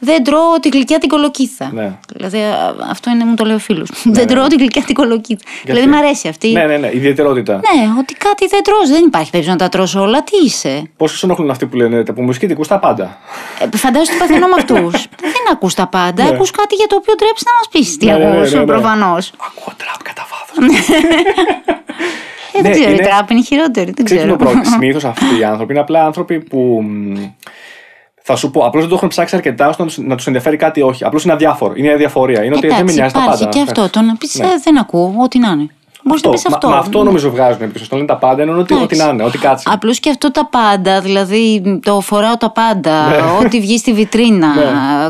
Δεν 0.00 0.24
τρώω 0.24 0.60
τη 0.60 0.68
γλυκιά 0.68 0.98
την 0.98 1.08
κολοκύθα. 1.08 1.70
Ναι. 1.74 1.92
Δηλαδή, 2.14 2.38
α, 2.38 2.74
αυτό 2.90 3.10
είναι, 3.10 3.24
μου 3.24 3.34
το 3.34 3.44
λέει 3.44 3.54
ο 3.54 3.58
φίλο. 3.58 3.86
Δεν 4.04 4.26
τρώω 4.26 4.46
τη 4.46 4.56
γλυκιά 4.56 4.82
την 4.82 4.94
κολοκύθα. 4.94 5.40
Δηλαδή, 5.64 5.86
μ' 5.86 5.94
αρέσει 5.94 6.28
αυτή. 6.28 6.48
Ναι, 6.52 6.64
ναι, 6.64 6.76
ναι. 6.76 6.90
Ιδιαιτερότητα. 6.92 7.54
Ναι, 7.54 7.88
ότι 7.98 8.14
κάτι 8.14 8.46
δεν 8.46 8.62
τρως, 8.62 8.88
δεν 8.88 9.04
υπάρχει 9.06 9.30
περίπτωση 9.30 9.58
να 9.58 9.64
τα 9.64 9.76
τρως 9.78 9.94
όλα. 9.94 10.22
Τι 10.24 10.36
είσαι; 10.44 10.90
Πόσο 10.96 11.16
σε 11.16 11.26
ενοχλούν 11.26 11.50
αυτοί 11.50 11.66
που 11.66 11.76
λένε 11.76 12.02
τα 12.04 12.12
μουσική 12.16 12.46
την 12.46 12.54
ακούς 12.54 12.68
τα 12.68 12.78
πάντα. 12.78 13.18
Ε, 13.72 13.76
φαντάζομαι 13.76 14.10
ότι 14.10 14.18
παθαίνω 14.18 14.46
με 14.46 14.54
αυτούς. 14.58 15.06
δεν 15.34 15.42
ακούς 15.52 15.74
τα 15.74 15.86
πάντα. 15.86 16.22
Ναι. 16.22 16.28
Ακούς 16.28 16.50
κάτι 16.50 16.74
για 16.74 16.86
το 16.86 16.96
οποίο 16.96 17.14
τρέψει 17.14 17.44
να 17.46 17.52
μας 17.56 17.68
πεις 17.70 17.96
τι 17.96 18.06
Ναι, 18.06 18.12
ναι, 18.12 18.18
ναι, 18.24 18.36
ακούς, 18.38 18.52
ναι, 18.52 18.58
ναι. 18.58 18.64
προφανώς. 18.64 19.32
Ακούω 19.48 19.74
τραπ 19.76 20.02
κατά 20.02 20.26
βάθος. 20.30 20.88
Ε, 22.52 22.60
δεν 22.62 22.70
Ναι, 22.70 22.78
ξέρω, 22.78 22.90
η 22.90 22.94
είναι- 22.98 23.08
τράπ 23.08 23.30
είναι 23.30 23.42
χειρότερη. 23.42 23.92
Δεν 23.96 24.04
Ξέρεις 24.04 24.10
τι 24.10 24.16
ξέρω. 24.16 24.22
είναι 24.28 24.36
το 24.38 24.44
πρόβλημα. 24.44 24.64
Συνήθως 24.64 25.04
αυτοί 25.04 25.38
οι 25.40 25.44
άνθρωποι 25.44 25.72
είναι 25.72 25.80
απλά 25.80 26.04
άνθρωποι 26.04 26.40
που. 26.40 26.84
Μ, 28.28 28.32
Θα 28.32 28.36
σου 28.36 28.50
πω, 28.50 28.60
απλώς 28.60 28.82
δεν 28.82 28.90
το 28.90 28.96
έχουν 28.96 29.08
ψάξει 29.08 29.36
αρκετά 29.36 29.68
ώστε 29.68 29.82
να 29.82 29.88
τους- 29.88 29.98
να 29.98 30.16
τους 30.16 30.26
ενδιαφέρει 30.26 30.56
κάτι 30.56 30.80
ή 30.80 30.82
όχι. 30.82 31.04
Απλώς 31.04 31.24
είναι 31.24 31.32
αδιάφορο. 31.32 31.72
Είναι 31.76 31.92
αδιαφορία. 31.92 32.44
Είναι 32.44 32.56
ότι 32.56 32.66
δεν 32.66 32.76
με 32.76 32.80
Εντάξει, 32.80 32.96
νοιάζει 32.98 33.12
τα 33.14 33.20
υπάρχει 33.22 33.44
πάντα. 33.44 33.56
και 33.56 33.60
αυτό. 33.62 33.88
Το 33.90 34.00
να 34.00 34.16
πεις 34.16 34.38
Ναι. 34.38 34.46
δεν 34.62 34.78
ακούω, 34.78 35.14
ό,τι 35.18 35.38
να 35.38 35.48
είναι. 35.50 35.68
Μπορείς 36.02 36.22
να 36.22 36.30
πεις 36.30 36.42
Μα- 36.48 36.54
αυτό. 36.54 36.68
Μα, 36.68 36.76
αυτό 36.76 37.02
νομίζω 37.02 37.30
βγάζουν 37.30 37.62
επί 37.62 37.80
Το 37.80 37.96
λένε 37.96 38.06
τα 38.06 38.16
πάντα, 38.16 38.42
εννοούν 38.42 38.58
ότι, 38.60 38.74
ό,τι 38.74 38.96
να 38.96 39.08
είναι, 39.08 39.22
ό,τι 39.24 39.38
κάτσει. 39.38 39.68
Απλώς 39.72 40.00
και 40.00 40.10
αυτό 40.10 40.30
τα 40.30 40.46
πάντα, 40.46 41.00
δηλαδή 41.00 41.78
το 41.84 42.00
φοράω 42.00 42.36
τα 42.36 42.50
πάντα, 42.50 43.08
Ναι. 43.08 43.16
ό,τι 43.44 43.60
βγει 43.60 43.78
στη 43.78 43.92
βιτρίνα, 43.92 44.48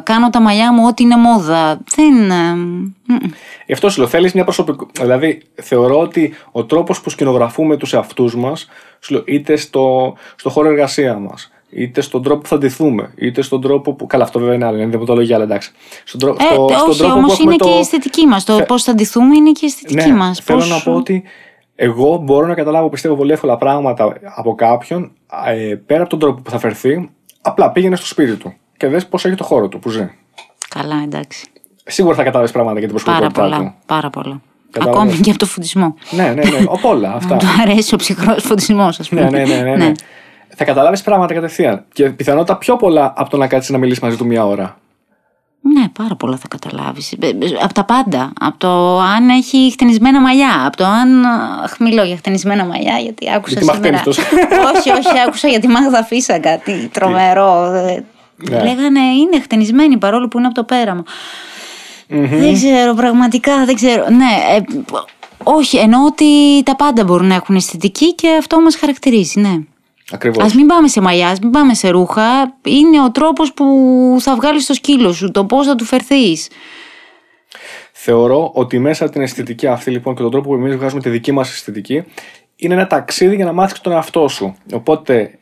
κάνω 0.02 0.30
τα 0.30 0.40
μαλλιά 0.40 0.72
μου, 0.72 0.82
ό,τι 0.86 1.02
είναι 1.02 1.16
μόδα. 1.16 1.78
Δεν. 1.96 2.30
ε, 2.30 2.54
μ, 2.54 3.14
Γι' 3.66 3.72
αυτό 3.72 3.90
σου 3.90 3.98
λέω, 4.00 4.08
θέλεις 4.08 4.32
μια 4.32 4.44
προσωπικότητα. 4.44 5.02
Δηλαδή, 5.02 5.42
θεωρώ 5.62 5.98
ότι 6.00 6.34
ο 6.52 6.64
τρόπος 6.64 7.00
που 7.00 7.10
σκηνογραφούμε 7.10 7.76
τους 7.76 7.92
εαυτούς 7.92 8.36
μας, 8.36 8.68
είτε 9.24 9.56
στο, 9.56 10.14
στο 10.36 10.50
χώρο 10.50 10.68
εργασία 10.68 11.14
μας, 11.18 11.50
είτε 11.70 12.00
στον 12.00 12.22
τρόπο 12.22 12.40
που 12.40 12.48
θα 12.48 12.58
ντυθούμε, 12.58 13.10
είτε 13.16 13.42
στον 13.42 13.60
τρόπο 13.60 13.92
που. 13.92 14.06
Καλά, 14.06 14.24
αυτό 14.24 14.38
βέβαια 14.38 14.54
είναι 14.54 14.64
άλλο, 14.64 14.78
είναι 14.78 14.86
δεοντολογία, 14.90 15.34
αλλά 15.34 15.44
εντάξει. 15.44 15.70
Στον, 16.04 16.20
τρό- 16.20 16.36
Ε, 16.40 16.44
στο, 16.44 16.68
στον 16.68 16.88
όχι, 16.88 16.98
τρόπο 16.98 17.14
όμως 17.14 17.26
που 17.26 17.32
έχουμε 17.32 17.52
είναι 17.54 17.62
το... 17.62 17.68
και 17.68 17.74
η 17.74 17.78
αισθητική 17.78 18.26
μας. 18.26 18.44
Το 18.44 18.56
Θε- 18.56 18.66
πώς 18.66 18.82
θα 18.82 18.94
ντυθούμε 18.94 19.36
είναι 19.36 19.50
και 19.52 19.60
η 19.64 19.66
αισθητική 19.66 20.08
ναι, 20.08 20.14
μας. 20.16 20.40
Θέλω 20.40 20.64
να 20.64 20.80
πω 20.82 20.94
ότι 20.94 21.22
εγώ 21.74 22.16
μπορώ 22.16 22.46
να 22.46 22.54
καταλάβω, 22.54 22.88
πιστεύω, 22.88 23.14
πολύ 23.16 23.32
εύκολα 23.32 23.56
πράγματα 23.56 24.12
από 24.36 24.54
κάποιον 24.54 25.10
ε, 25.46 25.74
πέρα 25.86 26.00
από 26.00 26.10
τον 26.10 26.18
τρόπο 26.18 26.40
που 26.42 26.50
θα 26.50 26.58
φερθεί. 26.58 27.10
Απλά 27.42 27.70
πήγαινε 27.70 27.96
στο 27.96 28.06
σπίτι 28.06 28.36
του 28.36 28.54
και 28.76 28.86
δες 28.86 29.06
πώς 29.06 29.24
έχει 29.24 29.34
το 29.34 29.44
χώρο 29.44 29.68
του 29.68 29.78
που 29.78 29.90
ζει. 29.90 30.10
Καλά, 30.68 31.00
εντάξει. 31.04 31.46
Σίγουρα 31.84 32.14
θα 32.14 32.22
καταλάβει 32.22 32.52
πράγματα 32.52 32.78
για 32.78 32.88
την 32.88 32.96
Πάρα 33.04 33.18
προσωπικότητά 33.18 33.56
πολλά. 33.58 33.70
του. 33.70 33.74
Πάρα 33.86 34.10
πολλά. 34.10 34.40
Κατάλαβες; 34.70 35.02
Ακόμη 35.02 35.20
και 35.20 35.30
από 35.30 35.38
το 35.38 35.46
φωτισμό. 35.46 35.94
Ναι, 36.10 36.22
ναι, 36.22 36.32
ναι. 36.32 36.58
Από 36.68 36.88
όλα 36.88 37.12
αυτά. 37.14 37.34
Μου 37.34 37.40
του 37.44 37.46
αρέσει 37.62 37.94
ο 37.94 37.96
ψυχρός 37.96 38.42
φωτισμός, 38.42 39.00
ας 39.00 39.08
πούμε. 39.08 39.20
ναι, 39.22 39.28
ναι, 39.30 39.44
ναι, 39.44 39.62
ναι, 39.62 39.76
ναι. 39.76 39.92
Θα 40.60 40.64
καταλάβεις 40.64 41.02
πράγματα 41.02 41.34
κατευθείαν. 41.34 41.84
Και 41.92 42.04
πιθανότατα 42.10 42.58
πιο 42.58 42.76
πολλά 42.76 43.12
από 43.16 43.30
το 43.30 43.36
να 43.36 43.46
κάτσεις 43.46 43.70
να 43.70 43.78
μιλήσεις 43.78 44.02
μαζί 44.02 44.16
του 44.16 44.26
μία 44.26 44.46
ώρα. 44.46 44.78
Ναι, 45.60 45.88
πάρα 45.88 46.14
πολλά 46.16 46.36
θα 46.36 46.48
καταλάβεις. 46.48 47.14
Από 47.62 47.74
τα 47.74 47.84
πάντα. 47.84 48.32
Από 48.40 48.58
το 48.58 49.00
αν 49.00 49.28
έχει 49.28 49.70
χτενισμένα 49.72 50.20
μαλλιά. 50.20 50.66
Από 50.66 50.76
το 50.76 50.84
αν. 50.84 51.24
Αχ, 51.64 51.78
μιλώ 51.78 52.02
για 52.02 52.16
χτενισμένα 52.16 52.64
μαλλιά, 52.64 52.98
γιατί 52.98 53.30
άκουσα 53.34 53.58
Γιατί 53.60 53.76
σήμερα. 53.78 53.92
μαχταίνεις 53.92 54.02
τόσο. 54.02 54.22
όχι, 54.76 54.90
όχι, 54.90 55.20
άκουσα 55.26 55.48
για 55.48 55.60
τη 55.60 55.68
Μάγδα 55.68 56.04
Φίσα 56.04 56.38
κάτι 56.38 56.88
τρομερό. 56.92 57.64
Ε, 57.64 58.04
Ναι. 58.50 58.62
Λέγανε 58.62 59.00
είναι 59.00 59.40
χτενισμένη 59.42 59.96
παρόλο 59.96 60.28
που 60.28 60.38
είναι 60.38 60.46
από 60.46 60.56
το 60.56 60.64
πέραμα. 60.64 61.02
Δεν 62.08 62.54
ξέρω, 62.54 62.94
πραγματικά 62.94 63.64
δεν 63.64 63.74
ξέρω. 63.74 64.04
Ναι, 64.10 64.56
ε, 64.56 64.60
όχι, 65.42 65.76
εννοώ 65.76 66.04
ότι 66.06 66.62
τα 66.62 66.76
πάντα 66.76 67.04
μπορούν 67.04 67.26
να 67.26 67.34
έχουν 67.34 67.56
αισθητική 67.56 68.14
και 68.14 68.28
αυτό 68.38 68.60
μας 68.60 68.76
χαρακτηρίζει, 68.76 69.40
ναι. 69.40 69.54
Ακριβώς. 70.12 70.52
Α 70.52 70.56
μην 70.56 70.66
πάμε 70.66 70.88
σε 70.88 71.00
μαλλιά, 71.00 71.28
ας 71.28 71.38
μην 71.38 71.50
πάμε 71.50 71.74
σε 71.74 71.88
ρούχα. 71.88 72.58
Είναι 72.64 73.02
ο 73.02 73.10
τρόπος 73.10 73.52
που 73.52 73.66
θα 74.20 74.34
βγάλεις 74.34 74.66
το 74.66 74.74
σκύλο 74.74 75.12
σου, 75.12 75.30
το 75.30 75.44
πώς 75.44 75.66
θα 75.66 75.74
του 75.74 75.84
φερθείς. 75.84 76.48
Θεωρώ 77.92 78.50
ότι 78.54 78.78
μέσα 78.78 79.04
από 79.04 79.12
την 79.12 79.22
αισθητική 79.22 79.66
αυτή 79.66 79.90
λοιπόν 79.90 80.14
και 80.14 80.22
τον 80.22 80.30
τρόπο 80.30 80.48
που 80.48 80.54
εμείς 80.54 80.76
βγάζουμε 80.76 81.00
τη 81.00 81.08
δική 81.10 81.32
μας 81.32 81.50
αισθητική 81.50 82.04
είναι 82.56 82.74
ένα 82.74 82.86
ταξίδι 82.86 83.34
για 83.34 83.44
να 83.44 83.52
μάθεις 83.52 83.80
τον 83.80 83.92
εαυτό 83.92 84.28
σου. 84.28 84.56
Οπότε 84.72 85.38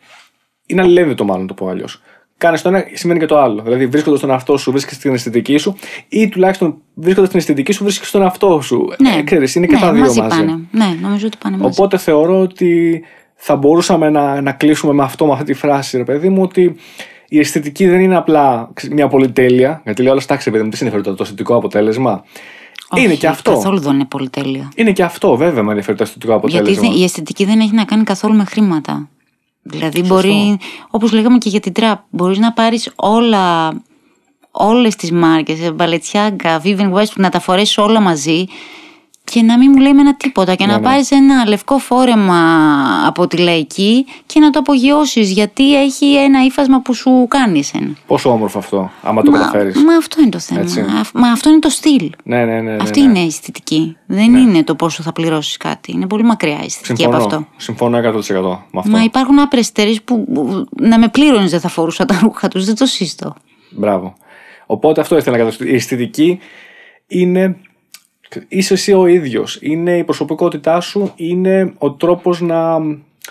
είναι 0.67 0.83
αλληλένδετο 0.83 1.25
μάλλον 1.25 1.47
το 1.47 1.55
πω 1.55 1.69
αλλιώς. 1.69 2.03
Κάνεις 2.39 2.63
το 2.63 2.69
ένα, 2.69 2.85
σημαίνει 2.93 3.19
και 3.19 3.27
το 3.27 3.39
άλλο. 3.39 3.63
Δηλαδή, 3.63 3.87
βρίσκοντας 3.87 4.21
τον 4.21 4.31
εαυτό 4.31 4.57
σου, 4.57 4.71
βρίσκεις 4.71 4.99
την 4.99 5.15
αισθητική 5.15 5.57
σου, 5.57 5.77
ή 6.09 6.29
τουλάχιστον 6.29 6.83
βρίσκοντας 6.95 7.31
την 7.31 7.39
αισθητική 7.39 7.73
σου, 7.73 7.83
βρίσκεις 7.85 8.11
τον 8.11 8.23
εαυτό 8.23 8.61
σου. 8.61 8.87
Ναι, 8.99 9.15
Ε, 9.19 9.23
ξέρεις, 9.23 9.55
είναι 9.55 9.67
και 9.67 9.75
ναι, 9.75 9.81
τα 9.81 9.93
δύο 9.93 10.03
μαζί. 10.03 10.21
Πάνε. 10.21 10.69
Ναι, 10.71 10.97
νομίζω 11.01 11.27
ότι 11.27 11.37
πάνε 11.43 11.57
μαζί. 11.57 11.81
Οπότε 11.81 11.97
θεωρώ 11.97 12.41
ότι 12.41 13.03
θα 13.37 13.57
μπορούσαμε 13.57 14.11
να, 14.11 14.41
να 14.41 14.53
κλείσουμε 14.53 14.93
με 14.93 15.03
αυτό, 15.03 15.27
με 15.27 15.33
αυτή 15.33 15.45
τη 15.45 15.55
φράση, 15.55 15.97
ρε 15.97 16.05
παιδί 16.05 16.29
μου, 16.29 16.43
ότι 16.43 16.77
η 17.29 17.39
αισθητική 17.39 17.87
δεν 17.87 18.01
είναι 18.01 18.17
απλά 18.17 18.71
ξέρεις, 18.75 18.95
μια 18.97 19.09
πολυτέλεια. 19.09 19.81
Γιατί 19.85 20.03
λέει 20.03 20.11
όλο, 20.11 20.21
εντάξει, 20.25 20.51
παιδί 20.51 20.65
μου, 20.65 20.71
τι 20.71 20.77
συνεφέρει 20.77 21.03
το, 21.03 21.15
το 21.15 21.23
αισθητικό 21.23 21.55
αποτέλεσμα. 21.57 22.25
Όχι, 22.89 23.05
είναι 23.05 23.15
και 23.15 23.27
αυτό. 23.29 23.51
Καθόλου 23.53 23.79
δεν 23.79 23.95
είναι 23.95 24.05
πολυτέλεια. 24.05 24.69
Είναι 24.75 24.93
και 24.93 25.03
αυτό, 25.03 25.37
βέβαια, 25.37 25.63
με 25.63 25.69
ενδιαφέρει 25.69 25.97
το 25.97 26.03
αισθητικό 26.03 26.35
αποτέλεσμα. 26.35 26.69
Γιατί 26.71 26.87
δεν- 26.89 27.01
η 27.01 27.05
αισθητική 27.05 27.45
δεν 27.45 27.61
έχει 27.61 27.75
να 27.75 27.85
κάνει 27.85 28.05
καθόλου 28.05 28.35
με 28.35 28.45
χρήματα. 28.45 29.09
Δηλαδή 29.63 30.03
μπορεί, 30.03 30.59
όπως 30.91 31.13
λέγαμε 31.13 31.39
και 31.39 31.49
για 31.49 31.61
την 31.61 31.73
τραπ, 31.73 32.01
μπορείς 32.11 32.39
να 32.39 32.53
πάρεις 32.53 32.93
όλα, 32.97 33.73
όλες 34.51 34.97
τις 34.97 35.13
μάρκες, 35.13 35.61
ε, 35.61 35.75
Balenciaga, 35.79 36.61
Vivienne 36.65 36.93
Westwood, 36.93 37.17
να 37.17 37.29
τα 37.29 37.41
φορέσεις 37.41 37.79
όλα 37.79 38.01
μαζί 38.01 38.45
και 39.33 39.43
να 39.43 39.59
μην 39.59 39.71
μου 39.75 39.81
λέει 39.81 39.93
με 39.95 40.01
ένα 40.01 40.15
τίποτα 40.17 40.55
και 40.55 40.67
Ναι, 40.67 40.73
να 40.73 40.79
ναι. 40.79 40.85
πάρεις 40.85 41.11
ένα 41.11 41.47
λευκό 41.49 41.79
φόρεμα 41.79 42.39
από 43.07 43.27
τη 43.27 43.37
λαϊκή 43.37 44.07
και 44.27 44.41
να 44.41 44.51
το 44.51 44.59
απογειώσεις 44.59 45.31
γιατί 45.33 45.83
έχει 45.83 46.15
ένα 46.17 46.45
ύφασμα 46.45 46.81
που 46.81 46.95
σου 46.95 47.27
κάνει 47.29 47.59
εσένα. 47.59 47.89
Πόσο 48.07 48.31
όμορφο 48.31 48.59
αυτό, 48.59 48.91
άμα 49.03 49.23
το 49.23 49.31
καταφέρεις. 49.31 49.85
Μα 49.85 49.95
αυτό 49.95 50.21
είναι 50.21 50.31
το 50.31 50.39
θέμα. 50.39 50.61
Έτσι. 50.61 50.81
Αφ- 51.01 51.15
Μα 51.15 51.29
αυτό 51.29 51.49
είναι 51.51 51.59
το 51.59 51.69
στυλ. 51.69 52.11
Ναι, 52.23 52.45
ναι, 52.45 52.61
ναι. 52.61 52.61
ναι, 52.61 52.77
Αυτή 52.83 53.01
ναι. 53.01 53.09
είναι 53.09 53.19
η 53.19 53.27
αισθητική. 53.27 53.97
Δεν 54.07 54.35
είναι 54.35 54.63
το 54.65 54.75
πόσο 54.75 55.03
θα 55.03 55.13
πληρώσεις 55.13 55.57
κάτι. 55.57 55.93
Είναι 55.93 56.07
πολύ 56.07 56.23
μακριά 56.23 56.59
η 56.61 56.65
αισθητική 56.65 57.01
Συμφωνώ. 57.03 57.25
από 57.25 57.35
αυτό. 57.35 57.47
Συμφωνώ 57.57 57.99
100% 57.99 58.03
με 58.71 58.79
αυτό. 58.79 58.91
Μα 58.91 59.03
υπάρχουν 59.03 59.39
άπρες 59.39 59.69
εταιρείες 59.69 60.03
που 60.03 60.25
που 60.35 60.67
να 60.81 60.99
με 60.99 61.09
πλήρωνες 61.09 61.51
δεν 61.51 61.61
θα 61.61 61.69
φορούσα 61.69 62.05
τα 62.05 62.19
ρούχα 62.23 62.49
τους. 62.49 62.65
Δεν 62.65 62.75
το 62.77 62.87
σύστο. 62.87 63.35
Μπράβο. 63.71 64.15
Οπότε 64.67 65.01
αυτό 65.01 65.17
ήθελα 65.17 65.37
να 65.37 65.43
καταστήσω. 65.43 65.71
Η 65.71 65.75
αισθητική 65.75 66.39
είναι. 67.07 67.57
Είσαι 68.49 68.75
εσύ 68.75 68.93
ο 68.93 69.07
ίδιος. 69.07 69.59
Είναι 69.61 69.97
η 69.97 70.05
προσωπικότητά 70.05 70.81
σου, 70.81 71.13
είναι 71.17 71.73
ο 71.79 71.93
τρόπος 71.93 72.41
να, 72.41 72.79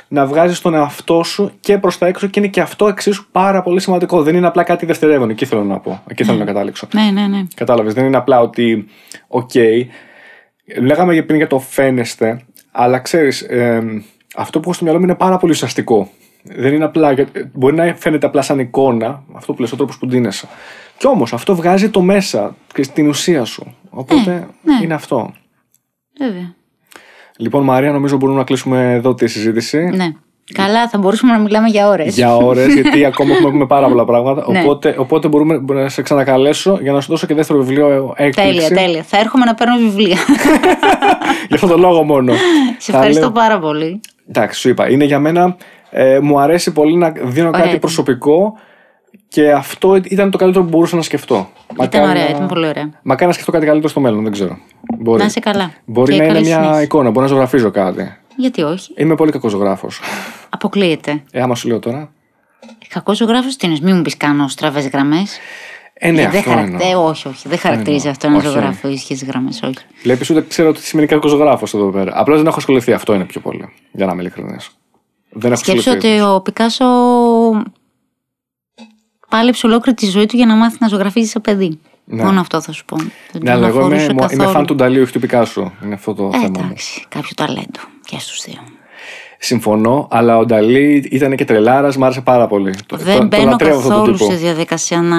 να 0.07 0.25
βγάζεις 0.25 0.61
τον 0.61 0.73
εαυτό 0.73 1.23
σου 1.23 1.51
και 1.59 1.77
προς 1.77 1.97
τα 1.97 2.07
έξω 2.07 2.27
και 2.27 2.39
είναι 2.39 2.49
και 2.49 2.61
αυτό 2.61 2.87
εξίσου 2.87 3.25
πάρα 3.31 3.61
πολύ 3.61 3.79
σημαντικό. 3.79 4.23
Δεν 4.23 4.35
είναι 4.35 4.47
απλά 4.47 4.63
κάτι 4.63 4.85
δευτερεύον. 4.85 5.29
Εκεί 5.29 5.45
θέλω 5.45 5.63
να 5.63 5.79
πω. 5.79 6.03
Εκεί 6.07 6.23
θέλω 6.23 6.37
να 6.37 6.45
καταλήξω. 6.45 6.87
Ναι, 6.93 7.11
ναι, 7.21 7.27
ναι. 7.27 7.43
Κατάλαβες. 7.55 7.93
Δεν 7.93 8.05
είναι 8.05 8.17
απλά 8.17 8.39
ότι, 8.39 8.85
ΟΚ, 9.27 9.51
λέγαμε 10.81 11.21
πριν 11.21 11.37
για 11.37 11.47
το 11.47 11.59
φαίνεσθαι, 11.59 12.41
αλλά 12.71 12.99
ξέρεις, 12.99 13.47
αυτό 14.35 14.59
που 14.59 14.63
έχω 14.63 14.73
στο 14.73 14.83
μυαλό 14.83 14.99
μου 14.99 15.05
είναι 15.05 15.15
πάρα 15.15 15.37
πολύ 15.37 15.51
ουσιαστικό. 15.51 16.09
Δεν 16.43 16.73
είναι 16.73 16.83
απλά, 16.83 17.15
μπορεί 17.53 17.75
να 17.75 17.95
φαίνεται 17.97 18.25
απλά 18.25 18.41
σαν 18.41 18.59
εικόνα, 18.59 19.23
αυτό 19.33 19.53
που 19.53 19.61
λες, 19.61 19.71
ο 19.71 19.75
τρόπος 19.75 19.97
που 19.97 20.07
ντύνεσαι. 20.07 20.47
Κι 20.97 21.07
όμως 21.07 21.33
αυτό 21.33 21.55
βγάζει 21.55 21.89
το 21.89 22.01
μέσα 22.01 22.55
και 22.73 22.81
την 22.93 23.07
ουσία 23.07 23.43
σου. 23.45 23.75
Οπότε 23.89 24.47
ναι. 24.61 24.73
είναι 24.83 24.93
αυτό. 24.93 25.33
Βέβαια. 26.19 26.53
Λοιπόν, 27.37 27.63
Μαρία, 27.63 27.91
νομίζω 27.91 28.17
μπορούμε 28.17 28.37
να 28.37 28.43
κλείσουμε 28.43 28.93
εδώ 28.93 29.13
τη 29.13 29.27
συζήτηση. 29.27 29.77
Ναι. 29.83 30.11
Καλά, 30.53 30.89
θα 30.89 30.97
μπορούσαμε 30.97 31.31
να 31.31 31.39
μιλάμε 31.39 31.67
για 31.67 31.87
ώρες. 31.87 32.15
Για 32.15 32.35
ώρες, 32.35 32.73
γιατί 32.73 33.05
ακόμα 33.11 33.33
έχουμε 33.33 33.49
πούμε 33.49 33.65
πάρα 33.65 33.87
πολλά 33.87 34.05
πράγματα. 34.05 34.45
Ναι. 34.51 34.59
Οπότε, 34.59 34.95
οπότε 34.97 35.27
μπορούμε 35.27 35.61
να 35.67 35.89
σε 35.89 36.01
ξανακαλέσω 36.01 36.77
για 36.81 36.91
να 36.91 37.01
σου 37.01 37.07
δώσω 37.11 37.27
και 37.27 37.33
δεύτερο 37.33 37.59
βιβλίο 37.59 38.13
έκπληξη. 38.17 38.67
Τέλεια, 38.67 38.83
τέλεια. 38.83 39.03
Θα 39.03 39.17
έρχομαι 39.19 39.45
να 39.45 39.53
παίρνω 39.53 39.75
βιβλία. 39.77 40.17
για 41.47 41.53
αυτόν 41.55 41.69
τον 41.69 41.79
λόγο 41.79 42.03
μόνο. 42.03 42.33
Σε 42.77 42.91
Θα 42.91 42.97
ευχαριστώ 42.97 43.21
λέω- 43.21 43.31
πάρα 43.31 43.59
πολύ. 43.59 43.99
Εντάξει, 44.29 44.59
σου 44.59 44.69
είπα. 44.69 44.89
Είναι 44.89 45.03
για 45.05 45.19
μένα. 45.19 45.55
Ε, 45.89 46.19
μου 46.19 46.39
αρέσει 46.39 46.71
πολύ 46.73 46.95
να 46.95 47.09
δίνω 47.09 47.47
Ωραία 47.47 47.51
κάτι 47.51 47.67
ήταν. 47.67 47.79
προσωπικό 47.79 48.53
και 49.27 49.51
αυτό 49.51 49.95
ήταν 49.95 50.31
το 50.31 50.37
καλύτερο 50.37 50.63
που 50.63 50.69
μπορούσα 50.69 50.95
να 50.95 51.01
σκεφτώ. 51.01 51.49
Ήταν 51.83 52.09
ωραία, 52.09 52.23
να- 52.23 52.29
ήταν 52.29 52.47
πολύ 52.47 52.67
ωραία. 52.67 52.89
Μακάρι 53.03 53.25
να 53.27 53.33
σκεφτώ 53.33 53.51
κάτι 53.51 53.65
καλύτερο 53.65 53.89
στο 53.89 53.99
μέλλον, 53.99 54.23
δεν 54.23 54.31
ξέρω. 54.31 54.57
Μπορεί, 54.99 55.19
Να 55.19 55.25
είσαι 55.25 55.39
καλά. 55.39 55.71
μπορεί 55.85 56.11
Και 56.11 56.17
να 56.17 56.23
είναι 56.23 56.33
καλή 56.33 56.45
μια 56.45 56.55
συνέχεια. 56.61 56.81
εικόνα, 56.81 57.09
μπορεί 57.09 57.25
να 57.25 57.31
ζωγραφίζω 57.31 57.71
κάτι. 57.71 58.15
Γιατί 58.37 58.61
όχι; 58.61 58.93
Είμαι 58.97 59.15
πολύ 59.15 59.31
κακός 59.31 59.51
ζωγράφος. 59.51 59.99
Αποκλείεται. 60.49 61.23
Ε, 61.31 61.41
άμα 61.41 61.55
σου 61.55 61.67
λέω 61.67 61.79
τώρα. 61.79 62.09
Κακός 62.87 63.17
ζωγράφος 63.17 63.55
τι 63.55 63.67
είναι, 63.67 63.77
μην 63.81 63.95
μου 63.95 64.01
πεις 64.01 64.17
κάνω 64.17 64.47
στραβές 64.47 64.87
γραμμές. 64.87 65.37
Ε, 65.93 66.11
ναι, 66.11 66.17
δεν 66.17 66.27
αυτό 66.39 66.49
χαρακτε- 66.49 66.81
εννοώ. 66.81 67.03
όχι, 67.07 67.27
όχι. 67.27 67.47
Δεν 67.47 67.57
χαρακτηρίζει 67.57 67.95
εννοώ. 68.07 68.11
αυτό 68.11 68.27
ένα 68.27 68.37
Όχι. 68.37 68.47
ζωγράφο 68.47 68.87
ίσχυε 68.87 69.15
γραμμές, 69.27 69.61
όχι. 69.63 69.73
Βλέπεις 70.03 70.29
ούτε 70.29 70.45
ξέρω 70.47 70.71
τι 70.71 70.81
σημαίνει 70.85 71.07
κακός 71.07 71.31
ζωγράφος 71.31 71.73
εδώ 71.73 71.89
πέρα. 71.91 72.11
Απλώ 72.15 72.35
δεν 72.37 72.45
έχω 72.47 72.55
ασχοληθεί. 72.57 72.93
Αυτό 72.93 73.13
είναι 73.13 73.23
πιο 73.25 73.41
πολύ. 73.41 73.69
Για 73.91 74.05
να 74.05 74.11
είμαι 74.11 74.21
ειλικρινής. 74.21 74.69
Δεν 75.29 75.51
έχω 75.51 75.61
Σκέψω 75.61 75.89
ασχοληθεί. 75.89 76.19
ότι 76.21 76.29
ο 76.33 76.41
Πικάσο 76.41 76.85
πάλεψε 79.37 79.65
ολόκληρη 79.67 79.97
τη 79.97 80.05
ζωή 80.09 80.25
του 80.25 80.35
για 80.35 80.45
να 80.45 80.55
μάθει 80.55 80.77
να 80.79 80.87
ζωγραφίζεις 80.87 81.29
σαν 81.31 81.41
παιδί. 81.41 81.79
Ναι. 82.05 82.23
Μόνο 82.23 82.39
αυτό 82.39 82.61
θα 82.61 82.71
σου 82.71 82.85
πω. 82.85 82.95
Δεν 82.97 83.07
Ναι, 83.31 83.39
τον 83.39 83.49
αλλά 83.49 83.67
εγώ 83.67 83.75
είμαι, 83.77 83.85
αφορούσε 83.85 84.11
είμαι 84.11 84.21
καθόλου. 84.21 84.49
φαν 84.49 84.65
του 84.65 84.75
Νταλίου, 84.75 85.01
όχι 85.01 85.11
του 85.11 85.19
Πικάσου. 85.19 85.71
Είναι 85.83 85.93
αυτό 85.93 86.13
το 86.13 86.29
Ε, 86.33 86.37
θέμα. 86.37 86.49
μου. 86.49 86.63
εντάξει, 86.65 87.05
κάποιο 87.09 87.29
ταλέντο 87.35 87.79
και 88.05 88.19
στους 88.19 88.43
δύο. 88.45 88.59
Συμφωνώ, 89.39 90.07
αλλά 90.11 90.37
ο 90.37 90.45
Νταλή 90.45 91.07
ήταν 91.11 91.35
και 91.35 91.45
τρελάρας, 91.45 91.97
μου 91.97 92.05
άρεσε 92.05 92.21
πάρα 92.21 92.47
πολύ. 92.47 92.75
Το- 92.85 92.97
Δεν 92.97 93.13
το- 93.15 93.21
το 93.21 93.27
μπαίνω 93.27 93.49
λατρεύω 93.49 93.75
αυτόν 93.77 93.91
τον 93.91 93.99
καθόλου 94.01 94.17
τύπο. 94.17 94.31
σε 94.31 94.37
διαδικασία 94.37 95.01
να 95.01 95.17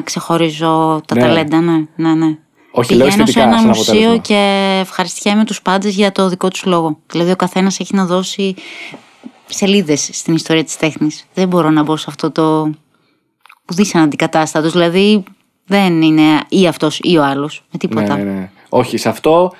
ξεχωρίζω 0.00 1.00
τα 1.06 1.14
Ναι. 1.14 1.20
ταλέντα. 1.20 1.60
Ναι, 1.60 1.72
ναι, 1.96 2.14
ναι. 2.14 2.36
Όχι, 2.70 2.94
λέω 2.94 3.06
Πηγαίνω 3.06 3.10
σε 3.10 3.20
αισθητικά, 3.22 3.42
ένα 3.42 3.56
σαν 3.58 3.66
μουσείο 3.66 3.92
αποτέλεσμα. 3.92 4.18
και 4.18 4.78
ευχαριστιέμαι 4.80 5.44
τους 5.44 5.62
πάντες 5.62 5.94
για 5.94 6.12
το 6.12 6.28
δικό 6.28 6.48
τους 6.48 6.64
λόγο. 6.64 6.98
Δηλαδή 7.10 7.30
ο 7.30 7.36
καθένας 7.36 7.80
έχει 7.80 7.94
να 7.94 8.04
δώσει 8.06 8.54
σελίδες 9.46 10.08
στην 10.12 10.34
ιστορία 10.34 10.64
της 10.64 10.76
τέχνης. 10.76 11.24
Δεν 11.34 11.48
μπορώ 11.48 11.70
να 11.70 11.82
μπω 11.82 11.96
σε 11.96 12.06
αυτό 12.08 12.30
το 12.30 12.70
ουδής 13.70 13.94
αντικατάστατος. 13.94 14.72
Δηλαδή 14.72 15.24
δεν 15.66 16.02
είναι 16.02 16.22
ή 16.48 16.66
αυτός 16.66 17.00
ή 17.02 17.16
ο 17.16 17.24
άλλος. 17.24 17.64
Με 17.72 17.78
τίποτα. 17.78 18.16
Ναι, 18.16 18.22
ναι, 18.22 18.30
ναι. 18.32 18.50
Όχι, 18.68 18.96
σε 18.96 19.08
αυτό, 19.08 19.52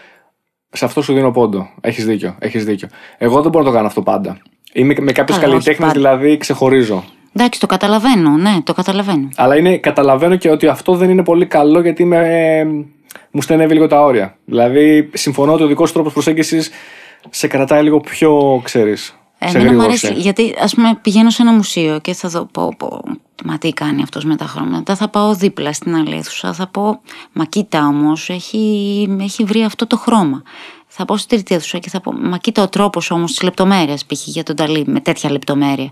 σε 0.73 0.85
αυτό 0.85 1.03
σου 1.03 1.15
δίνω 1.15 1.31
πόντο. 1.31 1.69
Έχεις 1.81 2.05
δίκιο, 2.05 2.37
έχεις 2.39 2.65
δίκιο. 2.65 2.89
Εγώ 3.19 3.43
δεν 3.43 3.51
μπορώ 3.51 3.65
να 3.65 3.71
το 3.71 3.77
κάνω 3.77 3.87
αυτό 3.87 4.03
πάντα. 4.03 4.39
Είμαι 4.73 4.95
με 5.01 5.13
κάποιου 5.13 5.35
Καλά, 5.35 5.47
όχι 5.47 5.65
καλλιτέχνες, 5.65 5.79
πάντα. 5.79 5.93
δηλαδή 5.93 6.37
ξεχωρίζω. 6.37 7.05
Εντάξει, 7.33 7.61
το 7.61 7.67
καταλαβαίνω. 7.67 8.31
Ναι, 8.37 8.57
το 8.65 8.73
καταλαβαίνω. 8.73 9.29
Αλλά 9.37 9.57
είναι, 9.57 9.77
καταλαβαίνω 9.77 10.37
και 10.37 10.51
ότι 10.51 10.67
αυτό 10.67 10.95
δεν 10.95 11.11
είναι 11.11 11.25
πολύ 11.25 11.47
καλό 11.47 11.81
γιατί 11.81 12.05
με, 12.05 12.17
ε, 12.17 12.65
μου 13.31 13.43
στενεύει 13.43 13.73
λίγο 13.73 13.87
τα 13.87 14.03
όρια. 14.03 14.37
Δηλαδή, 14.45 15.11
συμφωνώ 15.13 15.53
ότι 15.53 15.63
ο 15.63 15.67
δικός 15.67 15.93
τρόπος 15.93 16.13
προσέγγισης 16.13 16.71
σε 17.31 17.47
κρατάει 17.47 17.83
λίγο 17.83 18.01
πιο, 18.01 18.61
ξέρεις. 18.65 19.18
Σε 19.41 19.59
Εμένα 19.59 19.73
μου 19.73 19.79
γρήγορση. 19.79 20.07
αρέσει, 20.07 20.23
γιατί 20.23 20.55
ας 20.61 20.75
πούμε 20.75 20.99
πηγαίνω 21.03 21.31
σε 21.31 21.43
ένα 21.43 21.53
μουσείο 21.53 21.99
και 22.01 22.15
θα 22.15 22.29
δω 22.29 22.45
πω, 22.45 22.75
πω, 22.79 23.03
μα 23.45 23.59
τι 23.59 23.73
κάνει 23.73 24.03
αυτός 24.03 24.25
με 24.25 24.37
τα 24.37 24.45
χρόνια. 24.45 24.77
Μετά 24.77 24.97
θα 24.97 25.09
πάω 25.09 25.35
δίπλα 25.35 25.73
στην 25.73 25.95
άλλη 25.95 26.15
αίθουσα, 26.15 26.53
θα 26.53 26.67
πω, 26.67 27.01
μα 27.33 27.45
κοίτα 27.45 27.87
όμως, 27.87 28.29
έχει, 28.29 29.17
έχει 29.21 29.45
βρει 29.45 29.63
αυτό 29.65 29.87
το 29.87 29.97
χρώμα. 29.97 30.43
Θα 30.87 31.05
πάω 31.05 31.17
στην 31.17 31.29
τρίτη 31.29 31.55
αίθουσα 31.55 31.79
και 31.79 31.89
θα 31.89 32.01
πω, 32.01 32.13
μα 32.13 32.39
κοίτα 32.39 32.63
ο 32.63 32.69
τρόπος 32.69 33.11
όμως 33.11 33.31
της 33.31 33.43
λεπτομέρειας, 33.43 34.07
π.χ. 34.07 34.27
για 34.27 34.43
τον 34.43 34.57
Ταλή, 34.57 34.85
με 34.87 35.01
τέτοια 35.01 35.31
λεπτομέρεια. 35.31 35.91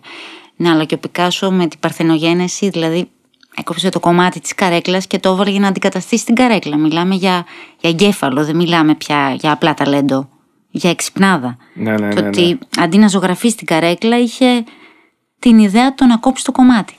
Ναι, 0.57 0.71
αλλά 0.71 0.85
και 0.85 0.95
ο 0.95 0.99
Πικάσο 0.99 1.51
με 1.51 1.67
την 1.67 1.79
παρθενογένεση, 1.79 2.69
δηλαδή 2.69 3.09
έκοψε 3.57 3.89
το 3.89 4.01
κομμάτι 4.01 4.41
της 4.41 4.55
καρέκλας 4.55 5.07
και 5.07 5.19
το 5.19 5.29
έβαλε 5.29 5.51
για 5.51 5.61
να 5.61 5.69
αντικαταστήσει 5.69 6.25
την 6.25 6.35
καρέκλα. 6.35 6.77
Μιλάμε 6.77 7.15
για, 7.15 7.45
για 7.81 7.91
εγκέφαλο, 7.91 8.45
δεν 8.45 8.57
μιλάμε 8.57 8.95
πια 8.95 9.37
για 9.41 9.53
απλά 9.53 9.75
ταλέντο, 9.75 10.29
για 10.77 10.91
εξυπνάδα. 10.91 11.57
Ναι, 11.75 11.91
ναι, 11.91 12.09
Και 12.09 12.15
ναι, 12.15 12.21
ναι. 12.21 12.27
ότι 12.29 12.59
αντί 12.79 12.99
να 12.99 13.09
ζωγραφίσει 13.09 13.57
την 13.57 13.67
καρέκλα 13.67 14.19
είχε 14.19 14.65
την 15.39 15.59
ιδέα 15.59 15.95
το 15.95 16.05
να 16.05 16.17
κόψεις 16.17 16.45
το 16.45 16.53
κομμάτι. 16.53 16.95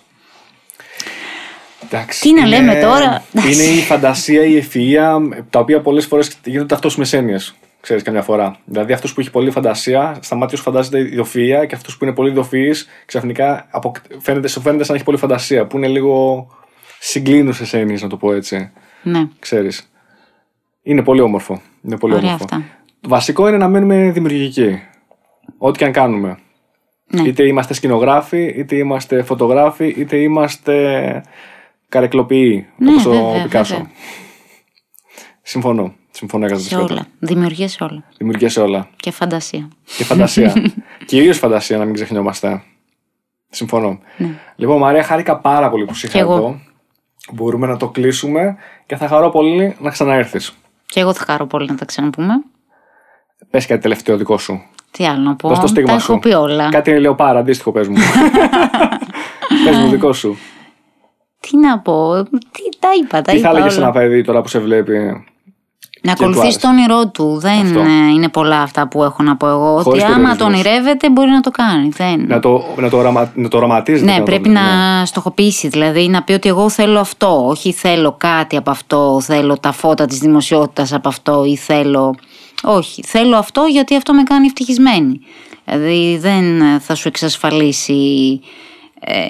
Εντάξει, 1.84 2.22
Τι 2.22 2.34
να 2.34 2.40
είναι- 2.40 2.50
λέμε 2.50 2.76
τώρα; 2.80 3.24
Είναι 3.34 3.64
η 3.64 3.82
φαντασία, 3.82 4.44
η 4.46 4.64
ευφυΐα, 4.64 5.20
τα 5.50 5.60
οποία 5.60 5.82
πολλές 5.82 6.06
φορές 6.06 6.38
γίνονται 6.46 6.68
ταυτόσιμε 6.68 7.06
έννοιε. 7.12 7.38
Ξέρεις, 7.82 8.04
καμιά 8.04 8.22
φορά. 8.22 8.58
Δηλαδή, 8.66 8.94
αυτός 8.94 9.14
που 9.14 9.20
έχει 9.20 9.32
πολύ 9.32 9.52
φαντασία, 9.52 10.18
στα 10.22 10.36
μάτια 10.36 10.58
σου 10.58 10.64
φαντάζεται 10.64 11.00
ιδιοφυΐα 11.14 11.66
και 11.68 11.76
αυτός 11.76 11.98
που 11.98 12.06
είναι 12.06 12.14
πολύ 12.14 12.30
ιδιοφυής, 12.30 12.88
ξαφνικά 13.06 13.68
αποκ... 13.72 13.96
φαίνεται, 14.20 14.48
σου 14.48 14.62
φαίνεται 14.62 14.80
σαν 14.84 14.92
να 14.92 14.96
έχει 14.96 15.04
πολύ 15.06 15.18
φαντασία, 15.18 15.66
που 15.68 15.78
είναι 15.78 15.88
λίγο 15.88 16.48
συγκλίνουσε 17.00 17.78
έννοιε, 17.78 17.98
να 18.02 18.08
το 18.08 18.18
πω 18.18 18.34
έτσι. 18.34 18.72
Ναι, 19.04 19.28
Ξέρεις. 19.40 19.92
Είναι 20.84 21.04
πολύ 21.04 21.22
όμορφο. 21.22 21.62
Είναι 21.84 21.98
πολύ 21.98 22.14
ωραία 22.14 22.28
όμορφο. 22.28 22.46
αυτά. 22.56 22.64
Το 23.02 23.10
βασικό 23.10 23.48
είναι 23.48 23.58
να 23.58 23.68
μένουμε 23.68 24.12
δημιουργικοί. 24.12 24.82
Ό,τι 25.58 25.78
και 25.78 25.86
αν 25.86 25.92
κάνουμε. 25.92 26.38
Ναι. 27.08 27.22
Είτε 27.22 27.44
είμαστε 27.48 27.74
σκηνογράφοι, 27.74 28.44
είτε 28.58 28.76
είμαστε 28.76 29.24
φωτογράφοι, 29.24 29.88
είτε 29.98 30.18
είμαστε 30.18 31.24
καρεκλοποιοί, 31.90 32.68
Ναι, 32.78 32.90
όπως 32.90 33.04
βέβαια, 33.04 33.22
ο 33.22 33.44
Πικάσο. 33.44 33.74
βέβαια. 33.76 33.90
Συμφωνώ. 35.42 35.94
Συμφωνώ 36.12 36.58
Σε 36.58 36.76
όλα. 36.76 37.08
Δημιουργία 37.20 37.68
σε 37.68 37.84
όλα. 37.84 38.04
Δημιουργία 38.18 38.50
σε 38.50 38.62
όλα. 38.62 38.90
Και 38.96 39.12
φαντασία. 39.12 39.68
Και 39.98 40.04
φαντασία. 40.04 40.54
Κυρίως 41.06 41.38
φαντασία, 41.38 41.78
να 41.78 41.86
μην 41.86 41.94
ξεχνιόμαστε. 41.94 42.64
Συμφωνώ. 43.50 44.00
Λοιπόν, 44.56 44.78
Μαρία, 44.78 45.04
χάρηκα 45.04 45.38
πάρα 45.38 45.70
πολύ 45.70 45.86
που 45.86 45.94
σε 45.94 46.08
είχα 46.08 46.18
Ναι. 46.18 46.24
Κι 46.24 46.30
εγώ. 46.30 46.38
εδώ. 46.38 46.60
Μπορούμε 47.34 47.68
να 47.68 47.78
το 47.78 47.90
κλείσουμε 47.90 48.56
και 48.86 48.96
θα 48.96 49.08
χαρώ 49.08 49.30
πολύ 49.30 49.76
να 49.80 49.90
ξαναέρθεις. 49.90 50.58
Και 50.86 51.00
εγώ 51.00 51.14
θα 51.14 51.24
χαρώ 51.26 51.46
πολύ 51.46 51.68
να 51.68 51.76
τα 51.76 51.86
ξαναπούμε. 51.86 52.34
Πες 53.50 53.66
κάτι 53.66 53.82
τελευταίο 53.82 54.18
δικό 54.18 54.38
σου. 54.38 54.62
Τι 54.92 55.06
άλλο 55.06 55.22
να 55.22 55.36
πω; 55.36 55.50
Δώσ' 55.50 55.60
το 55.60 55.68
στίγμα 55.68 55.94
τα 55.94 56.00
σου. 56.00 56.12
έχω 56.12 56.22
πει 56.22 56.34
όλα. 56.34 56.70
Κάτι 56.70 56.90
είναι 56.90 57.00
λεωπάρα, 57.00 57.40
αντίστοιχο 57.40 57.72
πες 57.72 57.88
μου. 57.88 57.96
πες 59.66 59.78
μου, 59.78 59.90
δικό 59.90 60.14
σου. 60.14 60.38
Τι 61.40 61.58
να 61.58 61.80
πω; 61.80 62.24
Τι, 62.24 62.78
τα 62.80 62.90
είπα, 63.02 63.22
τα 63.22 63.32
Τι 63.32 63.38
είπα 63.38 63.50
θα 63.50 63.56
έλεγες 63.56 63.74
σε 63.74 63.80
όλα. 63.80 63.88
ένα 63.88 64.00
παιδί 64.00 64.24
τώρα 64.24 64.42
που 64.42 64.48
σε 64.48 64.60
βλέπει. 64.60 65.26
Να 66.02 66.14
του 66.14 66.24
ακολουθήσει 66.24 66.46
άρεσε; 66.46 66.60
το 66.60 66.68
όνειρό 66.68 67.08
του. 67.08 67.38
Δεν 67.40 67.62
Αυτό. 67.62 67.80
ε, 67.80 68.12
είναι 68.14 68.30
πολλά 68.30 68.62
αυτά 68.62 68.88
που 68.88 69.04
έχω 69.04 69.24
να 69.24 69.36
πω 69.36 69.48
εγώ. 69.48 69.82
Χωρίς 69.82 70.04
ότι 70.04 70.12
άμα 70.12 70.36
το 70.36 70.46
περιορισμούς. 70.46 70.66
ονειρεύεται 70.66 71.10
μπορεί 71.10 71.30
να 71.30 71.40
το 71.40 71.52
κάνει. 71.52 71.90
Δεν... 71.90 72.26
Να 72.28 72.40
το, 72.40 72.64
να 72.78 72.90
το, 72.90 72.98
οραμα, 72.98 73.32
να 73.36 73.48
το 73.48 73.58
οραματίζεται. 73.58 74.06
Ναι, 74.06 74.12
και 74.12 74.18
το 74.18 74.24
πρέπει 74.24 74.50
βλέπει, 74.50 74.60
να 74.66 75.00
ναι. 75.00 75.06
στοχοποιήσει. 75.06 75.68
Δηλαδή 75.68 76.08
να 76.08 76.24
πει 76.24 76.34
ότι 76.34 76.50
εγώ 76.50 76.70
θέλω 76.70 77.00
αυτό. 77.00 77.48
Όχι 77.48 77.72
θέλω 77.72 78.16
κάτι 78.18 78.58
από 78.58 78.70
αυτό. 78.70 79.20
Θέλω 79.24 79.58
τα 79.58 79.72
φώτα 79.72 80.06
της 80.06 80.20
δημοσιότητας 80.20 80.94
από 80.94 81.08
αυτό. 81.08 81.44
Ή 81.46 81.56
θέλω. 81.56 82.16
Όχι. 82.64 83.04
Θέλω 83.06 83.38
αυτό 83.38 83.66
γιατί 83.70 83.96
αυτό 83.96 84.14
με 84.14 84.24
κάνει 84.24 84.46
ευτυχισμένη. 84.46 85.20
Δηλαδή 85.66 86.18
δεν 86.18 86.80
θα 86.80 86.96
σου 86.96 87.08
εξασφαλίσει 87.08 88.40
ε, 89.00 89.28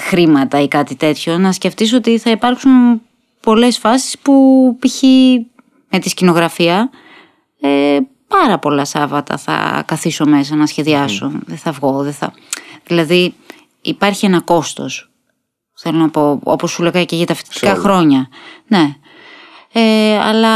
χρήματα 0.00 0.60
ή 0.60 0.68
κάτι 0.68 0.94
τέτοιο. 0.94 1.38
Να 1.38 1.52
σκεφτείς 1.52 1.92
ότι 1.92 2.18
θα 2.18 2.30
υπάρξουν 2.30 3.00
πολλές 3.40 3.78
φάσεις 3.78 4.18
που 4.18 4.76
π.χ. 4.80 5.02
με 5.88 5.98
τη 5.98 6.08
σκηνογραφία 6.08 6.90
ε, 7.60 7.98
πάρα 8.28 8.58
πολλά 8.58 8.84
Σάββατα 8.84 9.36
θα 9.36 9.82
καθίσω 9.86 10.24
μέσα 10.24 10.54
να 10.56 10.66
σχεδιάσω. 10.66 11.32
Δεν 11.46 11.56
θα 11.56 11.72
βγω, 11.72 12.02
δεν 12.02 12.12
θα... 12.12 12.32
Δηλαδή 12.86 13.34
υπάρχει 13.82 14.26
ένα 14.26 14.40
κόστος. 14.40 15.10
Θέλω 15.76 15.98
να 15.98 16.08
πω, 16.08 16.40
όπως 16.42 16.70
σου 16.70 16.82
λέγα 16.82 17.04
και 17.04 17.16
για 17.16 17.26
τα 17.26 17.34
φοιτητικά 17.34 17.72
όλα. 17.72 17.80
χρόνια. 17.80 18.28
Ναι. 18.66 18.96
Ε, 19.76 20.18
αλλά 20.18 20.50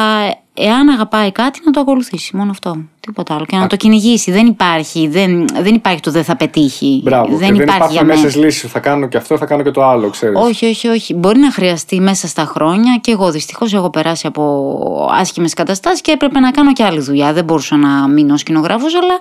εάν 0.55 0.89
αγαπάει 0.89 1.32
κάτι 1.32 1.61
να 1.65 1.70
το 1.70 1.81
ακολουθήσει. 1.81 2.36
Μόνο 2.36 2.51
αυτό. 2.51 2.77
Τίποτα 3.01 3.35
άλλο. 3.35 3.45
Και 3.45 3.57
να 3.57 3.66
το 3.66 3.77
κυνηγήσει. 3.77 4.31
Δεν 4.31 4.47
υπάρχει. 4.47 5.09
Δεν, 5.09 5.45
δεν 5.62 5.74
υπάρχει 5.74 6.01
το 6.01 6.11
δεν 6.11 6.24
θα 6.24 6.36
πετύχει. 6.36 7.01
Μπράβο. 7.05 7.36
δεν 7.36 7.49
και 7.49 7.55
δεν 7.55 7.55
υπάρχει 7.55 7.73
για 7.78 7.86
υπάρχουν 7.90 8.07
μένα. 8.07 8.20
μέσες 8.20 8.36
λύσεις. 8.36 8.70
Θα 8.70 8.78
κάνω 8.78 9.07
και 9.09 9.16
αυτό, 9.16 9.36
θα 9.36 9.47
κάνω 9.47 9.62
και 9.62 9.70
το 9.70 9.82
άλλο, 9.85 10.11
ξέρεις. 10.11 10.39
Όχι, 10.40 10.66
όχι, 10.66 10.89
όχι. 10.89 11.15
Μπορεί 11.15 11.39
να 11.39 11.51
χρειαστεί 11.53 12.01
μέσα 12.01 12.27
στα 12.27 12.45
χρόνια 12.45 12.99
και 13.01 13.11
εγώ 13.11 13.31
δυστυχώς 13.31 13.74
έχω 13.74 13.90
περάσει 13.90 14.27
από 14.27 15.11
άσχημες 15.12 15.55
καταστάσεις 15.55 16.01
και 16.01 16.11
έπρεπε 16.11 16.40
να 16.40 16.51
κάνω 16.51 16.73
και 16.73 16.85
άλλη 16.85 17.01
δουλειά. 17.01 17.32
Δεν 17.32 17.45
μπορούσα 17.45 17.77
να 17.77 18.09
μείνω 18.09 18.36
σκηνογράφος, 18.36 18.95
αλλά 18.95 19.19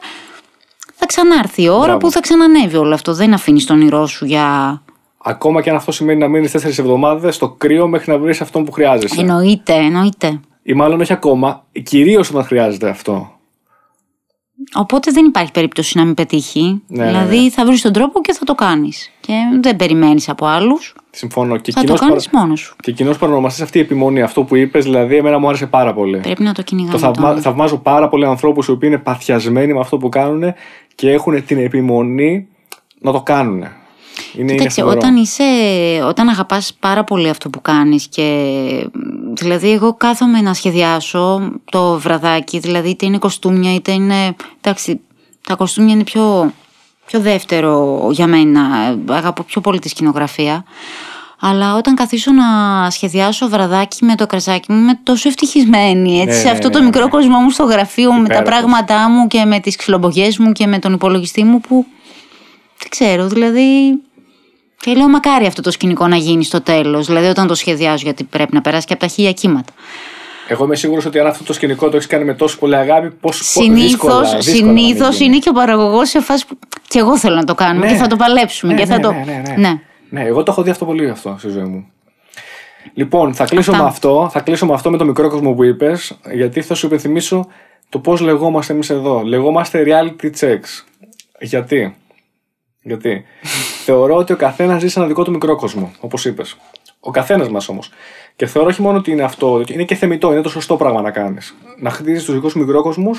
θα 0.96 1.06
ξανάρθει 1.06 1.62
η 1.62 1.68
ώρα 1.70 1.84
Μπράβο. 1.84 1.98
που 1.98 2.12
θα 2.12 2.20
ξανανεύει 2.20 2.78
όλο 2.78 2.94
αυτό. 2.94 3.14
Δεν 3.14 3.34
αφήνεις 3.34 3.66
τον 3.66 3.76
όνειρό 3.76 4.06
σου 4.06 4.26
για. 4.26 4.82
Ακόμα 5.30 5.62
και 5.62 5.70
αν 5.70 5.76
αυτό 5.76 5.92
σημαίνει 5.92 6.20
να 6.20 6.28
μείνεις 6.28 6.52
τέσσερις 6.52 6.78
εβδομάδες 6.78 7.36
στο 7.36 7.50
κρύο 7.50 7.88
μέχρι 7.88 8.12
να 8.12 8.18
βρεις 8.18 8.42
αυτό 8.42 8.62
που 8.62 8.72
χρειάζεσαι. 8.72 9.20
Εννοείται, 9.22 9.74
εννοείται. 9.74 10.40
Ή 10.64 10.74
μάλλον 10.74 11.02
όχι 11.02 11.14
ακόμα, 11.14 11.66
κυρίως 11.84 12.30
όταν 12.30 12.44
χρειάζεται 12.44 12.90
αυτό. 12.90 13.32
Οπότε 14.76 15.12
δεν 15.12 15.26
υπάρχει 15.26 15.52
περίπτωση 15.52 15.98
να 15.98 16.06
μην 16.06 16.14
πετύχει. 16.14 16.82
Ναι, 16.88 17.06
δηλαδή 17.06 17.42
ναι. 17.42 17.50
θα 17.50 17.66
βρεις 17.66 17.82
τον 17.82 17.94
τρόπο 17.94 18.22
και 18.22 18.34
θα 18.34 18.44
το 18.46 18.56
κάνεις. 18.56 19.12
Και 19.20 19.34
δεν 19.62 19.76
περιμένεις 19.76 20.30
από 20.30 20.46
άλλους. 20.46 20.96
Συμφωνώ. 21.10 21.58
Και 21.58 21.72
Θα 21.72 21.80
το 21.80 21.86
κοινός 21.86 22.00
κάνεις 22.00 22.30
παρα- 22.30 22.44
μόνος 22.44 22.60
σου. 22.60 22.76
Και 22.82 22.92
κοινός 22.92 23.18
παρονομαστή 23.18 23.62
αυτή 23.62 23.78
η 23.78 23.82
επιμονή, 23.82 24.22
αυτό 24.22 24.44
που 24.44 24.56
είπες, 24.56 24.84
δηλαδή, 24.84 25.16
εμένα 25.16 25.40
μου 25.40 25.48
άρεσε 25.48 25.66
πάρα 25.68 25.94
πολύ. 25.94 26.18
Πρέπει 26.18 26.44
να 26.44 26.54
το 26.54 26.62
κυνηγάμε. 26.62 26.94
Το 26.94 27.00
θαυμα... 27.00 27.28
τώρα. 27.30 27.42
θαυμάζω 27.42 27.78
πάρα 27.78 28.10
πολλοί 28.10 28.26
ανθρώπους 28.26 28.68
οι 28.68 28.72
οποίοι 28.72 28.90
είναι 28.94 29.02
παθιασμένοι 29.02 29.74
με 29.74 29.80
αυτό 29.80 29.98
που 29.98 30.10
κάνουν 30.10 30.54
και 30.96 31.12
έχουν 31.12 31.46
την 31.46 31.58
επιμονή 31.58 32.48
να 33.00 33.12
το 33.12 33.22
κάνουν. 33.22 33.64
Είναι, 34.34 34.42
είναι 34.44 34.52
Κοίταξε, 34.56 34.82
φοβερό. 34.82 35.00
όταν, 35.00 35.16
είσαι, 35.16 35.44
όταν 36.04 36.30
αγαπάς 36.30 36.74
πάρα 36.80 37.04
πολύ 37.04 37.30
αυτό 37.30 37.50
που 37.50 37.62
κάνεις 37.62 38.08
και 38.08 38.54
δηλαδή 39.34 39.72
εγώ 39.72 39.94
κάθομαι 39.94 40.42
να 40.42 40.54
σχεδιάσω 40.54 41.52
το 41.72 42.00
βραδάκι, 42.00 42.60
δηλαδή 42.60 42.90
είτε 42.90 43.06
είναι 43.06 43.18
κοστούμια 43.18 43.74
είτε 43.74 43.92
είναι, 43.92 44.36
εντάξει, 44.62 45.00
τα 45.48 45.56
κοστούμια 45.56 45.94
είναι 45.94 46.04
πιο, 46.04 46.54
πιο 47.06 47.20
δεύτερο 47.20 48.08
για 48.12 48.28
μένα, 48.28 48.96
αγαπώ 49.10 49.44
πιο 49.44 49.62
πολύ 49.62 49.80
τη 49.80 49.90
σκηνογραφία. 49.90 50.64
Αλλά 51.40 51.76
όταν 51.76 51.96
καθίσω 51.96 52.32
να 52.32 52.46
σχεδιάσω 52.90 53.50
βραδάκι 53.50 54.06
με 54.06 54.16
το 54.16 54.26
κρασάκι 54.26 54.72
μου, 54.72 54.78
είμαι 54.80 55.00
τόσο 55.04 55.28
ευτυχισμένη. 55.30 56.20
Έτσι, 56.20 56.26
Ναι, 56.26 56.34
σε 56.42 56.44
ναι, 56.44 56.50
αυτό 56.52 56.68
ναι, 56.68 56.74
το 56.74 56.80
ναι. 56.80 56.86
μικρό 56.86 57.10
κοσμό 57.10 57.40
μου 57.40 57.50
στο 57.50 57.64
γραφείο, 57.64 58.14
με 58.14 58.28
τα 58.28 58.36
Υπέροχος. 58.36 58.50
πράγματά 58.50 59.10
μου 59.10 59.28
και 59.28 59.46
με 59.46 59.60
τις 59.60 59.76
ξυλομπογιές 59.76 60.38
μου 60.38 60.52
και 60.52 60.68
με 60.68 60.80
τον 60.80 60.94
υπολογιστή 60.94 61.44
μου 61.44 61.60
που 61.62 61.86
δεν 62.80 62.90
ξέρω, 62.90 63.28
δηλαδή. 63.28 64.00
Και 64.80 64.94
λέω 64.94 65.08
μακάρι 65.10 65.46
αυτό 65.46 65.62
το 65.62 65.72
σκηνικό 65.72 66.08
να 66.08 66.16
γίνει 66.16 66.44
στο 66.44 66.62
τέλος. 66.62 67.08
Δηλαδή, 67.08 67.28
όταν 67.28 67.48
το 67.48 67.56
σχεδιάζω, 67.56 68.04
γιατί 68.04 68.24
πρέπει 68.24 68.54
να 68.54 68.62
περάσει 68.62 68.86
και 68.88 68.94
από 68.94 69.02
τα 69.02 69.08
χίλια 69.08 69.32
κύματα. 69.32 69.74
Εγώ 70.48 70.64
είμαι 70.66 70.76
σίγουρος 70.76 71.06
ότι 71.06 71.20
αν 71.20 71.28
αυτό 71.28 71.44
το 71.44 71.54
σκηνικό 71.54 71.90
το 71.90 71.96
έχεις 71.96 72.08
κάνει 72.08 72.24
με 72.24 72.34
τόσο 72.34 72.58
πολύ 72.58 72.76
αγάπη, 72.76 73.12
πώ 73.12 73.32
Συνήθως 73.32 74.36
συνήθως 74.40 75.20
είναι 75.20 75.38
και 75.38 75.50
ο 75.50 75.54
παραγωγός 75.54 76.10
σε 76.10 76.22
φάση 76.22 76.46
που. 76.48 76.58
και 76.88 77.00
εγώ 77.00 77.18
θέλω 77.18 77.36
να 77.36 77.44
το 77.44 77.56
κάνουμε 77.56 77.86
Ναι. 77.86 77.92
και 77.92 77.98
θα 77.98 78.08
το 78.08 78.16
παλέψουμε. 78.16 78.74
Ναι, 78.74 78.80
και 78.80 78.86
θα 78.86 78.96
ναι, 78.96 79.02
το... 79.02 79.12
ναι, 79.12 79.24
ναι, 79.26 79.42
ναι. 79.48 79.56
ναι. 79.58 79.80
Ναι, 80.10 80.22
εγώ 80.24 80.44
το 80.44 80.52
έχω 80.52 80.62
δει 80.62 80.70
αυτό 80.70 80.86
πολύ 80.86 81.10
αυτό 81.10 81.36
στη 81.40 81.50
ζωή 81.50 81.64
μου. 81.64 81.88
Λοιπόν, 82.94 83.34
θα 83.34 83.46
κλείσω, 83.46 83.72
Αυτά. 83.72 83.84
με 83.84 83.90
αυτό, 83.90 84.30
θα 84.32 84.40
κλείσω 84.40 84.66
με 84.66 84.74
αυτό 84.74 84.90
με 84.92 84.98
το 84.98 85.06
μικρό 85.06 85.30
κόσμο 85.30 85.54
που 85.54 85.64
είπες, 85.64 86.18
γιατί 86.34 86.62
θα 86.62 86.74
σου 86.76 86.86
υπενθυμίσω 86.86 87.48
το 87.90 88.00
πώς 88.00 88.20
λεγόμαστε 88.22 88.74
εμείς 88.74 88.90
εδώ. 88.90 89.22
Λεγόμαστε 89.22 89.84
reality 89.88 90.30
checks. 90.40 90.84
Γιατί; 91.40 91.96
Γιατί. 92.88 93.24
θεωρώ 93.84 94.16
ότι 94.16 94.34
ο 94.34 94.36
καθένας 94.36 94.82
ζει 94.82 94.88
σε 94.88 95.00
ένα 95.00 95.08
δικό 95.08 95.24
του 95.24 95.32
μικρό 95.32 95.56
κόσμο, 95.56 95.92
όπως 96.00 96.26
είπες. 96.26 96.56
Ο 97.00 97.12
καθένας 97.12 97.50
μας 97.50 97.70
όμως. 97.70 97.92
Και 98.36 98.46
θεωρώ 98.46 98.68
όχι 98.70 98.82
μόνο 98.82 98.98
ότι 98.98 99.12
είναι 99.12 99.24
αυτό, 99.24 99.64
είναι 99.72 99.84
και 99.84 99.96
θεμητό, 99.96 100.32
είναι 100.32 100.42
το 100.42 100.50
σωστό 100.50 100.76
πράγμα 100.76 101.02
να 101.02 101.12
κάνεις. 101.12 101.56
Να 101.80 101.90
χτίζεις 101.90 102.24
τους 102.24 102.34
δικούς 102.34 102.52
σου 102.52 102.60
μικρόκοσμου, 102.60 103.12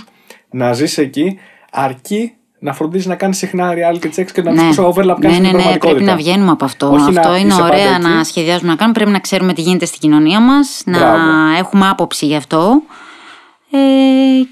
να 0.50 0.72
ζεις 0.72 0.98
εκεί, 0.98 1.38
αρκεί 1.72 2.32
να 2.60 2.72
φροντίζεις 2.72 3.06
να 3.06 3.14
κάνεις 3.14 3.36
συχνά 3.38 3.72
reality 3.74 4.04
checks 4.16 4.30
και 4.32 4.42
να 4.42 4.50
μην 4.50 4.66
Ναι. 4.66 4.72
σου 4.72 4.82
overlap 4.82 4.94
κάνεις 5.20 5.24
ναι, 5.24 5.30
στην 5.32 5.42
ναι, 5.42 5.46
ναι, 5.46 5.52
πραγματικότητα. 5.52 5.88
πρέπει 5.88 6.04
να 6.04 6.16
βγαίνουμε 6.16 6.50
από 6.50 6.64
αυτό. 6.64 6.92
Όχι 6.92 7.12
να 7.12 7.20
αυτό 7.20 7.36
είναι 7.36 7.48
είσαι 7.52 7.62
ωραία 7.62 7.92
πάντα 7.92 8.08
να 8.08 8.14
εκεί. 8.18 8.24
σχεδιάζουμε 8.28 8.70
να 8.70 8.76
κάνουμε. 8.76 8.94
Πρέπει 8.94 9.10
να 9.10 9.18
ξέρουμε 9.18 9.52
τι 9.52 9.60
γίνεται 9.60 9.84
στην 9.86 10.00
κοινωνία 10.00 10.40
μας, 10.40 10.82
να 10.84 10.98
Μπράβο. 10.98 11.18
έχουμε 11.58 11.88
άποψη 11.88 12.26
γι' 12.26 12.36
αυτό 12.36 12.82
ε, 13.70 13.78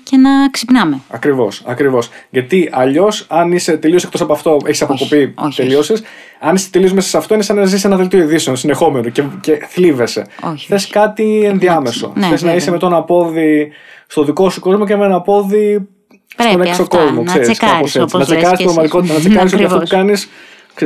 και 0.03 0.17
να 0.17 0.31
ξυπνάμε. 0.51 1.01
Ακριβώς, 1.09 1.63
ακριβώς. 1.67 2.09
Γιατί 2.31 2.69
αλλιώς, 2.73 3.27
αν 3.29 3.53
είσαι 3.53 3.77
τελείως 3.77 4.05
εκτός 4.05 4.21
από 4.21 4.33
αυτό, 4.33 4.57
έχεις 4.65 4.83
αποκοπεί, 4.83 5.35
όχι, 5.37 5.57
τελείωσες. 5.63 6.03
Αν 6.41 6.55
είσαι 6.55 6.71
τελείως 6.71 6.93
μέσα 6.93 7.09
σε 7.09 7.17
αυτό, 7.17 7.35
είναι 7.35 7.43
σαν 7.43 7.57
να 7.57 7.65
ζεις 7.65 7.85
ένα 7.85 7.97
δελτίο 7.97 8.19
ειδήσεων 8.23 8.57
συνεχόμενο 8.57 9.09
και, 9.09 9.23
και 9.41 9.59
θλίβεσαι. 9.69 10.27
Όχι, 10.43 10.67
Θες 10.67 10.83
όχι. 10.83 10.93
κάτι 10.93 11.43
ενδιάμεσο. 11.45 12.13
Ναι, 12.15 12.21
Θες 12.21 12.31
να 12.31 12.37
βέβαια. 12.37 12.55
είσαι 12.55 12.71
με 12.71 12.79
το 12.79 12.87
ένα 12.87 13.03
πόδι 13.03 13.71
στο 14.07 14.25
δικό 14.25 14.51
σου 14.51 14.61
κόσμο 14.61 14.87
και 14.87 14.97
με 14.97 15.05
ένα 15.05 15.21
πόδι 15.21 15.89
στον 16.27 16.47
Πρέπει 16.55 16.69
έξω 16.69 16.83
αυτά, 16.83 16.97
κόσμο. 16.99 17.23
να 17.23 17.25
ξέρεις, 17.25 17.49
τσεκάρεις, 17.49 17.75
κάπως 17.75 17.97
έτσι. 17.97 18.01
όπως 18.01 18.13
Να 18.13 18.19
λες 18.19 18.27
τσεκάρεις 18.29 18.59
και 18.59 18.65
την 18.65 18.67
εσύ. 18.67 18.89
πραγματικότητα, 18.89 19.13
να 19.15 19.19
τσεκάρεις 19.21 19.53
ότι 19.53 19.65
αυτό 19.65 19.77
που 19.77 19.83
Ακριβώς. 19.83 20.07
κάνεις. 20.07 20.29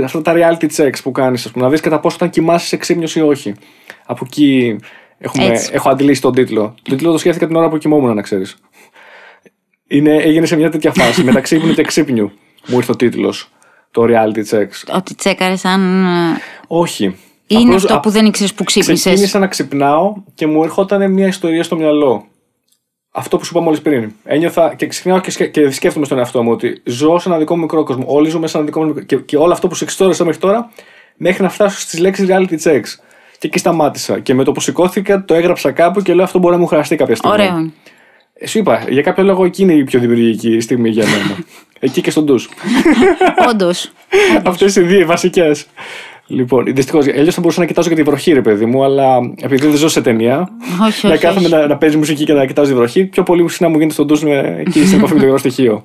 Αυτά 0.04 0.22
τα 0.22 0.32
reality 0.36 0.66
checks 0.76 0.98
που 1.02 1.10
κάνεις, 1.10 1.50
να 1.54 1.68
δεις 1.68 1.80
κατά 1.80 2.00
πόσο 2.00 2.16
όταν 2.16 2.30
κοιμάσαι 2.30 2.66
σε 2.66 2.76
ξύπνιος 2.76 3.16
ή 3.16 3.20
όχι. 3.20 3.54
Από 4.06 4.24
εκεί 4.26 4.76
έχουμε, 5.20 5.44
Έτσι. 5.46 5.70
έχω 5.72 5.88
αντιλήσει 5.90 6.20
τον 6.20 6.34
τίτλο. 6.34 6.74
Τον 6.82 6.96
τίτλο 6.96 7.12
το 7.12 7.18
σκέφτηκα 7.18 7.46
την 7.46 7.56
ώρα 7.56 7.68
που 7.68 7.78
κοιμόμουν, 7.78 8.14
να 8.14 8.22
ξέρεις. 8.22 8.56
Είναι, 9.86 10.14
έγινε 10.16 10.46
σε 10.46 10.56
μια 10.56 10.70
τέτοια 10.70 10.92
φάση. 10.92 11.24
Μεταξύ 11.24 11.56
ύπνου 11.56 11.72
και 11.74 11.82
ξύπνιου 11.82 12.30
μου 12.66 12.76
ήρθε 12.76 12.92
ο 12.92 12.96
τίτλος. 12.96 13.48
Το 13.90 14.02
reality 14.08 14.44
checks. 14.56 14.94
Ότι 14.94 15.14
τσέκαρε 15.14 15.54
αν. 15.62 16.04
ε, 16.04 16.08
Όχι. 16.66 17.16
Είναι 17.46 17.62
Απλώς 17.62 17.82
αυτό 17.82 17.94
α- 17.94 18.00
που 18.00 18.10
δεν 18.10 18.26
ήξερες 18.26 18.54
που 18.54 18.64
ξύπνησες. 18.64 19.00
Ξεκίνησα 19.04 19.38
να 19.38 19.46
ξυπνάω 19.46 20.14
και 20.34 20.46
μου 20.46 20.62
ερχόταν 20.62 21.12
μια 21.12 21.26
ιστορία 21.26 21.62
στο 21.62 21.76
μυαλό. 21.76 22.24
Αυτό 23.12 23.36
που 23.36 23.44
σου 23.44 23.50
είπα 23.54 23.64
μόλις 23.64 23.80
πριν. 23.80 24.12
Ένιωθα 24.24 24.74
και 24.74 24.86
ξυπνάω 24.86 25.20
και, 25.20 25.30
σκε- 25.30 25.50
και 25.50 25.70
σκέφτομαι 25.70 26.04
στον 26.04 26.18
εαυτό 26.18 26.42
μου 26.42 26.50
ότι 26.50 26.80
ζω 26.84 27.18
σε 27.18 27.28
ένα 27.28 27.38
δικό 27.38 27.54
μου 27.56 27.60
μικρό 27.62 27.84
κόσμο. 27.84 28.04
Όλοι 28.06 28.28
ζούμε 28.30 28.46
σε 28.46 28.56
ένα 28.56 28.66
δικό 28.66 28.80
μου 28.80 28.86
μικρό 28.86 29.02
και, 29.04 29.16
και 29.16 29.36
όλο 29.36 29.52
αυτό 29.52 29.68
που 29.68 29.74
σου 29.74 29.84
εξιστόρισα 29.84 30.24
μέχρι 30.24 30.40
τώρα, 30.40 30.70
μέχρι 31.16 31.42
να 31.42 31.48
φτάσω 31.48 31.78
στις 31.80 31.98
λέξεις 32.00 32.26
reality 32.30 32.58
checks. 32.62 32.94
Και 33.40 33.46
εκεί 33.46 33.58
σταμάτησα. 33.58 34.18
Και 34.18 34.34
με 34.34 34.44
το 34.44 34.52
που 34.52 34.60
σηκώθηκα, 34.60 35.24
το 35.24 35.34
έγραψα 35.34 35.70
κάπου 35.72 36.02
και 36.02 36.14
λέω 36.14 36.24
αυτό 36.24 36.38
μπορεί 36.38 36.54
να 36.54 36.60
μου 36.60 36.66
χρειαστεί 36.66 36.96
κάποια 36.96 37.16
στιγμή. 37.16 37.34
Ωραίο. 37.34 37.58
είναι. 37.58 37.72
Ε, 38.34 38.46
Σου 38.46 38.58
είπα, 38.58 38.84
για 38.88 39.02
κάποιο 39.02 39.24
λόγο 39.24 39.44
εκεί 39.44 39.62
είναι 39.62 39.72
η 39.72 39.84
πιο 39.84 40.00
δημιουργική 40.00 40.60
στιγμή 40.60 40.88
για 40.88 41.04
μένα. 41.04 41.38
εκεί 41.80 42.00
και 42.00 42.10
στον 42.10 42.24
ντους. 42.24 42.48
Όντως. 43.50 43.92
Αυτές 44.44 44.76
οι 44.76 44.80
δύο 44.80 45.06
βασικές. 45.06 45.66
Λοιπόν, 46.26 46.64
δυστυχώς, 46.64 47.06
αλλιώς 47.06 47.34
θα 47.34 47.40
μπορούσα 47.40 47.60
να 47.60 47.66
κοιτάζω 47.66 47.88
και 47.88 47.94
τη 47.94 48.02
βροχή, 48.02 48.32
ρε 48.32 48.40
παιδί 48.40 48.66
μου, 48.66 48.84
αλλά 48.84 49.16
επειδή 49.40 49.66
δεν 49.66 49.76
ζω 49.76 49.88
σε 49.88 50.00
ταινία, 50.00 50.48
Όχι, 50.86 51.06
να 51.06 51.12
όχι. 51.12 51.20
κάθομαι 51.20 51.46
όχι. 51.46 51.54
να, 51.54 51.66
να 51.66 51.76
παίζει 51.76 51.96
μουσική 51.96 52.24
και 52.24 52.32
να 52.32 52.46
κοιτάζω 52.46 52.70
τη 52.70 52.76
βροχή, 52.76 53.04
πιο 53.04 53.22
πολύ 53.22 53.48
συχνά 53.48 53.68
μου 53.68 53.74
γίνεται 53.74 53.92
στον 53.92 54.06
ντους 54.06 54.22
με, 54.22 54.56
εκεί 54.58 54.86
στην 54.86 54.98
επαφή 54.98 55.14
με 55.14 55.20
το 55.20 55.26
υγρό 55.26 55.38
στοιχείο. 55.38 55.84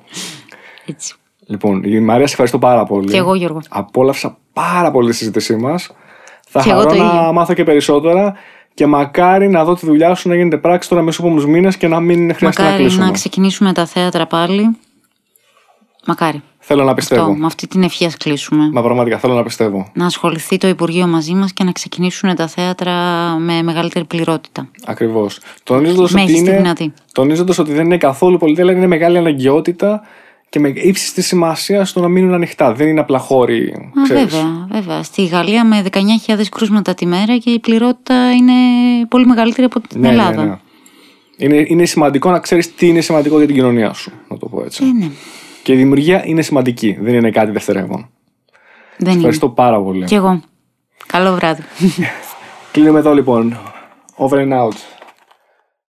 Έτσι. 0.86 1.14
Λοιπόν, 1.46 1.82
η 1.84 2.00
Μαρία, 2.00 2.26
σε 2.26 2.32
ευχαριστώ 2.32 2.58
πάρα 2.58 2.84
πολύ. 2.84 3.10
Και 3.10 3.16
εγώ, 3.16 3.34
Γιώργο. 3.34 3.60
Απόλαυσα 3.68 4.36
πάρα 4.52 4.90
πολύ 4.90 5.10
τη 5.10 5.16
συζήτησή 5.16 5.56
μας. 5.56 5.90
Θα 6.48 6.62
Και 6.62 6.70
εγώ 6.70 6.78
χαρώ 6.78 6.90
το 6.90 7.02
να 7.02 7.04
ίδιο. 7.18 7.32
μάθω 7.32 7.54
και 7.54 7.64
περισσότερα 7.64 8.34
και 8.74 8.86
μακάρι 8.86 9.48
να 9.48 9.64
δω 9.64 9.74
τη 9.74 9.86
δουλειά 9.86 10.14
σου 10.14 10.28
να 10.28 10.34
γίνεται 10.34 10.56
πράξη 10.56 10.88
τώρα 10.88 11.02
μέσα 11.02 11.12
στους 11.16 11.26
επόμενους 11.30 11.50
μήνες 11.52 11.76
και 11.76 11.88
να 11.88 12.00
μην 12.00 12.34
χρειάζεται 12.34 12.62
να 12.62 12.66
Μακάρι 12.68 12.82
κλείσουμε. 12.82 13.04
να 13.04 13.10
ξεκινήσουμε 13.12 13.72
τα 13.72 13.86
θέατρα 13.86 14.26
πάλι. 14.26 14.76
Μακάρι. 16.06 16.42
Θέλω 16.58 16.84
να 16.84 16.90
Αυτό, 16.90 16.94
πιστεύω. 17.00 17.34
με 17.36 17.46
αυτή 17.46 17.66
την 17.66 17.82
ευχή 17.82 18.04
ας 18.04 18.16
κλείσουμε. 18.16 18.68
Μα 18.72 18.82
πραγματικά 18.82 19.18
θέλω 19.18 19.34
να 19.34 19.42
πιστεύω. 19.42 19.90
Να 19.94 20.06
ασχοληθεί 20.06 20.56
το 20.56 20.68
Υπουργείο 20.68 21.06
μαζί 21.06 21.32
μας 21.34 21.52
και 21.52 21.64
να 21.64 21.72
ξεκινήσουν 21.72 22.34
τα 22.34 22.46
θέατρα 22.46 22.92
με 23.38 23.62
μεγαλύτερη 23.62 24.04
πληρότητα. 24.04 24.68
Ακριβώς. 24.86 25.40
Τονίζοντας 25.62 26.04
ότι, 26.12 26.14
Μέγιστη 26.20 26.38
είναι, 26.38 26.56
δυνατή. 26.56 26.92
τονίζοντας 27.12 27.58
ότι 27.58 27.72
δεν 27.72 27.84
είναι 27.84 27.96
καθόλου 27.98 28.38
πολιτεία, 28.38 28.62
αλλά 28.62 28.72
είναι 28.72 28.86
μεγάλη 28.86 29.18
αναγκαιότητα 29.18 30.02
και 30.48 30.60
με 30.60 30.68
ύψης 30.68 31.12
της 31.12 31.26
σημασίας 31.26 31.88
στο 31.88 32.00
να 32.00 32.08
μείνουν 32.08 32.34
ανοιχτά. 32.34 32.72
Δεν 32.72 32.88
είναι 32.88 33.00
απλά 33.00 33.18
χώροι. 33.18 33.72
Α, 33.98 34.02
ξέρεις. 34.02 34.24
βέβαια, 34.24 34.66
βέβαια. 34.70 35.02
Στη 35.02 35.24
Γαλλία 35.24 35.64
με 35.64 35.84
19.000 36.26 36.48
κρούσματα 36.50 36.94
τη 36.94 37.06
μέρα 37.06 37.36
και 37.36 37.50
η 37.50 37.58
πληρότητα 37.58 38.32
είναι 38.32 38.52
πολύ 39.08 39.26
μεγαλύτερη 39.26 39.66
από 39.66 39.80
την 39.88 40.00
Ναι, 40.00 40.06
ναι, 40.08 40.12
Ελλάδα. 40.14 40.44
ναι. 40.44 40.58
Είναι, 41.36 41.64
είναι 41.68 41.84
σημαντικό 41.84 42.30
να 42.30 42.38
ξέρεις 42.38 42.74
τι 42.74 42.86
είναι 42.88 43.00
σημαντικό 43.00 43.36
για 43.38 43.46
την 43.46 43.54
κοινωνία 43.54 43.92
σου. 43.92 44.12
Να 44.28 44.38
το 44.38 44.46
πω 44.48 44.62
έτσι. 44.64 44.84
Ε, 44.84 44.86
ναι. 45.04 45.10
Και 45.62 45.72
η 45.72 45.76
δημιουργία 45.76 46.22
είναι 46.26 46.42
σημαντική. 46.42 46.96
Δεν 47.00 47.14
είναι 47.14 47.30
κάτι 47.30 47.50
δευτερεύον. 47.50 48.08
Δεν 48.96 49.08
είναι. 49.08 49.16
Ευχαριστώ 49.16 49.48
πάρα 49.48 49.80
πολύ. 49.82 50.04
Κι 50.04 50.14
εγώ. 50.14 50.40
Καλό 51.06 51.34
βράδυ. 51.34 51.62
Κλείνουμε 52.72 52.98
εδώ 52.98 53.14
λοιπόν. 53.14 53.58
Over 54.16 54.36
and 54.38 54.52
out. 54.52 54.74